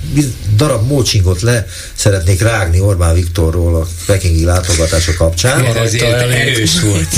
darab 0.57 0.87
mócsingot 0.87 1.41
le 1.41 1.67
szeretnék 1.95 2.43
rágni 2.43 2.81
Orbán 2.81 3.15
Viktorról 3.15 3.77
a 3.77 3.87
pekingi 4.07 4.45
látogatása 4.45 5.15
kapcsán. 5.15 5.65
Ez 5.65 5.77
azért 5.77 6.21
erős 6.21 6.81
volt. 6.81 7.09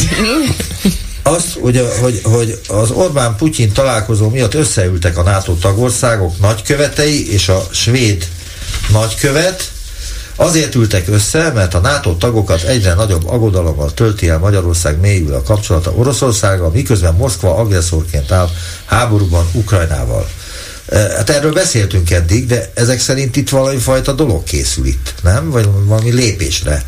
Azt, 1.22 1.52
hogy, 1.60 1.76
a, 1.76 1.88
hogy, 2.00 2.20
hogy 2.22 2.60
az 2.68 2.90
Orbán-Putyin 2.90 3.72
találkozó 3.72 4.28
miatt 4.28 4.54
összeültek 4.54 5.18
a 5.18 5.22
NATO 5.22 5.52
tagországok 5.52 6.40
nagykövetei 6.40 7.32
és 7.32 7.48
a 7.48 7.66
svéd 7.70 8.28
nagykövet, 8.92 9.70
Azért 10.40 10.74
ültek 10.74 11.08
össze, 11.08 11.52
mert 11.54 11.74
a 11.74 11.78
NATO 11.78 12.14
tagokat 12.14 12.62
egyre 12.62 12.94
nagyobb 12.94 13.28
aggodalommal 13.28 13.94
tölti 13.94 14.28
el 14.28 14.38
Magyarország 14.38 15.00
mélyül 15.00 15.34
a 15.34 15.42
kapcsolata 15.42 15.92
Oroszországgal, 15.92 16.70
miközben 16.70 17.14
Moszkva 17.14 17.56
agresszorként 17.56 18.30
áll 18.30 18.48
háborúban 18.84 19.48
Ukrajnával. 19.52 20.28
Hát 20.92 21.30
erről 21.30 21.52
beszéltünk 21.52 22.10
eddig, 22.10 22.46
de 22.46 22.70
ezek 22.74 23.00
szerint 23.00 23.36
itt 23.36 23.48
valami 23.48 23.78
fajta 23.78 24.12
dolog 24.12 24.44
készül 24.44 24.86
itt, 24.86 25.14
nem? 25.22 25.50
Vagy 25.50 25.68
valami 25.84 26.10
lépésre 26.10 26.84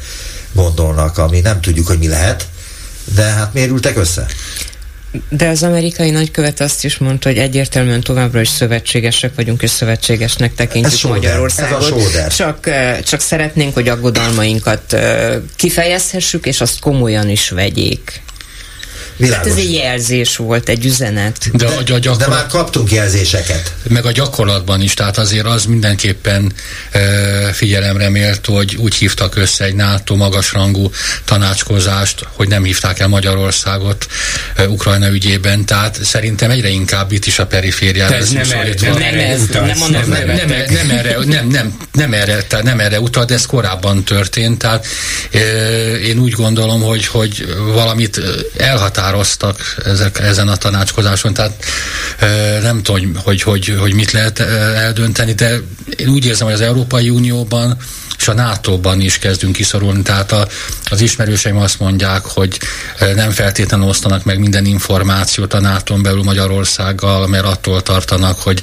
gondolnak, 0.53 1.19
ami 1.19 1.41
nem 1.41 1.61
tudjuk, 1.61 1.87
hogy 1.87 1.99
mi 1.99 2.09
lehet, 2.09 2.49
de 3.15 3.23
hát 3.23 3.53
miért 3.53 3.71
ültek 3.71 3.97
össze? 3.97 4.27
De 5.29 5.49
az 5.49 5.63
amerikai 5.63 6.11
nagykövet 6.11 6.61
azt 6.61 6.85
is 6.85 6.99
mondta, 6.99 7.29
hogy 7.29 7.39
egyértelműen 7.39 8.01
továbbra 8.01 8.41
is 8.41 8.49
szövetségesek 8.49 9.35
vagyunk, 9.35 9.63
és 9.63 9.71
szövetségesnek 9.71 10.55
tekintjük 10.55 10.93
Ez 10.93 10.99
sóder, 10.99 11.19
Magyarországot. 11.19 11.81
ez 11.81 11.87
sóder. 11.87 12.33
Csak, 12.33 12.67
eh, 12.67 12.99
csak 13.01 13.21
szeretnénk, 13.21 13.75
hogy 13.75 13.89
aggodalmainkat 13.89 14.97
kifejezhessük, 15.57 16.47
és 16.47 16.61
azt 16.61 16.81
komolyan 16.81 17.29
is 17.29 17.49
vegyék. 17.49 18.23
Hát 19.29 19.47
ez 19.47 19.57
egy 19.57 19.73
jelzés 19.73 20.37
volt, 20.37 20.69
egy 20.69 20.85
üzenet. 20.85 21.51
De, 21.53 21.67
a, 21.67 21.83
gyakor... 21.83 22.17
De 22.17 22.27
már 22.27 22.47
kaptunk 22.47 22.93
jelzéseket. 22.93 23.75
Meg 23.89 24.05
a 24.05 24.13
gyakorlatban 24.13 24.81
is, 24.81 24.95
tehát 24.95 25.19
azért 25.19 25.47
az 25.47 25.65
mindenképpen 25.65 26.53
e, 26.91 27.01
figyelemre 27.53 28.09
méltó, 28.09 28.55
hogy 28.55 28.77
úgy 28.77 28.95
hívtak 28.95 29.37
össze 29.37 29.65
egy 29.65 29.75
NATO 29.75 30.17
magasrangú 30.17 30.91
tanácskozást, 31.25 32.27
hogy 32.33 32.49
nem 32.49 32.65
hívták 32.65 32.99
el 32.99 33.09
Magyarországot 33.09 34.07
e, 34.57 34.69
Ukrajna 34.69 35.09
ügyében, 35.09 35.65
tehát 35.65 36.05
szerintem 36.05 36.51
egyre 36.51 36.69
inkább 36.69 37.13
itt 37.13 37.27
is 37.27 37.39
a 37.39 37.47
perifériára 37.47 38.15
ez 38.15 38.31
nem, 38.31 38.51
erre, 38.51 38.75
nem, 38.81 38.93
nem, 38.93 39.19
ez, 39.19 39.47
nem, 39.47 39.65
nem, 39.65 40.09
nem, 40.09 40.09
nem, 40.09 40.49
nem, 40.69 40.91
erre, 40.91 41.17
nem, 41.25 41.47
nem, 41.49 41.77
nem, 41.93 42.13
erre, 42.13 42.43
tehát 42.43 42.65
nem 42.65 42.81
erre 42.81 43.01
utal, 43.01 43.25
de 43.25 43.35
ez 43.35 43.47
korábban 43.47 44.05
történt, 44.05 44.59
tehát 44.59 44.87
e, 45.33 45.39
én 45.97 46.19
úgy 46.19 46.33
gondolom, 46.33 46.83
hogy, 46.83 47.07
hogy 47.07 47.55
valamit 47.75 48.21
elhatár 48.57 49.10
határoztak 49.11 49.75
ezek, 49.85 50.19
ezen 50.19 50.49
a 50.49 50.57
tanácskozáson, 50.57 51.35
tehát 51.35 51.65
nem 52.63 52.83
tudom, 52.83 53.17
hogy, 53.17 53.43
hogy, 53.43 53.77
hogy 53.79 53.95
mit 53.95 54.11
lehet 54.11 54.39
eldönteni, 54.75 55.33
de 55.33 55.57
én 55.97 56.09
úgy 56.09 56.27
érzem, 56.27 56.47
hogy 56.47 56.55
az 56.55 56.61
Európai 56.61 57.11
Unióban 57.11 57.79
és 58.21 58.29
a 58.29 58.35
NATO-ban 58.35 59.01
is 59.01 59.19
kezdünk 59.19 59.53
kiszorulni. 59.53 60.03
Tehát 60.03 60.33
a, 60.33 60.49
az 60.91 61.01
ismerőseim 61.01 61.57
azt 61.57 61.79
mondják, 61.79 62.25
hogy 62.25 62.59
nem 63.15 63.31
feltétlenül 63.31 63.89
osztanak 63.89 64.25
meg 64.25 64.39
minden 64.39 64.65
információt 64.65 65.55
a 65.55 65.61
nato 65.61 65.97
belül 65.97 66.23
Magyarországgal, 66.23 67.27
mert 67.27 67.45
attól 67.45 67.83
tartanak, 67.83 68.41
hogy 68.41 68.61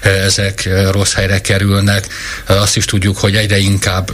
ezek 0.00 0.68
rossz 0.90 1.12
helyre 1.12 1.40
kerülnek. 1.40 2.06
Azt 2.46 2.76
is 2.76 2.84
tudjuk, 2.84 3.18
hogy 3.18 3.34
egyre 3.36 3.58
inkább 3.58 4.10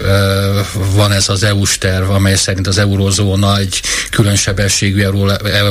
van 0.72 1.12
ez 1.12 1.28
az 1.28 1.42
EU-s 1.42 1.78
terv, 1.78 2.10
amely 2.10 2.36
szerint 2.36 2.66
az 2.66 2.78
eurozóna 2.78 3.58
egy 3.58 3.82
különsebességű 4.10 5.02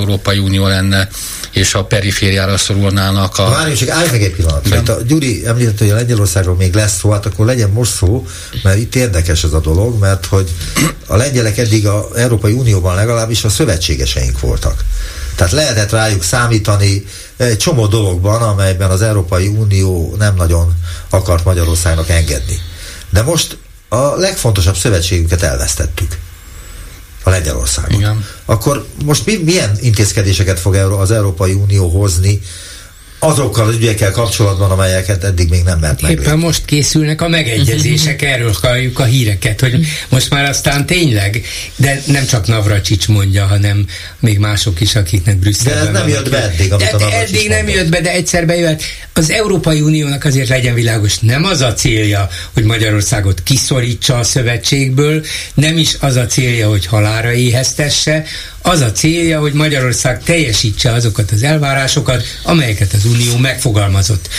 Európai 0.06 0.38
Unió 0.38 0.68
lenne, 0.68 1.10
és 1.52 1.74
a 1.74 1.84
perifériára 1.84 2.58
szorulnának 2.58 3.38
a... 3.38 3.50
Várj, 3.50 3.74
csak 3.74 3.90
állj 3.90 4.08
meg 4.12 4.24
egy 4.24 4.36
pillanat, 4.36 4.70
mert 4.70 4.90
a 4.90 5.02
Gyuri 5.02 5.46
említette, 5.46 5.84
hogy 5.84 5.94
a 5.94 5.96
Lengyelországról 5.96 6.56
még 6.56 6.74
lesz 6.74 6.98
szó, 6.98 7.12
hát 7.12 7.26
akkor 7.26 7.46
legyen 7.46 7.70
most 7.70 7.96
szó, 7.96 8.28
mert 8.64 8.78
itt 8.78 8.96
érdekes 8.96 9.44
ez 9.44 9.54
a 9.54 9.60
dolog, 9.60 10.00
mert 10.00 10.26
hogy 10.26 10.50
a 11.08 11.16
lengyelek 11.16 11.58
eddig 11.58 11.88
a 11.88 12.10
Európai 12.16 12.52
Unióban 12.52 12.96
legalábbis 12.96 13.44
a 13.44 13.50
szövetségeseink 13.50 14.40
voltak. 14.40 14.84
Tehát 15.36 15.54
lehetett 15.54 15.92
rájuk 15.92 16.24
számítani 16.24 17.06
egy 17.38 17.58
csomó 17.58 17.88
dologban, 17.88 18.42
amelyben 18.42 18.90
az 18.90 19.02
Európai 19.02 19.48
Unió 19.48 20.16
nem 20.18 20.36
nagyon 20.36 20.74
akart 21.10 21.46
Magyarországnak 21.46 22.10
engedni. 22.10 22.60
De 23.10 23.22
most 23.22 23.58
a 23.90 24.16
legfontosabb 24.16 24.76
szövetségünket 24.76 25.42
elvesztettük 25.42 26.18
a 27.26 27.30
Lengyelországot. 27.30 27.92
Igen. 27.92 28.26
Akkor 28.46 28.86
most 29.06 29.26
mi, 29.26 29.36
milyen 29.36 29.78
intézkedéseket 29.82 30.60
fog 30.60 30.76
az 30.76 31.12
Európai 31.12 31.54
Unió 31.54 31.88
hozni 31.88 32.42
azokkal 33.26 33.68
az 33.68 33.76
ügyekkel 33.76 34.12
kapcsolatban, 34.12 34.72
amelyeket 34.72 35.24
eddig 35.24 35.50
még 35.50 35.64
nem 35.64 35.80
mert 35.80 36.02
Éppen 36.02 36.24
meg. 36.24 36.38
most 36.38 36.66
készülnek 36.66 37.22
a 37.22 37.28
megegyezések, 37.28 38.22
erről 38.34 38.56
halljuk 38.62 39.00
a 39.00 39.04
híreket, 39.04 39.60
hogy 39.60 39.88
most 40.10 40.30
már 40.30 40.50
aztán 40.50 40.86
tényleg, 40.86 41.42
de 41.76 42.02
nem 42.08 42.26
csak 42.26 42.48
Navracsics 42.48 43.08
mondja, 43.08 43.46
hanem 43.46 43.86
még 44.20 44.38
mások 44.38 44.82
is, 44.82 44.96
akiknek 44.96 45.38
Brüsszelben 45.38 45.84
De 45.84 45.90
ez 45.90 45.96
nem 45.96 46.08
jött 46.08 46.30
be 46.30 46.44
eddig, 46.44 46.74
amit 46.74 46.96
de, 46.98 47.06
a 47.06 47.12
Eddig 47.12 47.50
nem 47.50 47.68
jött 47.68 47.90
be, 47.90 48.02
de 48.02 48.12
egyszer 48.12 48.46
bejött. 48.46 48.84
Az 49.14 49.30
Európai 49.30 49.82
Uniónak 49.82 50.24
azért 50.24 50.50
legyen 50.50 50.74
világos, 50.74 51.20
nem 51.20 51.44
az 51.44 51.62
a 51.62 51.74
célja, 51.74 52.30
hogy 52.54 52.64
Magyarországot 52.64 53.44
kiszorítsa 53.44 54.18
a 54.18 54.24
szövetségből, 54.24 55.26
nem 55.54 55.78
is 55.78 55.96
az 56.00 56.16
a 56.16 56.26
célja, 56.26 56.70
hogy 56.70 56.86
halára 56.86 57.32
éheztesse, 57.34 58.26
az 58.66 58.82
a 58.82 58.92
célja, 58.92 59.40
hogy 59.40 59.54
Magyarország 59.54 60.24
teljesítse 60.24 60.92
azokat 60.92 61.32
az 61.32 61.44
elvárásokat, 61.44 62.24
amelyeket 62.44 62.94
az 62.94 63.06
Unió 63.16 63.38
megfogalmazott. 63.38 64.30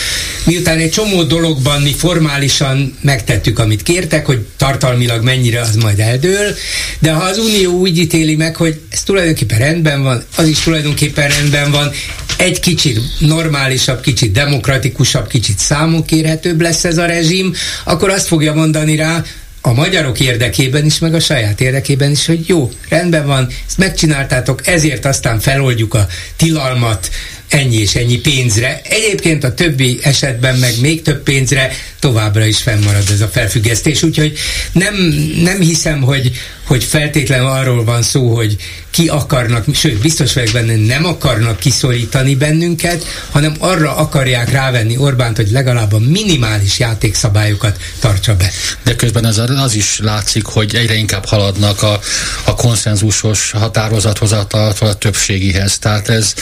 Miután 0.43 0.77
egy 0.77 0.91
csomó 0.91 1.23
dologban 1.23 1.81
mi 1.81 1.93
formálisan 1.93 2.97
megtettük, 3.01 3.59
amit 3.59 3.83
kértek, 3.83 4.25
hogy 4.25 4.45
tartalmilag 4.57 5.23
mennyire 5.23 5.61
az 5.61 5.75
majd 5.75 5.99
eldől, 5.99 6.55
de 6.99 7.11
ha 7.11 7.23
az 7.23 7.37
Unió 7.37 7.71
úgy 7.71 7.97
ítéli 7.97 8.35
meg, 8.35 8.55
hogy 8.55 8.79
ez 8.89 9.03
tulajdonképpen 9.03 9.57
rendben 9.57 10.03
van, 10.03 10.23
az 10.35 10.47
is 10.47 10.59
tulajdonképpen 10.59 11.29
rendben 11.29 11.71
van, 11.71 11.91
egy 12.37 12.59
kicsit 12.59 12.99
normálisabb, 13.19 14.01
kicsit 14.01 14.31
demokratikusabb, 14.31 15.27
kicsit 15.27 15.59
számokérhetőbb 15.59 16.61
lesz 16.61 16.83
ez 16.83 16.97
a 16.97 17.05
rezsim, 17.05 17.53
akkor 17.83 18.09
azt 18.09 18.27
fogja 18.27 18.53
mondani 18.53 18.95
rá, 18.95 19.23
a 19.61 19.73
magyarok 19.73 20.19
érdekében 20.19 20.85
is, 20.85 20.99
meg 20.99 21.13
a 21.13 21.19
saját 21.19 21.61
érdekében 21.61 22.11
is, 22.11 22.25
hogy 22.25 22.47
jó, 22.47 22.71
rendben 22.89 23.25
van, 23.25 23.47
ezt 23.67 23.77
megcsináltátok, 23.77 24.67
ezért 24.67 25.05
aztán 25.05 25.39
feloldjuk 25.39 25.93
a 25.93 26.07
tilalmat, 26.35 27.09
ennyi 27.49 27.75
és 27.75 27.95
ennyi 27.95 28.17
pénzre. 28.17 28.81
Egyébként 28.83 29.43
a 29.43 29.53
többi 29.53 29.99
esetben 30.01 30.57
meg 30.57 30.73
még 30.81 31.01
több 31.01 31.23
pénzre 31.23 31.71
továbbra 31.99 32.45
is 32.45 32.57
fennmarad 32.57 33.09
ez 33.11 33.21
a 33.21 33.27
felfüggesztés, 33.27 34.03
úgyhogy 34.03 34.37
nem, 34.71 34.95
nem 35.41 35.59
hiszem, 35.59 36.01
hogy, 36.01 36.31
hogy 36.67 36.83
feltétlenül 36.83 37.45
arról 37.45 37.83
van 37.83 38.01
szó, 38.01 38.35
hogy 38.35 38.55
ki 38.89 39.07
akarnak, 39.07 39.65
sőt, 39.73 40.01
biztos 40.01 40.33
vagyok 40.33 40.53
benne, 40.53 40.75
nem 40.75 41.05
akarnak 41.05 41.59
kiszorítani 41.59 42.35
bennünket, 42.35 43.05
hanem 43.31 43.53
arra 43.59 43.95
akarják 43.95 44.51
rávenni 44.51 44.97
Orbánt, 44.97 45.35
hogy 45.35 45.51
legalább 45.51 45.93
a 45.93 45.99
minimális 45.99 46.79
játékszabályokat 46.79 47.77
tartsa 47.99 48.35
be. 48.35 48.51
De 48.83 48.95
közben 48.95 49.25
az, 49.25 49.41
az 49.55 49.75
is 49.75 49.99
látszik, 49.99 50.45
hogy 50.45 50.75
egyre 50.75 50.93
inkább 50.93 51.25
haladnak 51.25 51.83
a, 51.83 51.99
a 52.43 52.55
konszenzusos 52.55 53.51
határozathozatal 53.51 54.73
a 54.79 54.93
többségihez. 54.93 55.77
Tehát 55.77 56.09
ez 56.09 56.33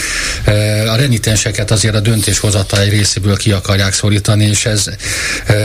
e, 0.44 0.92
a 0.92 0.96
renitenseket 0.96 1.72
azért 1.72 1.96
a 1.96 2.00
döntéshozatal 2.00 2.84
részéből 2.86 3.38
ki 3.38 3.52
akarják 3.52 3.94
szorítani, 3.94 4.46
és 4.46 4.66
ez 4.66 4.88
e, 5.46 5.56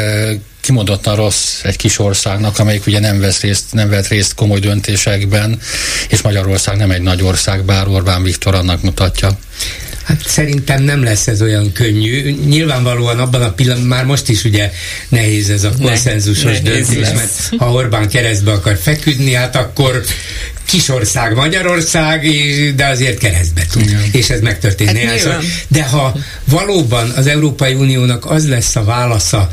kimondottan 0.60 1.16
rossz 1.16 1.62
egy 1.62 1.76
kis 1.76 1.98
országnak, 1.98 2.58
amelyik 2.58 2.86
ugye 2.86 3.00
nem 3.00 3.20
vesz 3.20 3.40
részt, 3.40 3.64
nem 3.72 3.88
vett 3.88 4.08
részt 4.08 4.34
komoly 4.34 4.60
döntésekben, 4.60 5.60
és 6.08 6.22
Magyarország 6.22 6.76
nem 6.76 6.90
egy 6.90 7.02
nagy 7.02 7.22
ország, 7.22 7.64
bár 7.64 7.88
Orbán 7.88 8.22
Viktor 8.22 8.54
annak 8.54 8.82
mutatja. 8.82 9.38
Hát 10.04 10.22
szerintem 10.26 10.82
nem 10.82 11.02
lesz 11.02 11.26
ez 11.26 11.42
olyan 11.42 11.72
könnyű. 11.72 12.36
Nyilvánvalóan 12.46 13.18
abban 13.18 13.42
a 13.42 13.52
pillanatban, 13.52 13.88
már 13.88 14.04
most 14.04 14.28
is 14.28 14.44
ugye 14.44 14.72
nehéz 15.08 15.50
ez 15.50 15.64
a 15.64 15.72
konszenzusos 15.82 16.60
ne, 16.60 16.70
döntés, 16.70 16.98
lesz. 16.98 17.14
mert 17.14 17.62
ha 17.62 17.72
Orbán 17.72 18.08
keresztbe 18.08 18.52
akar 18.52 18.78
feküdni, 18.82 19.32
hát 19.32 19.56
akkor 19.56 20.02
kisország 20.64 21.34
Magyarország, 21.34 22.26
de 22.74 22.86
azért 22.86 23.18
keresztbe 23.18 23.66
tud. 23.72 23.82
Igen. 23.82 24.02
És 24.12 24.30
ez 24.30 24.40
megtörténne. 24.40 25.00
Hát 25.00 25.42
de 25.68 25.84
ha 25.84 26.16
valóban 26.44 27.10
az 27.10 27.26
Európai 27.26 27.74
Uniónak 27.74 28.30
az 28.30 28.48
lesz 28.48 28.76
a 28.76 28.84
válasza 28.84 29.50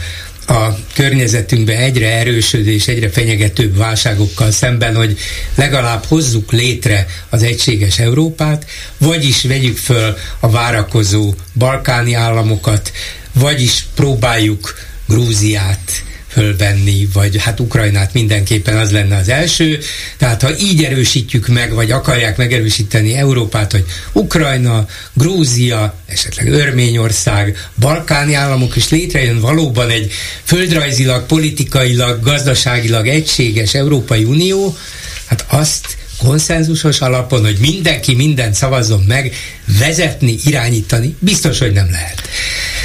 a 0.47 0.75
környezetünkbe 0.93 1.77
egyre 1.77 2.11
erősödő 2.11 2.71
és 2.71 2.87
egyre 2.87 3.09
fenyegetőbb 3.09 3.77
válságokkal 3.77 4.51
szemben, 4.51 4.95
hogy 4.95 5.17
legalább 5.55 6.05
hozzuk 6.05 6.51
létre 6.51 7.05
az 7.29 7.43
egységes 7.43 7.99
Európát, 7.99 8.65
vagyis 8.97 9.43
vegyük 9.43 9.77
föl 9.77 10.17
a 10.39 10.49
várakozó 10.49 11.33
balkáni 11.55 12.13
államokat, 12.13 12.91
vagyis 13.33 13.85
próbáljuk 13.95 14.75
Grúziát, 15.07 16.03
fölvenni, 16.37 17.07
vagy 17.13 17.41
hát 17.41 17.59
Ukrajnát 17.59 18.13
mindenképpen 18.13 18.77
az 18.77 18.91
lenne 18.91 19.15
az 19.15 19.29
első. 19.29 19.79
Tehát 20.17 20.41
ha 20.41 20.57
így 20.57 20.83
erősítjük 20.83 21.47
meg, 21.47 21.73
vagy 21.73 21.91
akarják 21.91 22.37
megerősíteni 22.37 23.13
Európát, 23.13 23.71
hogy 23.71 23.85
Ukrajna, 24.11 24.85
Grúzia, 25.13 25.95
esetleg 26.05 26.47
Örményország, 26.47 27.69
balkáni 27.79 28.33
államok 28.33 28.75
is 28.75 28.89
létrejön 28.89 29.39
valóban 29.39 29.89
egy 29.89 30.11
földrajzilag, 30.43 31.25
politikailag, 31.25 32.23
gazdaságilag 32.23 33.07
egységes 33.07 33.73
Európai 33.73 34.23
Unió, 34.23 34.77
hát 35.25 35.45
azt 35.49 35.97
konszenzusos 36.17 37.01
alapon, 37.01 37.41
hogy 37.41 37.57
mindenki 37.59 38.15
mindent 38.15 38.53
szavazzon 38.53 39.03
meg, 39.07 39.33
vezetni, 39.79 40.37
irányítani, 40.45 41.15
biztos, 41.19 41.59
hogy 41.59 41.71
nem 41.71 41.89
lehet. 41.91 42.21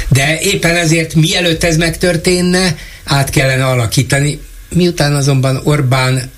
De 0.09 0.39
éppen 0.39 0.75
ezért 0.75 1.15
mielőtt 1.15 1.63
ez 1.63 1.77
megtörténne, 1.77 2.75
át 3.03 3.29
kellene 3.29 3.65
alakítani. 3.65 4.39
Miután 4.69 5.13
azonban 5.13 5.61
Orbán 5.63 6.31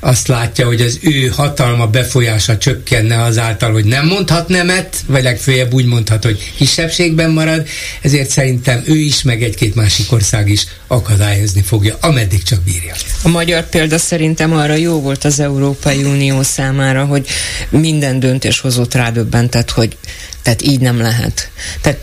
azt 0.00 0.28
látja, 0.28 0.66
hogy 0.66 0.80
az 0.80 0.98
ő 1.02 1.26
hatalma 1.26 1.86
befolyása 1.86 2.58
csökkenne 2.58 3.22
azáltal, 3.22 3.72
hogy 3.72 3.84
nem 3.84 4.06
mondhat 4.06 4.48
nemet, 4.48 4.96
vagy 5.06 5.22
legfőjebb 5.22 5.72
úgy 5.72 5.84
mondhat, 5.84 6.24
hogy 6.24 6.52
kisebbségben 6.56 7.30
marad, 7.30 7.66
ezért 8.02 8.30
szerintem 8.30 8.82
ő 8.86 8.96
is, 8.96 9.22
meg 9.22 9.42
egy-két 9.42 9.74
másik 9.74 10.12
ország 10.12 10.48
is 10.48 10.66
akadályozni 10.86 11.62
fogja, 11.62 11.96
ameddig 12.00 12.42
csak 12.42 12.62
bírja. 12.62 12.94
A 13.22 13.28
magyar 13.28 13.68
példa 13.68 13.98
szerintem 13.98 14.52
arra 14.52 14.74
jó 14.74 15.00
volt 15.00 15.24
az 15.24 15.40
Európai 15.40 16.04
Unió 16.04 16.42
számára, 16.42 17.04
hogy 17.04 17.26
minden 17.68 18.20
döntéshozót 18.20 18.94
rádöbbentett, 18.94 19.70
hogy 19.70 19.96
tehát 20.42 20.62
így 20.62 20.80
nem 20.80 21.00
lehet. 21.00 21.50
Tehát 21.80 21.98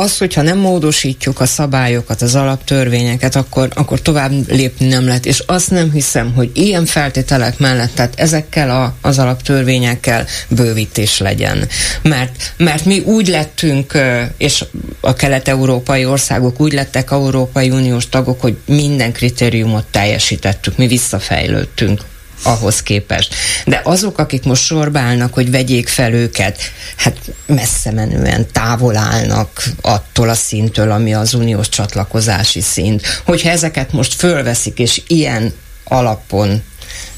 az, 0.00 0.18
hogyha 0.18 0.42
nem 0.42 0.58
módosítjuk 0.58 1.40
a 1.40 1.46
szabályokat, 1.46 2.22
az 2.22 2.34
alaptörvényeket, 2.34 3.36
akkor, 3.36 3.68
akkor 3.74 4.02
tovább 4.02 4.32
lépni 4.48 4.86
nem 4.86 5.06
lehet. 5.06 5.26
És 5.26 5.42
azt 5.46 5.70
nem 5.70 5.92
hiszem, 5.92 6.32
hogy 6.34 6.50
ilyen 6.54 6.86
feltételek 6.86 7.58
mellett, 7.58 7.94
tehát 7.94 8.14
ezekkel 8.16 8.70
a, 8.70 8.94
az 9.00 9.18
alaptörvényekkel 9.18 10.26
bővítés 10.48 11.18
legyen. 11.18 11.68
Mert, 12.02 12.52
mert 12.56 12.84
mi 12.84 12.98
úgy 12.98 13.28
lettünk, 13.28 13.98
és 14.36 14.64
a 15.00 15.14
kelet-európai 15.14 16.04
országok 16.04 16.60
úgy 16.60 16.72
lettek 16.72 17.10
Európai 17.10 17.70
Uniós 17.70 18.08
tagok, 18.08 18.40
hogy 18.40 18.56
minden 18.66 19.12
kritériumot 19.12 19.84
teljesítettük, 19.90 20.76
mi 20.76 20.86
visszafejlődtünk 20.86 22.00
ahhoz 22.42 22.82
képest. 22.82 23.34
De 23.64 23.80
azok, 23.84 24.18
akik 24.18 24.44
most 24.44 24.62
sorba 24.62 24.98
állnak, 24.98 25.34
hogy 25.34 25.50
vegyék 25.50 25.88
fel 25.88 26.12
őket, 26.12 26.58
hát 26.96 27.16
messze 27.46 27.90
menően 27.90 28.46
távol 28.52 28.96
állnak 28.96 29.64
attól 29.80 30.28
a 30.28 30.34
szintől, 30.34 30.90
ami 30.90 31.14
az 31.14 31.34
uniós 31.34 31.68
csatlakozási 31.68 32.60
szint. 32.60 33.22
Hogyha 33.24 33.50
ezeket 33.50 33.92
most 33.92 34.14
fölveszik, 34.14 34.78
és 34.78 35.02
ilyen 35.06 35.52
alapon 35.84 36.62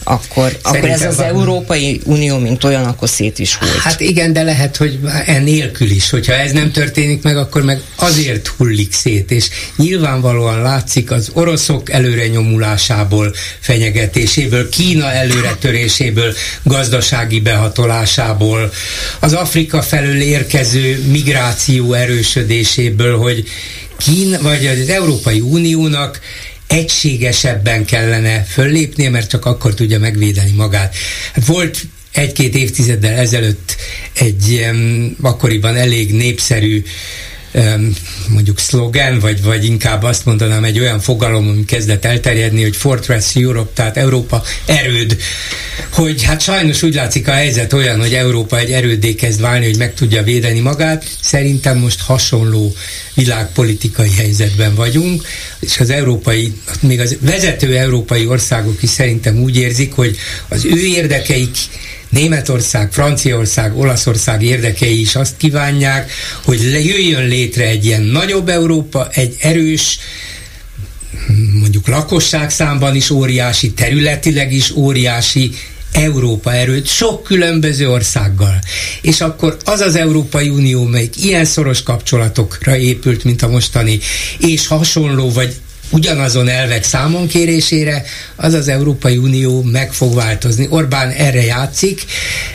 akkor, 0.05 0.59
akkor 0.63 0.89
ez 0.89 1.03
az 1.03 1.17
van. 1.17 1.27
Európai 1.27 2.01
Unió, 2.05 2.39
mint 2.39 2.65
olyan, 2.65 2.85
akkor 2.85 3.09
szét 3.09 3.39
is 3.39 3.59
volt. 3.59 3.73
Hát 3.73 4.01
igen, 4.01 4.33
de 4.33 4.43
lehet, 4.43 4.77
hogy 4.77 4.99
enélkül 5.27 5.91
is, 5.91 6.11
hogyha 6.11 6.33
ez 6.33 6.53
nem 6.53 6.73
történik 6.73 7.23
meg, 7.23 7.37
akkor 7.37 7.63
meg 7.63 7.81
azért 7.97 8.47
hullik 8.47 8.93
szét, 8.93 9.31
és 9.31 9.49
nyilvánvalóan 9.77 10.63
látszik 10.63 11.11
az 11.11 11.31
oroszok 11.33 11.91
előre 11.91 12.27
nyomulásából, 12.27 13.35
fenyegetéséből, 13.61 14.69
Kína 14.69 15.13
előretöréséből, 15.13 16.35
gazdasági 16.63 17.41
behatolásából, 17.41 18.73
az 19.21 19.33
Afrika 19.33 19.83
felől 19.83 20.21
érkező 20.21 21.05
migráció 21.11 21.93
erősödéséből, 21.93 23.19
hogy 23.19 23.45
Kína, 23.97 24.39
vagy 24.41 24.67
az 24.67 24.89
Európai 24.89 25.41
Uniónak 25.41 26.21
egységesebben 26.73 27.85
kellene 27.85 28.43
föllépnie, 28.43 29.11
mert 29.11 29.31
csak 29.31 29.45
akkor 29.45 29.75
tudja 29.75 29.99
megvédeni 29.99 30.51
magát. 30.51 30.95
Hát 31.33 31.47
volt 31.47 31.81
egy-két 32.13 32.55
évtizeddel 32.55 33.19
ezelőtt 33.19 33.77
egy 34.13 34.67
um, 34.71 35.17
akkoriban 35.21 35.77
elég 35.77 36.15
népszerű 36.15 36.83
mondjuk 38.29 38.59
szlogen, 38.59 39.19
vagy, 39.19 39.43
vagy 39.43 39.65
inkább 39.65 40.03
azt 40.03 40.25
mondanám 40.25 40.65
egy 40.65 40.79
olyan 40.79 41.01
fogalom, 41.01 41.49
ami 41.49 41.65
kezdett 41.65 42.05
elterjedni, 42.05 42.63
hogy 42.63 42.77
Fortress 42.77 43.35
Europe, 43.37 43.71
tehát 43.75 43.97
Európa 43.97 44.43
erőd, 44.67 45.17
hogy 45.93 46.23
hát 46.23 46.41
sajnos 46.41 46.83
úgy 46.83 46.95
látszik 46.95 47.29
a 47.29 47.33
helyzet 47.33 47.73
olyan, 47.73 48.01
hogy 48.01 48.15
Európa 48.15 48.59
egy 48.59 48.71
erődé 48.71 49.15
kezd 49.15 49.41
válni, 49.41 49.65
hogy 49.65 49.77
meg 49.79 49.95
tudja 49.95 50.23
védeni 50.23 50.61
magát. 50.61 51.05
Szerintem 51.21 51.79
most 51.79 52.01
hasonló 52.01 52.75
világpolitikai 53.15 54.11
helyzetben 54.17 54.75
vagyunk, 54.75 55.23
és 55.61 55.79
az 55.81 55.91
európai, 55.91 56.53
még 56.81 57.01
az 57.01 57.17
vezető 57.21 57.77
európai 57.77 58.27
országok 58.27 58.83
is 58.83 58.91
szerintem 58.91 59.39
úgy 59.39 59.57
érzik, 59.57 59.93
hogy 59.93 60.17
az 60.49 60.65
ő 60.65 60.79
érdekeik 60.85 61.57
Németország, 62.13 62.93
Franciaország, 62.93 63.77
Olaszország 63.79 64.43
érdekei 64.43 65.01
is 65.01 65.15
azt 65.15 65.37
kívánják, 65.37 66.11
hogy 66.45 66.61
jöjjön 66.63 67.27
létre 67.27 67.65
egy 67.67 67.85
ilyen 67.85 68.03
nagyobb 68.03 68.49
Európa, 68.49 69.09
egy 69.11 69.37
erős, 69.41 69.99
mondjuk 71.61 71.89
lakosság 71.89 72.51
számban 72.51 72.95
is 72.95 73.11
óriási, 73.11 73.73
területileg 73.73 74.53
is 74.53 74.71
óriási 74.71 75.51
Európa 75.93 76.53
erőt 76.55 76.87
sok 76.87 77.23
különböző 77.23 77.91
országgal. 77.91 78.59
És 79.03 79.21
akkor 79.21 79.57
az 79.65 79.81
az 79.81 79.95
Európai 79.95 80.49
Unió, 80.49 80.85
melyik 80.85 81.25
ilyen 81.25 81.45
szoros 81.45 81.83
kapcsolatokra 81.83 82.77
épült, 82.77 83.25
mint 83.25 83.43
a 83.43 83.49
mostani, 83.49 83.99
és 84.39 84.67
hasonló 84.67 85.31
vagy 85.31 85.55
ugyanazon 85.93 86.49
elvek 86.49 86.85
számon 86.85 87.27
kérésére, 87.27 88.05
az 88.37 88.55
az 88.55 88.69
Európai 88.69 89.17
Unió 89.17 89.63
meg 89.63 89.93
fog 89.93 90.15
változni. 90.15 90.67
Orbán 90.71 91.11
erre 91.11 91.45
játszik, 91.45 92.05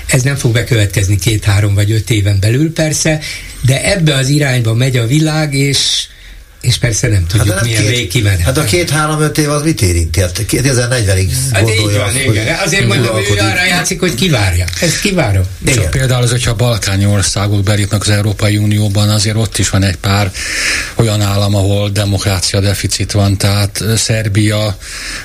ez 0.08 0.22
nem 0.22 0.36
fog 0.36 0.52
bekövetkezni 0.52 1.18
két-három 1.18 1.74
vagy 1.74 1.92
öt 1.92 2.10
éven 2.10 2.40
belül 2.40 2.74
persze, 2.74 3.20
de 3.62 3.94
ebbe 3.94 4.14
az 4.14 4.30
irányba 4.30 4.74
megy 4.74 4.98
a 4.98 5.08
világ, 5.08 5.54
és 5.54 6.08
és 6.62 6.78
persze 6.78 7.08
nem 7.08 7.26
tudjuk, 7.28 7.56
hát 7.56 7.64
milyen 7.64 7.86
végkimenet. 7.86 8.40
Hát 8.40 8.58
a 8.58 8.64
két-három-öt 8.64 9.38
év 9.38 9.50
az 9.50 9.64
mit 9.64 9.82
érinti? 9.82 10.20
Hát 10.22 10.46
2040-ig 10.50 11.30
hát 11.52 11.64
gondolja. 11.64 12.00
Van, 12.00 12.16
igen. 12.16 12.58
Azért 12.66 12.88
mondom, 12.88 13.14
hogy 13.14 13.40
arra 13.40 13.66
játszik, 13.66 14.00
hogy 14.00 14.16
kivárja. 14.16 14.66
Ez 14.82 15.00
kivárom. 15.00 15.44
Csak 15.66 15.90
például 15.90 16.24
az, 16.24 16.32
hogyha 16.32 16.52
a 16.52 16.56
balkáni 16.56 17.06
országok 17.06 17.64
belépnek 17.64 18.02
az 18.02 18.10
Európai 18.10 18.58
Unióban, 18.58 19.10
azért 19.10 19.36
ott 19.36 19.58
is 19.58 19.70
van 19.70 19.84
egy 19.84 19.96
pár 19.96 20.32
olyan 20.96 21.22
állam, 21.22 21.56
ahol 21.56 21.90
demokrácia 21.90 22.60
deficit 22.60 23.12
van, 23.12 23.38
tehát 23.38 23.84
Szerbia, 23.96 24.78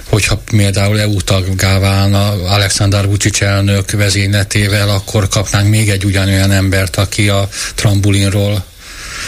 hogyha 0.08 0.42
például 0.56 1.00
EU 1.00 1.20
taggá 1.20 1.78
válna 1.78 2.30
Alexander 2.30 3.06
Vucic 3.06 3.40
elnök 3.40 3.90
vezényletével, 3.90 4.88
akkor 4.88 5.28
kapnánk 5.28 5.68
még 5.68 5.88
egy 5.88 6.04
ugyanolyan 6.04 6.50
embert, 6.50 6.96
aki 6.96 7.28
a 7.28 7.48
trambulinról 7.74 8.64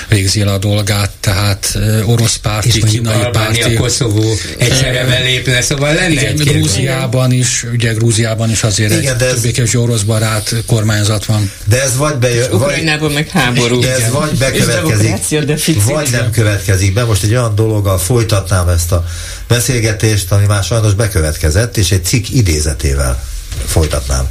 végzi 0.08 0.40
el 0.40 0.48
a 0.48 0.58
dolgát, 0.58 1.10
tehát 1.20 1.78
orosz 2.04 2.36
párti, 2.36 2.68
és 2.68 2.90
kínai 2.90 3.28
párti. 3.32 3.74
Koszovó 3.74 4.34
egyszerre 4.58 5.04
belépne, 5.04 5.60
szóval 5.60 5.94
lenne 5.94 6.10
igen, 6.10 6.24
egy 6.24 6.42
Grúziában 6.42 7.32
is, 7.32 7.64
ugye 7.72 7.92
Grúziában 7.92 8.50
is 8.50 8.62
azért 8.62 8.92
igen, 8.92 9.14
egy 9.14 9.22
ez, 9.22 9.40
többé 9.40 9.76
orosz 9.76 10.02
barát 10.02 10.54
kormányzat 10.66 11.24
van. 11.24 11.50
De 11.64 11.82
ez 11.82 11.96
vagy 11.96 12.16
bejön, 12.16 12.50
vagy, 12.50 12.60
Ukrajnában 12.60 13.12
meg 13.12 13.28
háború. 13.28 13.80
De 13.80 13.94
ez 13.94 14.10
vagy 14.10 14.38
bekövetkezik, 14.38 15.82
vagy 15.84 16.08
nem 16.10 16.30
következik 16.30 16.92
be. 16.92 17.04
Most 17.04 17.22
egy 17.22 17.30
olyan 17.30 17.54
dologgal 17.54 17.98
folytatnám 17.98 18.68
ezt 18.68 18.92
a 18.92 19.04
beszélgetést, 19.48 20.32
ami 20.32 20.46
már 20.46 20.62
sajnos 20.62 20.94
bekövetkezett, 20.94 21.76
és 21.76 21.90
egy 21.90 22.04
cikk 22.04 22.28
idézetével 22.28 23.22
folytatnám. 23.66 24.26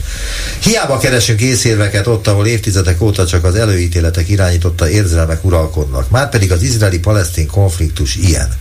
Hiába 0.60 0.98
keresünk 0.98 1.42
észérveket 1.42 2.08
ott, 2.08 2.28
ahol 2.28 2.48
évtizedek 2.48 3.02
óta 3.02 3.26
csak 3.26 3.44
az 3.44 3.56
előítéletek 3.56 4.30
irányította 4.30 4.90
érzelmek 4.90 5.46
uralkodnak. 5.46 6.10
Márpedig 6.10 6.52
az 6.52 6.62
izraeli-palesztin 6.62 7.48
konfliktus 7.48 8.16
ilyen. 8.16 8.54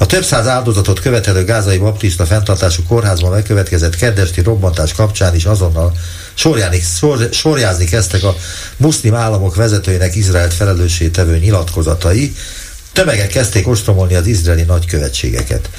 A 0.00 0.06
több 0.06 0.24
száz 0.24 0.46
áldozatot 0.46 1.00
követelő 1.00 1.44
gázai 1.44 1.78
baptista 1.78 2.26
fenntartású 2.26 2.82
kórházban 2.82 3.30
megkövetkezett 3.30 3.96
keddesti 3.96 4.40
robbantás 4.40 4.92
kapcsán 4.92 5.34
is 5.34 5.44
azonnal 5.44 5.92
sorjáni, 6.34 6.80
sor, 6.80 7.28
sorjázni 7.32 7.84
kezdtek 7.84 8.22
a 8.22 8.36
muszlim 8.76 9.14
államok 9.14 9.54
vezetőinek 9.54 10.14
Izraelt 10.14 10.54
felelőssé 10.54 11.08
tevő 11.08 11.38
nyilatkozatai, 11.38 12.34
Tömegek 12.92 13.28
kezdték 13.28 13.68
ostromolni 13.68 14.14
az 14.14 14.26
izraeli 14.26 14.62
nagykövetségeket. 14.62 15.70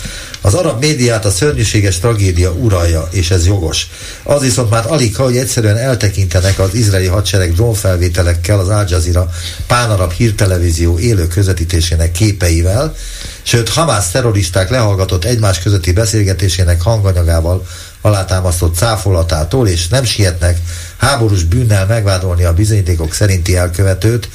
Az 0.41 0.53
arab 0.53 0.79
médiát 0.79 1.25
a 1.25 1.31
szörnyűséges 1.31 1.99
tragédia 1.99 2.51
uralja, 2.51 3.07
és 3.11 3.31
ez 3.31 3.45
jogos. 3.45 3.87
Az 4.23 4.41
viszont 4.41 4.69
már 4.69 4.85
alig, 4.87 5.15
hogy 5.15 5.37
egyszerűen 5.37 5.77
eltekintenek 5.77 6.59
az 6.59 6.73
izraeli 6.73 7.07
hadsereg 7.07 7.53
drónfelvételekkel 7.53 8.59
az 8.59 8.67
Al 8.67 8.85
Jazeera 8.89 9.29
pánarab 9.67 10.11
hírtelevízió 10.11 10.99
élő 10.99 11.27
közvetítésének 11.27 12.11
képeivel, 12.11 12.95
sőt 13.43 13.69
Hamász 13.69 14.11
terroristák 14.11 14.69
lehallgatott 14.69 15.25
egymás 15.25 15.59
közötti 15.59 15.91
beszélgetésének 15.91 16.81
hanganyagával 16.81 17.65
alátámasztott 18.01 18.75
cáfolatától, 18.75 19.67
és 19.67 19.87
nem 19.87 20.03
sietnek 20.03 20.57
háborús 20.97 21.43
bűnnel 21.43 21.85
megvádolni 21.85 22.43
a 22.43 22.53
bizonyítékok 22.53 23.13
szerinti 23.13 23.55
elkövetőt, 23.55 24.29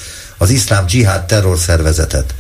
az 0.45 0.51
iszlám 0.51 0.87
dzsihád 0.87 1.27
terrorszervezetet. 1.27 2.35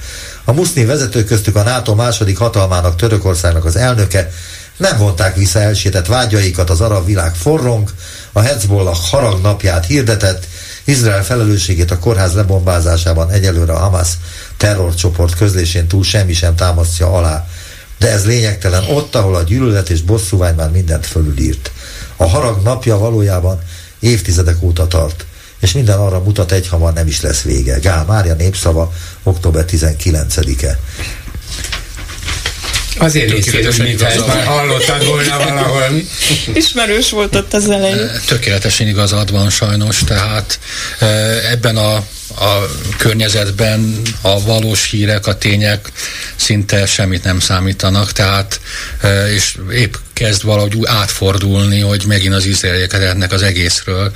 A 0.44 0.52
muszlim 0.52 0.86
vezetők 0.86 1.26
köztük 1.26 1.56
a 1.56 1.62
NATO 1.62 1.94
második 1.94 2.38
hatalmának 2.38 2.96
Törökországnak 2.96 3.64
az 3.64 3.76
elnöke 3.76 4.30
nem 4.76 4.98
vonták 4.98 5.36
vissza 5.36 5.60
elsétett 5.60 6.06
vágyaikat, 6.06 6.70
az 6.70 6.80
arab 6.80 7.06
világ 7.06 7.34
forrong, 7.34 7.90
a 8.32 8.40
Hezbollah 8.40 8.96
harag 8.96 9.40
napját 9.40 9.86
hirdetett, 9.86 10.46
Izrael 10.84 11.24
felelősségét 11.24 11.90
a 11.90 11.98
kórház 11.98 12.34
lebombázásában 12.34 13.30
egyelőre 13.30 13.72
a 13.72 13.78
Hamas 13.78 14.08
terrorcsoport 14.56 15.36
közlésén 15.36 15.86
túl 15.86 16.02
semmi 16.02 16.32
sem 16.32 16.54
támasztja 16.54 17.12
alá. 17.12 17.46
De 17.98 18.10
ez 18.10 18.26
lényegtelen 18.26 18.84
ott, 18.84 19.14
ahol 19.14 19.34
a 19.34 19.42
gyűlölet 19.42 19.90
és 19.90 20.02
bosszúvány 20.02 20.54
már 20.54 20.70
mindent 20.70 21.06
fölülírt. 21.06 21.70
A 22.16 22.24
harag 22.24 22.62
napja 22.62 22.98
valójában 22.98 23.60
évtizedek 24.00 24.62
óta 24.62 24.86
tart 24.86 25.24
és 25.64 25.72
minden 25.72 25.98
arra 25.98 26.20
mutat, 26.20 26.52
egyhamar 26.52 26.92
nem 26.92 27.06
is 27.06 27.20
lesz 27.20 27.42
vége. 27.42 27.78
Gál 27.78 28.04
Mária 28.04 28.34
népszava, 28.34 28.92
október 29.22 29.64
19-e. 29.70 30.78
Azért 32.98 33.32
néztél 33.32 33.68
úgy, 33.68 33.82
mintha 33.82 34.06
ezt 34.06 34.26
már 34.26 34.44
hallottad 34.44 35.06
volna 35.06 35.38
valahol. 35.44 36.00
Ismerős 36.54 37.10
volt 37.10 37.34
ott 37.34 37.54
az 37.54 37.70
elején. 37.70 38.10
Tökéletesen 38.26 38.88
igazad 38.88 39.30
van 39.30 39.50
sajnos, 39.50 39.98
tehát 40.06 40.58
ebben 41.50 41.76
a, 41.76 42.04
a 42.28 42.66
környezetben 42.98 44.02
a 44.20 44.42
valós 44.42 44.90
hírek, 44.90 45.26
a 45.26 45.38
tények 45.38 45.92
szinte 46.36 46.86
semmit 46.86 47.24
nem 47.24 47.40
számítanak, 47.40 48.12
tehát 48.12 48.60
és 49.34 49.56
épp 49.72 49.94
kezd 50.12 50.42
valahogy 50.42 50.78
átfordulni, 50.84 51.80
hogy 51.80 52.04
megint 52.06 52.34
az 52.34 52.44
izraelieket 52.44 53.02
ennek 53.02 53.32
az 53.32 53.42
egészről 53.42 54.12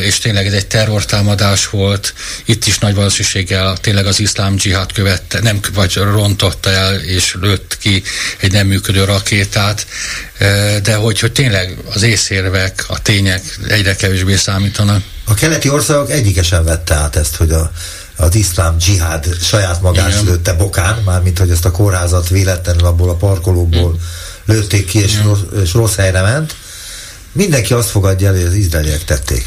és 0.00 0.18
tényleg 0.18 0.46
ez 0.46 0.52
egy 0.52 0.66
terrortámadás 0.66 1.68
volt. 1.68 2.14
Itt 2.44 2.66
is 2.66 2.78
nagy 2.78 2.94
valószínűséggel 2.94 3.76
tényleg 3.76 4.06
az 4.06 4.20
iszlám 4.20 4.56
dzsihád 4.56 4.92
követte, 4.92 5.40
nem, 5.40 5.60
vagy 5.74 5.94
rontotta 5.94 6.70
el 6.70 6.94
és 6.94 7.36
lőtt 7.40 7.78
ki 7.80 8.02
egy 8.40 8.52
nem 8.52 8.66
működő 8.66 9.04
rakétát, 9.04 9.86
de 10.82 10.94
hogy, 10.94 11.20
hogy 11.20 11.32
tényleg 11.32 11.78
az 11.94 12.02
észérvek, 12.02 12.84
a 12.88 13.02
tények 13.02 13.42
egyre 13.68 13.94
kevésbé 13.94 14.36
számítanak. 14.36 15.02
A 15.32 15.34
keleti 15.34 15.68
országok 15.68 16.10
egyikesen 16.10 16.64
vette 16.64 16.94
át 16.94 17.16
ezt, 17.16 17.36
hogy 17.36 17.50
a 17.50 17.70
az 18.16 18.34
iszlám 18.34 18.76
dzsihád 18.78 19.36
saját 19.40 19.80
magát 19.80 20.22
lőtte 20.22 20.52
bokán, 20.52 21.02
mármint 21.04 21.38
hogy 21.38 21.50
ezt 21.50 21.64
a 21.64 21.70
kórházat 21.70 22.28
véletlenül 22.28 22.86
abból 22.86 23.08
a 23.08 23.14
parkolóból 23.14 23.90
hmm. 23.90 24.00
lőtték 24.44 24.86
ki, 24.86 24.98
és 24.98 25.22
rossz, 25.22 25.40
és 25.62 25.72
rossz 25.72 25.94
helyre 25.94 26.22
ment. 26.22 26.54
Mindenki 27.32 27.72
azt 27.72 27.90
fogadja 27.90 28.28
el, 28.28 28.34
hogy 28.34 28.42
az 28.42 28.54
izraeliek 28.54 29.04
tették. 29.04 29.44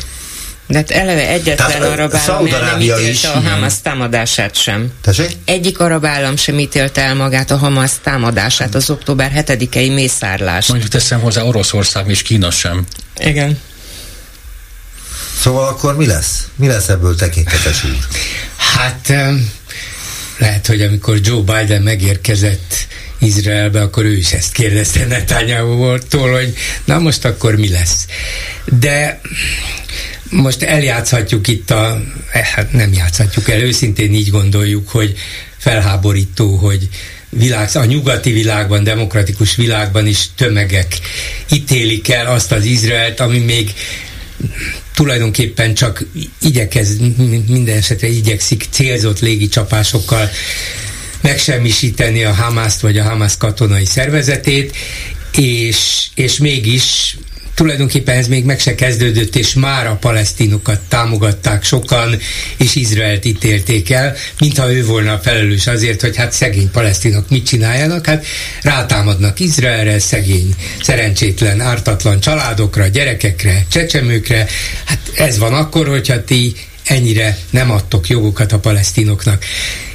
De 0.67 0.77
hát 0.77 0.91
eleve 0.91 1.27
egyetlen 1.27 1.81
arab 1.81 2.15
állam 2.15 2.45
nem 2.45 2.81
ítélte 2.81 3.29
a 3.29 3.39
Hamas 3.39 3.81
támadását 3.81 4.55
sem. 4.55 4.91
Tessék? 5.01 5.37
Egyik 5.45 5.79
arab 5.79 6.05
állam 6.05 6.35
sem 6.35 6.59
ítélte 6.59 7.01
el 7.01 7.15
magát 7.15 7.51
a 7.51 7.57
Hamas 7.57 7.91
támadását, 8.03 8.75
az 8.75 8.89
október 8.89 9.31
7-i 9.35 9.93
mészárlást. 9.93 10.69
Mondjuk 10.69 10.91
teszem 10.91 11.19
hozzá 11.19 11.41
Oroszország 11.41 12.09
és 12.09 12.21
Kína 12.21 12.51
sem. 12.51 12.85
Igen. 13.17 13.59
Szóval 15.45 15.67
akkor 15.67 15.95
mi 15.95 16.05
lesz? 16.05 16.47
Mi 16.55 16.67
lesz 16.67 16.89
ebből 16.89 17.15
tekintetes 17.15 17.83
úr? 17.83 17.97
Hát 18.55 19.13
lehet, 20.37 20.67
hogy 20.67 20.81
amikor 20.81 21.19
Joe 21.21 21.41
Biden 21.41 21.81
megérkezett 21.81 22.87
Izraelbe, 23.19 23.81
akkor 23.81 24.05
ő 24.05 24.15
is 24.15 24.31
ezt 24.31 24.51
kérdezte 24.51 25.05
Netanyahu-tól, 25.05 26.31
hogy 26.31 26.53
na 26.85 26.99
most 26.99 27.25
akkor 27.25 27.55
mi 27.55 27.69
lesz. 27.69 28.05
De 28.79 29.21
most 30.29 30.63
eljátszhatjuk 30.63 31.47
itt 31.47 31.71
a, 31.71 32.01
eh, 32.31 32.45
hát 32.45 32.71
nem 32.71 32.93
játszhatjuk 32.93 33.49
el, 33.49 33.61
őszintén 33.61 34.13
így 34.13 34.29
gondoljuk, 34.29 34.89
hogy 34.89 35.17
felháborító, 35.57 36.55
hogy 36.55 36.89
világ, 37.29 37.69
a 37.73 37.85
nyugati 37.85 38.31
világban, 38.31 38.83
demokratikus 38.83 39.55
világban 39.55 40.07
is 40.07 40.25
tömegek 40.35 40.99
ítélik 41.51 42.09
el 42.09 42.27
azt 42.27 42.51
az 42.51 42.65
Izraelt, 42.65 43.19
ami 43.19 43.39
még 43.39 43.73
tulajdonképpen 44.95 45.73
csak 45.73 46.05
igyekez, 46.41 46.97
minden 47.47 47.77
esetre 47.77 48.07
igyekszik 48.07 48.65
célzott 48.69 49.19
légicsapásokkal 49.19 50.29
megsemmisíteni 51.21 52.23
a 52.23 52.33
Hamaszt 52.33 52.79
vagy 52.79 52.97
a 52.97 53.03
Hamas 53.03 53.37
katonai 53.37 53.85
szervezetét, 53.85 54.75
és, 55.35 56.07
és 56.15 56.37
mégis 56.37 57.17
tulajdonképpen 57.55 58.17
ez 58.17 58.27
még 58.27 58.45
meg 58.45 58.59
se 58.59 58.75
kezdődött, 58.75 59.35
és 59.35 59.53
már 59.53 59.87
a 59.87 59.95
palesztinokat 59.95 60.79
támogatták 60.79 61.63
sokan, 61.63 62.17
és 62.57 62.75
Izraelt 62.75 63.25
ítélték 63.25 63.91
el, 63.91 64.15
mintha 64.39 64.71
ő 64.71 64.85
volna 64.85 65.13
a 65.13 65.19
felelős 65.23 65.67
azért, 65.67 66.01
hogy 66.01 66.15
hát 66.15 66.31
szegény 66.31 66.71
palesztinok 66.71 67.29
mit 67.29 67.45
csináljanak, 67.45 68.05
hát 68.05 68.25
rátámadnak 68.61 69.39
Izraelre, 69.39 69.99
szegény, 69.99 70.55
szerencsétlen, 70.81 71.61
ártatlan 71.61 72.19
családokra, 72.19 72.87
gyerekekre, 72.87 73.65
csecsemőkre, 73.71 74.47
hát 74.85 74.99
ez 75.15 75.37
van 75.37 75.53
akkor, 75.53 75.87
hogyha 75.87 76.23
ti 76.23 76.55
ennyire 76.85 77.37
nem 77.49 77.71
adtok 77.71 78.07
jogokat 78.07 78.51
a 78.51 78.59
palesztinoknak. 78.59 79.45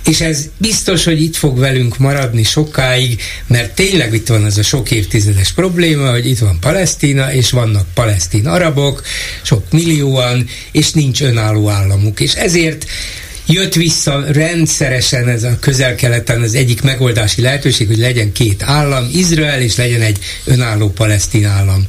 És 0.07 0.21
ez 0.21 0.49
biztos, 0.59 1.05
hogy 1.05 1.23
itt 1.23 1.37
fog 1.37 1.59
velünk 1.59 1.99
maradni 1.99 2.43
sokáig, 2.43 3.21
mert 3.47 3.75
tényleg 3.75 4.15
itt 4.15 4.29
van 4.29 4.45
az 4.45 4.59
a 4.59 4.63
sok 4.63 4.91
évtizedes 4.91 5.53
probléma, 5.53 6.11
hogy 6.11 6.27
itt 6.27 6.39
van 6.39 6.61
Palesztina, 6.61 7.33
és 7.33 7.51
vannak 7.51 7.87
palesztin 7.95 8.47
arabok, 8.47 9.03
sok 9.43 9.65
millióan, 9.71 10.47
és 10.73 10.91
nincs 10.91 11.23
önálló 11.23 11.69
államuk. 11.69 12.21
És 12.21 12.35
ezért 12.35 12.87
jött 13.53 13.75
vissza 13.75 14.25
rendszeresen 14.33 15.29
ez 15.29 15.43
a 15.43 15.59
közel-keleten 15.61 16.43
az 16.43 16.55
egyik 16.55 16.83
megoldási 16.83 17.43
lehetőség, 17.43 17.87
hogy 17.87 17.99
legyen 17.99 18.33
két 18.33 18.63
állam, 18.63 19.09
Izrael, 19.13 19.61
és 19.61 19.77
legyen 19.77 20.01
egy 20.01 20.19
önálló 20.45 20.89
palesztin 20.89 21.47
állam. 21.47 21.87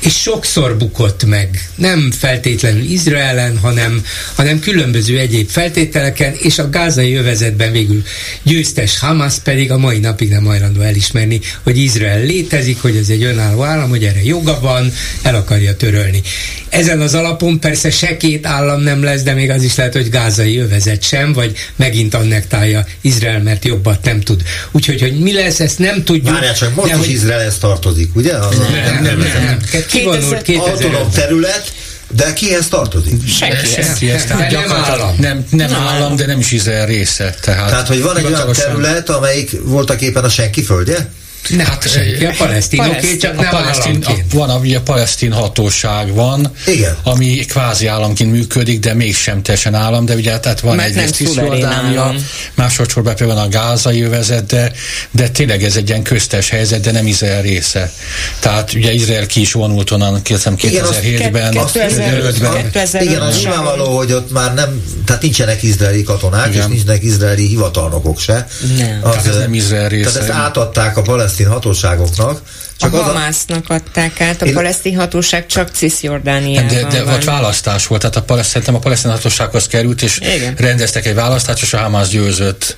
És 0.00 0.14
sokszor 0.20 0.76
bukott 0.76 1.24
meg, 1.24 1.68
nem 1.74 2.10
feltétlenül 2.10 2.82
Izraelen, 2.82 3.58
hanem, 3.58 4.04
hanem 4.34 4.60
különböző 4.60 5.18
egyéb 5.18 5.48
feltételeken, 5.48 6.34
és 6.38 6.58
a 6.58 6.70
gázai 6.70 7.14
övezetben 7.14 7.72
végül 7.72 8.02
győztes 8.42 8.98
Hamas 8.98 9.34
pedig 9.44 9.70
a 9.70 9.78
mai 9.78 9.98
napig 9.98 10.28
nem 10.28 10.44
hajlandó 10.44 10.80
elismerni, 10.80 11.40
hogy 11.62 11.78
Izrael 11.78 12.22
létezik, 12.22 12.80
hogy 12.80 12.96
ez 12.96 13.08
egy 13.08 13.22
önálló 13.22 13.62
állam, 13.62 13.88
hogy 13.88 14.04
erre 14.04 14.24
joga 14.24 14.60
van, 14.60 14.92
el 15.22 15.34
akarja 15.34 15.76
törölni. 15.76 16.22
Ezen 16.70 17.00
az 17.00 17.14
alapon 17.14 17.60
persze 17.60 17.90
se 17.90 18.16
két 18.16 18.46
állam 18.46 18.80
nem 18.80 19.02
lesz, 19.02 19.22
de 19.22 19.34
még 19.34 19.50
az 19.50 19.62
is 19.62 19.74
lehet, 19.74 19.92
hogy 19.92 20.08
gázai 20.08 20.58
övezet 20.58 21.02
sem, 21.02 21.32
vagy 21.32 21.56
megint 21.76 22.14
annektálja 22.14 22.86
Izrael, 23.00 23.42
mert 23.42 23.64
jobbat 23.64 24.04
nem 24.04 24.20
tud. 24.20 24.42
Úgyhogy, 24.70 25.00
hogy 25.00 25.20
mi 25.20 25.32
lesz, 25.32 25.60
ezt 25.60 25.78
nem 25.78 26.04
tudjuk. 26.04 26.34
Várjál 26.34 26.54
csak, 26.54 26.74
most 26.74 26.88
de, 26.88 26.94
is 26.94 27.00
hogy... 27.00 27.14
Izraelhez 27.14 27.58
tartozik, 27.58 28.16
ugye? 28.16 28.34
Az 28.34 28.58
nem, 28.58 28.72
nem, 28.72 29.02
nem, 29.02 29.18
nem, 29.18 29.44
nem. 29.44 29.58
Kivonult 29.86 30.42
2000. 30.42 30.72
Autonóm 30.72 31.10
terület, 31.10 31.72
de 32.14 32.32
kihez 32.32 32.68
tartozik? 32.68 33.28
Senkihez. 33.28 34.24
Tehát 34.24 34.50
nem 34.50 34.72
állam. 34.72 35.14
Nem, 35.18 35.44
nem, 35.50 35.70
nem 35.70 35.80
állam, 35.80 36.16
de 36.16 36.26
nem 36.26 36.38
is 36.38 36.50
Izrael 36.50 36.86
része. 36.86 37.34
Tehát, 37.40 37.70
tehát 37.70 37.86
hogy 37.86 38.02
van 38.02 38.16
egy 38.16 38.24
olyan 38.24 38.52
terület, 38.52 39.08
amelyik 39.08 39.50
voltak 39.62 40.00
éppen 40.00 40.24
a 40.24 40.28
senki 40.28 40.62
földje? 40.62 41.08
Nem, 41.48 41.66
hát, 41.66 41.88
senki, 41.88 42.24
a 42.24 42.34
palesztinoké, 42.38 43.16
csak 43.16 43.38
a 43.38 43.42
nem 43.42 43.50
palesztin, 43.50 44.04
a, 44.06 44.12
van, 44.32 44.50
ugye 44.50 44.78
a 44.78 44.80
palesztin 44.80 45.32
hatóság 45.32 46.14
van, 46.14 46.52
Igen. 46.66 46.96
ami 47.02 47.44
kvázi 47.48 47.86
államként 47.86 48.30
működik, 48.30 48.80
de 48.80 48.94
mégsem 48.94 49.42
teljesen 49.42 49.74
állam, 49.74 50.04
de 50.04 50.14
ugye 50.14 50.38
tehát 50.38 50.60
van 50.60 50.76
Mert 50.76 50.88
egyrészt 50.88 51.14
Cisjordánia, 51.14 52.14
másodszorban 52.54 53.14
például 53.14 53.38
van 53.38 53.46
a 53.46 53.48
gázai 53.48 54.02
övezet, 54.02 54.46
de, 54.46 54.72
de 55.10 55.28
tényleg 55.28 55.62
ez 55.64 55.76
egy 55.76 55.88
ilyen 55.88 56.02
köztes 56.02 56.48
helyzet, 56.48 56.80
de 56.80 56.90
nem 56.90 57.06
Izrael 57.06 57.42
része. 57.42 57.92
Tehát 58.38 58.72
ugye 58.74 58.92
Izrael 58.92 59.26
ki 59.26 59.40
is 59.40 59.52
vonult 59.52 59.90
onnan, 59.90 60.22
kérdezem 60.22 60.54
2007-ben, 60.58 61.52
2005-ben. 61.54 63.02
Igen, 63.02 63.20
az 63.20 63.36
nyilvánvaló, 63.36 63.96
hogy 63.96 64.12
ott 64.12 64.32
már 64.32 64.54
nem, 64.54 64.82
tehát 65.04 65.22
nincsenek 65.22 65.62
izraeli 65.62 66.02
katonák, 66.02 66.48
Igen. 66.48 66.60
és 66.60 66.66
nincsenek 66.66 67.02
izraeli 67.02 67.46
hivatalnokok 67.46 68.20
se. 68.20 68.46
Nem. 68.76 68.98
Az, 69.02 69.10
tehát 69.10 69.26
ez 69.26 69.36
nem 69.36 69.54
Izrael 69.54 69.88
része. 69.88 70.10
Tehát 70.10 70.28
ezt 70.28 70.38
átadták 70.38 70.96
a 70.96 71.02
palesztin 71.02 71.29
hatóságoknak, 71.48 72.40
csak 72.80 72.94
a 72.94 73.02
Hamásznak 73.02 73.64
a... 73.68 73.74
adták 73.74 74.20
át, 74.20 74.42
a 74.42 74.46
Én... 74.46 74.54
palesztin 74.54 74.96
hatóság 74.96 75.46
csak 75.46 75.70
Cisjordániában 75.70 76.68
De, 76.68 76.84
de 76.84 77.04
vagy 77.04 77.24
választás 77.24 77.86
volt, 77.86 78.00
tehát 78.00 78.16
a 78.16 78.22
palesztin, 78.22 78.50
szerintem 78.52 78.74
a 78.74 78.78
palesztin 78.78 79.10
hatósághoz 79.10 79.66
került, 79.66 80.02
és 80.02 80.18
Igen. 80.18 80.54
rendeztek 80.56 81.06
egy 81.06 81.14
választást, 81.14 81.62
és 81.62 81.72
a 81.72 81.78
Hamász 81.78 82.08
győzött. 82.08 82.76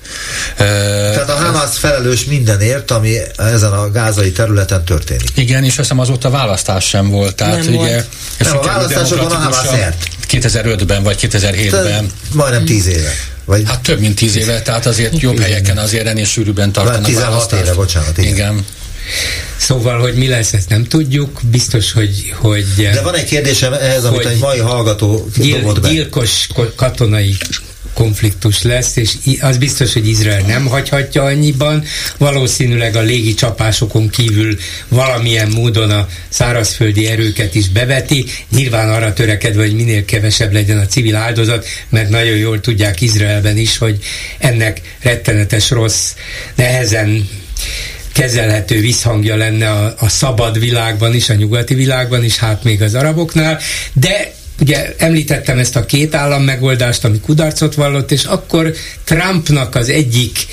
Tehát 0.57 1.29
a 1.29 1.35
Hamász 1.35 1.77
felelős 1.77 2.25
mindenért, 2.25 2.91
ami 2.91 3.17
ezen 3.37 3.71
a 3.71 3.91
gázai 3.91 4.31
területen 4.31 4.85
történik. 4.85 5.29
Igen, 5.35 5.63
és 5.63 5.69
azt 5.69 5.77
hiszem 5.77 5.99
azóta 5.99 6.29
választás 6.29 6.87
sem 6.87 7.09
volt. 7.09 7.35
Tehát 7.35 7.65
Nem 7.65 7.75
ugye, 7.75 7.75
volt. 7.75 8.07
Nem, 8.37 8.57
a 8.57 8.61
választásokon 8.61 9.31
a 9.31 9.35
Hamász 9.35 9.71
nyert. 9.71 10.07
2005-ben 10.29 11.03
vagy 11.03 11.17
2007-ben. 11.21 12.11
Majdnem 12.33 12.65
10 12.65 12.87
éve. 12.87 13.13
Vagy... 13.45 13.63
Hát 13.65 13.81
több 13.81 13.99
mint 13.99 14.15
10 14.15 14.35
éve, 14.35 14.61
tehát 14.61 14.85
azért 14.85 15.19
jobb 15.19 15.39
helyeken 15.39 15.77
azért 15.77 16.07
ennél 16.07 16.25
sűrűbben 16.25 16.71
tartanak 16.71 17.03
16 17.03 17.29
választást. 17.29 17.63
éve, 17.63 17.73
bocsánat. 17.73 18.17
Igen. 18.17 18.31
igen. 18.31 18.65
Szóval, 19.57 19.99
hogy 19.99 20.13
mi 20.13 20.27
lesz, 20.27 20.53
ezt 20.53 20.69
nem 20.69 20.83
tudjuk. 20.83 21.39
Biztos, 21.43 21.91
hogy... 21.91 22.33
hogy 22.35 22.65
De 22.75 23.01
van 23.01 23.15
egy 23.15 23.25
kérdésem 23.25 23.73
ehhez, 23.73 24.03
amit 24.03 24.25
egy 24.25 24.39
mai 24.39 24.59
hallgató 24.59 25.27
gyil, 25.37 25.59
dobott 25.59 25.81
be. 25.81 25.89
Gyilkos 25.89 26.47
katonai 26.75 27.37
konfliktus 27.93 28.61
lesz, 28.61 28.95
és 28.95 29.13
az 29.39 29.57
biztos, 29.57 29.93
hogy 29.93 30.07
Izrael 30.07 30.41
nem 30.41 30.65
hagyhatja 30.65 31.23
annyiban. 31.23 31.83
Valószínűleg 32.17 32.95
a 32.95 33.01
légi 33.01 33.33
csapásokon 33.33 34.09
kívül 34.09 34.57
valamilyen 34.87 35.49
módon 35.49 35.89
a 35.89 36.07
szárazföldi 36.29 37.07
erőket 37.07 37.55
is 37.55 37.69
beveti, 37.69 38.25
nyilván 38.51 38.89
arra 38.89 39.13
törekedve, 39.13 39.61
hogy 39.61 39.75
minél 39.75 40.05
kevesebb 40.05 40.53
legyen 40.53 40.77
a 40.77 40.85
civil 40.85 41.15
áldozat, 41.15 41.65
mert 41.89 42.09
nagyon 42.09 42.37
jól 42.37 42.59
tudják 42.59 43.01
Izraelben 43.01 43.57
is, 43.57 43.77
hogy 43.77 44.03
ennek 44.37 44.81
rettenetes 45.01 45.69
rossz, 45.69 46.13
nehezen 46.55 47.29
kezelhető 48.13 48.79
visszhangja 48.79 49.35
lenne 49.35 49.69
a, 49.69 49.95
a 49.97 50.09
szabad 50.09 50.59
világban 50.59 51.13
is, 51.13 51.29
a 51.29 51.33
nyugati 51.33 51.73
világban 51.73 52.23
is, 52.23 52.37
hát 52.37 52.63
még 52.63 52.81
az 52.81 52.95
araboknál, 52.95 53.59
de 53.93 54.33
ugye 54.59 54.95
említettem 54.97 55.57
ezt 55.57 55.75
a 55.75 55.85
két 55.85 56.15
állam 56.15 56.43
megoldást, 56.43 57.05
ami 57.05 57.19
kudarcot 57.19 57.75
vallott, 57.75 58.11
és 58.11 58.23
akkor 58.23 58.73
Trumpnak 59.03 59.75
az 59.75 59.89
egyik 59.89 60.45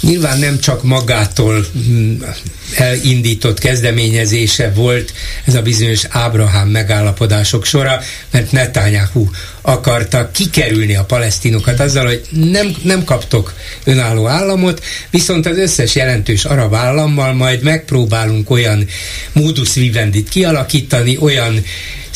nyilván 0.00 0.38
nem 0.38 0.58
csak 0.58 0.82
magától 0.82 1.66
mm, 1.88 2.22
elindított 2.76 3.58
kezdeményezése 3.58 4.72
volt 4.74 5.12
ez 5.44 5.54
a 5.54 5.62
bizonyos 5.62 6.04
Ábrahám 6.08 6.68
megállapodások 6.68 7.64
sora, 7.64 8.00
mert 8.30 8.52
Netanyahu 8.52 9.28
akarta 9.62 10.30
kikerülni 10.30 10.94
a 10.94 11.04
palesztinokat 11.04 11.80
azzal, 11.80 12.04
hogy 12.06 12.22
nem, 12.30 12.76
nem 12.82 13.04
kaptok 13.04 13.54
önálló 13.84 14.26
államot, 14.26 14.84
viszont 15.10 15.46
az 15.46 15.58
összes 15.58 15.94
jelentős 15.94 16.44
arab 16.44 16.74
állammal 16.74 17.32
majd 17.32 17.62
megpróbálunk 17.62 18.50
olyan 18.50 18.86
módusz 19.32 19.74
vivendit 19.74 20.28
kialakítani, 20.28 21.16
olyan 21.20 21.64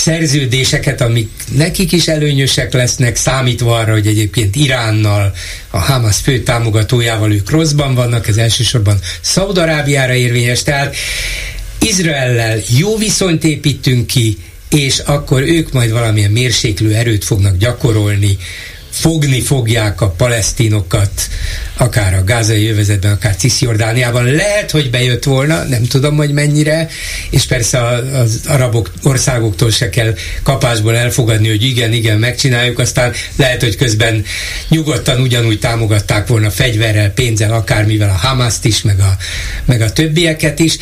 szerződéseket, 0.00 1.00
amik 1.00 1.28
nekik 1.56 1.92
is 1.92 2.08
előnyösek 2.08 2.72
lesznek, 2.72 3.16
számítva 3.16 3.76
arra, 3.76 3.92
hogy 3.92 4.06
egyébként 4.06 4.56
Iránnal, 4.56 5.32
a 5.70 5.78
Hamas 5.78 6.16
fő 6.16 6.42
támogatójával 6.42 7.32
ők 7.32 7.50
rosszban 7.50 7.94
vannak, 7.94 8.28
ez 8.28 8.36
elsősorban 8.36 8.98
Szaudarábiára 9.20 10.14
érvényes, 10.14 10.62
tehát 10.62 10.96
Izraellel 11.80 12.58
jó 12.78 12.96
viszonyt 12.96 13.44
építünk 13.44 14.06
ki, 14.06 14.38
és 14.70 14.98
akkor 14.98 15.42
ők 15.42 15.72
majd 15.72 15.90
valamilyen 15.90 16.30
mérséklő 16.30 16.94
erőt 16.94 17.24
fognak 17.24 17.56
gyakorolni 17.56 18.38
fogni 18.90 19.40
fogják 19.40 20.00
a 20.00 20.10
palesztinokat, 20.10 21.10
akár 21.76 22.14
a 22.14 22.24
gázai 22.24 22.68
övezetben, 22.68 23.12
akár 23.12 23.36
Cisziordániában. 23.36 24.24
Lehet, 24.24 24.70
hogy 24.70 24.90
bejött 24.90 25.24
volna, 25.24 25.64
nem 25.64 25.84
tudom, 25.84 26.16
hogy 26.16 26.32
mennyire, 26.32 26.88
és 27.30 27.46
persze 27.46 27.80
az 28.12 28.40
arabok 28.46 28.92
országoktól 29.02 29.70
se 29.70 29.88
kell 29.88 30.14
kapásból 30.42 30.96
elfogadni, 30.96 31.48
hogy 31.48 31.62
igen, 31.62 31.92
igen, 31.92 32.18
megcsináljuk, 32.18 32.78
aztán 32.78 33.12
lehet, 33.36 33.62
hogy 33.62 33.76
közben 33.76 34.24
nyugodtan 34.68 35.20
ugyanúgy 35.20 35.58
támogatták 35.58 36.26
volna 36.26 36.50
fegyverrel, 36.50 37.10
pénzzel, 37.10 37.52
akármivel 37.52 38.08
a 38.08 38.26
Hamaszt 38.26 38.64
is, 38.64 38.82
meg 38.82 39.00
a, 39.00 39.16
meg 39.64 39.80
a 39.80 39.92
többieket 39.92 40.58
is, 40.58 40.76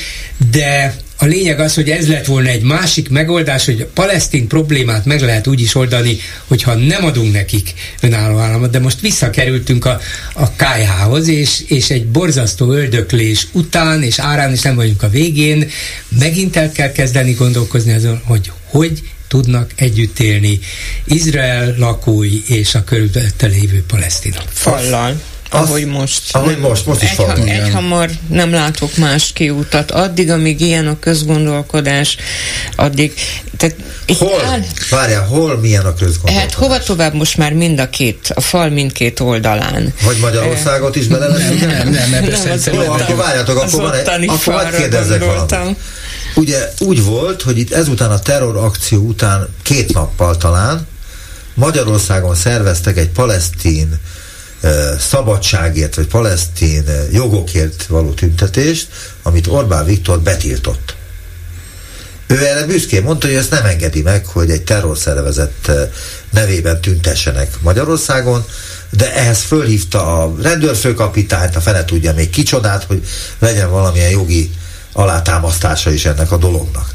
de 0.51 0.94
a 1.20 1.24
lényeg 1.24 1.60
az, 1.60 1.74
hogy 1.74 1.90
ez 1.90 2.08
lett 2.08 2.26
volna 2.26 2.48
egy 2.48 2.62
másik 2.62 3.08
megoldás, 3.08 3.64
hogy 3.64 3.80
a 3.80 3.86
palesztin 3.94 4.46
problémát 4.46 5.04
meg 5.04 5.20
lehet 5.20 5.46
úgy 5.46 5.60
is 5.60 5.74
oldani, 5.74 6.16
hogyha 6.46 6.74
nem 6.74 7.04
adunk 7.04 7.32
nekik 7.32 7.74
önálló 8.00 8.38
államot, 8.38 8.70
de 8.70 8.78
most 8.78 9.00
visszakerültünk 9.00 9.84
a, 9.84 10.00
a 10.34 10.50
KH-hoz, 10.50 11.28
és, 11.28 11.64
és 11.68 11.90
egy 11.90 12.06
borzasztó 12.06 12.72
öldöklés 12.72 13.46
után, 13.52 14.02
és 14.02 14.18
árán 14.18 14.52
is 14.52 14.60
nem 14.60 14.74
vagyunk 14.74 15.02
a 15.02 15.08
végén, 15.08 15.70
megint 16.18 16.56
el 16.56 16.72
kell 16.72 16.92
kezdeni 16.92 17.32
gondolkozni 17.32 17.92
azon, 17.92 18.20
hogy 18.24 18.52
hogy 18.64 19.02
tudnak 19.28 19.70
együtt 19.76 20.18
élni 20.18 20.58
Izrael 21.04 21.74
lakói 21.78 22.42
és 22.46 22.74
a 22.74 22.84
körülötte 22.84 23.46
lévő 23.46 23.84
palesztinok. 23.86 24.44
Fallal 24.48 25.20
ahogy 25.50 25.86
most. 25.86 26.36
Ahogy 26.36 26.58
most, 26.58 26.86
most 26.86 27.02
is 27.02 27.10
egy, 27.10 27.48
egy 27.48 27.70
hamar 27.70 28.10
nem 28.28 28.52
látok 28.52 28.96
más 28.96 29.32
kiútat. 29.32 29.90
Addig, 29.90 30.30
amíg 30.30 30.60
ilyen 30.60 30.86
a 30.86 30.98
közgondolkodás, 30.98 32.16
addig... 32.76 33.14
Tehát 33.56 33.76
hol? 34.18 34.44
Áll... 34.44 34.60
Várjál, 34.90 35.26
hol 35.26 35.58
milyen 35.58 35.84
a 35.84 35.94
közgondolkodás? 35.94 36.42
Hát 36.42 36.52
hova 36.52 36.78
tovább 36.78 37.14
most 37.14 37.36
már 37.36 37.52
mind 37.52 37.80
a 37.80 37.90
két, 37.90 38.32
a 38.34 38.40
fal 38.40 38.68
mindkét 38.68 39.20
oldalán. 39.20 39.94
Vagy 40.02 40.18
Magyarországot 40.20 40.96
is 40.96 41.06
bele 41.06 41.26
Nem, 41.26 41.56
nem, 41.56 41.68
nem, 41.68 42.10
nem, 42.10 42.10
nem, 42.10 42.74
Jó, 42.74 42.80
akkor 42.80 43.16
várjátok, 43.16 43.56
akkor, 43.56 43.80
van 43.80 43.94
egy, 43.94 44.28
akkor 44.28 44.54
hagyd 44.54 44.76
kérdezzek 44.76 45.24
valamit. 45.24 45.78
Ugye 46.34 46.72
úgy 46.78 47.04
volt, 47.04 47.42
hogy 47.42 47.58
itt 47.58 47.72
ezután 47.72 48.10
a 48.10 48.18
terrorakció 48.18 49.02
után 49.02 49.48
két 49.62 49.92
nappal 49.92 50.36
talán 50.36 50.86
Magyarországon 51.54 52.34
szerveztek 52.34 52.96
egy 52.96 53.08
palesztin 53.08 54.00
szabadságért 54.98 55.94
vagy 55.94 56.06
palesztin 56.06 56.85
jogokért 57.12 57.86
való 57.86 58.10
tüntetést, 58.10 58.89
amit 59.22 59.47
Orbán 59.47 59.85
Viktor 59.85 60.20
betiltott. 60.20 60.97
Ő 62.26 62.47
erre 62.47 62.66
büszkén 62.66 63.02
mondta, 63.02 63.26
hogy 63.26 63.36
ezt 63.36 63.51
nem 63.51 63.64
engedi 63.64 64.02
meg, 64.02 64.26
hogy 64.26 64.51
egy 64.51 64.62
terrorszervezet 64.62 65.70
nevében 66.30 66.80
tüntessenek 66.80 67.56
Magyarországon, 67.60 68.44
de 68.90 69.14
ehhez 69.14 69.43
fölhívta 69.43 70.22
a 70.22 70.35
rendőrfőkapitányt, 70.43 71.56
a 71.56 71.60
fene 71.60 71.85
tudja 71.85 72.12
még 72.14 72.30
kicsodát, 72.30 72.85
hogy 72.85 73.06
legyen 73.39 73.70
valamilyen 73.70 74.10
jogi 74.10 74.51
alátámasztása 74.93 75.90
is 75.90 76.05
ennek 76.05 76.32
a 76.32 76.36
dolognak. 76.36 76.94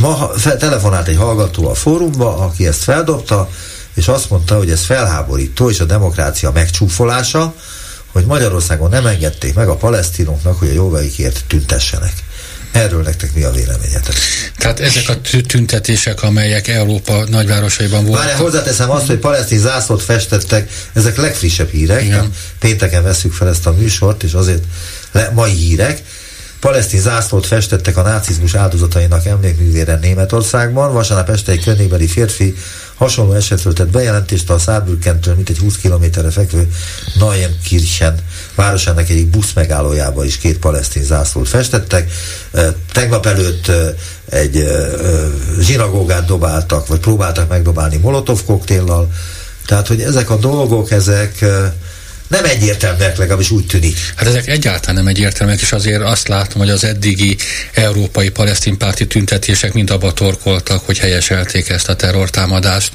Ma 0.00 0.30
telefonált 0.58 1.08
egy 1.08 1.16
hallgató 1.16 1.68
a 1.68 1.74
fórumba, 1.74 2.36
aki 2.36 2.66
ezt 2.66 2.82
feldobta, 2.82 3.48
és 3.94 4.08
azt 4.08 4.30
mondta, 4.30 4.56
hogy 4.56 4.70
ez 4.70 4.84
felháborító, 4.84 5.70
és 5.70 5.80
a 5.80 5.84
demokrácia 5.84 6.50
megcsúfolása, 6.50 7.54
hogy 8.12 8.24
Magyarországon 8.24 8.90
nem 8.90 9.06
engedték 9.06 9.54
meg 9.54 9.68
a 9.68 9.76
palesztinoknak, 9.76 10.58
hogy 10.58 10.68
a 10.68 10.72
jogaikért 10.72 11.44
tüntessenek. 11.46 12.12
Erről 12.72 13.02
nektek 13.02 13.34
mi 13.34 13.42
a 13.42 13.50
véleményetek? 13.50 14.14
Tehát 14.58 14.80
ezek 14.80 15.08
a 15.08 15.20
tüntetések, 15.46 16.22
amelyek 16.22 16.68
Európa 16.68 17.24
nagyvárosaiban 17.28 18.04
voltak. 18.04 18.24
Várjál, 18.24 18.42
hozzáteszem 18.42 18.90
azt, 18.90 19.06
hogy 19.06 19.18
palesztin 19.18 19.58
zászlót 19.58 20.02
festettek, 20.02 20.70
ezek 20.92 21.16
legfrissebb 21.16 21.70
hírek. 21.70 22.04
Igen. 22.04 22.32
Pénteken 22.58 23.02
veszük 23.02 23.32
fel 23.32 23.48
ezt 23.48 23.66
a 23.66 23.72
műsort, 23.72 24.22
és 24.22 24.32
azért 24.32 24.64
le, 25.12 25.30
mai 25.34 25.52
hírek. 25.52 26.02
Palesztin 26.60 27.00
zászlót 27.00 27.46
festettek 27.46 27.96
a 27.96 28.02
nácizmus 28.02 28.54
áldozatainak 28.54 29.26
emlékművére 29.26 29.98
Németországban. 30.02 30.92
Vasárnap 30.92 31.28
este 31.28 31.52
egy 31.52 31.64
környékbeli 31.64 32.06
férfi 32.06 32.54
Hasonló 32.96 33.32
esetről 33.32 33.72
tett 33.72 33.90
bejelentést 33.90 34.50
a 34.50 34.58
Szárbürkentől, 34.58 35.34
mint 35.34 35.48
egy 35.48 35.58
20 35.58 35.76
kilométerre 35.76 36.30
fekvő 36.30 36.68
Neuenkirchen 37.18 38.18
városának 38.54 39.08
egyik 39.08 39.26
busz 39.26 39.52
megállójába 39.52 40.24
is 40.24 40.38
két 40.38 40.58
palesztin 40.58 41.02
zászlót 41.02 41.48
festettek. 41.48 42.10
Tegnap 42.92 43.26
előtt 43.26 43.70
egy 44.28 44.64
zsinagógát 45.60 46.26
dobáltak, 46.26 46.86
vagy 46.86 47.00
próbáltak 47.00 47.48
megdobálni 47.48 47.96
molotov 47.96 48.44
koktéllal. 48.44 49.12
Tehát, 49.66 49.86
hogy 49.86 50.00
ezek 50.00 50.30
a 50.30 50.36
dolgok, 50.36 50.90
ezek 50.90 51.44
nem 52.28 52.44
egyértelműek, 52.44 53.16
legalábbis 53.16 53.50
úgy 53.50 53.66
tűnik. 53.66 53.96
Hát 54.16 54.28
ezek 54.28 54.48
egyáltalán 54.48 54.94
nem 54.94 55.06
egyértelműek, 55.06 55.60
és 55.60 55.72
azért 55.72 56.02
azt 56.02 56.28
látom, 56.28 56.60
hogy 56.60 56.70
az 56.70 56.84
eddigi 56.84 57.36
európai 57.72 58.28
palesztin 58.28 58.78
párti 58.78 59.06
tüntetések 59.06 59.72
mind 59.72 59.90
abba 59.90 60.12
torkoltak, 60.12 60.82
hogy 60.84 60.98
helyeselték 60.98 61.68
ezt 61.68 61.88
a 61.88 61.96
terrortámadást, 61.96 62.92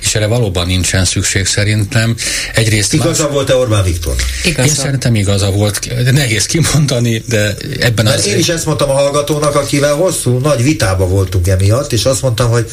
és 0.00 0.14
erre 0.14 0.26
valóban 0.26 0.66
nincsen 0.66 1.04
szükség 1.04 1.46
szerintem. 1.46 2.16
Egyrészt 2.54 2.92
igaza 2.92 3.22
más... 3.22 3.32
volt-e 3.32 3.54
Orbán 3.54 3.84
Viktor? 3.84 4.14
Igaza. 4.44 4.68
Én 4.68 4.74
szerintem 4.74 5.14
igaza 5.14 5.50
volt, 5.50 6.12
nehéz 6.12 6.46
kimondani, 6.46 7.22
de 7.28 7.56
ebben 7.80 8.06
az... 8.06 8.26
Én 8.26 8.38
is 8.38 8.48
ezt 8.48 8.66
mondtam 8.66 8.90
a 8.90 8.92
hallgatónak, 8.92 9.54
akivel 9.54 9.94
hosszú, 9.94 10.38
nagy 10.38 10.62
vitába 10.62 11.06
voltunk 11.06 11.48
emiatt, 11.48 11.92
és 11.92 12.04
azt 12.04 12.22
mondtam, 12.22 12.50
hogy 12.50 12.70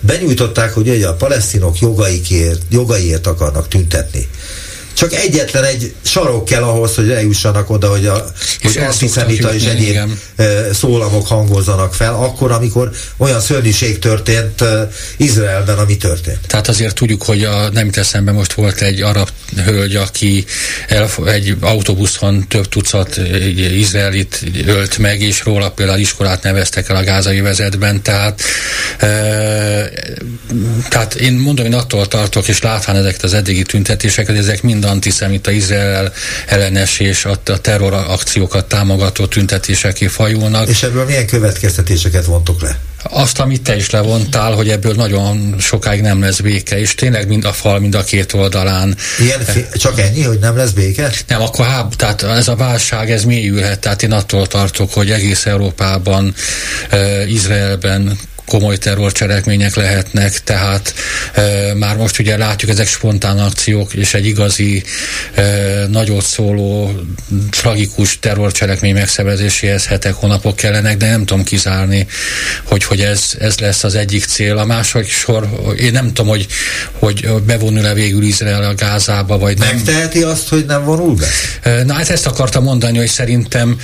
benyújtották, 0.00 0.72
hogy 0.72 0.88
ugye 0.88 1.06
a 1.06 1.14
palesztinok 1.14 1.78
jogaikért, 1.78 2.60
jogaiért 2.70 3.26
akarnak 3.26 3.68
tüntetni 3.68 4.28
csak 5.00 5.12
egyetlen 5.12 5.64
egy 5.64 5.94
sarok 6.02 6.44
kell 6.44 6.62
ahhoz, 6.62 6.94
hogy 6.94 7.10
eljussanak 7.10 7.70
oda, 7.70 7.88
hogy, 7.88 8.06
a, 8.06 8.24
és 8.60 8.74
hogy 8.74 8.82
antiszemita 8.82 9.54
és 9.54 9.64
egyéb 9.64 9.88
igen. 9.88 10.18
szólamok 10.72 11.26
hangozzanak 11.26 11.94
fel, 11.94 12.14
akkor, 12.14 12.50
amikor 12.50 12.90
olyan 13.16 13.40
szörnyűség 13.40 13.98
történt 13.98 14.64
Izraelben, 15.16 15.78
ami 15.78 15.96
történt. 15.96 16.38
Tehát 16.46 16.68
azért 16.68 16.94
tudjuk, 16.94 17.22
hogy 17.22 17.44
a, 17.44 17.70
nem 17.70 17.90
eszembe 17.92 18.32
most 18.32 18.52
volt 18.52 18.80
egy 18.80 19.02
arab 19.02 19.28
hölgy, 19.64 19.96
aki 19.96 20.44
el, 20.88 21.08
egy 21.26 21.56
autóbuszon 21.60 22.48
több 22.48 22.68
tucat 22.68 23.20
izraelit 23.56 24.44
ölt 24.66 24.98
meg, 24.98 25.20
és 25.20 25.44
róla 25.44 25.70
például 25.70 25.98
iskolát 25.98 26.42
neveztek 26.42 26.88
el 26.88 26.96
a 26.96 27.02
gázai 27.02 27.40
vezetben, 27.40 28.02
tehát 28.02 28.40
e, 28.98 29.08
tehát 30.88 31.14
én 31.14 31.32
mondom, 31.32 31.66
én 31.66 31.74
attól 31.74 32.06
tartok, 32.06 32.48
és 32.48 32.62
látván 32.62 32.96
ezeket 32.96 33.22
az 33.22 33.34
eddigi 33.34 33.62
tüntetéseket, 33.62 34.36
ezek 34.36 34.62
mind 34.62 34.84
antiszemita 34.90 35.50
Izrael 35.50 36.12
ellenes 36.46 36.98
és 36.98 37.24
a, 37.24 37.40
a 37.46 37.58
terrorakciókat 37.60 38.64
támogató 38.64 39.26
tüntetéseké 39.26 40.06
fajulnak. 40.06 40.68
És 40.68 40.82
ebből 40.82 41.04
milyen 41.04 41.26
következtetéseket 41.26 42.24
vontok 42.24 42.62
le? 42.62 42.78
Azt, 43.02 43.38
amit 43.38 43.62
te 43.62 43.76
is 43.76 43.90
levontál, 43.90 44.52
hogy 44.52 44.68
ebből 44.68 44.94
nagyon 44.94 45.54
sokáig 45.58 46.00
nem 46.00 46.20
lesz 46.20 46.40
béke, 46.40 46.78
és 46.78 46.94
tényleg 46.94 47.28
mind 47.28 47.44
a 47.44 47.52
fal, 47.52 47.78
mind 47.78 47.94
a 47.94 48.04
két 48.04 48.32
oldalán. 48.32 48.96
Ilyen, 49.18 49.66
csak 49.74 49.98
ennyi, 50.00 50.22
hogy 50.22 50.38
nem 50.38 50.56
lesz 50.56 50.70
béke? 50.70 51.12
Nem, 51.26 51.42
akkor 51.42 51.66
háb, 51.66 51.94
tehát 51.94 52.22
ez 52.22 52.48
a 52.48 52.56
válság, 52.56 53.10
ez 53.10 53.24
mélyülhet, 53.24 53.78
tehát 53.78 54.02
én 54.02 54.12
attól 54.12 54.46
tartok, 54.46 54.92
hogy 54.92 55.10
egész 55.10 55.46
Európában, 55.46 56.34
uh, 56.92 57.30
Izraelben, 57.30 58.18
komoly 58.50 58.76
terrorcselekmények 58.76 59.74
lehetnek, 59.74 60.42
tehát 60.44 60.94
e, 61.34 61.74
már 61.74 61.96
most 61.96 62.18
ugye 62.18 62.36
látjuk 62.36 62.70
ezek 62.70 62.86
spontán 62.86 63.38
akciók, 63.38 63.94
és 63.94 64.14
egy 64.14 64.26
igazi 64.26 64.82
e, 65.34 65.42
nagyot 65.88 66.24
szóló, 66.24 67.00
tragikus 67.50 68.18
terrorcselekmény 68.18 68.94
megszervezéséhez 68.94 69.86
hetek, 69.86 70.12
hónapok 70.12 70.56
kellenek, 70.56 70.96
de 70.96 71.10
nem 71.10 71.24
tudom 71.24 71.44
kizárni, 71.44 72.06
hogy, 72.64 72.84
hogy 72.84 73.00
ez, 73.00 73.22
ez 73.38 73.58
lesz 73.58 73.84
az 73.84 73.94
egyik 73.94 74.24
cél. 74.24 74.56
A 74.58 74.64
második 74.64 75.10
sor, 75.10 75.48
én 75.78 75.92
nem 75.92 76.06
tudom, 76.06 76.26
hogy, 76.26 76.46
hogy 76.98 77.28
bevonul-e 77.46 77.94
végül 77.94 78.22
Izrael 78.22 78.64
a 78.64 78.74
Gázába, 78.74 79.38
vagy 79.38 79.58
nem. 79.58 79.74
Megteheti 79.74 80.22
azt, 80.22 80.48
hogy 80.48 80.64
nem 80.66 80.84
vonul 80.84 81.14
be? 81.14 81.84
Na 81.84 81.94
hát 81.94 82.08
ezt 82.08 82.26
akartam 82.26 82.62
mondani, 82.62 82.98
hogy 82.98 83.08
szerintem 83.08 83.78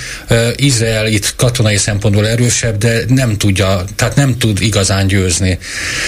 Izrael 0.55 1.07
itt 1.07 1.35
katonai 1.35 1.77
szempontból 1.77 2.27
erősebb, 2.27 2.77
de 2.77 2.99
nem 3.07 3.37
tudja, 3.37 3.83
tehát 3.95 4.15
nem 4.15 4.37
tud 4.37 4.56
tud 4.57 4.67
igazán 4.67 5.07
győzni. 5.07 5.57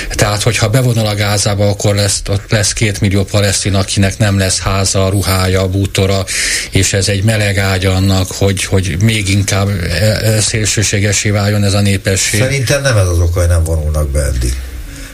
Tehát, 0.10 0.44
hogyha 0.44 0.70
bevonul 0.70 1.06
a 1.06 1.16
Gázába, 1.16 1.70
akkor 1.70 1.96
lesz, 1.96 2.22
ott 2.30 2.52
lesz 2.52 2.74
két 2.74 3.02
millió 3.02 3.24
palesztin, 3.24 3.76
akinek 3.76 4.18
nem 4.18 4.38
lesz 4.38 4.60
háza, 4.60 5.10
ruhája, 5.10 5.68
bútora, 5.68 6.26
és 6.72 6.94
ez 6.94 7.08
egy 7.08 7.24
meleg 7.24 7.58
ágy 7.58 7.86
annak, 7.86 8.32
hogy, 8.32 8.64
hogy 8.64 8.98
még 9.02 9.30
inkább 9.30 9.68
e, 9.68 9.76
e, 9.96 10.42
szélsőségesé 10.42 11.30
váljon 11.30 11.64
ez 11.64 11.74
a 11.74 11.82
népesség. 11.82 12.40
Szerintem 12.40 12.82
nem 12.82 12.98
ez 12.98 13.08
az 13.08 13.20
oka, 13.20 13.40
hogy 13.40 13.48
nem 13.48 13.64
vonulnak 13.64 14.10
be 14.10 14.20
eddig. 14.20 14.54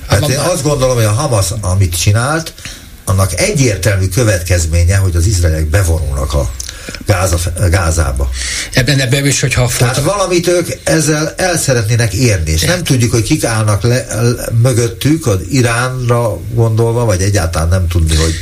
Hát, 0.07 0.19
hát 0.19 0.29
én 0.29 0.37
azt 0.37 0.63
gondolom, 0.63 0.95
hogy 0.95 1.03
a 1.03 1.11
Hamas, 1.11 1.45
amit 1.61 1.99
csinált, 1.99 2.53
annak 3.05 3.39
egyértelmű 3.39 4.07
következménye, 4.07 4.97
hogy 4.97 5.15
az 5.15 5.25
izraeliek 5.25 5.65
bevonulnak 5.65 6.33
a 6.33 6.51
Gáza, 7.05 7.37
Gázába. 7.69 8.29
Ebben 8.73 8.99
ebben 8.99 9.25
is, 9.25 9.39
hogyha... 9.39 9.69
Tehát 9.77 10.01
valamit 10.01 10.47
ők 10.47 10.67
ezzel 10.83 11.33
el 11.37 11.57
szeretnének 11.57 12.13
érni, 12.13 12.51
és 12.51 12.61
nem 12.61 12.83
tudjuk, 12.83 13.11
hogy 13.11 13.23
kik 13.23 13.43
állnak 13.43 13.83
le, 13.83 14.05
le, 14.21 14.49
mögöttük, 14.61 15.27
az 15.27 15.39
Iránra 15.49 16.39
gondolva, 16.53 17.05
vagy 17.05 17.21
egyáltalán 17.21 17.67
nem 17.67 17.87
tudni, 17.87 18.15
hogy 18.15 18.33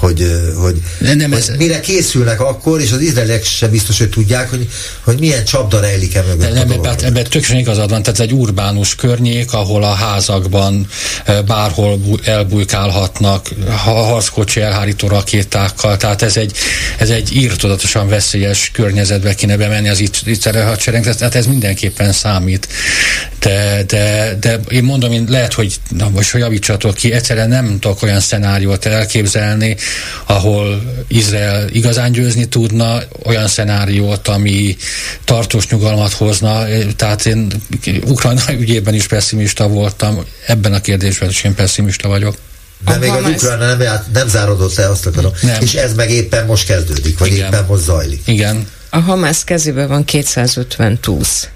hogy, 0.00 0.30
hogy, 0.56 0.82
nem, 0.98 1.16
nem 1.16 1.30
hogy 1.30 1.38
ez... 1.38 1.56
mire 1.56 1.80
készülnek 1.80 2.40
akkor, 2.40 2.80
és 2.80 2.92
az 2.92 3.00
izraeliek 3.00 3.44
sem 3.44 3.70
biztos, 3.70 3.98
hogy 3.98 4.08
tudják, 4.08 4.50
hogy, 4.50 4.68
hogy 5.00 5.18
milyen 5.18 5.44
csapda 5.44 5.80
rejlik 5.80 6.14
e 6.14 6.22
mögött. 6.22 6.54
Nem, 6.54 6.70
ebben, 6.70 6.94
ebben 7.02 7.12
tökéletesen 7.12 7.56
igazad 7.56 7.90
van, 7.90 8.02
tehát 8.02 8.20
ez 8.20 8.26
egy 8.26 8.32
urbánus 8.32 8.94
környék, 8.94 9.52
ahol 9.52 9.82
a 9.82 9.92
házakban 9.92 10.86
bárhol 11.46 12.00
elbújkálhatnak 12.24 13.48
harckocsi 13.68 14.60
elhárító 14.60 15.08
rakétákkal, 15.08 15.96
tehát 15.96 16.22
ez 16.22 16.36
egy, 16.36 16.56
ez 16.98 17.10
egy 17.10 17.36
írtodatosan 17.36 18.08
veszélyes 18.08 18.70
környezetbe 18.72 19.34
kéne 19.34 19.56
bemenni 19.56 19.88
az 19.88 20.00
itt, 20.00 20.20
itt 20.24 20.44
hadsereg, 20.44 21.16
tehát 21.16 21.34
ez 21.34 21.46
mindenképpen 21.46 22.12
számít. 22.12 22.68
De, 23.40 23.84
de, 23.86 24.36
de 24.40 24.60
én 24.68 24.82
mondom, 24.82 25.12
én 25.12 25.24
lehet, 25.28 25.52
hogy 25.52 25.74
na 25.88 26.08
most, 26.08 26.30
hogy 26.30 26.40
javítsatok 26.40 26.94
ki, 26.94 27.12
egyszerűen 27.12 27.48
nem 27.48 27.78
tudok 27.78 28.02
olyan 28.02 28.20
szenáriót 28.20 28.86
elképzelni, 28.86 29.76
ahol 30.26 30.82
Izrael 31.08 31.68
igazán 31.68 32.12
győzni 32.12 32.44
tudna, 32.44 33.02
olyan 33.24 33.48
szenáriót, 33.48 34.28
ami 34.28 34.76
tartós 35.24 35.68
nyugalmat 35.68 36.12
hozna, 36.12 36.64
tehát 36.96 37.26
én 37.26 37.52
Ukrajna 38.06 38.42
ügyében 38.60 38.94
is 38.94 39.06
pessimista 39.06 39.68
voltam, 39.68 40.24
ebben 40.46 40.72
a 40.72 40.80
kérdésben 40.80 41.28
is 41.28 41.42
én 41.42 41.54
pessimista 41.54 42.08
vagyok. 42.08 42.36
De 42.84 42.96
még 42.96 43.10
az 43.10 43.24
Ukrajna 43.24 43.74
nem, 43.74 44.02
nem 44.12 44.28
zárodott 44.28 44.74
le, 44.74 44.88
azt 44.88 45.06
akarom. 45.06 45.32
Nem. 45.42 45.60
És 45.60 45.74
ez 45.74 45.94
meg 45.94 46.10
éppen 46.10 46.46
most 46.46 46.66
kezdődik, 46.66 47.18
vagy 47.18 47.32
Igen. 47.32 47.46
éppen 47.46 47.64
most 47.68 47.82
zajlik. 47.82 48.22
Igen. 48.24 48.68
A 48.90 48.98
Hamász 48.98 49.44
kezében 49.44 49.88
van 49.88 50.04
250 50.04 51.00
túsz. 51.00 51.48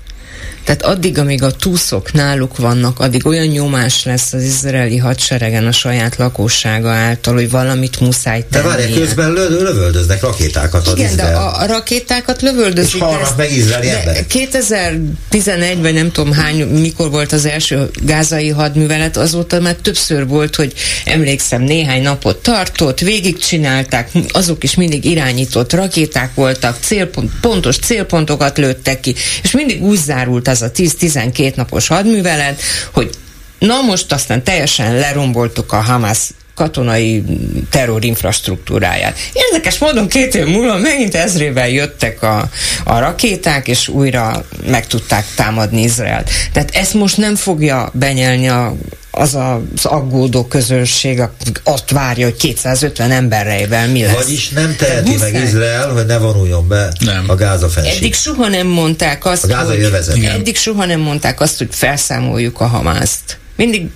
Tehát 0.65 0.83
addig, 0.83 1.19
amíg 1.19 1.43
a 1.43 1.51
túszok 1.51 2.13
náluk 2.13 2.57
vannak, 2.57 3.01
addig 3.01 3.27
olyan 3.27 3.47
nyomás 3.47 4.05
lesz 4.05 4.33
az 4.33 4.43
izraeli 4.43 4.97
hadseregen 4.97 5.67
a 5.67 5.73
saját 5.73 6.17
lakossága 6.17 6.91
által, 6.91 7.35
hogy 7.35 7.51
valamit 7.51 8.01
muszáj 8.01 8.45
tenni. 8.51 8.65
De 8.65 8.71
várj, 8.71 8.93
közben 8.93 9.33
lö- 9.33 9.61
lövöldöznek 9.61 10.23
rakétákat 10.23 10.87
az 10.87 10.99
Igen, 10.99 11.11
Izrael. 11.11 11.33
de 11.33 11.39
a, 11.39 11.61
a 11.61 11.67
rakétákat 11.67 12.43
lövöldözik. 12.43 12.95
És 12.95 13.01
halnak 13.01 13.37
meg 13.37 13.53
izraeli 13.53 13.89
emberek. 13.89 14.27
2011 14.27 15.81
vagy 15.81 15.95
nem 15.95 16.11
tudom 16.13 16.33
hány, 16.33 16.63
mikor 16.67 17.11
volt 17.11 17.33
az 17.33 17.45
első 17.45 17.91
gázai 18.03 18.49
hadművelet, 18.49 19.17
azóta 19.17 19.61
már 19.61 19.75
többször 19.75 20.27
volt, 20.27 20.57
hogy 20.57 20.73
emlékszem, 21.05 21.63
néhány 21.63 22.03
napot 22.03 22.37
tartott, 22.43 23.01
végigcsinálták, 23.01 24.11
azok 24.29 24.65
is 24.65 24.75
mindig 24.75 25.05
irányított 25.05 25.73
rakéták 25.73 26.35
voltak, 26.35 26.77
célpont, 26.81 27.31
pontos 27.41 27.79
célpontokat 27.79 28.59
lőttek 28.59 29.01
ki, 29.01 29.15
és 29.43 29.51
mindig 29.51 29.83
úgy 29.83 29.99
zárult 29.99 30.49
ez 30.55 30.63
a 30.63 30.71
10-12 30.71 31.55
napos 31.55 31.87
hadművelet, 31.87 32.61
hogy 32.93 33.11
na 33.59 33.81
most 33.81 34.13
aztán 34.13 34.45
teljesen 34.45 34.95
leromboltuk 34.95 35.73
a 35.73 35.81
Hamas 35.81 36.19
katonai 36.55 37.25
terror 37.71 38.05
infrastruktúráját. 38.05 39.19
Érdekes 39.33 39.79
módon 39.79 40.09
két 40.09 40.35
év 40.35 40.47
múlva 40.47 40.79
megint 40.79 41.15
ezrével 41.15 41.69
jöttek 41.69 42.23
a, 42.23 42.49
a 42.85 42.99
rakéták, 42.99 43.69
és 43.69 43.89
újra 43.89 44.45
meg 44.67 44.87
tudták 44.87 45.25
támadni 45.37 45.83
Izraelt. 45.83 46.31
Tehát 46.53 46.71
ezt 46.75 46.95
most 46.95 47.17
nem 47.17 47.37
fogja 47.37 47.91
benyelni 47.93 48.49
a, 48.49 48.75
az 49.11 49.35
az 49.35 49.85
aggódó 49.85 50.45
közönség 50.47 51.23
azt 51.65 51.91
várja, 51.91 52.25
hogy 52.27 52.37
250 52.37 53.11
emberreivel 53.11 53.89
mi 53.89 54.03
lesz. 54.03 54.15
Vagyis 54.15 54.49
nem 54.49 54.75
teheti 54.79 55.11
meg 55.11 55.33
muszáj. 55.33 55.43
Izrael, 55.43 55.93
hogy 55.93 56.07
ne 56.07 56.19
vonuljon 56.19 56.69
be 56.69 56.93
nem. 56.99 57.25
a 57.27 57.35
Gáza 57.35 57.69
fenség. 57.69 57.97
Eddig 57.97 58.15
soha 58.15 58.49
nem 58.49 58.67
mondták 58.67 59.25
azt, 59.25 59.45
a 59.45 59.57
hogy, 59.57 59.91
eddig 60.25 60.57
soha 60.57 60.85
nem 60.85 61.01
mondták 61.01 61.41
azt, 61.41 61.59
hogy 61.59 61.69
felszámoljuk 61.71 62.61
a 62.61 62.67
Hamászt. 62.67 63.39
Mindig 63.57 63.91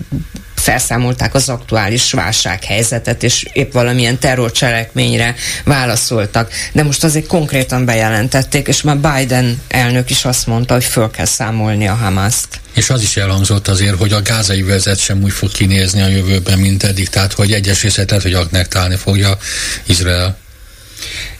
felszámolták 0.55 1.33
az 1.33 1.49
aktuális 1.49 2.11
válsághelyzetet, 2.11 3.23
és 3.23 3.45
épp 3.53 3.71
valamilyen 3.71 4.19
terrorcselekményre 4.19 5.35
válaszoltak. 5.63 6.51
De 6.71 6.83
most 6.83 7.03
azért 7.03 7.27
konkrétan 7.27 7.85
bejelentették, 7.85 8.67
és 8.67 8.81
már 8.81 8.97
Biden 8.97 9.61
elnök 9.67 10.09
is 10.09 10.25
azt 10.25 10.47
mondta, 10.47 10.73
hogy 10.73 10.83
föl 10.83 11.11
kell 11.11 11.25
számolni 11.25 11.87
a 11.87 11.93
Hamaszt. 11.93 12.47
És 12.73 12.89
az 12.89 13.01
is 13.01 13.17
elhangzott 13.17 13.67
azért, 13.67 13.97
hogy 13.97 14.13
a 14.13 14.21
gázai 14.21 14.61
vezet 14.61 14.99
sem 14.99 15.23
úgy 15.23 15.31
fog 15.31 15.51
kinézni 15.51 16.01
a 16.01 16.07
jövőben, 16.07 16.59
mint 16.59 16.83
eddig, 16.83 17.09
tehát 17.09 17.33
hogy 17.33 17.53
egyes 17.53 17.81
részletet, 17.81 18.21
hogy 18.21 18.33
aknektálni 18.33 18.95
fogja 18.95 19.37
Izrael. 19.85 20.37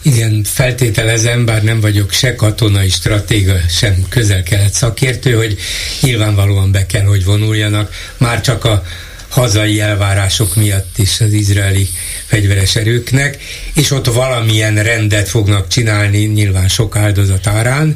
Igen, 0.02 0.44
feltételezem, 0.44 1.46
bár 1.46 1.64
nem 1.64 1.80
vagyok 1.80 2.12
se 2.12 2.36
katonai 2.36 2.90
stratéga, 2.90 3.56
sem 3.70 4.06
közel-kelet 4.10 4.74
szakértő, 4.74 5.34
hogy 5.34 5.58
nyilvánvalóan 6.02 6.72
be 6.72 6.86
kell, 6.86 7.06
hogy 7.06 7.26
vonuljanak. 7.26 7.94
Már 8.18 8.42
csak 8.42 8.66
a 8.66 8.84
hazai 9.30 9.80
elvárások 9.80 10.56
miatt 10.56 10.98
is 10.98 11.22
az 11.22 11.34
izraeli 11.34 11.90
fegyveres 12.26 12.76
erőknek, 12.76 13.38
és 13.74 13.92
ott 13.92 14.06
valamilyen 14.06 14.84
rendet 14.84 15.30
fognak 15.30 15.68
csinálni, 15.68 16.18
nyilván 16.18 16.68
sok 16.68 16.96
áldozat 16.96 17.48
árán, 17.48 17.96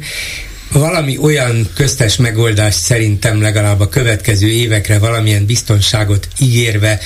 valami 0.72 1.18
olyan 1.18 1.68
köztes 1.74 2.16
megoldást 2.16 2.78
szerintem 2.78 3.40
legalább 3.40 3.80
a 3.80 3.88
következő 3.88 4.48
évekre 4.48 4.98
valamilyen 4.98 5.46
biztonságot 5.46 6.28
ígérve 6.38 7.00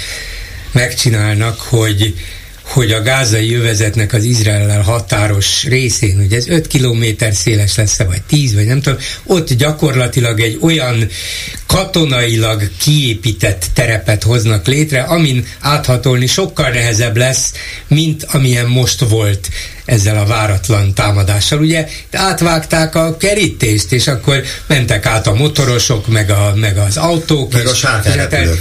megcsinálnak, 0.73 1.61
hogy 1.61 2.15
hogy 2.69 2.93
a 2.93 3.03
gázai 3.03 3.51
jövezetnek 3.51 4.13
az 4.13 4.25
Izraellel 4.25 4.83
határos 4.83 5.65
részén, 5.65 6.17
hogy 6.17 6.33
ez 6.33 6.49
5 6.49 6.67
kilométer 6.67 7.35
széles 7.35 7.77
lesz 7.77 7.99
vagy 7.99 8.23
10, 8.23 8.55
vagy 8.55 8.67
nem 8.67 8.81
tudom, 8.81 8.99
ott 9.25 9.53
gyakorlatilag 9.53 10.41
egy 10.41 10.59
olyan 10.61 11.09
katonailag 11.67 12.71
kiépített 12.79 13.67
terepet 13.73 14.23
hoznak 14.23 14.67
létre, 14.67 15.03
amin 15.03 15.47
áthatolni 15.61 16.27
sokkal 16.27 16.69
nehezebb 16.69 17.17
lesz, 17.17 17.53
mint 17.87 18.25
amilyen 18.25 18.67
most 18.67 19.01
volt 19.01 19.49
ezzel 19.89 20.19
a 20.19 20.25
váratlan 20.25 20.95
támadással. 20.95 21.59
Ugye 21.59 21.87
átvágták 22.13 22.95
a 22.95 23.17
kerítést, 23.17 23.93
és 23.93 24.07
akkor 24.07 24.43
mentek 24.67 25.07
át 25.07 25.27
a 25.27 25.35
motorosok, 25.35 26.07
meg, 26.07 26.31
a, 26.31 26.53
meg 26.57 26.79
az 26.79 26.97
autók. 26.97 27.53
Meg 27.53 27.65
és, 27.65 27.85
a 27.85 28.03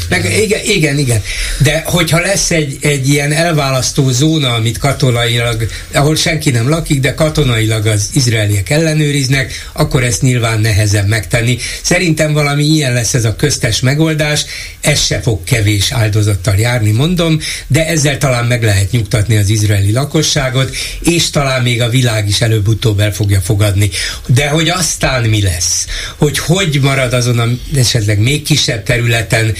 meg, 0.09 0.37
igen, 0.39 0.59
igen, 0.63 0.97
igen. 0.97 1.21
De 1.57 1.83
hogyha 1.85 2.19
lesz 2.19 2.51
egy, 2.51 2.77
egy 2.81 3.09
ilyen 3.09 3.31
elválasztó 3.31 4.09
zóna, 4.09 4.53
amit 4.53 4.77
katonailag, 4.77 5.67
ahol 5.93 6.15
senki 6.15 6.49
nem 6.49 6.69
lakik, 6.69 6.99
de 6.99 7.13
katonailag 7.13 7.85
az 7.85 8.09
izraeliek 8.13 8.69
ellenőriznek, 8.69 9.69
akkor 9.73 10.03
ezt 10.03 10.21
nyilván 10.21 10.59
nehezebb 10.59 11.07
megtenni. 11.07 11.57
Szerintem 11.81 12.33
valami 12.33 12.63
ilyen 12.63 12.93
lesz 12.93 13.13
ez 13.13 13.25
a 13.25 13.35
köztes 13.35 13.79
megoldás, 13.79 14.45
ez 14.81 15.05
se 15.05 15.21
fog 15.21 15.43
kevés 15.43 15.91
áldozattal 15.91 16.55
járni, 16.55 16.91
mondom, 16.91 17.39
de 17.67 17.87
ezzel 17.87 18.17
talán 18.17 18.45
meg 18.45 18.63
lehet 18.63 18.91
nyugtatni 18.91 19.37
az 19.37 19.49
izraeli 19.49 19.91
lakosságot, 19.91 20.75
és 20.99 21.16
talán 21.29 21.61
még 21.61 21.81
a 21.81 21.89
világ 21.89 22.27
is 22.27 22.41
előbb-utóbb 22.41 22.99
el 22.99 23.13
fogja 23.13 23.39
fogadni. 23.39 23.89
De 24.27 24.49
hogy 24.49 24.69
aztán 24.69 25.23
mi 25.23 25.41
lesz? 25.41 25.85
Hogy 26.15 26.37
hogy 26.37 26.79
marad 26.81 27.13
azon 27.13 27.39
a 27.39 27.47
esetleg 27.75 28.19
még 28.19 28.43
kisebb 28.43 28.83
területen 28.83 29.53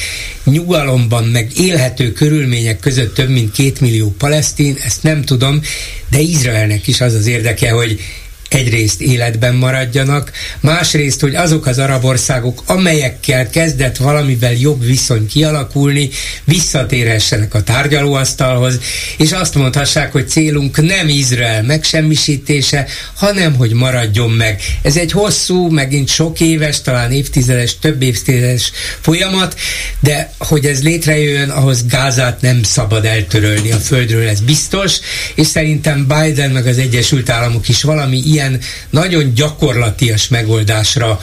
nyugalomban, 0.44 1.24
meg 1.24 1.52
élhető 1.58 2.12
körülmények 2.12 2.80
között 2.80 3.14
több 3.14 3.30
mint 3.30 3.52
két 3.52 3.82
millió 3.82 4.16
palesztin, 4.18 4.78
ezt 4.84 5.04
nem 5.04 5.24
tudom, 5.24 5.62
de 6.10 6.20
Izraelnek 6.20 6.88
is 6.88 7.02
az 7.02 7.14
az 7.14 7.26
érdeke, 7.26 7.72
hogy 7.72 8.00
egyrészt 8.50 9.02
életben 9.02 9.56
maradjanak, 9.56 10.32
másrészt, 10.60 11.20
hogy 11.20 11.36
azok 11.36 11.66
az 11.66 11.80
arab 11.80 12.06
országok, 12.06 12.64
amelyekkel 12.66 13.50
kezdett 13.50 13.98
valamivel 13.98 14.54
jobb 14.54 14.86
viszony 14.86 15.28
kialakulni, 15.28 16.10
visszatérhessenek 16.44 17.54
a 17.54 17.64
tárgyalóasztalhoz, 17.64 18.80
és 19.18 19.32
azt 19.32 19.56
mondhassák, 19.56 20.12
hogy 20.12 20.30
célunk 20.30 20.82
nem 20.82 21.10
Izrael 21.10 21.64
megsemmisítése, 21.64 22.88
hanem 23.16 23.56
hogy 23.56 23.72
maradjon 23.74 24.32
meg. 24.32 24.62
Ez 24.82 24.98
egy 24.98 25.12
hosszú, 25.12 25.70
megint 25.70 26.10
sok 26.10 26.40
éves, 26.40 26.82
talán 26.82 27.12
évtizedes, 27.12 27.80
több 27.80 28.02
évtizedes 28.02 28.72
folyamat, 29.02 29.60
de 30.00 30.34
hogy 30.38 30.66
ez 30.66 30.84
létrejöjjön, 30.84 31.50
ahhoz 31.50 31.86
Gázát 31.86 32.42
nem 32.42 32.64
szabad 32.64 33.06
eltörölni 33.06 33.72
a 33.72 33.78
földről, 33.78 34.28
ez 34.28 34.40
biztos, 34.40 35.00
és 35.36 35.48
szerintem 35.48 36.08
Biden 36.08 36.52
meg 36.52 36.68
az 36.68 36.78
Egyesült 36.78 37.30
Államok 37.30 37.70
is 37.70 37.84
valami 37.84 38.22
ilyen 38.38 38.60
nagyon 38.90 39.34
gyakorlatias 39.34 40.28
megoldásra 40.28 41.20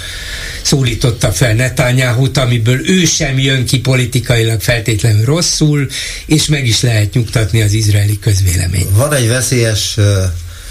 szólította 0.62 1.32
fel 1.32 1.54
netanyahu 1.54 2.28
amiből 2.34 2.90
ő 2.90 3.04
sem 3.04 3.38
jön 3.38 3.64
ki 3.64 3.78
politikailag 3.78 4.60
feltétlenül 4.60 5.24
rosszul, 5.24 5.88
és 6.26 6.46
meg 6.46 6.66
is 6.66 6.80
lehet 6.80 7.14
nyugtatni 7.14 7.62
az 7.62 7.72
izraeli 7.72 8.18
közvélemény. 8.18 8.86
Van 8.90 9.12
egy 9.12 9.28
veszélyes 9.28 9.96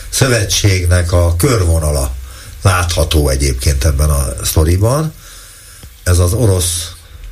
szövetségnek 0.10 1.12
a 1.12 1.36
körvonala 1.36 2.16
látható 2.62 3.30
egyébként 3.30 3.84
ebben 3.84 4.10
a 4.10 4.26
sztoriban. 4.44 5.14
Ez 6.04 6.20
az 6.20 6.34
orosz, 6.34 6.92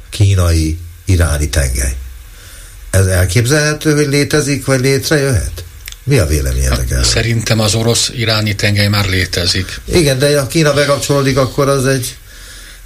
kínai, 0.09 0.77
iráni 1.05 1.49
tengely. 1.49 1.95
Ez 2.89 3.05
elképzelhető, 3.05 3.95
hogy 3.95 4.07
létezik, 4.07 4.65
vagy 4.65 4.79
létrejöhet? 4.79 5.63
Mi 6.03 6.17
a 6.17 6.25
véleményetek 6.25 6.91
erről? 6.91 7.03
Szerintem 7.03 7.59
az 7.59 7.75
orosz-iráni 7.75 8.55
tengely 8.55 8.87
már 8.87 9.05
létezik. 9.05 9.81
Igen, 9.85 10.19
de 10.19 10.39
ha 10.39 10.47
Kína 10.47 10.73
bekapcsolódik, 10.73 11.37
akkor 11.37 11.67
az 11.67 11.85
egy 11.85 12.15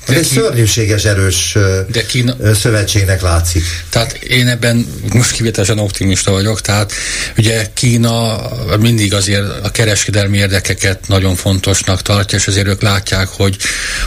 de 0.07 0.15
egy 0.15 0.26
szörnyűséges 0.26 1.06
erős 1.06 1.57
de 1.88 2.06
Kína, 2.06 2.36
szövetségnek 2.53 3.22
látszik. 3.22 3.64
Tehát 3.90 4.14
én 4.14 4.48
ebben 4.48 4.88
most 5.14 5.32
kivételesen 5.32 5.80
optimista 5.80 6.32
vagyok, 6.32 6.61
tehát 6.61 6.91
ugye 7.38 7.68
Kína 7.73 8.41
mindig 8.80 9.14
azért 9.14 9.45
a 9.64 9.72
kereskedelmi 9.72 10.38
érdekeket 10.38 11.07
nagyon 11.07 11.36
fontosnak 11.36 12.02
tartja, 12.02 12.38
és 12.38 12.48
azért 12.48 12.68
ők 12.68 12.82
látják, 12.82 13.27
hogy 13.27 13.57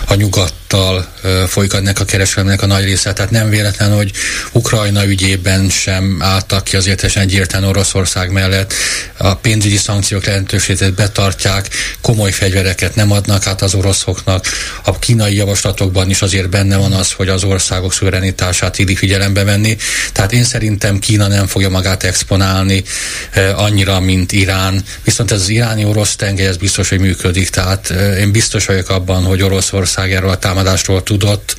a 0.07 0.15
nyugattal 0.15 1.09
folyik 1.47 1.73
ennek 1.73 2.01
a 2.01 2.05
kereskedelmnek 2.05 2.63
a 2.63 2.67
nagy 2.67 2.85
része. 2.85 3.13
Tehát 3.13 3.31
nem 3.31 3.51
véletlen, 3.51 3.95
hogy 3.95 4.13
Ukrajna 4.53 5.07
ügyében 5.07 5.69
sem 5.69 6.19
álltak 6.21 6.65
ki 6.65 6.77
azért 6.77 6.97
teljesen 6.97 7.23
egyértelműen 7.23 7.73
Oroszország 7.73 8.33
mellett. 8.33 8.73
A 9.17 9.35
pénzügyi 9.35 9.77
szankciók 9.77 10.25
lehetőségét 10.25 10.95
betartják, 10.95 11.69
komoly 12.01 12.31
fegyvereket 12.31 12.95
nem 12.95 13.13
adnak 13.13 13.47
át 13.47 13.63
az 13.63 13.75
oroszoknak. 13.75 14.47
A 14.85 14.99
kínai 14.99 15.35
javaslatok 15.35 15.88
szabályokban 15.89 16.11
is 16.11 16.23
azért 16.23 16.49
benne 16.49 16.77
van 16.77 16.93
az, 16.93 17.13
hogy 17.13 17.29
az 17.29 17.45
országok 17.45 17.93
szuverenitását 17.93 18.79
illik 18.79 18.99
figyelembe 18.99 19.45
venni. 19.45 19.77
Tehát 20.13 20.33
én 20.33 20.45
szerintem 20.45 20.99
Kína 20.99 21.27
nem 21.27 21.47
fogja 21.47 21.69
magát 21.69 22.03
exponálni 22.03 22.83
eh, 23.31 23.63
annyira, 23.63 24.01
mint 24.01 24.33
Irán. 24.33 24.85
Viszont 25.05 25.31
ez 25.31 25.41
az 25.41 25.49
iráni 25.49 25.85
orosz 25.85 26.17
tengely, 26.17 26.47
ez 26.47 26.57
biztos, 26.57 26.89
hogy 26.89 26.99
működik. 26.99 27.49
Tehát 27.49 27.91
eh, 27.91 28.21
én 28.21 28.33
biztos 28.33 28.67
vagyok 28.67 28.89
abban, 28.89 29.25
hogy 29.25 29.43
Oroszország 29.43 30.13
erről 30.13 30.31
a 30.31 30.39
támadásról 30.39 31.03
tudott. 31.03 31.57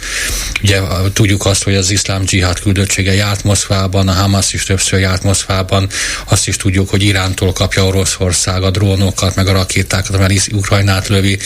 Ugye 0.63 0.79
tudjuk 1.13 1.45
azt, 1.45 1.63
hogy 1.63 1.75
az 1.75 1.89
iszlám 1.89 2.23
dzsihád 2.23 2.59
küldöttsége 2.59 3.13
járt 3.13 3.43
Moszkvában, 3.43 4.07
a 4.07 4.11
Hamas 4.11 4.53
is 4.53 4.63
többször 4.63 4.99
járt 4.99 5.23
Moszkvában. 5.23 5.89
Azt 6.25 6.47
is 6.47 6.55
tudjuk, 6.55 6.89
hogy 6.89 7.03
Irántól 7.03 7.53
kapja 7.53 7.85
Oroszország 7.85 8.63
a 8.63 8.69
drónokat, 8.69 9.35
meg 9.35 9.47
a 9.47 9.51
rakétákat, 9.51 10.17
mert 10.17 10.33
Ukrajnát 10.51 11.07
lövi, 11.07 11.39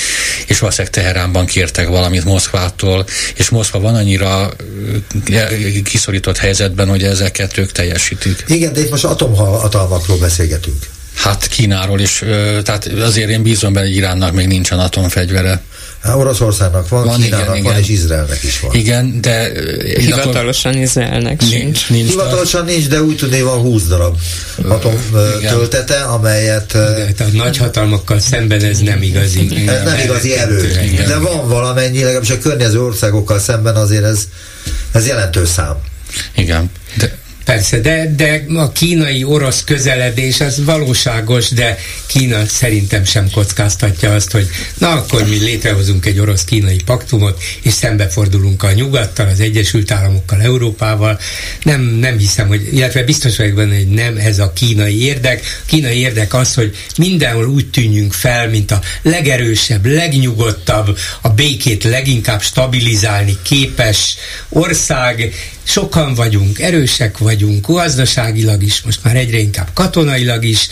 és 0.48 0.60
valószínűleg 0.60 0.94
Teheránban 0.94 1.46
kértek 1.46 1.88
valamit 1.88 2.26
Moszkvát 2.26 2.73
Moszkvától, 2.82 3.06
és 3.36 3.50
Moszkva 3.50 3.80
van 3.80 3.96
annyira 3.96 4.52
kiszorított 5.84 6.38
helyzetben, 6.38 6.90
hogy 6.90 7.04
ezeket 7.04 7.58
ők 7.58 7.72
teljesítik. 7.72 8.44
Igen, 8.48 8.74
de 8.74 8.80
itt 8.80 8.90
most 8.90 9.06
atomhatalmakról 9.06 10.18
beszélgetünk. 10.18 10.93
Hát 11.16 11.48
Kínáról 11.48 12.00
is, 12.00 12.24
tehát 12.64 12.86
azért 13.02 13.30
én 13.30 13.44
bízom 13.44 13.74
benne, 13.74 13.86
hogy 13.86 13.96
Iránnak 13.96 14.34
még 14.34 14.48
nincsen 14.48 14.80
atomfegyvere. 14.80 15.62
Hát 16.04 16.16
Oroszországnak 16.16 16.90
van, 16.90 17.06
van 17.06 17.22
Kínának 17.22 17.40
igen, 17.40 17.64
van, 17.64 17.72
igen. 17.72 17.80
és 17.80 17.90
Izraelnek 17.90 18.44
is 18.44 18.60
van. 18.60 18.74
Igen, 18.74 19.22
de... 19.22 19.52
Hivatalosan 19.98 20.78
Izraelnek 20.78 21.42
nincs. 21.42 21.90
nincs 21.90 22.10
Hivatalosan 22.10 22.66
nincs, 22.66 22.88
de 22.88 23.02
úgy 23.02 23.16
tudné 23.16 23.42
van 23.42 23.60
20 23.60 23.84
darab 23.84 24.18
atom 24.68 24.94
igen. 25.40 25.54
töltete, 25.54 26.02
amelyet... 26.02 26.72
De 26.72 27.14
a 27.18 27.24
nagy 27.34 27.58
hatalmakkal 27.58 28.20
szemben 28.20 28.64
ez 28.64 28.80
nem 28.80 29.02
igazi. 29.02 29.68
Ez 29.68 29.84
nem 29.84 30.00
igazi 30.04 30.38
erő. 30.38 30.72
De 31.08 31.18
van 31.18 31.48
valamennyi, 31.48 32.00
legalábbis 32.00 32.30
a 32.30 32.38
környező 32.38 32.82
országokkal 32.82 33.40
szemben 33.40 33.76
azért 33.76 34.04
ez, 34.04 34.28
ez 34.92 35.08
jelentős 35.08 35.50
szám. 35.50 35.76
Igen. 36.36 36.72
De 36.98 37.18
Persze, 37.44 37.80
de, 37.80 38.14
de 38.16 38.46
a 38.56 38.72
kínai-orosz 38.72 39.64
közeledés 39.64 40.40
az 40.40 40.66
valóságos, 40.66 41.50
de 41.50 41.78
Kína 42.06 42.46
szerintem 42.46 43.04
sem 43.04 43.30
kockáztatja 43.32 44.14
azt, 44.14 44.32
hogy 44.32 44.50
na 44.78 44.90
akkor 44.90 45.28
mi 45.28 45.38
létrehozunk 45.38 46.06
egy 46.06 46.20
orosz-kínai 46.20 46.82
paktumot, 46.86 47.44
és 47.62 47.74
szembefordulunk 47.74 48.64
a 48.64 48.72
nyugattal, 48.72 49.28
az 49.28 49.40
Egyesült 49.40 49.92
Államokkal, 49.92 50.42
Európával. 50.42 51.20
Nem, 51.64 51.82
nem 51.82 52.18
hiszem, 52.18 52.48
hogy, 52.48 52.70
illetve 52.74 53.04
biztos 53.04 53.38
vagyok 53.38 53.56
benne, 53.56 53.76
hogy 53.76 53.88
nem 53.88 54.18
ez 54.18 54.40
a 54.40 54.54
kínai 54.54 55.02
érdek. 55.04 55.42
A 55.42 55.66
kínai 55.66 55.98
érdek 55.98 56.34
az, 56.34 56.54
hogy 56.54 56.76
mindenhol 56.98 57.48
úgy 57.48 57.70
tűnjünk 57.70 58.14
fel, 58.14 58.50
mint 58.50 58.72
a 58.72 58.82
legerősebb, 59.02 59.86
legnyugodtabb, 59.86 60.98
a 61.22 61.30
békét 61.30 61.84
leginkább 61.84 62.42
stabilizálni 62.42 63.38
képes 63.42 64.16
ország, 64.50 65.34
sokan 65.64 66.14
vagyunk, 66.14 66.60
erősek 66.60 67.18
vagyunk, 67.18 67.68
gazdaságilag 67.68 68.64
is, 68.64 68.82
most 68.82 69.00
már 69.04 69.16
egyre 69.16 69.38
inkább 69.38 69.70
katonailag 69.74 70.44
is, 70.44 70.68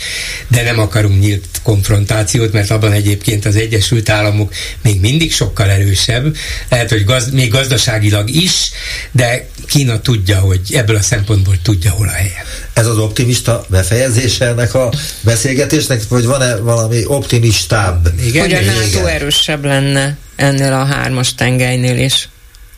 de 0.48 0.62
nem 0.62 0.78
akarunk 0.78 1.20
nyílt 1.20 1.46
konfrontációt, 1.62 2.52
mert 2.52 2.70
abban 2.70 2.92
egyébként 2.92 3.44
az 3.44 3.56
Egyesült 3.56 4.08
Államok 4.08 4.54
még 4.82 5.00
mindig 5.00 5.32
sokkal 5.32 5.70
erősebb, 5.70 6.36
lehet, 6.68 6.90
hogy 6.90 7.04
gaz, 7.04 7.30
még 7.30 7.50
gazdaságilag 7.50 8.30
is, 8.30 8.70
de 9.10 9.46
Kína 9.66 10.00
tudja, 10.00 10.38
hogy 10.38 10.60
ebből 10.72 10.96
a 10.96 11.02
szempontból 11.02 11.58
tudja, 11.62 11.90
hol 11.90 12.08
a 12.08 12.12
helye. 12.12 12.44
Ez 12.72 12.86
az 12.86 12.98
optimista 12.98 13.64
befejezése 13.68 14.46
ennek 14.46 14.74
a 14.74 14.92
beszélgetésnek, 15.20 16.02
vagy 16.08 16.24
van-e 16.24 16.56
valami 16.56 17.04
optimistább? 17.06 18.08
Igen, 18.24 18.42
hogy 18.42 18.68
a 18.68 18.72
NATO 18.72 19.06
erősebb 19.06 19.64
lenne 19.64 20.16
ennél 20.36 20.72
a 20.72 20.84
hármas 20.84 21.34
tengelynél 21.34 21.98
is. 21.98 22.28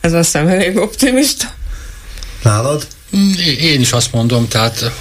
Ez 0.01 0.13
azt 0.13 0.31
hiszem 0.31 0.47
elég 0.47 0.77
optimista. 0.77 1.53
Nálad? 2.45 2.87
Én 3.59 3.81
is 3.81 3.91
azt 3.91 4.11
mondom, 4.11 4.47
tehát 4.47 4.91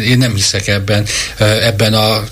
én 0.00 0.18
nem 0.18 0.34
hiszek 0.34 0.66
ebben, 0.66 1.06
ebben 1.38 1.94
a 1.94 2.24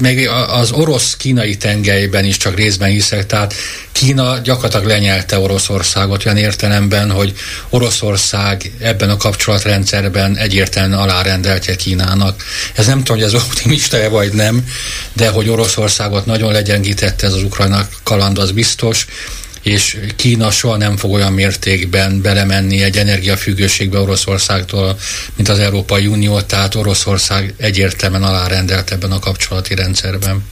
meg 0.00 0.28
az 0.48 0.70
orosz-kínai 0.70 1.56
tengelyben 1.56 2.24
is 2.24 2.36
csak 2.36 2.56
részben 2.56 2.90
hiszek, 2.90 3.26
tehát 3.26 3.54
Kína 3.92 4.38
gyakorlatilag 4.38 4.86
lenyelte 4.86 5.38
Oroszországot 5.38 6.24
olyan 6.24 6.36
értelemben, 6.36 7.10
hogy 7.10 7.32
Oroszország 7.68 8.72
ebben 8.80 9.10
a 9.10 9.16
kapcsolatrendszerben 9.16 10.36
egyértelműen 10.36 11.00
alárendeltje 11.00 11.76
Kínának. 11.76 12.44
Ez 12.74 12.86
nem 12.86 12.98
tudom, 12.98 13.16
hogy 13.16 13.26
ez 13.26 13.42
optimista 13.42 14.10
vagy 14.10 14.32
nem, 14.32 14.64
de 15.12 15.28
hogy 15.28 15.48
Oroszországot 15.48 16.26
nagyon 16.26 16.52
legyengítette 16.52 17.26
ez 17.26 17.32
az 17.32 17.42
ukrajnak 17.42 17.88
kaland, 18.02 18.38
az 18.38 18.50
biztos 18.50 19.06
és 19.62 19.98
Kína 20.16 20.50
soha 20.50 20.76
nem 20.76 20.96
fog 20.96 21.12
olyan 21.12 21.32
mértékben 21.32 22.20
belemenni 22.20 22.82
egy 22.82 22.96
energiafüggőségbe 22.96 23.98
Oroszországtól, 23.98 24.98
mint 25.34 25.48
az 25.48 25.58
Európai 25.58 26.06
Unió, 26.06 26.40
tehát 26.40 26.74
Oroszország 26.74 27.54
egyértelműen 27.56 28.22
alárendelt 28.22 28.90
ebben 28.90 29.12
a 29.12 29.18
kapcsolati 29.18 29.74
rendszerben. 29.74 30.44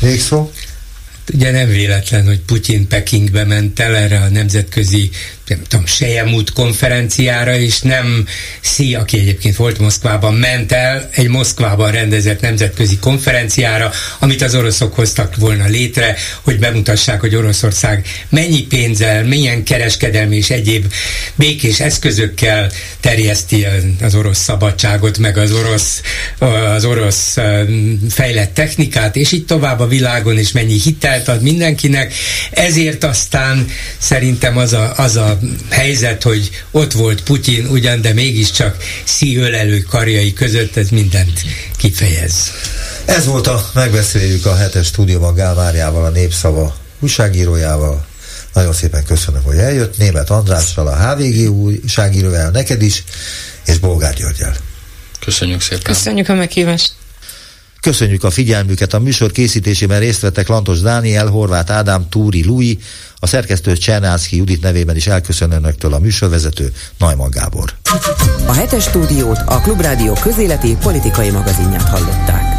Még 0.00 0.20
szó? 0.20 0.52
Ugye 1.32 1.50
nem 1.50 1.68
véletlen, 1.68 2.26
hogy 2.26 2.40
Putyin 2.40 2.88
Pekingbe 2.88 3.44
ment 3.44 3.80
el 3.80 3.96
erre 3.96 4.20
a 4.20 4.28
nemzetközi 4.28 5.10
nem 5.50 5.62
tudom, 5.68 5.86
Sejemút 5.86 6.52
konferenciára, 6.52 7.56
és 7.56 7.80
nem 7.80 8.26
Szí, 8.60 8.94
aki 8.94 9.18
egyébként 9.18 9.56
volt 9.56 9.78
Moszkvában, 9.78 10.34
ment 10.34 10.72
el 10.72 11.08
egy 11.12 11.28
Moszkvában 11.28 11.90
rendezett 11.90 12.40
nemzetközi 12.40 12.98
konferenciára, 12.98 13.90
amit 14.18 14.42
az 14.42 14.54
oroszok 14.54 14.94
hoztak 14.94 15.36
volna 15.36 15.66
létre, 15.66 16.16
hogy 16.42 16.58
bemutassák, 16.58 17.20
hogy 17.20 17.34
Oroszország 17.34 18.06
mennyi 18.28 18.62
pénzzel, 18.62 19.24
milyen 19.24 19.64
kereskedelmi 19.64 20.36
és 20.36 20.50
egyéb 20.50 20.92
békés 21.34 21.80
eszközökkel 21.80 22.70
terjeszti 23.00 23.66
az 24.02 24.14
orosz 24.14 24.38
szabadságot, 24.38 25.18
meg 25.18 25.36
az 25.36 25.52
orosz, 25.52 26.02
az 26.38 26.84
orosz 26.84 27.36
fejlett 28.10 28.54
technikát, 28.54 29.16
és 29.16 29.32
így 29.32 29.44
tovább 29.44 29.80
a 29.80 29.86
világon, 29.86 30.38
és 30.38 30.52
mennyi 30.52 30.80
hitelt 30.80 31.28
ad 31.28 31.42
mindenkinek. 31.42 32.14
Ezért 32.50 33.04
aztán 33.04 33.66
szerintem 33.98 34.56
az 34.56 34.72
a, 34.72 34.92
az 34.96 35.16
a 35.16 35.39
helyzet, 35.70 36.22
hogy 36.22 36.50
ott 36.70 36.92
volt 36.92 37.22
Putyin 37.22 37.66
ugyan, 37.66 38.00
de 38.00 38.12
mégiscsak 38.12 38.76
szíölelő 39.04 39.78
karjai 39.78 40.32
között 40.32 40.76
ez 40.76 40.88
mindent 40.88 41.42
kifejez. 41.76 42.52
Ez 43.04 43.26
volt 43.26 43.46
a 43.46 43.70
megbeszéljük 43.74 44.46
a 44.46 44.56
hetes 44.56 44.86
stúdióban 44.86 45.34
Gál 45.34 45.54
Máriával, 45.54 46.04
a 46.04 46.10
Népszava 46.10 46.76
újságírójával. 47.00 48.06
Nagyon 48.54 48.72
szépen 48.72 49.04
köszönöm, 49.04 49.42
hogy 49.42 49.56
eljött. 49.56 49.98
Német 49.98 50.30
Andrással, 50.30 50.86
a 50.86 50.96
HVG 50.96 51.50
újságíróval, 51.50 52.50
neked 52.50 52.82
is, 52.82 53.04
és 53.66 53.78
Bolgár 53.78 54.14
Györgyel. 54.14 54.56
Köszönjük 55.20 55.60
szépen. 55.60 55.82
Köszönjük 55.82 56.28
a 56.28 56.34
meghívást. 56.34 56.92
Köszönjük 57.80 58.24
a 58.24 58.30
figyelmüket. 58.30 58.94
A 58.94 58.98
műsor 58.98 59.30
készítésében 59.30 60.00
részt 60.00 60.20
vettek 60.20 60.48
Lantos 60.48 60.80
Dániel, 60.80 61.26
Horváth 61.26 61.72
Ádám, 61.72 62.08
Túri 62.08 62.44
Lui, 62.44 62.78
a 63.20 63.26
szerkesztő 63.26 63.76
Csernászki 63.76 64.36
Judit 64.36 64.62
nevében 64.62 64.96
is 64.96 65.06
elköszön 65.06 65.50
önöktől 65.50 65.94
a 65.94 65.98
műsorvezető 65.98 66.72
Najman 66.98 67.30
Gábor. 67.30 67.74
A 68.46 68.52
hetes 68.52 68.82
stúdiót 68.82 69.38
a 69.46 69.60
Klubrádió 69.60 70.12
közéleti 70.12 70.76
politikai 70.80 71.30
magazinját 71.30 71.88
hallották. 71.88 72.49